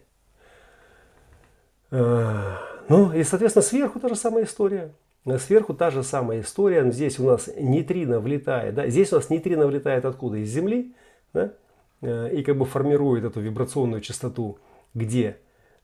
Ну 2.90 3.14
и, 3.14 3.24
соответственно, 3.24 3.64
сверху 3.64 4.00
та 4.00 4.10
же 4.10 4.16
самая 4.16 4.46
история. 4.46 4.94
Сверху 5.38 5.74
та 5.74 5.90
же 5.90 6.04
самая 6.04 6.42
история. 6.42 6.90
Здесь 6.92 7.20
у 7.20 7.26
нас 7.26 7.50
нейтрино 7.56 8.20
влетает. 8.20 8.76
Да? 8.76 8.88
Здесь 8.88 9.14
у 9.14 9.16
нас 9.16 9.30
нейтрино 9.30 9.68
влетает 9.68 10.06
откуда? 10.06 10.38
Из 10.38 10.50
Земли. 10.50 10.94
Да? 11.34 11.54
И 12.02 12.44
как 12.44 12.58
бы 12.58 12.66
формирует 12.66 13.24
эту 13.24 13.40
вибрационную 13.40 14.02
частоту. 14.02 14.58
Где? 14.94 15.38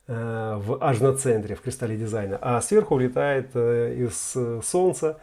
В 0.07 0.77
аж 0.81 0.99
на 0.99 1.13
центре, 1.13 1.55
в 1.55 1.61
кристалле 1.61 1.95
дизайна. 1.95 2.37
А 2.41 2.59
сверху 2.61 2.95
влетает 2.95 3.55
из 3.55 4.35
Солнца. 4.65 5.19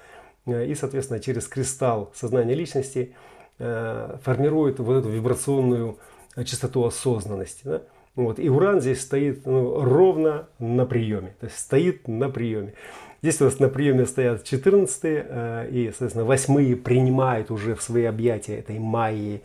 И, 0.47 0.75
соответственно, 0.75 1.21
через 1.21 1.47
кристалл 1.49 2.11
сознания 2.15 2.55
личности 2.55 3.15
формирует 3.59 4.79
вот 4.79 5.01
эту 5.01 5.09
вибрационную 5.09 5.99
частоту 6.45 6.85
осознанности. 6.85 7.63
Да? 7.65 7.83
Вот. 8.15 8.39
И 8.39 8.49
Уран 8.49 8.81
здесь 8.81 9.03
стоит 9.03 9.45
ну, 9.45 9.83
ровно 9.83 10.49
на 10.59 10.87
приеме. 10.87 11.35
То 11.41 11.47
есть 11.47 11.59
стоит 11.59 12.09
на 12.09 12.31
приеме. 12.31 12.75
Здесь 13.23 13.41
у 13.41 13.45
нас 13.45 13.59
на 13.59 13.69
приеме 13.69 14.07
стоят 14.07 14.45
14 14.45 15.01
э, 15.03 15.69
и, 15.71 15.89
соответственно, 15.89 16.25
8 16.25 16.77
принимают 16.83 17.51
уже 17.51 17.75
в 17.75 17.83
свои 17.83 18.05
объятия 18.05 18.59
этой 18.59 18.79
Майи 18.79 19.43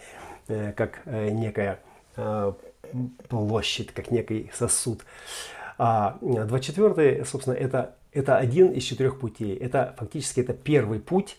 э, 0.47 0.73
как 0.73 1.01
э, 1.05 1.29
некая 1.29 1.79
площадь, 3.29 3.93
как 3.93 4.11
некий 4.11 4.51
сосуд. 4.53 5.05
А 5.77 6.17
24 6.21 7.23
собственно, 7.23 7.53
это, 7.53 7.95
это 8.11 8.37
один 8.37 8.67
из 8.73 8.83
четырех 8.83 9.17
путей. 9.17 9.55
Это 9.55 9.95
фактически 9.97 10.41
это 10.41 10.53
первый 10.53 10.99
путь. 10.99 11.37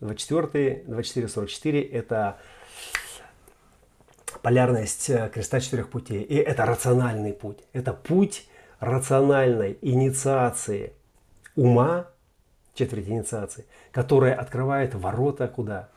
24, 0.00 0.84
24, 0.86 1.28
44 1.28 1.82
это 1.82 2.38
полярность 4.40 5.10
креста 5.32 5.58
четырех 5.58 5.90
путей. 5.90 6.22
И 6.22 6.36
это 6.36 6.64
рациональный 6.64 7.32
путь. 7.32 7.58
Это 7.72 7.92
путь 7.92 8.46
рациональной 8.78 9.78
инициации 9.82 10.92
ума, 11.58 12.06
четверть 12.74 13.08
инициации, 13.08 13.64
которая 13.92 14.34
открывает 14.34 14.94
ворота 14.94 15.48
куда? 15.48 15.88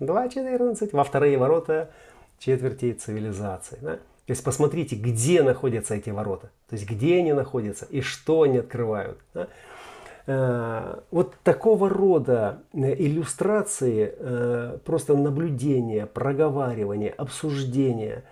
2.14, 0.00 0.90
во 0.92 1.04
вторые 1.04 1.38
ворота 1.38 1.90
четверти 2.38 2.92
цивилизации. 2.92 3.78
Да? 3.80 3.96
То 3.96 4.30
есть 4.30 4.42
посмотрите, 4.42 4.96
где 4.96 5.42
находятся 5.42 5.94
эти 5.94 6.10
ворота, 6.10 6.50
то 6.68 6.76
есть 6.76 6.88
где 6.88 7.18
они 7.18 7.32
находятся 7.32 7.86
и 7.90 8.00
что 8.00 8.42
они 8.42 8.58
открывают. 8.58 9.18
Да? 9.34 9.48
Э, 10.26 11.00
вот 11.10 11.34
такого 11.42 11.88
рода 11.88 12.62
э, 12.72 12.94
иллюстрации, 12.94 14.14
э, 14.16 14.78
просто 14.84 15.16
наблюдение, 15.16 16.06
проговаривание, 16.06 17.10
обсуждение 17.10 18.24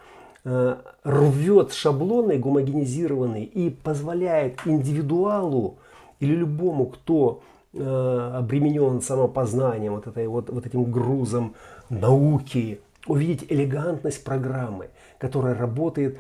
рвет 1.05 1.75
шаблоны 1.75 2.39
гомогенизированные 2.39 3.45
и 3.45 3.69
позволяет 3.69 4.59
индивидуалу 4.65 5.77
или 6.21 6.35
любому, 6.35 6.87
кто 6.87 7.43
обременен 7.73 9.01
самопознанием, 9.01 9.95
вот, 9.95 10.07
этой, 10.07 10.27
вот, 10.27 10.51
вот 10.51 10.67
этим 10.67 10.91
грузом 10.91 11.55
науки, 11.89 12.81
увидеть 13.07 13.47
элегантность 13.49 14.25
программы, 14.25 14.91
которая 15.19 15.55
работает 15.55 16.19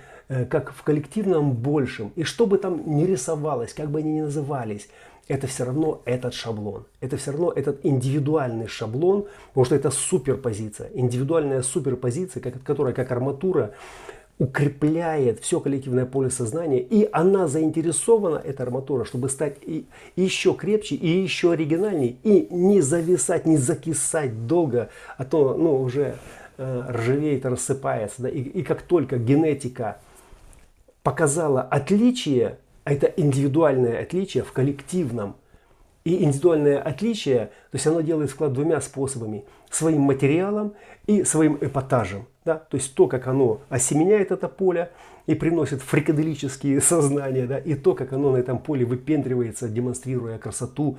как 0.48 0.72
в 0.72 0.82
коллективном 0.82 1.52
большем. 1.52 2.12
И 2.16 2.22
что 2.22 2.47
бы 2.47 2.59
там 2.59 2.82
ни 2.86 3.05
рисовалось, 3.05 3.72
как 3.72 3.90
бы 3.90 3.98
они 3.98 4.12
ни 4.12 4.20
назывались, 4.20 4.89
это 5.27 5.47
все 5.47 5.64
равно 5.64 6.02
этот 6.06 6.35
шаблон. 6.35 6.86
Это 7.01 7.16
все 7.16 7.32
равно 7.32 7.52
этот 7.52 7.85
индивидуальный 7.85 8.66
шаблон, 8.66 9.27
потому 9.48 9.64
что 9.64 9.77
это 9.77 9.90
суперпозиция. 9.90 10.90
Индивидуальная 10.94 11.62
суперпозиция, 11.62 12.40
которая 12.43 12.94
как 12.94 13.12
арматура 13.12 13.72
укрепляет 14.40 15.38
все 15.40 15.60
коллективное 15.60 16.06
поле 16.06 16.30
сознания, 16.30 16.80
и 16.80 17.08
она 17.12 17.46
заинтересована, 17.46 18.36
эта 18.36 18.64
арматура, 18.64 19.04
чтобы 19.04 19.28
стать 19.28 19.58
и, 19.62 19.84
еще 20.16 20.54
крепче, 20.54 20.96
и 20.96 21.06
еще 21.06 21.52
оригинальнее, 21.52 22.16
и 22.24 22.48
не 22.50 22.80
зависать, 22.80 23.46
не 23.46 23.56
закисать 23.56 24.48
долго, 24.48 24.88
а 25.16 25.24
то 25.24 25.54
ну, 25.54 25.80
уже 25.80 26.16
э, 26.58 26.82
ржавеет, 26.88 27.46
рассыпается. 27.46 28.22
Да? 28.22 28.28
И, 28.28 28.40
и 28.40 28.62
как 28.64 28.82
только 28.82 29.18
генетика 29.18 29.98
показала 31.02 31.62
отличие 31.62 32.58
а 32.84 32.92
это 32.92 33.06
индивидуальное 33.06 34.02
отличие 34.02 34.42
в 34.42 34.52
коллективном. 34.52 35.36
И 36.02 36.24
индивидуальное 36.24 36.80
отличие, 36.80 37.46
то 37.70 37.74
есть 37.74 37.86
оно 37.86 38.00
делает 38.00 38.30
вклад 38.30 38.52
двумя 38.52 38.80
способами. 38.80 39.44
Своим 39.70 40.00
материалом 40.00 40.72
и 41.06 41.24
своим 41.24 41.58
эпатажем. 41.60 42.26
Да? 42.44 42.56
То 42.56 42.76
есть 42.76 42.94
то, 42.94 43.06
как 43.06 43.26
оно 43.26 43.60
осеменяет 43.68 44.30
это 44.30 44.48
поле 44.48 44.90
и 45.26 45.34
приносит 45.34 45.82
фрикаделические 45.82 46.80
сознания, 46.80 47.46
да? 47.46 47.58
и 47.58 47.74
то, 47.74 47.94
как 47.94 48.12
оно 48.12 48.32
на 48.32 48.38
этом 48.38 48.58
поле 48.58 48.84
выпендривается, 48.84 49.68
демонстрируя 49.68 50.38
красоту 50.38 50.98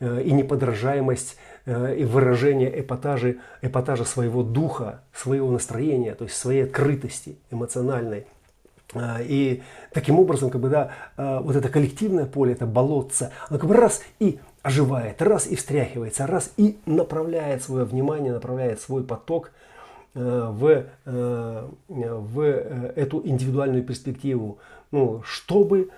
э, 0.00 0.22
и 0.22 0.32
неподражаемость 0.32 1.36
э, 1.66 1.96
и 1.96 2.04
выражение 2.04 2.80
эпатажа, 2.80 3.36
эпатажа 3.62 4.04
своего 4.04 4.42
духа, 4.42 5.02
своего 5.12 5.50
настроения, 5.50 6.14
то 6.14 6.24
есть 6.24 6.36
своей 6.36 6.64
открытости 6.64 7.36
эмоциональной. 7.50 8.26
А, 8.94 9.18
и 9.20 9.62
таким 9.92 10.18
образом, 10.18 10.50
как 10.50 10.60
бы, 10.60 10.68
да, 10.68 10.90
а, 11.16 11.40
вот 11.40 11.54
это 11.54 11.68
коллективное 11.68 12.26
поле, 12.26 12.52
это 12.52 12.66
болотце, 12.66 13.30
оно 13.48 13.58
как 13.58 13.68
бы 13.68 13.76
раз 13.76 14.02
и 14.18 14.40
оживает, 14.62 15.22
раз 15.22 15.46
и 15.46 15.56
встряхивается, 15.56 16.26
раз 16.26 16.52
и 16.56 16.78
направляет 16.86 17.62
свое 17.62 17.84
внимание, 17.84 18.32
направляет 18.32 18.80
свой 18.80 19.04
поток 19.04 19.52
в, 20.14 20.86
в 21.04 22.40
э, 22.40 22.92
эту 22.96 23.22
индивидуальную 23.24 23.84
перспективу. 23.84 24.58
Ну, 24.90 25.22
чтобы 25.24 25.90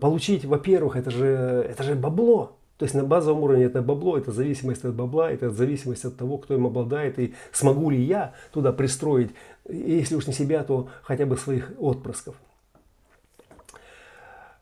получить, 0.00 0.44
во-первых, 0.44 0.96
это 0.96 1.10
же, 1.10 1.26
это 1.26 1.82
же 1.82 1.94
бабло, 1.94 2.56
то 2.80 2.84
есть 2.84 2.94
на 2.94 3.04
базовом 3.04 3.42
уровне 3.42 3.64
это 3.64 3.82
бабло, 3.82 4.16
это 4.16 4.32
зависимость 4.32 4.86
от 4.86 4.94
бабла, 4.94 5.30
это 5.30 5.50
зависимость 5.50 6.06
от 6.06 6.16
того, 6.16 6.38
кто 6.38 6.54
им 6.54 6.64
обладает, 6.64 7.18
и 7.18 7.34
смогу 7.52 7.90
ли 7.90 8.00
я 8.02 8.32
туда 8.52 8.72
пристроить, 8.72 9.32
если 9.68 10.14
уж 10.14 10.26
не 10.26 10.32
себя, 10.32 10.64
то 10.64 10.88
хотя 11.02 11.26
бы 11.26 11.36
своих 11.36 11.72
отпрысков. 11.78 12.36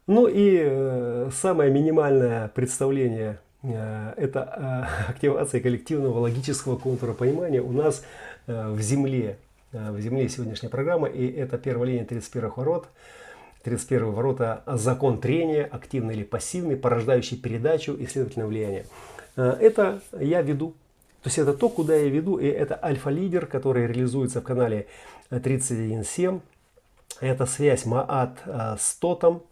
Ну 0.08 0.26
и 0.26 0.58
э, 0.60 1.30
самое 1.32 1.70
минимальное 1.70 2.48
представление 2.48 3.38
э, 3.62 4.14
это 4.16 4.88
э, 5.06 5.10
активация 5.12 5.60
коллективного 5.60 6.18
логического 6.18 6.76
контура 6.76 7.12
понимания 7.12 7.62
у 7.62 7.70
нас 7.70 8.02
э, 8.02 8.04
в 8.48 8.80
Земле. 8.80 9.38
Э, 9.72 9.90
в 9.92 10.00
Земле 10.00 10.28
сегодняшняя 10.28 10.70
программа, 10.70 11.08
и 11.08 11.30
это 11.30 11.58
первая 11.58 11.88
линия 11.88 12.04
31 12.04 12.50
ворот. 12.56 12.88
31 13.64 14.12
ворота 14.12 14.62
закон 14.66 15.20
трения, 15.20 15.68
активный 15.70 16.14
или 16.14 16.22
пассивный, 16.24 16.76
порождающий 16.76 17.36
передачу 17.36 17.92
и 17.92 18.06
следовательно 18.06 18.46
влияние. 18.46 18.86
Э, 19.36 19.56
это 19.60 20.00
я 20.18 20.42
веду. 20.42 20.70
То 21.22 21.28
есть 21.28 21.38
это 21.38 21.52
то, 21.52 21.68
куда 21.68 21.94
я 21.96 22.08
веду, 22.08 22.38
и 22.38 22.46
это 22.46 22.78
альфа-лидер, 22.82 23.46
который 23.46 23.86
реализуется 23.86 24.40
в 24.40 24.44
канале 24.44 24.86
31.7. 25.30 26.40
Это 27.20 27.46
связь 27.46 27.84
Маат 27.84 28.38
э, 28.46 28.76
с 28.78 28.94
Тотом. 28.94 29.42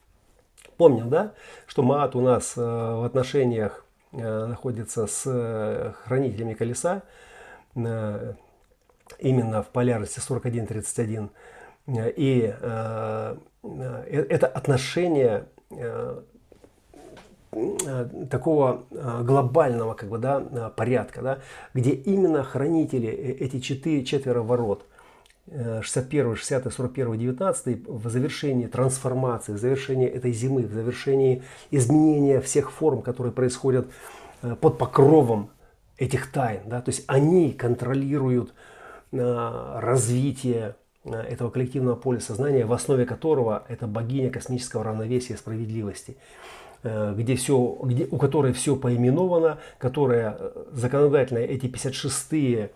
Помним, 0.79 1.11
да, 1.11 1.33
что 1.67 1.83
Маат 1.83 2.15
у 2.17 2.21
нас 2.21 2.55
э, 2.57 2.61
в 2.61 3.05
отношениях 3.05 3.83
находится 4.13 5.07
с 5.07 5.95
хранителями 6.05 6.55
колеса, 6.55 7.03
именно 9.19 9.63
в 9.63 9.69
полярности 9.69 10.21
41-31. 10.21 11.31
И 12.17 12.55
Э, 13.67 14.27
это 14.29 14.47
отношение 14.47 15.47
э, 15.71 16.21
э, 17.53 18.09
такого 18.31 18.85
глобального 18.91 19.95
как 19.95 20.09
бы, 20.09 20.19
да, 20.19 20.41
порядка, 20.77 21.23
да, 21.23 21.39
где 21.75 21.91
именно 21.91 22.43
хранители, 22.43 23.09
эти 23.09 23.61
четыре, 23.61 24.05
четверо 24.05 24.43
ворот, 24.43 24.87
61, 25.49 26.35
60, 26.35 26.73
41, 26.73 27.19
19 27.19 27.89
в 27.89 28.09
завершении 28.09 28.67
трансформации, 28.67 29.53
в 29.53 29.59
завершении 29.59 30.09
этой 30.09 30.33
зимы, 30.33 30.63
в 30.63 30.73
завершении 30.73 31.45
изменения 31.71 32.41
всех 32.41 32.73
форм, 32.73 33.01
которые 33.01 33.33
происходят 33.33 33.87
под 34.61 34.77
покровом 34.77 35.51
этих 35.99 36.33
тайн. 36.33 36.63
Да, 36.67 36.81
то 36.81 36.91
есть 36.91 37.05
они 37.07 37.53
контролируют 37.53 38.55
развитие 39.13 40.77
Э, 41.07 41.21
этого 41.21 41.51
коллективного 41.51 41.97
поля 41.97 42.21
сознания, 42.21 42.67
в 42.67 42.73
основе 42.73 43.07
которого 43.07 43.65
это 43.69 43.87
богиня 43.87 44.31
космического 44.31 44.83
равновесия 44.83 45.35
и 45.35 45.37
справедливости, 45.37 46.17
э, 46.83 47.15
где 47.17 47.37
все, 47.37 47.79
где, 47.83 48.09
у 48.11 48.19
которой 48.19 48.53
все 48.53 48.77
поименовано, 48.77 49.59
которая 49.79 50.37
э, 50.39 50.65
законодательно 50.73 51.39
эти 51.39 51.67
56-е 51.67 52.71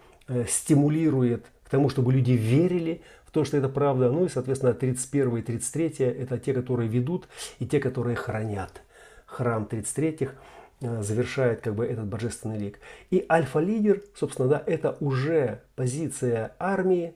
стимулирует 0.48 1.46
к 1.64 1.70
тому, 1.70 1.88
чтобы 1.88 2.12
люди 2.12 2.32
верили 2.32 3.02
в 3.26 3.32
то, 3.32 3.44
что 3.44 3.56
это 3.56 3.68
правда. 3.68 4.12
Ну 4.12 4.26
и, 4.26 4.28
соответственно, 4.28 4.74
31 4.74 5.38
и 5.38 5.42
33 5.42 6.06
это 6.06 6.38
те, 6.38 6.54
которые 6.54 6.88
ведут 6.88 7.26
и 7.58 7.66
те, 7.66 7.80
которые 7.80 8.14
хранят. 8.14 8.82
Храм 9.26 9.66
33-х 9.68 10.34
завершает 10.80 11.60
как 11.60 11.74
бы 11.74 11.86
этот 11.86 12.06
божественный 12.06 12.58
лик. 12.58 12.78
И 13.10 13.24
альфа-лидер, 13.28 14.02
собственно, 14.14 14.48
да, 14.48 14.62
это 14.66 14.96
уже 15.00 15.60
позиция 15.76 16.54
армии, 16.58 17.14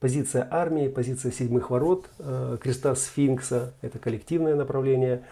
Позиция 0.00 0.46
армии, 0.50 0.88
позиция 0.88 1.32
седьмых 1.32 1.70
ворот, 1.70 2.10
э, 2.18 2.58
креста 2.60 2.94
сфинкса, 2.94 3.72
это 3.80 3.98
коллективное 3.98 4.54
направление, 4.54 5.24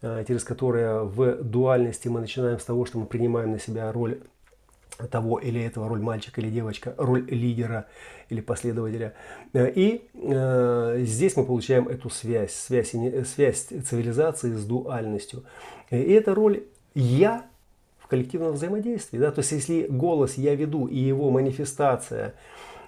через 0.00 0.44
которые 0.44 1.02
в 1.02 1.42
дуальности 1.42 2.06
мы 2.06 2.20
начинаем 2.20 2.60
с 2.60 2.64
того, 2.64 2.84
что 2.84 2.98
мы 2.98 3.06
принимаем 3.06 3.50
на 3.50 3.58
себя 3.58 3.90
роль 3.92 4.20
того 5.10 5.38
или 5.38 5.62
этого, 5.62 5.88
роль 5.88 6.00
мальчика 6.00 6.40
или 6.40 6.50
девочка, 6.50 6.94
роль 6.96 7.24
лидера 7.28 7.86
или 8.28 8.40
последователя. 8.40 9.14
И 9.54 10.08
э, 10.14 10.96
здесь 11.00 11.36
мы 11.36 11.44
получаем 11.44 11.88
эту 11.88 12.10
связь, 12.10 12.52
связь, 12.52 12.94
связь 13.26 13.64
цивилизации 13.64 14.52
с 14.52 14.64
дуальностью. 14.64 15.44
И 15.90 15.96
эта 15.96 16.34
роль 16.34 16.64
«я» 16.94 17.46
в 17.98 18.06
коллективном 18.06 18.52
взаимодействии. 18.52 19.18
Да? 19.18 19.30
То 19.30 19.40
есть 19.40 19.52
если 19.52 19.86
голос 19.88 20.34
«я 20.34 20.54
веду» 20.54 20.86
и 20.86 20.98
его 20.98 21.30
манифестация 21.30 22.34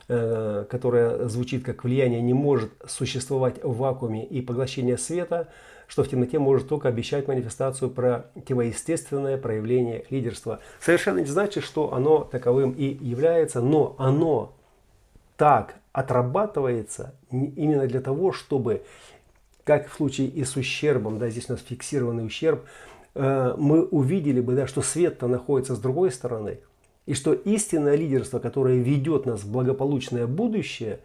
э, 0.09 0.65
которая 0.69 1.29
звучит 1.29 1.65
как 1.65 1.85
влияние, 1.85 2.21
не 2.21 2.35
может 2.35 2.73
существовать 2.87 3.63
в 3.63 3.77
вакууме 3.77 4.25
и 4.25 4.41
поглощение 4.41 4.99
света– 4.99 5.49
что 5.93 6.05
в 6.05 6.09
темноте 6.09 6.39
может 6.39 6.69
только 6.69 6.89
обещать 6.89 7.29
манифестацию 7.29 7.91
противоестественное 7.91 9.37
проявление 9.37 10.07
лидерства. 10.09 10.61
Совершенно 10.81 11.19
не 11.19 11.27
значит, 11.27 11.65
что 11.65 11.93
оно 11.93 12.25
таковым 12.25 12.71
и 12.71 12.85
является, 13.05 13.61
но 13.61 13.95
оно 13.99 14.55
так 15.37 15.75
отрабатывается 15.93 17.15
именно 17.31 17.87
для 17.87 18.01
того, 18.01 18.33
чтобы, 18.33 18.85
как 19.65 19.91
в 19.91 19.95
случае 19.95 20.29
и 20.29 20.45
с 20.45 20.57
ущербом, 20.57 21.19
да, 21.19 21.29
здесь 21.29 21.51
у 21.51 21.53
нас 21.53 21.61
фиксированный 21.61 22.25
ущерб, 22.25 22.65
э, 23.15 23.55
мы 23.57 23.85
увидели 23.85 24.41
бы, 24.41 24.55
да, 24.55 24.67
что 24.67 24.83
свет-то 24.83 25.29
находится 25.29 25.75
с 25.75 25.79
другой 25.79 26.11
стороны, 26.11 26.61
и 27.07 27.15
что 27.15 27.33
истинное 27.33 27.97
лидерство, 27.97 28.39
которое 28.39 28.79
ведет 28.79 29.27
нас 29.27 29.43
в 29.43 29.51
благополучное 29.51 30.27
будущее, 30.27 31.01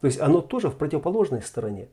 то 0.00 0.06
есть 0.06 0.20
оно 0.20 0.40
тоже 0.40 0.68
в 0.68 0.76
противоположной 0.76 1.42
стороне. 1.42 1.88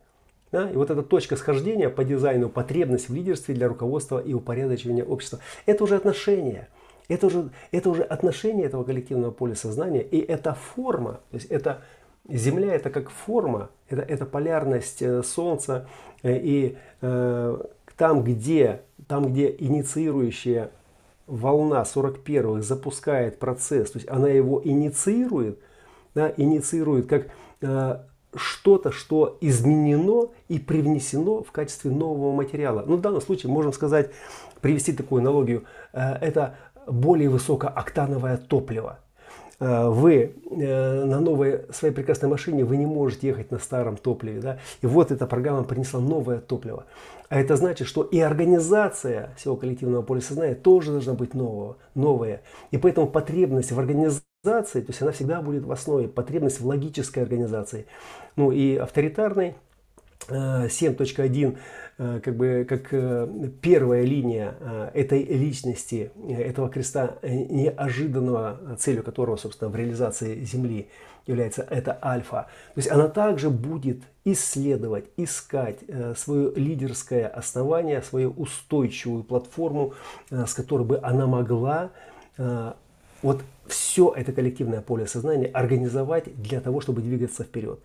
Да? 0.51 0.69
И 0.69 0.76
вот 0.76 0.89
эта 0.89 1.03
точка 1.03 1.35
схождения 1.35 1.89
по 1.89 2.03
дизайну, 2.03 2.49
потребность 2.49 3.07
в 3.07 3.13
лидерстве 3.13 3.53
для 3.53 3.67
руководства 3.67 4.19
и 4.19 4.34
упорядочивания 4.34 5.03
общества, 5.03 5.39
это 5.65 5.84
уже 5.84 5.95
отношения. 5.95 6.69
Это 7.07 7.27
уже, 7.27 7.49
это 7.71 7.89
уже 7.89 8.03
отношение 8.03 8.65
этого 8.65 8.84
коллективного 8.84 9.31
поля 9.31 9.55
сознания, 9.55 10.01
и 10.01 10.19
это 10.19 10.53
форма, 10.53 11.21
то 11.31 11.38
есть 11.38 11.47
это 11.47 11.81
Земля 12.27 12.76
это 12.76 12.91
как 12.91 13.09
форма, 13.09 13.69
это, 13.89 14.01
это 14.01 14.26
полярность 14.26 15.01
э, 15.01 15.23
Солнца, 15.23 15.88
э, 16.21 16.38
и 16.38 16.77
э, 17.01 17.57
там, 17.99 18.23
где, 18.23 18.84
там, 19.07 19.34
где 19.34 19.53
инициирующая 19.59 20.71
волна 21.27 21.84
41-х 21.84 22.61
запускает 22.61 23.39
процесс, 23.39 23.91
то 23.91 23.97
есть 23.99 24.09
она 24.09 24.30
его 24.30 24.61
инициирует, 24.63 25.59
да, 26.15 26.34
инициирует 26.38 27.07
как 27.07 27.27
э, 27.59 27.97
что-то, 28.34 28.93
что 28.93 29.38
изменено 29.41 30.30
и 30.47 30.59
привнесено 30.59 31.43
в 31.43 31.51
качестве 31.51 31.91
нового 31.91 32.34
материала. 32.34 32.85
Ну, 32.88 32.95
в 32.95 33.01
данном 33.01 33.19
случае 33.19 33.51
можем 33.51 33.73
сказать, 33.73 34.11
привести 34.61 34.93
такую 34.93 35.19
аналогию, 35.19 35.65
э, 35.91 35.99
это 36.21 36.55
более 36.88 37.27
высокооктановое 37.27 38.38
топливо. 38.38 38.99
Э, 39.60 39.90
вы 39.90 40.36
э, 40.49 41.03
на 41.06 41.19
новой 41.19 41.65
своей 41.72 41.94
прекрасной 41.94 42.30
машине 42.30 42.64
вы 42.64 42.77
не 42.77 42.86
можете 42.86 43.27
ехать 43.27 43.52
на 43.52 43.60
старом 43.60 43.98
топливе. 43.98 44.40
Да? 44.40 44.60
И 44.81 44.88
вот 44.88 45.11
эта 45.11 45.27
программа 45.27 45.64
принесла 45.64 45.99
новое 45.99 46.40
топливо. 46.40 46.86
А 47.30 47.40
это 47.40 47.56
значит, 47.56 47.88
что 47.88 48.03
и 48.03 48.19
организация 48.19 49.34
всего 49.38 49.56
коллективного 49.56 50.02
поля 50.02 50.22
сознания 50.22 50.56
тоже 50.56 50.91
должна 50.91 51.14
быть 51.14 51.34
нового, 51.34 51.77
новая. 51.94 52.41
И 52.72 52.77
поэтому 52.77 53.07
потребность 53.07 53.72
в 53.72 53.80
организации 53.80 54.23
организации, 54.44 54.81
то 54.81 54.91
есть 54.91 55.02
она 55.02 55.11
всегда 55.11 55.41
будет 55.41 55.65
в 55.65 55.72
основе, 55.72 56.07
потребность 56.07 56.61
в 56.61 56.65
логической 56.65 57.23
организации. 57.23 57.86
Ну 58.36 58.52
и 58.52 58.77
авторитарный 58.77 59.56
7.1 60.30 61.48
э, 61.48 61.52
э, 61.52 61.56
как 61.99 62.38
бы 62.38 62.65
как 62.67 62.93
э, 62.93 63.27
первая 63.61 64.03
линия 64.03 64.55
этой 64.93 65.21
личности, 65.21 66.11
этого 66.30 66.69
креста 66.69 67.17
неожиданного, 67.21 68.77
целью 68.80 69.03
которого, 69.03 69.35
собственно, 69.35 69.69
в 69.69 69.76
реализации 69.76 70.41
Земли 70.45 70.88
является 71.27 71.61
это 71.61 71.99
альфа. 72.01 72.47
То 72.73 72.77
есть 72.77 72.89
она 72.89 73.09
также 73.09 73.49
будет 73.49 74.01
исследовать, 74.23 75.05
искать 75.17 75.80
свое 76.15 76.53
лидерское 76.55 77.27
основание, 77.27 78.01
свою 78.01 78.31
устойчивую 78.31 79.23
платформу, 79.23 79.93
с 80.31 80.53
которой 80.53 80.84
бы 80.85 80.99
она 81.03 81.27
могла 81.27 81.91
вот 83.21 83.41
все 83.67 84.13
это 84.15 84.31
коллективное 84.31 84.81
поле 84.81 85.05
сознания 85.05 85.47
организовать 85.47 86.34
для 86.41 86.61
того, 86.61 86.80
чтобы 86.80 87.01
двигаться 87.01 87.43
вперед. 87.43 87.80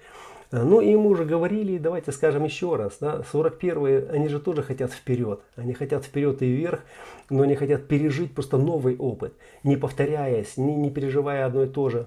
Э, 0.50 0.62
ну 0.62 0.80
и 0.80 0.94
мы 0.96 1.10
уже 1.10 1.24
говорили, 1.24 1.78
давайте 1.78 2.12
скажем 2.12 2.44
еще 2.44 2.76
раз, 2.76 2.98
да, 3.00 3.22
41-е, 3.32 4.08
они 4.10 4.28
же 4.28 4.40
тоже 4.40 4.62
хотят 4.62 4.92
вперед. 4.92 5.40
Они 5.56 5.74
хотят 5.74 6.04
вперед 6.04 6.42
и 6.42 6.46
вверх, 6.46 6.80
но 7.30 7.42
они 7.42 7.54
хотят 7.54 7.86
пережить 7.86 8.34
просто 8.34 8.56
новый 8.58 8.96
опыт, 8.96 9.34
не 9.62 9.76
повторяясь, 9.76 10.56
не, 10.56 10.76
не 10.76 10.90
переживая 10.90 11.46
одно 11.46 11.64
и 11.64 11.68
то 11.68 11.90
же. 11.90 12.06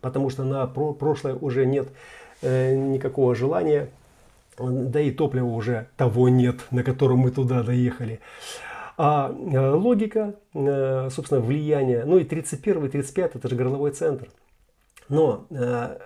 Потому 0.00 0.30
что 0.30 0.44
на 0.44 0.66
про 0.66 0.92
прошлое 0.92 1.34
уже 1.34 1.66
нет 1.66 1.88
э, 2.42 2.74
никакого 2.74 3.34
желания, 3.34 3.90
да 4.58 5.00
и 5.00 5.10
топлива 5.10 5.46
уже 5.46 5.88
того 5.96 6.28
нет, 6.28 6.60
на 6.70 6.82
котором 6.82 7.18
мы 7.18 7.30
туда 7.30 7.62
доехали. 7.62 8.20
А 8.96 9.34
э, 9.34 9.70
логика, 9.70 10.34
э, 10.54 11.08
собственно, 11.10 11.40
влияние, 11.40 12.04
ну 12.04 12.18
и 12.18 12.24
31 12.24 12.90
35 12.90 13.36
это 13.36 13.48
же 13.48 13.56
горловой 13.56 13.90
центр. 13.90 14.28
Но 15.08 15.46
э, 15.50 15.98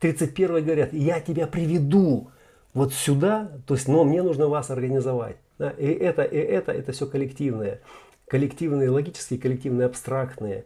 31 0.00 0.64
говорят, 0.64 0.92
я 0.92 1.20
тебя 1.20 1.46
приведу 1.46 2.30
вот 2.74 2.92
сюда, 2.92 3.50
то 3.66 3.74
есть, 3.74 3.88
но 3.88 4.04
мне 4.04 4.22
нужно 4.22 4.48
вас 4.48 4.70
организовать. 4.70 5.36
Да? 5.58 5.70
И 5.70 5.86
это, 5.86 6.22
и 6.22 6.36
это, 6.36 6.72
это 6.72 6.92
все 6.92 7.06
коллективное. 7.06 7.80
Коллективные 8.26 8.90
логические, 8.90 9.40
коллективные 9.40 9.86
абстрактные 9.86 10.64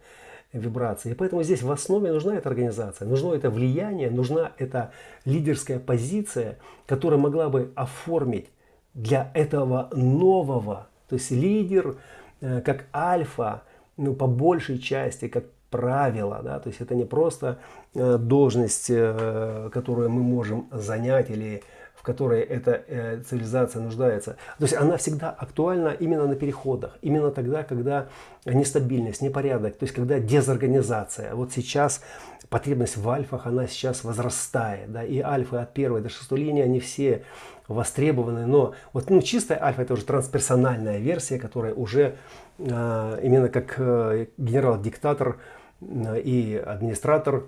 вибрации. 0.53 1.11
И 1.11 1.15
поэтому 1.15 1.43
здесь 1.43 1.63
в 1.63 1.71
основе 1.71 2.13
нужна 2.13 2.37
эта 2.37 2.49
организация, 2.49 3.09
нужно 3.09 3.35
это 3.35 3.51
влияние, 3.51 4.11
нужна 4.11 4.53
эта 4.59 4.93
лидерская 5.25 5.79
позиция, 5.79 6.59
которая 6.87 7.19
могла 7.19 7.49
бы 7.49 7.73
оформить 7.75 8.47
для 8.95 9.31
этого 9.35 9.89
нового 9.93 10.89
то 11.09 11.17
есть 11.17 11.31
лидер 11.31 11.97
э, 12.41 12.61
как 12.61 12.87
альфа, 12.93 13.63
ну, 13.97 14.15
по 14.15 14.27
большей 14.27 14.79
части, 14.79 15.29
как 15.29 15.45
правило, 15.71 16.41
да, 16.43 16.59
то 16.59 16.69
есть 16.69 16.81
это 16.81 16.95
не 16.95 17.05
просто 17.05 17.59
должность, 17.95 18.87
э, 18.89 19.71
которую 19.73 20.11
мы 20.11 20.23
можем 20.23 20.69
занять 20.73 21.31
или 21.31 21.63
в 21.95 22.03
которой 22.03 22.43
эта 22.43 22.83
цивилизация 23.27 23.81
нуждается. 23.81 24.37
То 24.59 24.65
есть 24.65 24.75
она 24.75 24.99
всегда 24.99 25.31
актуальна 25.31 25.89
именно 25.89 26.27
на 26.27 26.35
переходах, 26.35 26.99
именно 27.01 27.31
тогда, 27.31 27.63
когда 27.63 28.09
нестабильность, 28.45 29.23
непорядок, 29.23 29.79
то 29.79 29.85
есть 29.85 29.95
когда 29.95 30.19
дезорганизация. 30.19 31.35
Вот 31.35 31.53
сейчас 31.53 32.03
потребность 32.51 32.97
в 32.97 33.09
альфах, 33.09 33.47
она 33.47 33.67
сейчас 33.67 34.05
возрастает, 34.05 34.93
да, 34.93 35.03
и 35.03 35.21
альфы 35.21 35.57
от 35.57 35.73
первой 35.73 36.03
до 36.03 36.09
шестой 36.09 36.41
линии, 36.41 36.63
они 36.63 36.79
все 36.79 37.25
востребованы, 37.69 38.47
но 38.47 38.75
вот 38.93 39.09
ну, 39.11 39.23
чистая 39.23 39.63
альфа 39.63 39.83
это 39.83 39.95
уже 39.95 40.05
трансперсональная 40.05 40.99
версия, 40.99 41.39
которая 41.39 41.75
уже 41.75 42.17
э, 42.59 43.21
именно 43.23 43.49
как 43.49 43.75
э, 43.79 44.27
генерал-диктатор 44.37 45.39
э, 45.81 46.21
и 46.21 46.57
администратор, 46.57 47.45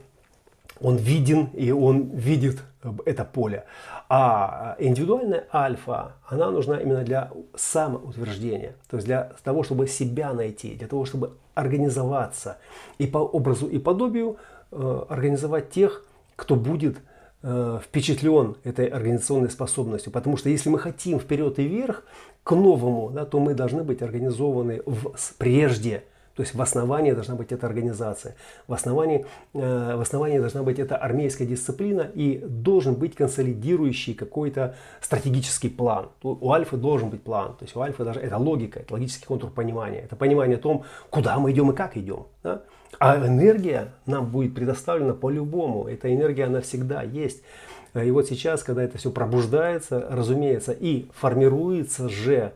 он 0.81 0.97
виден 0.97 1.47
и 1.55 1.71
он 1.71 2.11
видит 2.11 2.63
это 3.05 3.25
поле. 3.25 3.65
А 4.09 4.77
индивидуальная 4.79 5.47
альфа, 5.53 6.13
она 6.29 6.51
нужна 6.51 6.79
именно 6.79 7.03
для 7.03 7.31
самоутверждения, 7.55 8.75
то 8.89 8.97
есть 8.97 9.07
для 9.07 9.33
того, 9.43 9.63
чтобы 9.63 9.87
себя 9.89 10.33
найти, 10.33 10.75
для 10.75 10.87
того, 10.87 11.05
чтобы 11.05 11.33
организоваться 11.55 12.59
и 12.99 13.07
по 13.07 13.19
образу 13.19 13.67
и 13.67 13.79
подобию 13.79 14.37
э, 14.71 15.03
организовать 15.09 15.71
тех, 15.71 16.05
кто 16.37 16.55
будет 16.55 16.99
Э, 17.49 17.79
впечатлен 17.81 18.57
этой 18.65 18.87
организационной 18.87 19.51
способностью. 19.51 20.11
Потому 20.11 20.37
что 20.37 20.49
если 20.49 20.69
мы 20.69 20.81
хотим 20.81 21.21
вперед 21.21 21.61
и 21.61 21.63
вверх 21.63 22.03
к 22.43 22.51
новому, 22.57 23.11
да, 23.11 23.25
то 23.25 23.39
мы 23.39 23.55
должны 23.55 23.85
быть 23.85 24.03
организованы 24.03 24.83
в, 24.85 25.15
прежде. 25.39 26.03
То 26.37 26.43
есть 26.43 26.55
в 26.55 26.61
основании 26.61 27.13
должна 27.13 27.35
быть 27.35 27.51
эта 27.51 27.67
организация. 27.67 28.37
В 28.69 28.75
основании, 28.75 29.25
э, 29.55 29.97
в 29.97 30.01
основании 30.01 30.39
должна 30.39 30.63
быть 30.63 30.79
эта 30.79 30.97
армейская 30.97 31.47
дисциплина 31.47 32.03
и 32.15 32.39
должен 32.47 32.95
быть 32.95 33.15
консолидирующий 33.15 34.15
какой-то 34.15 34.75
стратегический 35.01 35.71
план. 35.71 36.11
У 36.23 36.53
альфы 36.53 36.77
должен 36.77 37.09
быть 37.09 37.23
план. 37.23 37.57
То 37.57 37.65
есть 37.65 37.75
у 37.75 37.81
альфы 37.81 38.05
даже 38.05 38.21
это 38.21 38.37
логика, 38.37 38.81
это 38.81 38.93
логический 38.93 39.25
контур 39.27 39.51
понимания. 39.51 40.01
Это 40.01 40.15
понимание 40.15 40.59
о 40.59 40.61
том, 40.61 40.85
куда 41.09 41.39
мы 41.39 41.53
идем 41.53 41.71
и 41.71 41.75
как 41.75 41.97
идем. 41.97 42.27
Да? 42.43 42.63
А 42.99 43.17
энергия 43.17 43.89
нам 44.05 44.27
будет 44.27 44.55
предоставлена 44.55 45.15
по-любому. 45.15 45.89
Эта 45.89 46.15
энергия, 46.15 46.45
она 46.45 46.61
всегда 46.61 47.03
есть. 47.03 47.43
И 47.95 48.11
вот 48.11 48.27
сейчас, 48.27 48.63
когда 48.63 48.83
это 48.83 48.99
все 48.99 49.11
пробуждается, 49.11 50.07
разумеется, 50.11 50.73
и 50.73 51.09
формируется 51.15 52.11
же 52.11 52.53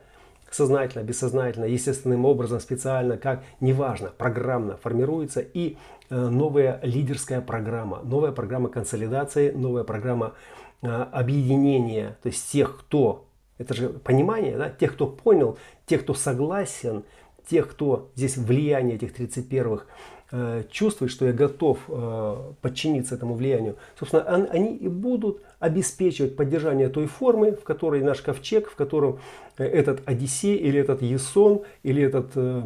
сознательно, 0.50 1.02
бессознательно, 1.02 1.64
естественным 1.64 2.24
образом, 2.24 2.60
специально, 2.60 3.16
как, 3.16 3.42
неважно, 3.60 4.10
программно 4.16 4.76
формируется 4.76 5.40
и 5.40 5.76
э, 6.10 6.16
новая 6.16 6.80
лидерская 6.82 7.40
программа, 7.40 8.00
новая 8.02 8.32
программа 8.32 8.68
консолидации, 8.68 9.50
новая 9.50 9.84
программа 9.84 10.34
э, 10.82 10.88
объединения, 10.88 12.18
то 12.22 12.28
есть 12.28 12.50
тех, 12.50 12.78
кто 12.78 13.26
Это 13.58 13.74
же 13.74 13.90
понимание, 13.90 14.56
да? 14.56 14.70
Тех, 14.70 14.94
кто 14.94 15.06
понял, 15.06 15.58
тех, 15.86 16.02
кто 16.02 16.14
согласен, 16.14 17.04
тех, 17.46 17.68
кто 17.68 18.10
здесь 18.14 18.36
влияние 18.36 18.96
этих 18.96 19.18
31-х 19.18 19.84
э, 20.32 20.64
чувствует, 20.70 21.10
что 21.10 21.26
я 21.26 21.32
готов 21.32 21.78
э, 21.88 22.36
подчиниться 22.60 23.14
этому 23.14 23.34
влиянию, 23.34 23.76
собственно, 23.98 24.24
он, 24.24 24.48
они 24.50 24.76
и 24.76 24.88
будут 24.88 25.42
обеспечивать 25.58 26.36
поддержание 26.36 26.88
той 26.88 27.06
формы, 27.06 27.52
в 27.52 27.62
которой 27.62 28.02
наш 28.02 28.20
ковчег, 28.20 28.70
в 28.70 28.74
котором 28.74 29.20
э, 29.58 29.64
этот 29.64 30.08
Одиссей 30.08 30.56
или 30.56 30.80
этот 30.80 31.02
Есон 31.02 31.62
или 31.82 32.02
этот 32.02 32.30
э, 32.34 32.62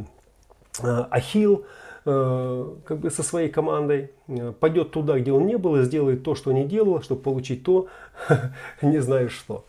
э, 0.82 1.04
Ахилл 1.10 1.64
э, 2.04 2.74
как 2.84 2.98
бы 2.98 3.10
со 3.10 3.22
своей 3.22 3.48
командой 3.48 4.10
э, 4.28 4.52
пойдет 4.58 4.92
туда, 4.92 5.18
где 5.18 5.32
он 5.32 5.46
не 5.46 5.58
был, 5.58 5.76
и 5.76 5.82
сделает 5.82 6.22
то, 6.22 6.34
что 6.34 6.52
не 6.52 6.64
делал, 6.64 7.02
чтобы 7.02 7.22
получить 7.22 7.64
то, 7.64 7.88
не 8.82 9.00
знаю 9.00 9.30
что. 9.30 9.64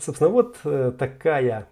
Собственно, 0.00 0.30
вот 0.30 0.56
такая 0.96 1.68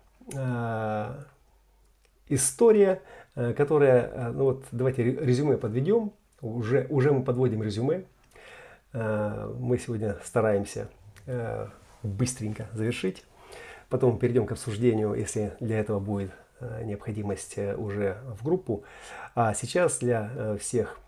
история, 2.28 3.00
которая, 3.34 4.10
э, 4.12 4.32
ну 4.32 4.44
вот 4.44 4.64
давайте 4.72 5.02
резюме 5.02 5.56
подведем, 5.56 6.12
уже, 6.40 6.86
уже 6.90 7.12
мы 7.12 7.22
подводим 7.22 7.62
резюме, 7.62 8.04
э, 8.92 9.54
мы 9.58 9.78
сегодня 9.78 10.16
стараемся 10.24 10.88
быстренько 12.02 12.66
завершить, 12.72 13.24
потом 13.88 14.18
перейдем 14.18 14.44
к 14.44 14.52
обсуждению, 14.52 15.14
если 15.14 15.52
для 15.60 15.78
этого 15.78 16.00
будет 16.00 16.32
необходимость 16.82 17.56
уже 17.58 18.16
в 18.36 18.44
группу. 18.44 18.82
А 19.36 19.54
сейчас 19.54 20.00
для 20.00 20.56
всех 20.58 20.98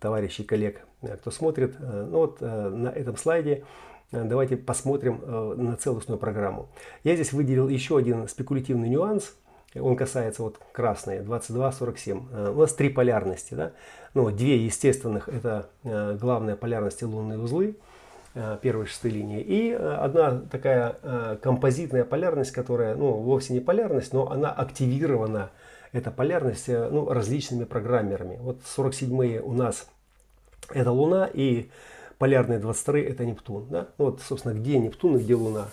товарищей, 0.00 0.42
коллег, 0.42 0.84
кто 1.00 1.30
смотрит, 1.30 1.78
ну 1.78 2.18
вот 2.18 2.40
на 2.40 2.88
этом 2.88 3.16
слайде 3.16 3.62
давайте 4.10 4.56
посмотрим 4.56 5.22
на 5.64 5.76
целостную 5.76 6.18
программу. 6.18 6.68
Я 7.04 7.14
здесь 7.14 7.32
выделил 7.32 7.68
еще 7.68 7.96
один 7.96 8.26
спекулятивный 8.26 8.88
нюанс– 8.88 9.36
он 9.78 9.96
касается 9.96 10.42
вот 10.42 10.58
красной 10.72 11.18
22-47. 11.18 12.22
Э, 12.32 12.50
у 12.50 12.60
нас 12.60 12.74
три 12.74 12.88
полярности. 12.88 13.54
Да? 13.54 13.72
Ну, 14.14 14.30
две 14.30 14.56
естественных 14.64 15.28
это 15.28 15.68
э, 15.84 16.16
главная 16.20 16.56
полярность 16.56 17.02
и 17.02 17.04
лунные 17.04 17.38
узлы 17.38 17.76
э, 18.34 18.58
первой 18.60 18.86
шестой 18.86 19.12
линии. 19.12 19.40
И 19.40 19.72
одна 19.72 20.40
такая 20.50 20.96
композитная 21.42 22.04
полярность, 22.04 22.50
которая 22.50 22.96
ну, 22.96 23.12
вовсе 23.12 23.52
не 23.52 23.60
полярность, 23.60 24.12
но 24.12 24.30
она 24.30 24.50
активирована, 24.50 25.50
эта 25.92 26.10
полярность, 26.10 26.68
ну, 26.68 27.08
различными 27.08 27.64
программерами. 27.64 28.38
Вот 28.40 28.60
47-е 28.76 29.40
у 29.40 29.52
нас 29.52 29.88
это 30.72 30.90
Луна 30.92 31.28
и 31.32 31.68
полярные 32.18 32.58
22 32.58 32.98
это 32.98 33.24
Нептун. 33.24 33.66
Да? 33.70 33.88
Ну, 33.98 34.06
вот, 34.06 34.20
собственно, 34.20 34.52
где 34.52 34.78
Нептун 34.78 35.16
и 35.16 35.20
где 35.20 35.34
Луна. 35.34 35.68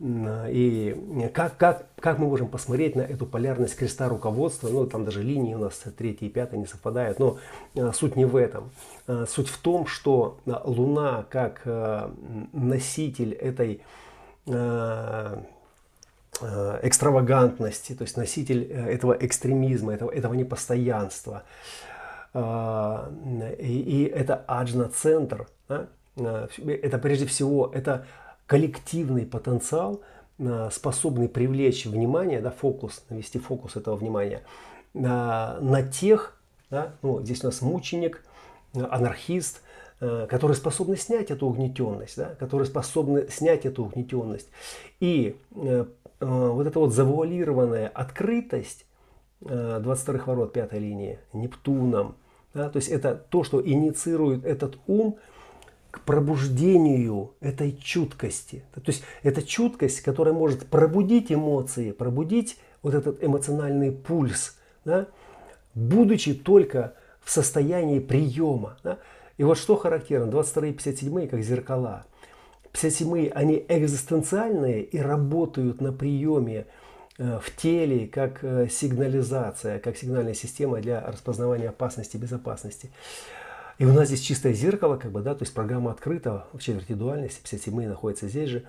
И 0.00 1.30
как, 1.34 1.58
как, 1.58 1.84
как 1.96 2.18
мы 2.18 2.26
можем 2.26 2.48
посмотреть 2.48 2.96
на 2.96 3.02
эту 3.02 3.26
полярность 3.26 3.76
креста 3.76 4.08
руководства, 4.08 4.68
ну 4.68 4.86
там 4.86 5.04
даже 5.04 5.22
линии 5.22 5.54
у 5.54 5.58
нас 5.58 5.74
третья 5.98 6.24
и 6.24 6.30
пятая 6.30 6.58
не 6.58 6.64
совпадают, 6.64 7.18
но 7.18 7.36
э, 7.74 7.92
суть 7.92 8.16
не 8.16 8.24
в 8.24 8.34
этом. 8.36 8.70
Э, 9.06 9.26
суть 9.28 9.48
в 9.48 9.58
том, 9.58 9.86
что 9.86 10.38
э, 10.46 10.52
Луна 10.64 11.26
как 11.28 11.66
носитель 12.52 13.34
этой 13.34 13.82
экстравагантности, 16.82 17.92
то 17.94 18.02
есть 18.02 18.16
носитель 18.16 18.62
этого 18.64 19.12
экстремизма, 19.12 19.92
этого, 19.92 20.10
этого 20.10 20.32
непостоянства. 20.32 21.42
И, 22.32 22.38
и 23.58 24.04
это 24.04 24.44
аджна-центр, 24.46 25.46
да? 25.68 25.88
это 26.16 26.98
прежде 26.98 27.26
всего 27.26 27.70
это 27.72 28.06
коллективный 28.50 29.26
потенциал, 29.26 30.00
э, 30.40 30.70
способный 30.72 31.28
привлечь 31.28 31.86
внимание, 31.86 32.40
да, 32.40 32.50
фокус, 32.50 33.04
навести 33.08 33.38
фокус 33.38 33.76
этого 33.76 33.94
внимания 33.94 34.42
на, 34.92 35.58
на 35.60 35.84
тех, 35.84 36.36
да, 36.68 36.94
ну, 37.02 37.22
здесь 37.22 37.44
у 37.44 37.46
нас 37.46 37.62
мученик, 37.62 38.24
анархист, 38.74 39.62
которые 40.00 40.56
способны 40.56 40.96
снять 40.96 41.30
эту 41.30 41.46
угнетенность, 41.46 42.16
да, 42.16 42.34
которые 42.40 42.66
способны 42.66 43.28
снять 43.30 43.66
эту 43.66 43.84
угнетенность. 43.84 44.48
И 44.98 45.36
э, 45.54 45.84
вот 46.18 46.66
эта 46.66 46.78
вот 46.80 46.92
завуалированная 46.92 47.86
открытость 47.86 48.84
э, 49.42 49.78
22 49.80 50.24
ворот, 50.24 50.52
пятой 50.52 50.80
линии, 50.80 51.20
Нептуном, 51.32 52.16
да, 52.52 52.68
то 52.68 52.78
есть 52.78 52.88
это 52.88 53.14
то, 53.14 53.44
что 53.44 53.64
инициирует 53.64 54.44
этот 54.44 54.76
ум, 54.88 55.18
к 55.90 56.00
пробуждению 56.00 57.32
этой 57.40 57.76
чуткости. 57.76 58.62
То 58.74 58.82
есть 58.86 59.02
это 59.22 59.42
чуткость, 59.42 60.00
которая 60.00 60.34
может 60.34 60.66
пробудить 60.66 61.32
эмоции, 61.32 61.92
пробудить 61.92 62.58
вот 62.82 62.94
этот 62.94 63.22
эмоциональный 63.22 63.92
пульс, 63.92 64.56
да, 64.84 65.08
будучи 65.74 66.34
только 66.34 66.94
в 67.22 67.30
состоянии 67.30 67.98
приема. 67.98 68.76
Да. 68.82 68.98
И 69.36 69.44
вот 69.44 69.58
что 69.58 69.76
характерно, 69.76 70.26
22 70.26 70.66
и 70.68 70.72
57 70.72 71.28
как 71.28 71.42
зеркала. 71.42 72.04
57 72.72 73.30
они 73.30 73.64
экзистенциальные 73.68 74.84
и 74.84 74.98
работают 74.98 75.80
на 75.80 75.92
приеме 75.92 76.66
э, 77.18 77.38
в 77.42 77.56
теле 77.56 78.06
как 78.06 78.44
э, 78.44 78.68
сигнализация, 78.70 79.80
как 79.80 79.96
сигнальная 79.96 80.34
система 80.34 80.80
для 80.80 81.00
распознавания 81.00 81.70
опасности 81.70 82.16
и 82.16 82.20
безопасности. 82.20 82.90
И 83.80 83.84
у 83.86 83.94
нас 83.94 84.08
здесь 84.08 84.20
чистое 84.20 84.52
зеркало, 84.52 84.98
как 84.98 85.10
бы, 85.10 85.22
да, 85.22 85.34
то 85.34 85.42
есть 85.44 85.54
программа 85.54 85.92
открыта 85.92 86.44
в 86.52 86.58
четверти 86.58 86.92
дуальности, 86.92 87.40
57 87.40 87.88
находятся 87.88 88.28
здесь 88.28 88.50
же. 88.50 88.64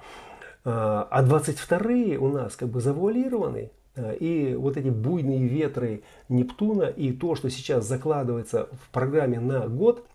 А 0.63 1.21
22 1.21 2.17
у 2.17 2.29
нас 2.29 2.55
как 2.55 2.69
бы 2.69 2.79
завуалированы. 2.79 3.71
А, 3.97 4.13
и 4.13 4.55
вот 4.55 4.77
эти 4.77 4.87
буйные 4.87 5.49
ветры 5.49 6.03
Нептуна 6.29 6.83
и 6.83 7.11
то, 7.11 7.35
что 7.35 7.49
сейчас 7.49 7.85
закладывается 7.85 8.69
в 8.71 8.89
программе 8.93 9.41
на 9.41 9.67
год, 9.67 10.05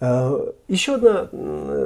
а, 0.00 0.54
еще 0.66 0.94
одна 0.94 1.26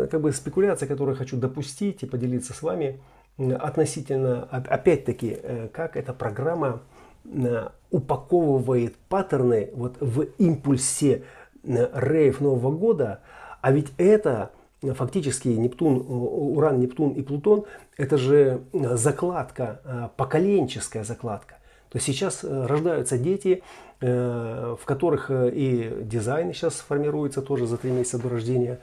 как 0.06 0.20
бы, 0.20 0.30
спекуляция, 0.30 0.86
которую 0.86 1.16
хочу 1.16 1.36
допустить 1.36 2.04
и 2.04 2.06
поделиться 2.06 2.52
с 2.52 2.62
вами 2.62 3.00
относительно, 3.36 4.44
опять-таки, 4.44 5.36
э, 5.42 5.68
как 5.72 5.96
эта 5.96 6.12
программа 6.12 6.82
э, 7.24 7.68
упаковывает 7.90 8.94
паттерны 9.08 9.70
вот 9.74 9.96
в 9.98 10.22
импульсе 10.38 11.24
рейв 11.66 12.40
Нового 12.40 12.70
года, 12.70 13.20
а 13.60 13.72
ведь 13.72 13.92
это 13.96 14.50
фактически 14.92 15.48
Нептун, 15.48 16.04
Уран, 16.06 16.80
Нептун 16.80 17.12
и 17.12 17.22
Плутон, 17.22 17.64
это 17.96 18.18
же 18.18 18.60
закладка, 18.72 19.80
э, 19.84 20.08
поколенческая 20.16 21.04
закладка. 21.04 21.54
То 21.88 21.96
есть 21.96 22.06
сейчас 22.06 22.44
э, 22.44 22.66
рождаются 22.66 23.16
дети, 23.16 23.62
э, 24.00 24.76
в 24.78 24.84
которых 24.84 25.30
и 25.30 26.00
дизайн 26.02 26.52
сейчас 26.52 26.74
формируется 26.74 27.40
тоже 27.40 27.66
за 27.66 27.78
три 27.78 27.90
месяца 27.90 28.18
до 28.18 28.28
рождения 28.28 28.78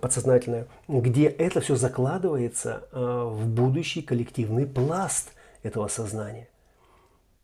подсознательное, 0.00 0.66
где 0.88 1.26
это 1.26 1.60
все 1.60 1.76
закладывается 1.76 2.88
в 2.90 3.46
будущий 3.46 4.02
коллективный 4.02 4.66
пласт 4.66 5.30
этого 5.62 5.86
сознания. 5.86 6.48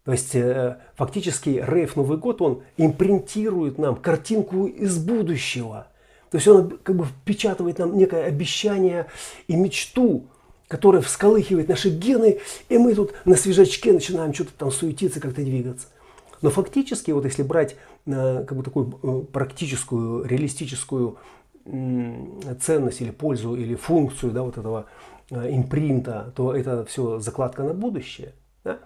То 0.06 0.12
есть 0.12 0.36
э, 0.36 0.78
фактически 0.94 1.62
рейв 1.66 1.96
Новый 1.96 2.16
год, 2.16 2.40
он 2.40 2.62
импринтирует 2.76 3.76
нам 3.76 3.96
картинку 3.96 4.68
из 4.68 4.98
будущего. 4.98 5.88
То 6.30 6.36
есть 6.36 6.46
он 6.46 6.78
как 6.80 6.94
бы 6.94 7.04
впечатывает 7.06 7.78
нам 7.80 7.98
некое 7.98 8.24
обещание 8.26 9.06
и 9.48 9.56
мечту, 9.56 10.26
которая 10.68 11.02
всколыхивает 11.02 11.68
наши 11.68 11.90
гены, 11.90 12.38
и 12.68 12.78
мы 12.78 12.94
тут 12.94 13.14
на 13.24 13.34
свежачке 13.34 13.92
начинаем 13.92 14.32
что-то 14.32 14.52
там 14.56 14.70
суетиться, 14.70 15.18
как-то 15.18 15.42
двигаться. 15.42 15.88
Но 16.40 16.50
фактически, 16.50 17.10
вот 17.10 17.24
если 17.24 17.42
брать 17.42 17.74
э, 18.06 18.44
как 18.46 18.56
бы 18.56 18.62
такую 18.62 19.00
э, 19.02 19.32
практическую, 19.32 20.24
реалистическую 20.24 21.18
ценность 22.60 23.00
или 23.00 23.10
пользу 23.10 23.56
или 23.56 23.74
функцию 23.74 24.30
да, 24.30 24.44
вот 24.44 24.56
этого 24.56 24.86
импринта, 25.32 26.32
то 26.36 26.54
это 26.54 26.84
все 26.84 27.18
закладка 27.18 27.64
на 27.64 27.74
будущее. 27.74 28.34
Да? 28.62 28.78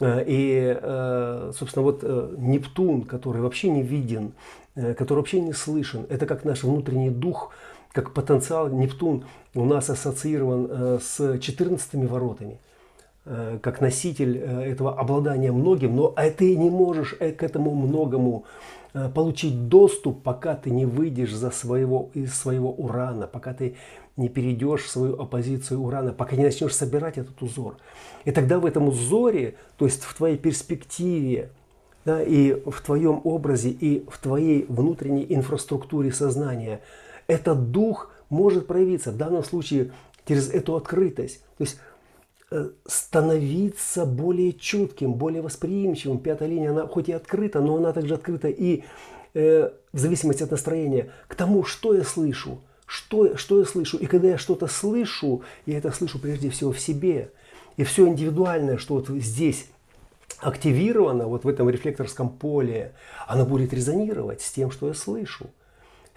Э, 0.00 0.24
и, 0.26 0.76
э, 0.80 1.52
собственно, 1.54 1.84
вот 1.84 2.00
э, 2.02 2.34
Нептун, 2.38 3.02
который 3.02 3.42
вообще 3.42 3.70
не 3.70 3.82
виден, 3.82 4.32
который 4.74 5.18
вообще 5.18 5.40
не 5.40 5.52
слышен, 5.52 6.06
это 6.08 6.26
как 6.26 6.44
наш 6.44 6.62
внутренний 6.62 7.10
дух, 7.10 7.50
как 7.92 8.14
потенциал. 8.14 8.68
Нептун 8.68 9.24
у 9.54 9.64
нас 9.64 9.90
ассоциирован 9.90 11.00
с 11.02 11.38
14 11.38 11.94
воротами, 12.08 12.58
как 13.60 13.80
носитель 13.80 14.38
этого 14.38 14.96
обладания 14.96 15.50
многим, 15.50 15.96
но 15.96 16.14
ты 16.38 16.56
не 16.56 16.70
можешь 16.70 17.14
к 17.14 17.42
этому 17.42 17.74
многому 17.74 18.44
получить 19.12 19.68
доступ, 19.68 20.22
пока 20.22 20.54
ты 20.54 20.70
не 20.70 20.86
выйдешь 20.86 21.34
за 21.34 21.50
своего, 21.50 22.08
из 22.14 22.32
своего 22.32 22.70
урана, 22.70 23.26
пока 23.26 23.52
ты 23.52 23.74
не 24.16 24.28
перейдешь 24.28 24.88
свою 24.90 25.20
оппозицию 25.20 25.80
Урана, 25.80 26.12
пока 26.12 26.36
не 26.36 26.44
начнешь 26.44 26.74
собирать 26.74 27.18
этот 27.18 27.40
узор. 27.42 27.76
И 28.24 28.32
тогда 28.32 28.58
в 28.58 28.66
этом 28.66 28.88
узоре, 28.88 29.54
то 29.76 29.84
есть 29.84 30.02
в 30.02 30.14
твоей 30.14 30.36
перспективе, 30.36 31.50
да, 32.04 32.22
и 32.22 32.52
в 32.52 32.80
твоем 32.80 33.20
образе, 33.24 33.70
и 33.70 34.04
в 34.08 34.18
твоей 34.18 34.66
внутренней 34.68 35.26
инфраструктуре 35.28 36.12
сознания, 36.12 36.80
этот 37.26 37.70
дух 37.70 38.10
может 38.28 38.66
проявиться. 38.66 39.12
В 39.12 39.16
данном 39.16 39.44
случае 39.44 39.92
через 40.26 40.50
эту 40.50 40.76
открытость. 40.76 41.42
То 41.58 41.64
есть 41.64 41.78
э, 42.50 42.70
становиться 42.86 44.06
более 44.06 44.52
чутким, 44.52 45.14
более 45.14 45.42
восприимчивым. 45.42 46.18
Пятая 46.18 46.48
линия, 46.48 46.70
она 46.70 46.86
хоть 46.86 47.08
и 47.08 47.12
открыта, 47.12 47.60
но 47.60 47.76
она 47.76 47.92
также 47.92 48.14
открыта 48.14 48.48
и 48.48 48.84
э, 49.34 49.70
в 49.92 49.98
зависимости 49.98 50.42
от 50.42 50.50
настроения 50.50 51.10
к 51.28 51.34
тому, 51.34 51.64
что 51.64 51.94
я 51.94 52.04
слышу, 52.04 52.60
что, 52.90 53.36
что 53.36 53.60
я 53.60 53.64
слышу. 53.64 53.98
И 53.98 54.06
когда 54.06 54.30
я 54.30 54.38
что-то 54.38 54.66
слышу, 54.66 55.42
я 55.64 55.78
это 55.78 55.92
слышу 55.92 56.18
прежде 56.18 56.50
всего 56.50 56.72
в 56.72 56.80
себе. 56.80 57.30
И 57.76 57.84
все 57.84 58.08
индивидуальное, 58.08 58.78
что 58.78 58.94
вот 58.94 59.08
здесь 59.08 59.66
активировано, 60.38 61.28
вот 61.28 61.44
в 61.44 61.48
этом 61.48 61.70
рефлекторском 61.70 62.28
поле, 62.28 62.92
оно 63.28 63.46
будет 63.46 63.72
резонировать 63.72 64.42
с 64.42 64.50
тем, 64.50 64.72
что 64.72 64.88
я 64.88 64.94
слышу 64.94 65.50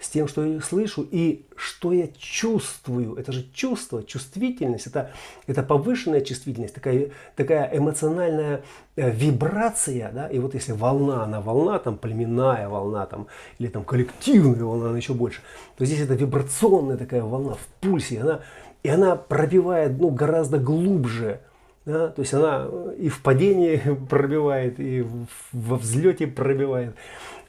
с 0.04 0.10
тем, 0.10 0.28
что 0.28 0.44
я 0.44 0.60
слышу 0.60 1.06
и 1.10 1.46
что 1.56 1.92
я 1.92 2.08
чувствую. 2.18 3.14
Это 3.14 3.32
же 3.32 3.46
чувство, 3.54 4.02
чувствительность, 4.04 4.86
это, 4.86 5.10
это 5.46 5.62
повышенная 5.62 6.20
чувствительность, 6.20 6.74
такая, 6.74 7.10
такая 7.36 7.70
эмоциональная 7.74 8.62
э, 8.96 9.10
вибрация. 9.10 10.12
Да? 10.12 10.28
И 10.28 10.38
вот 10.38 10.52
если 10.52 10.72
волна, 10.72 11.24
она 11.24 11.40
волна, 11.40 11.78
там 11.78 11.96
племенная 11.96 12.68
волна, 12.68 13.06
там, 13.06 13.28
или 13.58 13.68
там 13.68 13.84
коллективная 13.84 14.64
волна, 14.64 14.90
она 14.90 14.98
еще 14.98 15.14
больше, 15.14 15.40
то 15.78 15.86
здесь 15.86 16.00
это 16.00 16.14
вибрационная 16.14 16.98
такая 16.98 17.22
волна 17.22 17.54
в 17.54 17.66
пульсе, 17.80 18.20
она, 18.20 18.40
и 18.82 18.90
она 18.90 19.16
пробивает 19.16 19.98
ну, 19.98 20.10
гораздо 20.10 20.58
глубже. 20.58 21.40
Да? 21.86 22.08
То 22.08 22.20
есть 22.20 22.34
она 22.34 22.68
и 22.98 23.08
в 23.08 23.22
падении 23.22 23.80
пробивает, 24.10 24.78
и 24.78 25.06
во 25.52 25.76
взлете 25.76 26.26
пробивает. 26.26 26.94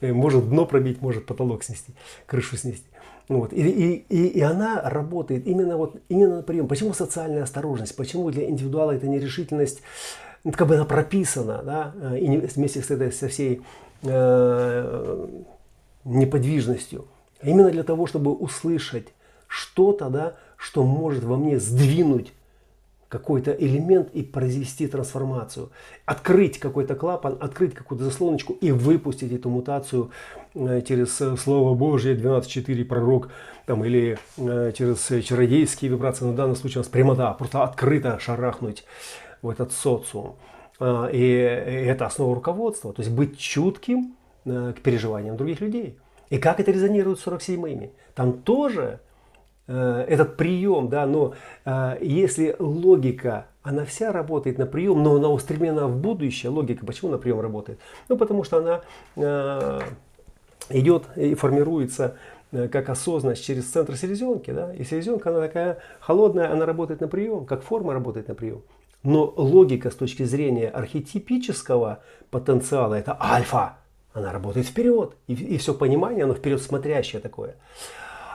Э, 0.01 0.13
может 0.13 0.49
дно 0.49 0.65
пробить, 0.65 1.01
может 1.01 1.25
потолок 1.25 1.63
снести, 1.63 1.93
крышу 2.25 2.57
снести. 2.57 2.85
Вот. 3.27 3.53
И, 3.53 3.61
и, 3.61 4.05
и, 4.09 4.27
и 4.27 4.41
она 4.41 4.81
работает 4.83 5.47
именно, 5.47 5.77
вот, 5.77 5.95
именно 6.09 6.37
на 6.37 6.43
прием. 6.43 6.67
Почему 6.67 6.93
социальная 6.93 7.43
осторожность? 7.43 7.95
Почему 7.95 8.29
для 8.29 8.47
индивидуала 8.49 8.91
это 8.91 9.07
нерешительность? 9.07 9.81
Ну, 10.43 10.51
как 10.51 10.67
бы 10.67 10.75
она 10.75 10.85
прописана, 10.85 11.63
да, 11.63 11.93
э, 12.13 12.19
и 12.19 12.37
вместе 12.37 12.81
с 12.81 12.91
этой, 12.91 13.11
со 13.11 13.27
всей 13.27 13.61
э, 14.03 15.27
неподвижностью. 16.03 17.07
Именно 17.41 17.71
для 17.71 17.83
того, 17.83 18.05
чтобы 18.05 18.31
услышать 18.31 19.07
что-то, 19.47 20.09
да, 20.09 20.35
что 20.57 20.83
может 20.83 21.23
во 21.23 21.37
мне 21.37 21.59
сдвинуть 21.59 22.31
какой-то 23.17 23.51
элемент 23.51 24.09
и 24.13 24.23
произвести 24.23 24.87
трансформацию. 24.87 25.71
Открыть 26.05 26.59
какой-то 26.59 26.95
клапан, 26.95 27.37
открыть 27.39 27.73
какую-то 27.73 28.03
заслоночку 28.03 28.53
и 28.53 28.71
выпустить 28.71 29.31
эту 29.31 29.49
мутацию 29.49 30.11
э, 30.53 30.81
через 30.81 31.21
э, 31.21 31.37
Слово 31.37 31.75
Божье 31.75 32.13
12.4 32.13 32.83
пророк 32.83 33.29
там, 33.65 33.85
или 33.85 34.17
э, 34.37 34.73
через 34.77 35.07
чародейские 35.23 35.91
вибрации. 35.91 36.25
На 36.25 36.33
данном 36.33 36.57
случае 36.57 36.79
у 36.79 36.81
нас 36.81 36.89
прямота, 36.89 37.31
просто 37.33 37.63
открыто 37.63 38.19
шарахнуть 38.19 38.83
в 39.41 39.49
этот 39.49 39.71
социум. 39.71 40.35
И 40.81 41.85
это 41.87 42.05
основа 42.05 42.35
руководства, 42.35 42.91
то 42.91 43.01
есть 43.01 43.15
быть 43.15 43.37
чутким 43.37 44.17
к 44.43 44.75
переживаниям 44.83 45.37
других 45.37 45.61
людей. 45.61 45.97
И 46.29 46.37
как 46.37 46.59
это 46.59 46.69
резонирует 46.69 47.19
с 47.19 47.27
47-ми? 47.27 47.91
Там 48.13 48.33
тоже 48.33 48.99
этот 49.73 50.37
прием, 50.37 50.89
да, 50.89 51.05
но 51.05 51.33
э, 51.65 51.97
если 52.01 52.55
логика, 52.59 53.47
она 53.63 53.83
вся 53.85 54.11
работает 54.11 54.59
на 54.59 54.65
прием, 54.65 55.01
но 55.01 55.15
она 55.15 55.29
устремлена 55.29 55.87
в 55.87 55.97
будущее, 55.97 56.51
логика, 56.51 56.85
почему 56.85 57.11
на 57.11 57.17
прием 57.17 57.39
работает? 57.39 57.79
Ну, 58.07 58.17
потому 58.17 58.43
что 58.43 58.57
она 58.57 58.81
э, 59.15 59.79
идет 60.69 61.05
и 61.15 61.33
формируется 61.33 62.15
как 62.51 62.89
осознанность 62.89 63.43
через 63.43 63.69
центр 63.69 63.97
селезенки, 63.97 64.51
да, 64.51 64.73
и 64.73 64.83
селезенка, 64.83 65.31
она 65.31 65.41
такая 65.41 65.79
холодная, 65.99 66.51
она 66.51 66.65
работает 66.65 67.01
на 67.01 67.07
прием, 67.07 67.45
как 67.45 67.63
форма 67.63 67.93
работает 67.93 68.27
на 68.27 68.35
прием. 68.35 68.61
Но 69.03 69.33
логика 69.35 69.91
с 69.91 69.95
точки 69.95 70.23
зрения 70.23 70.69
архетипического 70.69 71.99
потенциала, 72.29 72.95
это 72.95 73.17
альфа, 73.19 73.77
она 74.13 74.31
работает 74.31 74.67
вперед, 74.67 75.15
и, 75.27 75.33
и 75.33 75.57
все 75.57 75.73
понимание, 75.73 76.23
оно 76.23 76.33
вперед 76.33 76.61
смотрящее 76.61 77.19
такое 77.19 77.55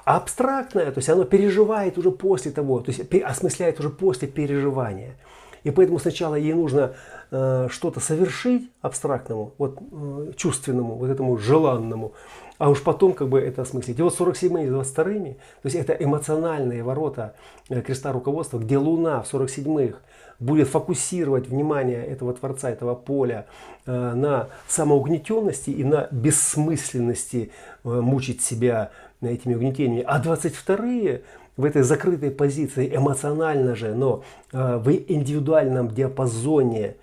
абстрактное, 0.04 0.90
то 0.92 0.98
есть 0.98 1.08
оно 1.08 1.24
переживает 1.24 1.98
уже 1.98 2.10
после 2.10 2.50
того, 2.50 2.80
то 2.80 2.90
есть 2.90 3.00
осмысляет 3.22 3.80
уже 3.80 3.90
после 3.90 4.28
переживания. 4.28 5.16
И 5.62 5.70
поэтому 5.70 5.98
сначала 5.98 6.36
ей 6.36 6.54
нужно 6.54 6.94
э, 7.30 7.68
что-то 7.70 8.00
совершить 8.00 8.70
абстрактному, 8.80 9.52
вот, 9.58 9.78
э, 9.78 10.32
чувственному, 10.36 10.94
вот 10.94 11.10
этому 11.10 11.36
желанному, 11.36 12.14
а 12.56 12.70
уж 12.70 12.82
потом 12.82 13.12
как 13.12 13.28
бы 13.28 13.40
это 13.40 13.62
осмыслить. 13.62 13.98
И 13.98 14.02
вот 14.02 14.14
47 14.14 14.62
и 14.64 14.66
22 14.66 15.04
то 15.04 15.36
есть 15.64 15.76
это 15.76 15.92
эмоциональные 15.92 16.82
ворота 16.82 17.34
э, 17.68 17.80
креста 17.82 18.12
руководства, 18.12 18.58
где 18.58 18.78
Луна 18.78 19.22
в 19.22 19.32
47-х 19.32 19.98
будет 20.38 20.68
фокусировать 20.68 21.48
внимание 21.48 22.04
этого 22.04 22.32
Творца, 22.32 22.70
этого 22.70 22.94
поля 22.94 23.46
э, 23.86 24.14
на 24.14 24.48
самоугнетенности 24.66 25.70
и 25.70 25.84
на 25.84 26.08
бессмысленности 26.10 27.52
э, 27.84 27.88
мучить 27.88 28.42
себя 28.42 28.90
этими 29.22 29.54
угнетениями. 29.54 30.04
А 30.06 30.20
22-е 30.20 31.22
в 31.56 31.64
этой 31.64 31.82
закрытой 31.82 32.30
позиции, 32.30 32.94
эмоционально 32.94 33.74
же, 33.74 33.94
но 33.94 34.24
э, 34.52 34.76
в 34.76 34.90
индивидуальном 34.90 35.88
диапазоне, 35.88 36.96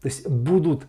то 0.00 0.08
есть 0.08 0.28
будут 0.28 0.82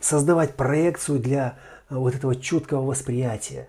создавать 0.00 0.54
проекцию 0.54 1.20
для 1.20 1.56
вот 1.88 2.14
этого 2.14 2.34
чуткого 2.34 2.84
восприятия. 2.84 3.68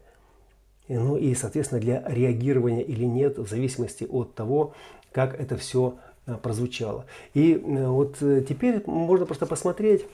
Ну 0.87 1.15
и, 1.15 1.35
соответственно, 1.35 1.79
для 1.79 2.01
реагирования 2.07 2.81
или 2.81 3.03
нет, 3.03 3.37
в 3.37 3.47
зависимости 3.47 4.07
от 4.09 4.33
того, 4.33 4.73
как 5.11 5.39
это 5.39 5.57
все 5.57 5.97
Э, 6.27 6.35
прозвучало. 6.35 7.05
И 7.33 7.53
э, 7.53 7.87
вот 7.87 8.17
э, 8.19 8.43
теперь 8.47 8.83
можно 8.85 9.25
просто 9.25 9.45
посмотреть, 9.45 10.05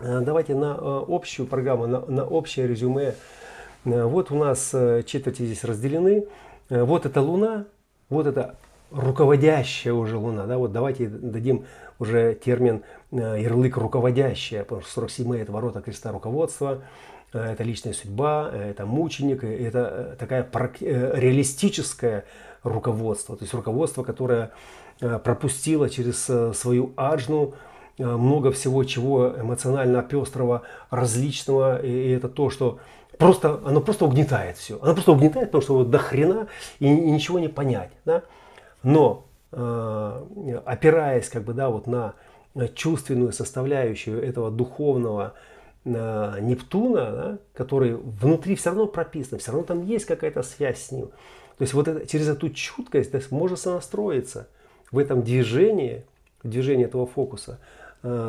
давайте 0.00 0.56
на 0.56 0.76
общую 1.08 1.46
программу, 1.46 1.86
на, 1.86 2.00
на 2.00 2.24
общее 2.24 2.66
резюме. 2.66 3.14
Вот 3.84 4.30
у 4.30 4.36
нас 4.36 4.70
четверти 5.06 5.42
здесь 5.42 5.64
разделены. 5.64 6.26
Вот 6.68 7.06
это 7.06 7.20
Луна, 7.20 7.66
вот 8.10 8.26
это 8.26 8.56
руководящая 8.90 9.94
уже 9.94 10.16
Луна. 10.16 10.46
Да? 10.46 10.58
Вот 10.58 10.72
давайте 10.72 11.08
дадим 11.08 11.64
уже 11.98 12.34
термин 12.34 12.82
ярлык 13.10 13.76
руководящая, 13.76 14.64
потому 14.64 14.82
что 14.82 14.90
47 14.92 15.36
это 15.36 15.52
ворота 15.52 15.80
креста 15.80 16.12
руководства, 16.12 16.82
это 17.32 17.62
личная 17.62 17.92
судьба, 17.92 18.50
это 18.52 18.84
мученик, 18.84 19.44
это 19.44 20.16
такая 20.18 20.48
реалистическое 20.80 22.24
руководство, 22.62 23.36
то 23.36 23.44
есть 23.44 23.54
руководство, 23.54 24.02
которое 24.02 24.52
Э, 25.00 25.18
пропустила 25.22 25.88
через 25.88 26.28
э, 26.28 26.52
свою 26.54 26.92
аджну 26.96 27.54
э, 27.98 28.04
много 28.04 28.50
всего 28.50 28.82
чего 28.82 29.32
эмоционально 29.38 30.02
пестрого, 30.02 30.62
различного. 30.90 31.80
И 31.80 32.10
это 32.10 32.28
то, 32.28 32.50
что 32.50 32.80
просто, 33.18 33.60
оно 33.64 33.80
просто 33.80 34.04
угнетает 34.04 34.56
все. 34.56 34.78
Оно 34.80 34.94
просто 34.94 35.12
угнетает, 35.12 35.48
потому 35.48 35.62
что 35.62 35.74
вот 35.74 35.90
до 35.90 35.98
хрена 35.98 36.48
и, 36.78 36.86
и 36.86 37.10
ничего 37.10 37.38
не 37.38 37.48
понять. 37.48 37.90
Да? 38.04 38.22
Но 38.82 39.24
опираясь 39.50 41.28
как 41.30 41.44
бы, 41.44 41.54
да, 41.54 41.70
вот 41.70 41.86
на 41.86 42.14
чувственную 42.74 43.32
составляющую 43.32 44.22
этого 44.22 44.50
духовного 44.50 45.34
Нептуна, 45.84 47.10
да, 47.10 47.38
который 47.54 47.94
внутри 47.94 48.56
все 48.56 48.70
равно 48.70 48.86
прописан, 48.86 49.38
все 49.38 49.52
равно 49.52 49.66
там 49.66 49.84
есть 49.84 50.04
какая-то 50.04 50.42
связь 50.42 50.82
с 50.82 50.92
ним. 50.92 51.06
То 51.06 51.62
есть 51.62 51.72
вот 51.72 51.88
это, 51.88 52.06
через 52.06 52.28
эту 52.28 52.50
чуткость 52.50 53.10
да, 53.10 53.20
можно 53.30 53.56
сонастроиться– 53.56 54.48
в 54.90 54.98
этом 54.98 55.22
движении, 55.22 56.04
движении 56.42 56.84
этого 56.84 57.06
фокуса, 57.06 57.52
э, 57.52 57.77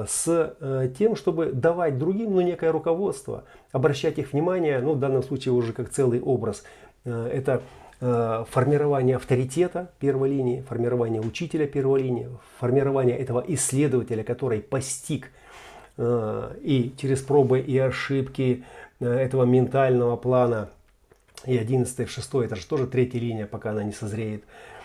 с 0.07 0.55
э, 0.59 0.89
тем, 0.97 1.15
чтобы 1.15 1.51
давать 1.51 1.97
другим 1.97 2.33
ну, 2.33 2.41
некое 2.41 2.71
руководство, 2.71 3.43
обращать 3.71 4.17
их 4.17 4.33
внимание, 4.33 4.79
ну, 4.79 4.93
в 4.93 4.99
данном 4.99 5.21
случае 5.23 5.53
уже 5.53 5.73
как 5.73 5.89
целый 5.89 6.21
образ. 6.21 6.63
Э, 7.05 7.29
это 7.31 7.61
формирование 8.01 9.17
авторитета 9.17 9.91
первой 9.99 10.29
линии, 10.29 10.61
формирование 10.61 11.19
учителя 11.19 11.67
первой 11.67 12.03
линии, 12.03 12.29
формирование 12.57 13.17
этого 13.17 13.43
исследователя, 13.45 14.23
который 14.23 14.61
постиг 14.61 15.31
и 15.97 16.93
через 16.97 17.19
пробы 17.21 17.59
и 17.59 17.77
ошибки 17.77 18.63
этого 19.01 19.43
ментального 19.43 20.15
плана, 20.15 20.69
и 21.45 21.57
11 21.57 21.99
и 21.99 22.05
6 22.05 22.35
это 22.35 22.55
же 22.55 22.65
тоже 22.65 22.87
третья 22.87 23.19
линия, 23.19 23.45
пока 23.45 23.71
она 23.71 23.83
не 23.83 23.91
созреет, 23.91 24.45
Э, 24.45 24.78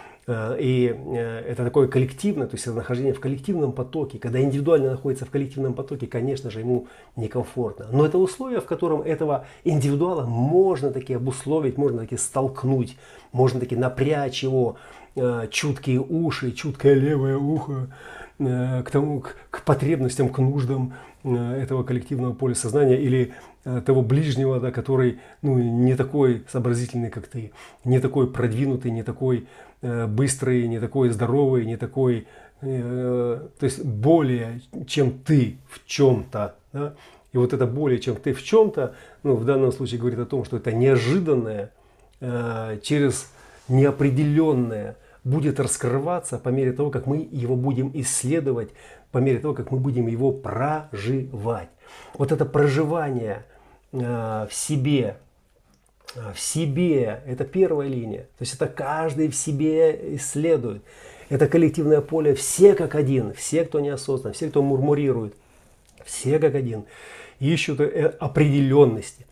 и 0.59 0.94
э, 0.94 1.40
это 1.48 1.64
такое 1.64 1.86
коллективное, 1.86 2.46
то 2.46 2.55
есть 2.55 2.66
это 2.66 2.76
нахождение 2.76 3.12
в 3.12 3.20
коллективном 3.20 3.72
потоке. 3.72 4.18
Когда 4.18 4.40
индивидуально 4.40 4.92
находится 4.92 5.26
в 5.26 5.30
коллективном 5.30 5.74
потоке, 5.74 6.06
конечно 6.06 6.51
же, 6.51 6.60
ему 6.60 6.88
некомфортно. 7.16 7.88
Но 7.92 8.06
это 8.06 8.18
условие, 8.18 8.60
в 8.60 8.64
котором 8.64 9.02
этого 9.02 9.46
индивидуала 9.64 10.24
можно 10.24 10.90
таки 10.90 11.14
обусловить, 11.14 11.76
можно 11.76 12.01
таки 12.01 12.16
столкнуть, 12.16 12.96
можно 13.32 13.60
таки 13.60 13.76
напрячь 13.76 14.42
его 14.42 14.76
э, 15.14 15.48
чуткие 15.51 16.01
уши, 16.01 16.52
чуткое 16.52 16.94
левое 16.94 17.36
ухо 17.36 17.88
к 18.39 18.86
тому, 18.90 19.20
к, 19.20 19.36
к 19.51 19.62
потребностям, 19.62 20.28
к 20.28 20.39
нуждам 20.39 20.94
этого 21.24 21.82
коллективного 21.85 22.35
поля 22.35 22.55
сознания 22.55 23.01
или 23.01 23.32
э, 23.65 23.81
того 23.85 24.02
ближнего, 24.02 24.61
да, 24.61 24.70
который 24.70 25.20
ну, 25.40 25.59
не 25.59 25.97
такой 25.97 26.44
сообразительный, 26.51 27.11
как 27.11 27.28
ты, 27.28 27.52
не 27.85 27.98
такой 27.98 28.31
продвинутый, 28.31 28.90
не 28.90 29.02
такой 29.02 29.47
э, 29.81 30.06
быстрый, 30.06 30.69
не 30.69 30.81
такой 30.81 31.09
здоровый, 31.09 31.65
не 31.65 31.77
такой, 31.77 32.27
э, 32.61 33.48
то 33.59 33.65
есть 33.65 33.82
более, 33.85 34.61
чем 34.86 35.12
ты 35.12 35.56
в 35.70 35.86
чем-то. 35.86 36.56
Да? 36.73 36.94
И 37.32 37.39
вот 37.39 37.52
это 37.52 37.66
более, 37.66 37.98
чем 38.01 38.16
ты 38.16 38.35
в 38.35 38.43
чем-то, 38.43 38.94
ну, 39.23 39.35
в 39.35 39.44
данном 39.44 39.73
случае 39.73 40.01
говорит 40.01 40.19
о 40.19 40.27
том, 40.27 40.44
что 40.44 40.59
это 40.59 40.73
неожиданное, 40.73 41.73
э, 42.20 42.78
через 42.82 43.32
неопределенное 43.69 44.97
будет 45.24 45.59
раскрываться 45.59 46.38
по 46.38 46.51
мере 46.51 46.72
того, 46.72 46.90
как 46.90 47.06
мы 47.06 47.26
его 47.30 47.56
будем 47.56 47.90
исследовать, 47.94 48.70
по 49.10 49.18
мере 49.18 49.38
того, 49.38 49.55
как 49.55 49.70
мы 49.70 49.78
будем 49.78 50.06
его 50.06 50.32
проживать. 50.32 51.70
Вот 52.14 52.30
это 52.30 52.44
проживание 52.44 53.44
э, 53.92 54.46
в 54.48 54.52
себе, 54.52 55.16
э, 56.14 56.32
в 56.34 56.38
себе, 56.38 57.22
это 57.26 57.44
первая 57.44 57.88
линия. 57.88 58.22
То 58.22 58.42
есть 58.42 58.55
это 58.55 58.66
каждый 58.66 59.28
в 59.28 59.34
себе 59.34 60.16
исследует. 60.16 60.82
Это 61.30 61.48
коллективное 61.48 62.02
поле, 62.02 62.34
все 62.34 62.74
как 62.74 62.94
один, 62.94 63.32
все, 63.32 63.64
кто 63.64 63.80
неосознанно, 63.80 64.34
все, 64.34 64.51
кто 64.51 64.62
мурмурирует, 64.62 65.34
все 66.05 66.38
как 66.38 66.55
один, 66.55 66.84
ищут 67.40 67.80
э, 67.80 68.14
определенности. 68.20 69.26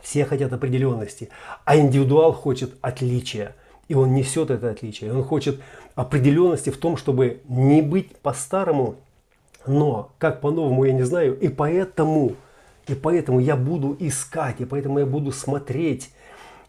Все 0.00 0.26
хотят 0.26 0.52
определенности, 0.52 1.30
а 1.64 1.78
индивидуал 1.78 2.34
хочет 2.34 2.74
отличия. 2.82 3.56
И 3.88 3.94
он 3.94 4.14
несет 4.14 4.50
это 4.50 4.70
отличие. 4.70 5.12
Он 5.12 5.22
хочет 5.22 5.60
определенности 5.94 6.70
в 6.70 6.78
том, 6.78 6.96
чтобы 6.96 7.40
не 7.48 7.82
быть 7.82 8.16
по-старому, 8.16 8.96
но 9.66 10.12
как 10.18 10.40
по-новому 10.40 10.84
я 10.84 10.92
не 10.92 11.02
знаю. 11.02 11.38
И 11.38 11.48
поэтому, 11.48 12.34
и 12.88 12.94
поэтому 12.94 13.40
я 13.40 13.56
буду 13.56 13.96
искать, 13.98 14.60
и 14.60 14.64
поэтому 14.64 14.98
я 14.98 15.06
буду 15.06 15.32
смотреть. 15.32 16.10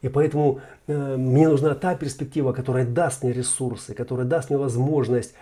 И 0.02 0.10
поэтому 0.10 0.60
э, 0.88 1.16
мне 1.18 1.48
нужна 1.48 1.74
та 1.74 1.96
перспектива, 1.96 2.52
которая 2.54 2.86
даст 2.86 3.24
мне 3.24 3.34
ресурсы, 3.34 3.94
которая 3.94 4.28
даст 4.28 4.50
мне 4.50 4.60
возможность 4.60 5.34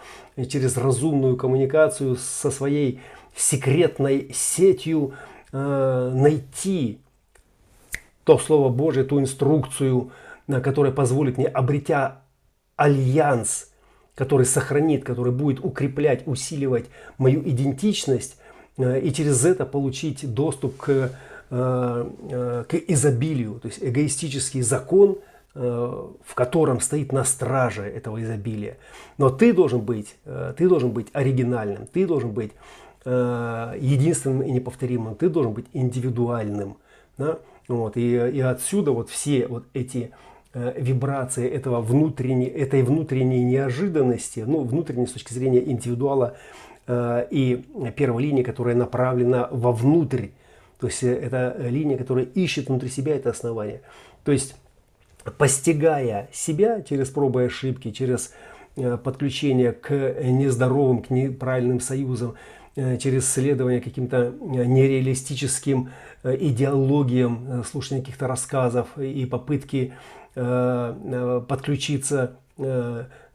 через 0.48 0.78
разумную 0.78 1.36
коммуникацию 1.36 2.16
со 2.16 2.50
своей 2.50 3.02
секретной 3.36 4.32
сетью 4.34 5.14
э, 5.52 6.12
найти 6.14 7.00
то 8.24 8.38
Слово 8.38 8.70
Божие, 8.70 9.04
ту 9.04 9.20
инструкцию, 9.20 10.12
которая 10.48 10.92
позволит 10.92 11.38
мне, 11.38 11.48
обретя 11.48 12.24
альянс, 12.76 13.70
который 14.16 14.46
сохранит, 14.46 15.04
который 15.04 15.32
будет 15.32 15.64
укреплять, 15.64 16.28
усиливать 16.28 16.86
мою 17.18 17.42
идентичность, 17.42 18.38
э, 18.78 19.00
и 19.00 19.12
через 19.14 19.44
это 19.46 19.66
получить 19.66 20.34
доступ 20.34 20.78
к, 20.78 21.12
э, 21.50 22.10
э, 22.30 22.64
к 22.68 22.76
изобилию, 22.76 23.60
то 23.60 23.68
есть 23.68 23.80
эгоистический 23.82 24.62
закон, 24.62 25.18
в 25.56 26.34
котором 26.34 26.82
стоит 26.82 27.12
на 27.12 27.24
страже 27.24 27.84
этого 27.84 28.24
изобилия. 28.24 28.80
Но 29.20 29.30
ты 29.30 29.54
должен 29.54 29.82
быть, 29.82 30.16
ты 30.58 30.68
должен 30.68 30.90
быть 30.90 31.10
оригинальным, 31.14 31.86
ты 31.86 32.08
должен 32.08 32.32
быть 32.32 32.54
единственным 33.06 34.42
и 34.42 34.50
неповторимым, 34.50 35.14
ты 35.14 35.30
должен 35.30 35.54
быть 35.54 35.68
индивидуальным. 35.74 36.78
Да? 37.20 37.38
Вот, 37.68 37.98
и, 37.98 38.16
и 38.16 38.40
отсюда 38.40 38.94
вот 38.94 39.12
все 39.12 39.46
вот 39.46 39.66
эти 39.76 40.10
вибрации 40.54 41.50
этого 41.50 41.82
внутренней, 41.82 42.46
этой 42.46 42.84
внутренней 42.84 43.44
неожиданности, 43.44 44.42
ну, 44.46 44.64
внутренней 44.64 45.08
с 45.08 45.12
точки 45.12 45.34
зрения 45.34 45.64
индивидуала 45.64 46.36
э, 46.88 47.26
и 47.32 47.66
первой 47.96 48.24
линии, 48.24 48.44
которая 48.44 48.76
направлена 48.76 49.48
вовнутрь. 49.52 50.28
То 50.80 50.88
есть 50.88 51.04
э, 51.04 51.14
это 51.14 51.56
линия, 51.60 51.98
которая 51.98 52.26
ищет 52.26 52.68
внутри 52.68 52.90
себя 52.90 53.16
это 53.16 53.32
основание. 53.32 53.82
То 54.24 54.32
есть 54.32 54.56
постигая 55.38 56.30
себя 56.32 56.82
через 56.82 57.10
пробы 57.10 57.44
и 57.44 57.46
ошибки, 57.46 57.92
через 57.92 58.34
э, 58.76 58.98
подключение 58.98 59.72
к 59.72 59.92
нездоровым, 60.22 61.02
к 61.02 61.10
неправильным 61.10 61.80
союзам, 61.80 62.36
Э, 62.76 62.98
через 62.98 63.32
следование 63.32 63.82
каким-то 63.82 64.18
э, 64.18 64.66
нереалистическим 64.66 65.92
э, 66.24 66.36
идеологиям, 66.40 67.64
слушание 67.70 68.04
каких-то 68.04 68.28
рассказов 68.28 68.98
и 68.98 69.26
попытки 69.26 69.94
подключиться 70.34 72.38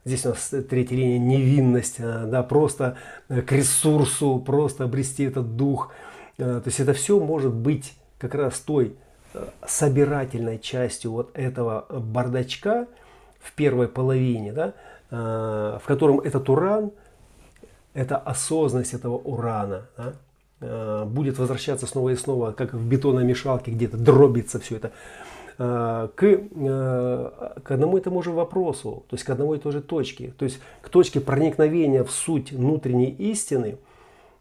Здесь 0.04 0.24
у 0.24 0.30
нас 0.30 0.54
третья 0.70 0.96
линия 0.96 1.18
невинность, 1.18 1.96
да, 1.98 2.42
просто 2.42 2.96
к 3.28 3.52
ресурсу, 3.52 4.38
просто 4.38 4.84
обрести 4.84 5.24
этот 5.24 5.56
дух. 5.56 5.92
То 6.38 6.62
есть 6.64 6.80
это 6.80 6.94
все 6.94 7.20
может 7.20 7.52
быть 7.52 7.92
как 8.18 8.34
раз 8.34 8.58
той 8.60 8.96
собирательной 9.66 10.58
частью 10.60 11.12
вот 11.12 11.30
этого 11.34 11.84
бардачка 11.90 12.86
в 13.40 13.52
первой 13.52 13.88
половине, 13.88 14.52
да, 14.52 14.72
в 15.10 15.82
котором 15.84 16.20
этот 16.20 16.48
уран– 16.48 16.92
эта 17.98 18.16
осознанность 18.16 18.94
этого 18.94 19.16
урана 19.16 19.86
да, 19.96 20.12
э, 20.60 21.04
будет 21.04 21.38
возвращаться 21.38 21.86
снова 21.86 22.10
и 22.10 22.16
снова, 22.16 22.52
как 22.52 22.72
в 22.72 22.88
бетономешалке 22.88 23.72
где-то 23.72 23.96
дробится 23.96 24.60
все 24.60 24.76
это, 24.76 24.88
э, 24.88 24.90
к, 25.58 26.22
э, 26.22 27.30
к 27.62 27.70
одному 27.70 27.98
и 27.98 28.00
тому 28.00 28.22
же 28.22 28.30
вопросу, 28.30 29.04
то 29.08 29.16
есть 29.16 29.24
к 29.24 29.30
одной 29.30 29.58
и 29.58 29.60
той 29.60 29.72
же 29.72 29.80
точке, 29.80 30.32
то 30.38 30.44
есть 30.44 30.60
к 30.80 30.88
точке 30.88 31.20
проникновения 31.20 32.04
в 32.04 32.10
суть 32.10 32.52
внутренней 32.52 33.10
истины 33.10 33.76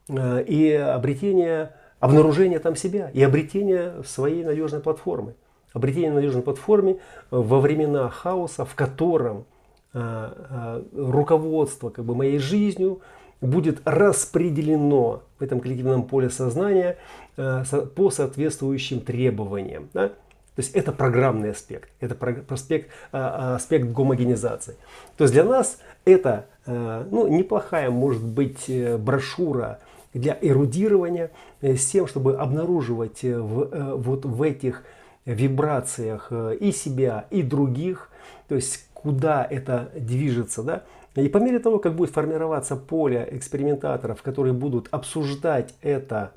и 0.09 0.71
обретения, 0.71 1.75
обнаружения 1.99 2.59
там 2.59 2.75
себя 2.75 3.09
и 3.09 3.21
обретения 3.21 4.03
своей 4.05 4.45
надежной 4.45 4.79
платформы. 4.79 5.33
Обретение 5.73 6.13
надежной 6.13 6.43
платформы 6.43 6.99
во 7.29 7.59
времена 7.59 8.09
хаоса, 8.09 8.63
в 8.63 8.73
котором 8.73 9.45
руководство 9.91 11.89
как 11.89 12.05
бы, 12.05 12.15
моей 12.15 12.37
жизнью, 12.37 13.01
будет 13.41 13.81
распределено 13.85 15.23
в 15.39 15.43
этом 15.43 15.59
коллективном 15.59 16.03
поле 16.03 16.29
сознания 16.29 16.97
э, 17.37 17.63
по 17.95 18.09
соответствующим 18.09 19.01
требованиям. 19.01 19.89
Да? 19.93 20.11
То 20.57 20.61
есть 20.63 20.75
это 20.75 20.91
программный 20.91 21.51
аспект, 21.51 21.89
это 22.01 22.17
аспект, 22.49 22.89
а, 23.13 23.55
аспект 23.55 23.85
гомогенизации. 23.85 24.75
То 25.15 25.23
есть 25.23 25.33
для 25.33 25.45
нас 25.45 25.77
это 26.03 26.47
э, 26.65 27.05
ну, 27.09 27.27
неплохая 27.27 27.89
может 27.89 28.23
быть 28.23 28.67
э, 28.67 28.97
брошюра 28.97 29.79
для 30.13 30.37
эрудирования 30.41 31.31
с 31.61 31.85
тем, 31.85 32.07
чтобы 32.07 32.37
обнаруживать 32.37 33.23
в, 33.23 33.95
вот 33.97 34.25
в 34.25 34.41
этих 34.41 34.83
вибрациях 35.25 36.31
и 36.59 36.71
себя, 36.71 37.25
и 37.29 37.43
других, 37.43 38.09
то 38.47 38.55
есть 38.55 38.87
куда 38.93 39.47
это 39.49 39.91
движется, 39.95 40.63
да, 40.63 40.83
и 41.21 41.29
по 41.29 41.39
мере 41.39 41.59
того, 41.59 41.79
как 41.79 41.95
будет 41.95 42.11
формироваться 42.11 42.75
поле 42.75 43.27
экспериментаторов, 43.31 44.21
которые 44.21 44.53
будут 44.53 44.87
обсуждать 44.91 45.73
это 45.81 46.31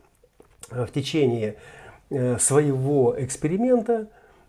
э, 0.70 0.86
в 0.86 0.92
течение 0.92 1.50
э, 1.50 1.56
своего 2.38 3.14
эксперимента 3.18 4.08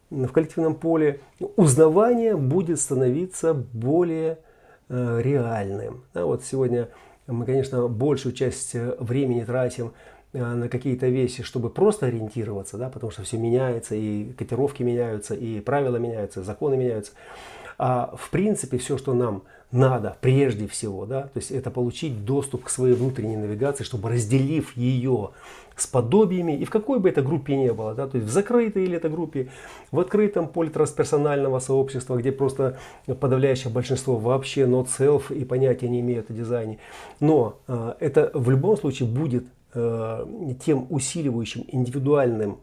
в 0.10 0.28
коллективном 0.28 0.76
поле, 0.76 1.22
узнавание 1.56 2.36
будет 2.36 2.80
становиться 2.80 3.54
более 3.54 4.40
э, 4.90 5.22
реальным. 5.22 6.04
Да, 6.14 6.26
вот 6.26 6.44
сегодня 6.44 6.90
мы, 7.28 7.46
конечно, 7.46 7.88
большую 7.88 8.34
часть 8.34 8.74
времени 8.74 9.44
тратим 9.44 9.94
на 10.34 10.70
какие-то 10.70 11.08
вещи, 11.08 11.44
чтобы 11.44 11.70
просто 11.70 12.06
ориентироваться, 12.06 12.78
да, 12.78 12.90
потому 12.90 13.12
что 13.12 13.24
все 13.24 13.38
меняется, 13.38 13.96
и 13.96 14.32
котировки 14.34 14.82
меняются, 14.82 15.36
и 15.36 15.60
правила 15.60 15.98
меняются, 15.98 16.40
и 16.40 16.44
законы 16.44 16.78
меняются. 16.78 17.12
А 17.78 18.16
в 18.18 18.30
принципе 18.30 18.78
все, 18.78 18.98
что 18.98 19.14
нам 19.14 19.44
надо 19.72 20.18
прежде 20.22 20.68
всего, 20.68 21.06
да, 21.06 21.24
то 21.24 21.38
есть 21.38 21.52
это 21.52 21.72
получить 21.72 22.26
доступ 22.26 22.66
к 22.66 22.70
своей 22.70 22.94
внутренней 22.94 23.38
навигации, 23.38 23.84
чтобы 23.84 24.10
разделив 24.10 24.76
ее 24.76 25.32
с 25.76 25.88
подобиями, 25.88 26.58
и 26.58 26.66
в 26.66 26.70
какой 26.70 27.00
бы 27.00 27.10
это 27.10 27.22
группе 27.22 27.56
не 27.56 27.72
было, 27.74 27.94
да, 27.94 28.08
то 28.08 28.18
есть 28.18 28.30
в 28.30 28.32
закрытой 28.32 28.84
или 28.84 28.98
это 28.98 29.10
группе, 29.10 29.50
в 29.92 30.00
открытом 30.00 30.48
поле 30.48 30.70
трансперсонального 30.70 31.60
сообщества, 31.60 32.18
где 32.18 32.32
просто 32.32 32.78
подавляющее 33.06 33.72
большинство 33.72 34.18
вообще 34.18 34.62
not 34.62 34.88
self 34.88 35.34
и 35.34 35.46
понятия 35.46 35.88
не 35.88 36.02
имеют 36.02 36.30
о 36.30 36.34
дизайне. 36.34 36.78
Но 37.20 37.60
э, 37.68 37.94
это 38.00 38.32
в 38.34 38.50
любом 38.50 38.78
случае 38.78 39.08
будет 39.08 39.46
э, 39.74 40.26
тем 40.64 40.86
усиливающим 40.90 41.64
индивидуальным 41.68 42.58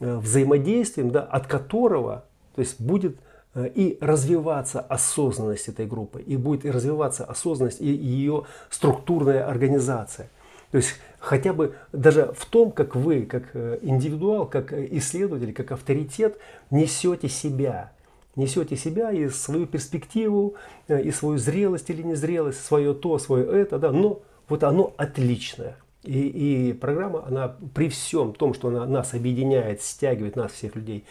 э, 0.00 0.16
взаимодействием, 0.16 1.10
да, 1.10 1.22
от 1.22 1.46
которого 1.46 2.24
то 2.56 2.62
есть 2.62 2.80
будет 2.80 3.18
и 3.64 3.98
развиваться 4.00 4.80
осознанность 4.80 5.68
этой 5.68 5.86
группы, 5.86 6.20
и 6.20 6.36
будет 6.36 6.64
развиваться 6.64 7.24
осознанность 7.24 7.80
и 7.80 7.86
ее 7.86 8.44
структурная 8.70 9.48
организация. 9.48 10.28
То 10.70 10.78
есть 10.78 10.94
хотя 11.18 11.52
бы 11.52 11.74
даже 11.92 12.32
в 12.36 12.44
том, 12.46 12.70
как 12.70 12.94
вы, 12.94 13.22
как 13.22 13.44
э, 13.54 13.78
индивидуал, 13.82 14.46
как 14.46 14.72
э, 14.72 14.86
исследователь, 14.92 15.52
как 15.52 15.72
авторитет 15.72 16.38
несете 16.70 17.28
себя, 17.28 17.92
несете 18.34 18.76
себя 18.76 19.10
и 19.10 19.28
свою 19.28 19.66
перспективу, 19.66 20.56
и 20.88 21.10
свою 21.10 21.38
зрелость 21.38 21.88
или 21.88 22.02
незрелость, 22.02 22.64
свое 22.64 22.94
то, 22.94 23.18
свое 23.18 23.46
это, 23.46 23.78
да, 23.78 23.90
но 23.92 24.22
вот 24.48 24.62
оно 24.62 24.92
отличное. 24.96 25.76
И, 26.02 26.68
и 26.68 26.72
программа, 26.72 27.26
она 27.26 27.56
при 27.74 27.88
всем 27.88 28.32
том, 28.32 28.54
что 28.54 28.68
она 28.68 28.86
нас 28.86 29.14
объединяет, 29.14 29.82
стягивает 29.82 30.36
нас, 30.36 30.52
всех 30.52 30.76
людей, 30.76 31.04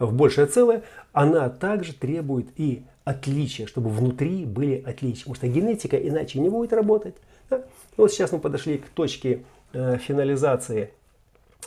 в 0.00 0.12
большее 0.12 0.46
целое, 0.46 0.82
она 1.12 1.48
также 1.50 1.92
требует 1.92 2.48
и 2.56 2.82
отличия, 3.04 3.66
чтобы 3.66 3.90
внутри 3.90 4.44
были 4.44 4.82
отличия. 4.84 5.24
Потому 5.24 5.36
что 5.36 5.48
генетика 5.48 5.96
иначе 5.96 6.40
не 6.40 6.48
будет 6.48 6.72
работать. 6.72 7.14
Да? 7.50 7.62
Вот 7.96 8.10
сейчас 8.10 8.32
мы 8.32 8.38
подошли 8.38 8.78
к 8.78 8.88
точке 8.88 9.44
э, 9.72 9.98
финализации 9.98 10.90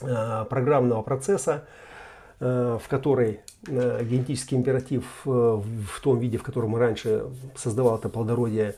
э, 0.01 0.45
программного 0.49 1.03
процесса, 1.03 1.65
э, 2.39 2.79
в 2.83 2.87
которой 2.87 3.41
э, 3.67 4.03
генетический 4.03 4.57
императив 4.57 5.03
э, 5.25 5.29
в 5.29 6.01
том 6.01 6.19
виде, 6.19 6.37
в 6.37 6.43
котором 6.43 6.71
мы 6.71 6.79
раньше 6.79 7.25
создавал 7.55 7.97
это 7.99 8.09
плодородие 8.09 8.75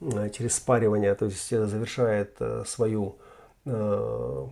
э, 0.00 0.30
через 0.30 0.56
спаривание, 0.56 1.14
то 1.14 1.26
есть 1.26 1.52
э, 1.52 1.64
завершает 1.66 2.36
э, 2.40 2.64
свою 2.66 3.16
э, 3.64 4.46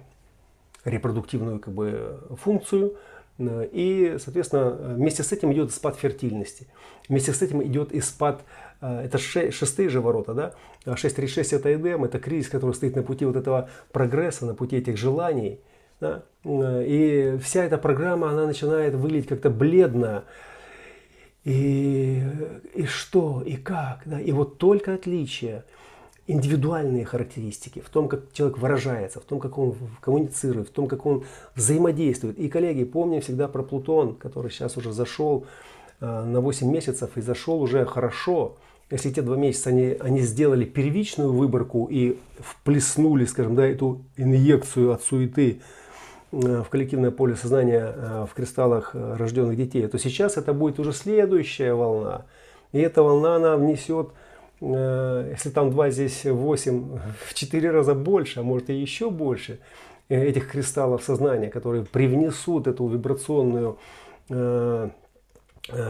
репродуктивную 0.84 1.58
как 1.58 1.74
бы, 1.74 2.20
функцию, 2.42 2.94
и, 3.38 4.16
соответственно, 4.18 4.70
вместе 4.70 5.22
с 5.22 5.32
этим 5.32 5.52
идет 5.52 5.72
спад 5.72 5.96
фертильности. 5.96 6.66
Вместе 7.08 7.32
с 7.32 7.42
этим 7.42 7.62
идет 7.62 7.92
и 7.92 8.00
спад, 8.00 8.42
э, 8.80 9.04
это 9.04 9.18
шестые 9.18 9.88
же 9.88 10.00
ворота, 10.00 10.34
да? 10.34 10.54
636 10.96 11.52
а 11.52 11.56
это 11.56 11.74
Эдем, 11.74 12.04
это 12.04 12.18
кризис, 12.18 12.48
который 12.48 12.72
стоит 12.72 12.96
на 12.96 13.02
пути 13.02 13.24
вот 13.24 13.36
этого 13.36 13.68
прогресса, 13.92 14.46
на 14.46 14.54
пути 14.54 14.76
этих 14.76 14.96
желаний. 14.96 15.60
Да? 16.00 16.22
Э, 16.44 16.84
и 16.86 17.38
вся 17.38 17.64
эта 17.64 17.78
программа, 17.78 18.30
она 18.30 18.46
начинает 18.46 18.94
выглядеть 18.94 19.28
как-то 19.28 19.50
бледно. 19.50 20.24
И, 21.44 22.22
и 22.74 22.86
что, 22.86 23.42
и 23.44 23.56
как, 23.56 24.00
да? 24.04 24.20
И 24.20 24.32
вот 24.32 24.58
только 24.58 24.94
отличие– 24.94 25.64
индивидуальные 26.26 27.04
характеристики, 27.04 27.80
в 27.80 27.88
том, 27.88 28.08
как 28.08 28.32
человек 28.32 28.58
выражается, 28.58 29.20
в 29.20 29.24
том, 29.24 29.38
как 29.38 29.58
он 29.58 29.76
коммуницирует, 30.00 30.68
в 30.68 30.72
том, 30.72 30.88
как 30.88 31.06
он 31.06 31.24
взаимодействует. 31.54 32.38
И, 32.38 32.48
коллеги, 32.48 32.84
помним 32.84 33.20
всегда 33.20 33.46
про 33.48 33.62
Плутон, 33.62 34.16
который 34.16 34.50
сейчас 34.50 34.76
уже 34.76 34.92
зашел 34.92 35.46
э, 36.00 36.24
на 36.24 36.40
8 36.40 36.70
месяцев 36.70 37.10
и 37.16 37.20
зашел 37.20 37.62
уже 37.62 37.84
хорошо. 37.84 38.56
Если 38.90 39.10
те 39.10 39.22
два 39.22 39.36
месяца 39.36 39.70
они, 39.70 39.96
они 40.00 40.20
сделали 40.20 40.64
первичную 40.64 41.32
выборку 41.32 41.86
и 41.90 42.18
вплеснули, 42.38 43.24
скажем, 43.24 43.54
да, 43.54 43.66
эту 43.66 44.02
инъекцию 44.16 44.92
от 44.92 45.04
суеты 45.04 45.60
э, 46.32 46.62
в 46.64 46.68
коллективное 46.68 47.12
поле 47.12 47.36
сознания 47.36 47.94
э, 47.94 48.26
в 48.28 48.34
кристаллах 48.34 48.94
рожденных 48.94 49.56
детей, 49.56 49.86
то 49.86 49.98
сейчас 49.98 50.36
это 50.36 50.52
будет 50.52 50.80
уже 50.80 50.92
следующая 50.92 51.74
волна. 51.74 52.26
И 52.72 52.80
эта 52.80 53.04
волна, 53.04 53.36
она 53.36 53.56
внесет 53.56 54.08
если 54.60 55.50
там 55.50 55.70
2, 55.70 55.90
здесь 55.90 56.24
8, 56.24 56.98
в 57.26 57.34
4 57.34 57.70
раза 57.70 57.94
больше, 57.94 58.40
а 58.40 58.42
может 58.42 58.70
и 58.70 58.74
еще 58.74 59.10
больше 59.10 59.58
э, 60.08 60.24
этих 60.24 60.50
кристаллов 60.50 61.02
сознания, 61.02 61.48
которые 61.48 61.84
привнесут 61.84 62.66
эту 62.66 62.86
вибрационную 62.86 63.78
э, 64.30 64.88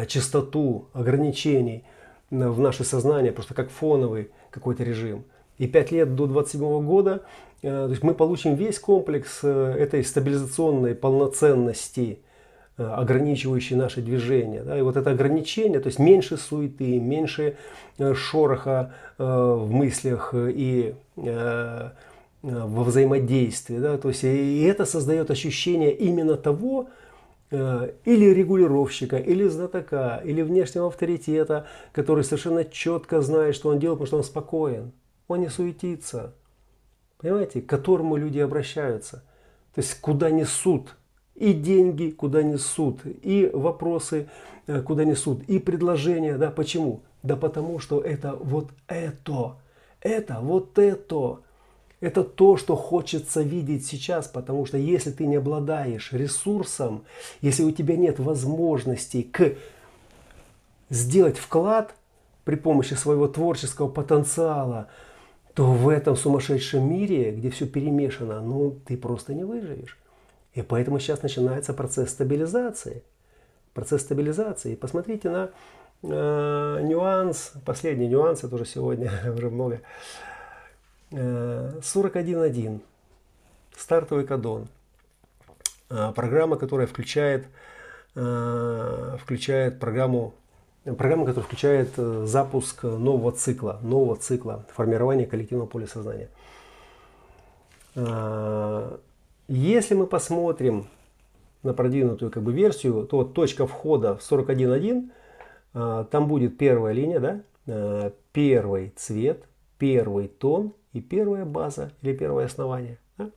частоту 0.08 0.88
ограничений 0.94 1.84
в 2.30 2.58
наше 2.58 2.82
сознание, 2.82 3.30
просто 3.30 3.54
как 3.54 3.70
фоновый 3.70 4.30
какой-то 4.50 4.82
режим. 4.82 5.24
И 5.58 5.68
5 5.68 5.92
лет 5.92 6.14
до 6.14 6.26
27 6.26 6.84
года 6.84 7.22
то 7.62 7.88
есть 7.88 8.02
мы 8.02 8.14
получим 8.14 8.54
весь 8.54 8.78
комплекс 8.78 9.42
этой 9.42 10.04
стабилизационной 10.04 10.94
полноценности 10.94 12.20
Э, 12.20 12.25
ограничивающие 12.76 13.78
наши 13.78 14.02
движения. 14.02 14.62
Да? 14.62 14.78
И 14.78 14.82
вот 14.82 14.96
это 14.96 15.10
ограничение, 15.10 15.80
то 15.80 15.86
есть 15.86 15.98
меньше 15.98 16.36
суеты, 16.36 16.98
меньше 16.98 17.56
э, 17.98 18.14
шороха 18.14 18.92
э, 19.18 19.24
в 19.24 19.70
мыслях 19.70 20.34
и 20.34 20.94
во 22.42 22.84
взаимодействии. 22.84 23.78
Да? 23.78 23.96
То 23.96 24.08
есть 24.08 24.22
и 24.24 24.62
это 24.62 24.84
создает 24.84 25.30
ощущение 25.30 25.92
именно 25.92 26.36
того, 26.36 26.88
или 27.50 28.34
регулировщика, 28.34 29.16
или 29.16 29.46
знатока, 29.48 30.20
или 30.24 30.42
внешнего 30.42 30.88
авторитета, 30.88 31.66
который 31.92 32.24
совершенно 32.24 32.64
четко 32.64 33.20
знает, 33.22 33.54
что 33.54 33.70
он 33.70 33.78
делает, 33.78 34.00
потому 34.00 34.06
что 34.06 34.16
он 34.18 34.24
спокоен. 34.24 34.92
Он 35.28 35.40
не 35.40 35.48
суетится. 35.48 36.34
Понимаете, 37.18 37.62
к 37.62 37.66
которому 37.66 38.16
люди 38.16 38.38
обращаются. 38.40 39.24
То 39.74 39.80
есть 39.80 40.00
куда 40.00 40.30
несут 40.30 40.96
и 41.36 41.52
деньги 41.52 42.10
куда 42.10 42.42
несут, 42.42 43.00
и 43.04 43.50
вопросы 43.52 44.28
э, 44.66 44.80
куда 44.80 45.04
несут, 45.04 45.42
и 45.44 45.58
предложения. 45.58 46.36
Да, 46.36 46.50
почему? 46.50 47.02
Да 47.22 47.36
потому 47.36 47.78
что 47.78 48.00
это 48.00 48.36
вот 48.40 48.70
это, 48.88 49.56
это 50.00 50.38
вот 50.40 50.78
это. 50.78 51.38
Это 51.98 52.24
то, 52.24 52.58
что 52.58 52.76
хочется 52.76 53.40
видеть 53.40 53.86
сейчас, 53.86 54.28
потому 54.28 54.66
что 54.66 54.76
если 54.76 55.10
ты 55.10 55.26
не 55.26 55.36
обладаешь 55.36 56.12
ресурсом, 56.12 57.04
если 57.40 57.62
у 57.62 57.70
тебя 57.70 57.96
нет 57.96 58.18
возможностей 58.18 59.22
к 59.22 59.54
сделать 60.90 61.38
вклад 61.38 61.94
при 62.44 62.56
помощи 62.56 62.94
своего 62.94 63.28
творческого 63.28 63.88
потенциала, 63.88 64.88
то 65.54 65.64
в 65.72 65.88
этом 65.88 66.16
сумасшедшем 66.16 66.86
мире, 66.86 67.32
где 67.32 67.48
все 67.48 67.66
перемешано, 67.66 68.42
ну 68.42 68.76
ты 68.86 68.98
просто 68.98 69.32
не 69.32 69.44
выживешь. 69.44 69.96
И 70.56 70.62
поэтому 70.62 70.98
сейчас 70.98 71.22
начинается 71.22 71.74
процесс 71.74 72.10
стабилизации. 72.10 73.02
Процесс 73.74 74.00
стабилизации. 74.00 74.72
И 74.72 74.76
посмотрите 74.76 75.28
на 75.28 75.50
э, 76.02 76.80
нюанс, 76.82 77.52
последний 77.66 78.08
нюанс, 78.08 78.42
это 78.42 78.54
уже 78.54 78.64
сегодня 78.64 79.12
уже 79.36 79.50
много. 79.50 79.82
Э, 81.12 81.78
41.1. 81.82 82.80
Стартовый 83.76 84.26
кадон. 84.26 84.68
Э, 85.90 86.10
программа, 86.16 86.56
которая 86.56 86.86
включает, 86.86 87.46
э, 88.14 89.16
включает 89.20 89.78
программу 89.78 90.32
Программа, 90.96 91.26
которая 91.26 91.44
включает 91.44 91.90
э, 91.96 92.26
запуск 92.26 92.84
нового 92.84 93.32
цикла, 93.32 93.80
нового 93.82 94.14
цикла 94.16 94.64
формирования 94.72 95.26
коллективного 95.26 95.66
поля 95.66 95.88
сознания. 95.88 96.28
Если 99.48 99.94
мы 99.94 100.06
посмотрим 100.06 100.88
на 101.62 101.72
продвинутую 101.72 102.30
как 102.30 102.42
бы, 102.42 102.52
версию, 102.52 103.06
то 103.06 103.24
точка 103.24 103.66
входа 103.66 104.16
в 104.16 104.20
41.1, 104.20 105.10
а, 105.74 106.04
там 106.04 106.26
будет 106.26 106.58
первая 106.58 106.92
линия, 106.92 107.20
да? 107.20 107.40
А, 107.68 108.12
первый 108.32 108.92
цвет, 108.96 109.44
первый 109.78 110.28
тон 110.28 110.72
и 110.92 111.00
первая 111.00 111.44
база 111.44 111.92
или 112.02 112.16
первое 112.16 112.46
основание. 112.46 112.98
Да? 113.18 113.30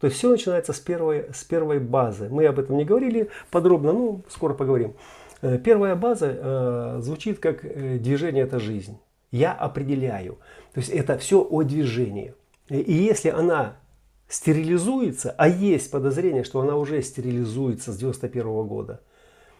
То 0.00 0.06
есть 0.06 0.18
все 0.18 0.30
начинается 0.30 0.72
с 0.72 0.80
первой, 0.80 1.26
с 1.32 1.44
первой 1.44 1.78
базы. 1.78 2.28
Мы 2.28 2.44
об 2.46 2.58
этом 2.58 2.76
не 2.76 2.84
говорили 2.84 3.30
подробно, 3.50 3.92
ну, 3.92 4.22
скоро 4.28 4.52
поговорим. 4.52 4.94
Э, 5.40 5.58
первая 5.58 5.94
база 5.94 6.26
э, 6.30 6.98
звучит 7.00 7.38
как 7.38 7.64
э, 7.64 7.98
движение– 7.98 8.42
это 8.44 8.58
жизнь. 8.58 8.98
Я 9.30 9.52
определяю. 9.52 10.38
То 10.74 10.80
есть 10.80 10.90
это 10.90 11.16
все 11.16 11.40
о 11.42 11.62
движении. 11.62 12.34
И 12.68 12.92
если 12.92 13.30
она 13.30 13.76
стерилизуется, 14.28 15.34
а 15.36 15.48
есть 15.48 15.90
подозрение, 15.90 16.44
что 16.44 16.60
она 16.60 16.76
уже 16.76 17.02
стерилизуется 17.02 17.92
с 17.92 17.96
91 17.96 18.66
года, 18.66 19.00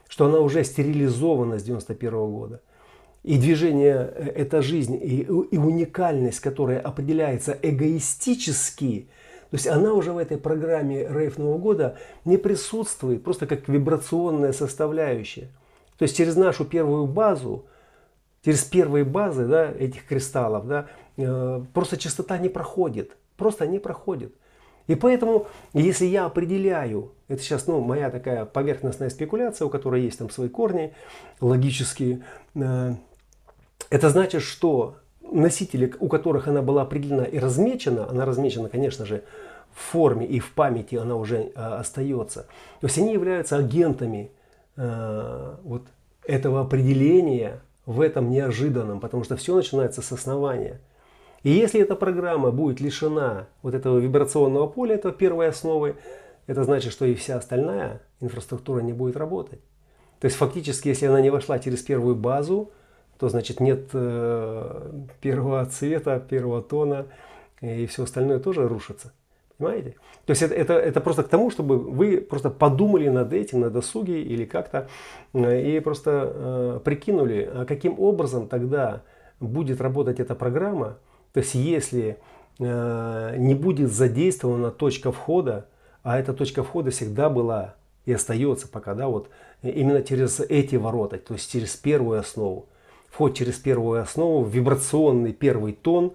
что 0.08 0.26
она 0.26 0.40
уже 0.40 0.62
стерилизована 0.64 1.58
с 1.58 1.62
91 1.62 2.10
года. 2.30 2.60
И 3.24 3.36
движение 3.36 4.12
э,– 4.14 4.28
это 4.36 4.62
жизнь, 4.62 4.94
и, 4.94 5.22
и 5.22 5.58
уникальность, 5.58 6.40
которая 6.40 6.80
определяется 6.80 7.58
эгоистически, 7.60 9.08
то 9.50 9.54
есть 9.54 9.66
она 9.66 9.94
уже 9.94 10.12
в 10.12 10.18
этой 10.18 10.36
программе 10.36 11.08
рейф 11.08 11.38
Нового 11.38 11.58
года 11.58 11.96
не 12.26 12.36
присутствует, 12.36 13.24
просто 13.24 13.46
как 13.46 13.66
вибрационная 13.66 14.52
составляющая. 14.52 15.48
То 15.96 16.02
есть 16.02 16.16
через 16.16 16.36
нашу 16.36 16.66
первую 16.66 17.06
базу, 17.06 17.64
через 18.44 18.62
первые 18.64 19.04
базы 19.04 19.46
да, 19.46 19.72
этих 19.72 20.06
кристаллов, 20.06 20.66
да, 20.66 20.86
э, 21.16 21.62
просто 21.72 21.96
частота 21.96 22.36
не 22.36 22.50
проходит, 22.50 23.16
просто 23.38 23.66
не 23.66 23.78
проходит. 23.78 24.34
И 24.88 24.94
поэтому, 24.94 25.46
если 25.74 26.06
я 26.06 26.24
определяю, 26.24 27.12
это 27.28 27.42
сейчас 27.42 27.66
ну, 27.66 27.80
моя 27.80 28.10
такая 28.10 28.44
поверхностная 28.46 29.10
спекуляция, 29.10 29.66
у 29.66 29.70
которой 29.70 30.02
есть 30.02 30.18
там 30.18 30.30
свои 30.30 30.48
корни 30.48 30.94
логические, 31.40 32.24
э, 32.54 32.94
это 33.90 34.08
значит, 34.08 34.42
что 34.42 34.96
носители, 35.20 35.94
у 36.00 36.08
которых 36.08 36.48
она 36.48 36.62
была 36.62 36.82
определена 36.82 37.24
и 37.24 37.38
размечена, 37.38 38.08
она 38.08 38.24
размечена, 38.24 38.70
конечно 38.70 39.04
же, 39.04 39.24
в 39.74 39.80
форме 39.80 40.26
и 40.26 40.40
в 40.40 40.52
памяти 40.54 40.96
она 40.96 41.16
уже 41.16 41.36
э, 41.36 41.50
остается. 41.54 42.46
То 42.80 42.86
есть 42.86 42.96
они 42.96 43.12
являются 43.12 43.58
агентами 43.58 44.32
э, 44.76 45.54
вот 45.62 45.82
этого 46.26 46.62
определения 46.62 47.60
в 47.84 48.00
этом 48.00 48.30
неожиданном, 48.30 49.00
потому 49.00 49.22
что 49.22 49.36
все 49.36 49.54
начинается 49.54 50.00
с 50.00 50.12
основания. 50.12 50.80
И 51.42 51.50
если 51.50 51.80
эта 51.80 51.94
программа 51.94 52.50
будет 52.50 52.80
лишена 52.80 53.46
вот 53.62 53.74
этого 53.74 53.98
вибрационного 53.98 54.66
поля, 54.66 54.94
этого 54.94 55.14
первой 55.14 55.48
основы, 55.48 55.96
это 56.46 56.64
значит, 56.64 56.92
что 56.92 57.04
и 57.04 57.14
вся 57.14 57.36
остальная 57.36 58.00
инфраструктура 58.20 58.80
не 58.80 58.92
будет 58.92 59.16
работать. 59.16 59.60
То 60.20 60.24
есть 60.24 60.36
фактически, 60.36 60.88
если 60.88 61.06
она 61.06 61.20
не 61.20 61.30
вошла 61.30 61.58
через 61.58 61.82
первую 61.82 62.16
базу, 62.16 62.72
то 63.18 63.28
значит 63.28 63.60
нет 63.60 63.90
э, 63.92 64.90
первого 65.20 65.64
цвета, 65.66 66.18
первого 66.20 66.62
тона, 66.62 67.06
и 67.60 67.86
все 67.86 68.04
остальное 68.04 68.38
тоже 68.38 68.66
рушится. 68.66 69.12
Понимаете? 69.58 69.96
То 70.24 70.30
есть 70.30 70.42
это, 70.42 70.54
это, 70.54 70.74
это 70.74 71.00
просто 71.00 71.24
к 71.24 71.28
тому, 71.28 71.50
чтобы 71.50 71.78
вы 71.78 72.20
просто 72.20 72.48
подумали 72.48 73.08
над 73.08 73.32
этим, 73.32 73.60
на 73.60 73.70
досуге 73.70 74.22
или 74.22 74.44
как-то, 74.44 74.88
и 75.34 75.80
просто 75.82 76.32
э, 76.32 76.80
прикинули, 76.84 77.50
а 77.52 77.64
каким 77.64 77.98
образом 77.98 78.46
тогда 78.46 79.02
будет 79.40 79.80
работать 79.80 80.20
эта 80.20 80.34
программа. 80.34 80.98
То 81.32 81.40
есть 81.40 81.54
если 81.54 82.18
э, 82.58 83.34
не 83.38 83.54
будет 83.54 83.92
задействована 83.92 84.70
точка 84.70 85.12
входа, 85.12 85.66
а 86.02 86.18
эта 86.18 86.32
точка 86.32 86.62
входа 86.62 86.90
всегда 86.90 87.28
была 87.28 87.74
и 88.08 88.12
остается 88.12 88.66
пока, 88.68 88.94
да, 88.94 89.08
вот 89.08 89.28
именно 89.62 90.02
через 90.02 90.40
эти 90.40 90.76
ворота, 90.76 91.18
то 91.18 91.34
есть 91.34 91.52
через 91.52 91.76
первую 91.76 92.20
основу. 92.20 92.66
Вход 93.10 93.36
через 93.36 93.56
первую 93.56 94.00
основу, 94.00 94.44
вибрационный 94.44 95.34
первый 95.34 95.74
тон 95.74 96.14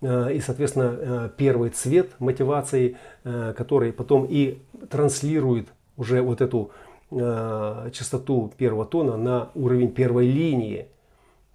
э, 0.00 0.34
и, 0.34 0.40
соответственно, 0.40 0.96
э, 0.98 1.30
первый 1.36 1.70
цвет 1.70 2.18
мотивации, 2.18 2.96
э, 3.22 3.54
который 3.56 3.92
потом 3.92 4.26
и 4.28 4.58
транслирует 4.90 5.68
уже 5.96 6.22
вот 6.22 6.40
эту 6.40 6.70
частоту 7.10 8.52
первого 8.58 8.84
тона 8.84 9.16
на 9.16 9.50
уровень 9.54 9.90
первой 9.90 10.26
линии 10.26 10.88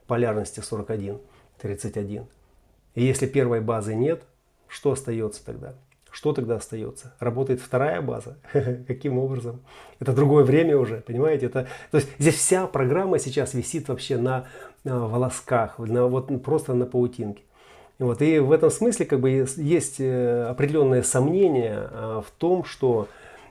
полярности 0.07 0.61
41, 0.61 1.19
31. 1.61 2.25
И 2.95 3.03
если 3.03 3.27
первой 3.27 3.61
базы 3.61 3.95
нет, 3.95 4.23
что 4.67 4.91
остается 4.91 5.45
тогда? 5.45 5.73
Что 6.11 6.31
тогда 6.31 6.57
остается? 6.57 7.13
Работает 7.19 7.59
вторая 7.59 8.01
база. 8.01 8.37
Каким 8.87 9.17
образом? 9.17 9.61
Это 9.99 10.13
другое 10.13 10.43
время 10.43 10.77
уже, 10.77 10.97
понимаете? 10.97 11.47
Это, 11.47 11.67
то 11.89 11.97
есть 11.97 12.09
здесь 12.19 12.35
вся 12.35 12.67
программа 12.67 13.17
сейчас 13.17 13.55
висит 13.55 13.87
вообще 13.87 14.17
на, 14.17 14.45
на 14.83 15.07
волосках, 15.07 15.79
на, 15.79 16.05
вот 16.05 16.43
просто 16.43 16.75
на 16.75 16.85
паутинке. 16.85 17.41
Вот, 17.97 18.21
и 18.21 18.39
в 18.39 18.51
этом 18.51 18.69
смысле 18.69 19.05
как 19.05 19.21
бы 19.21 19.45
есть 19.57 19.99
э, 19.99 20.47
определенное 20.49 21.03
сомнение 21.03 21.87
а, 21.91 22.21
в 22.21 22.31
том, 22.31 22.63
что 22.65 23.07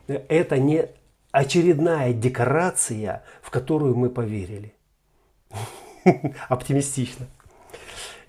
это 0.06 0.58
не 0.58 0.88
очередная 1.30 2.12
декорация, 2.12 3.24
в 3.40 3.50
которую 3.50 3.96
мы 3.96 4.10
поверили. 4.10 4.74
Оптимистично. 6.48 7.26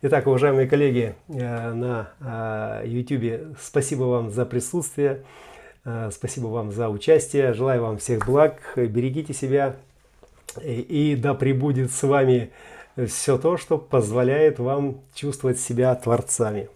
Итак, 0.05 0.27
уважаемые 0.27 0.67
коллеги 0.67 1.15
э, 1.29 1.71
на 1.71 2.81
YouTube, 2.83 3.23
э, 3.23 3.53
спасибо 3.57 4.03
вам 4.03 4.31
за 4.31 4.45
присутствие, 4.45 5.23
э, 5.85 6.09
спасибо 6.11 6.47
вам 6.47 6.73
за 6.73 6.89
участие, 6.89 7.53
желаю 7.53 7.83
вам 7.83 7.99
всех 7.99 8.25
благ, 8.25 8.73
берегите 8.75 9.33
себя 9.33 9.77
и 10.61 11.17
да 11.17 11.33
пребудет 11.33 11.89
с 11.89 12.03
вами 12.03 12.51
все 13.07 13.37
то, 13.37 13.55
что 13.55 13.77
позволяет 13.77 14.59
вам 14.59 14.99
чувствовать 15.15 15.57
себя 15.57 15.95
творцами. 15.95 16.67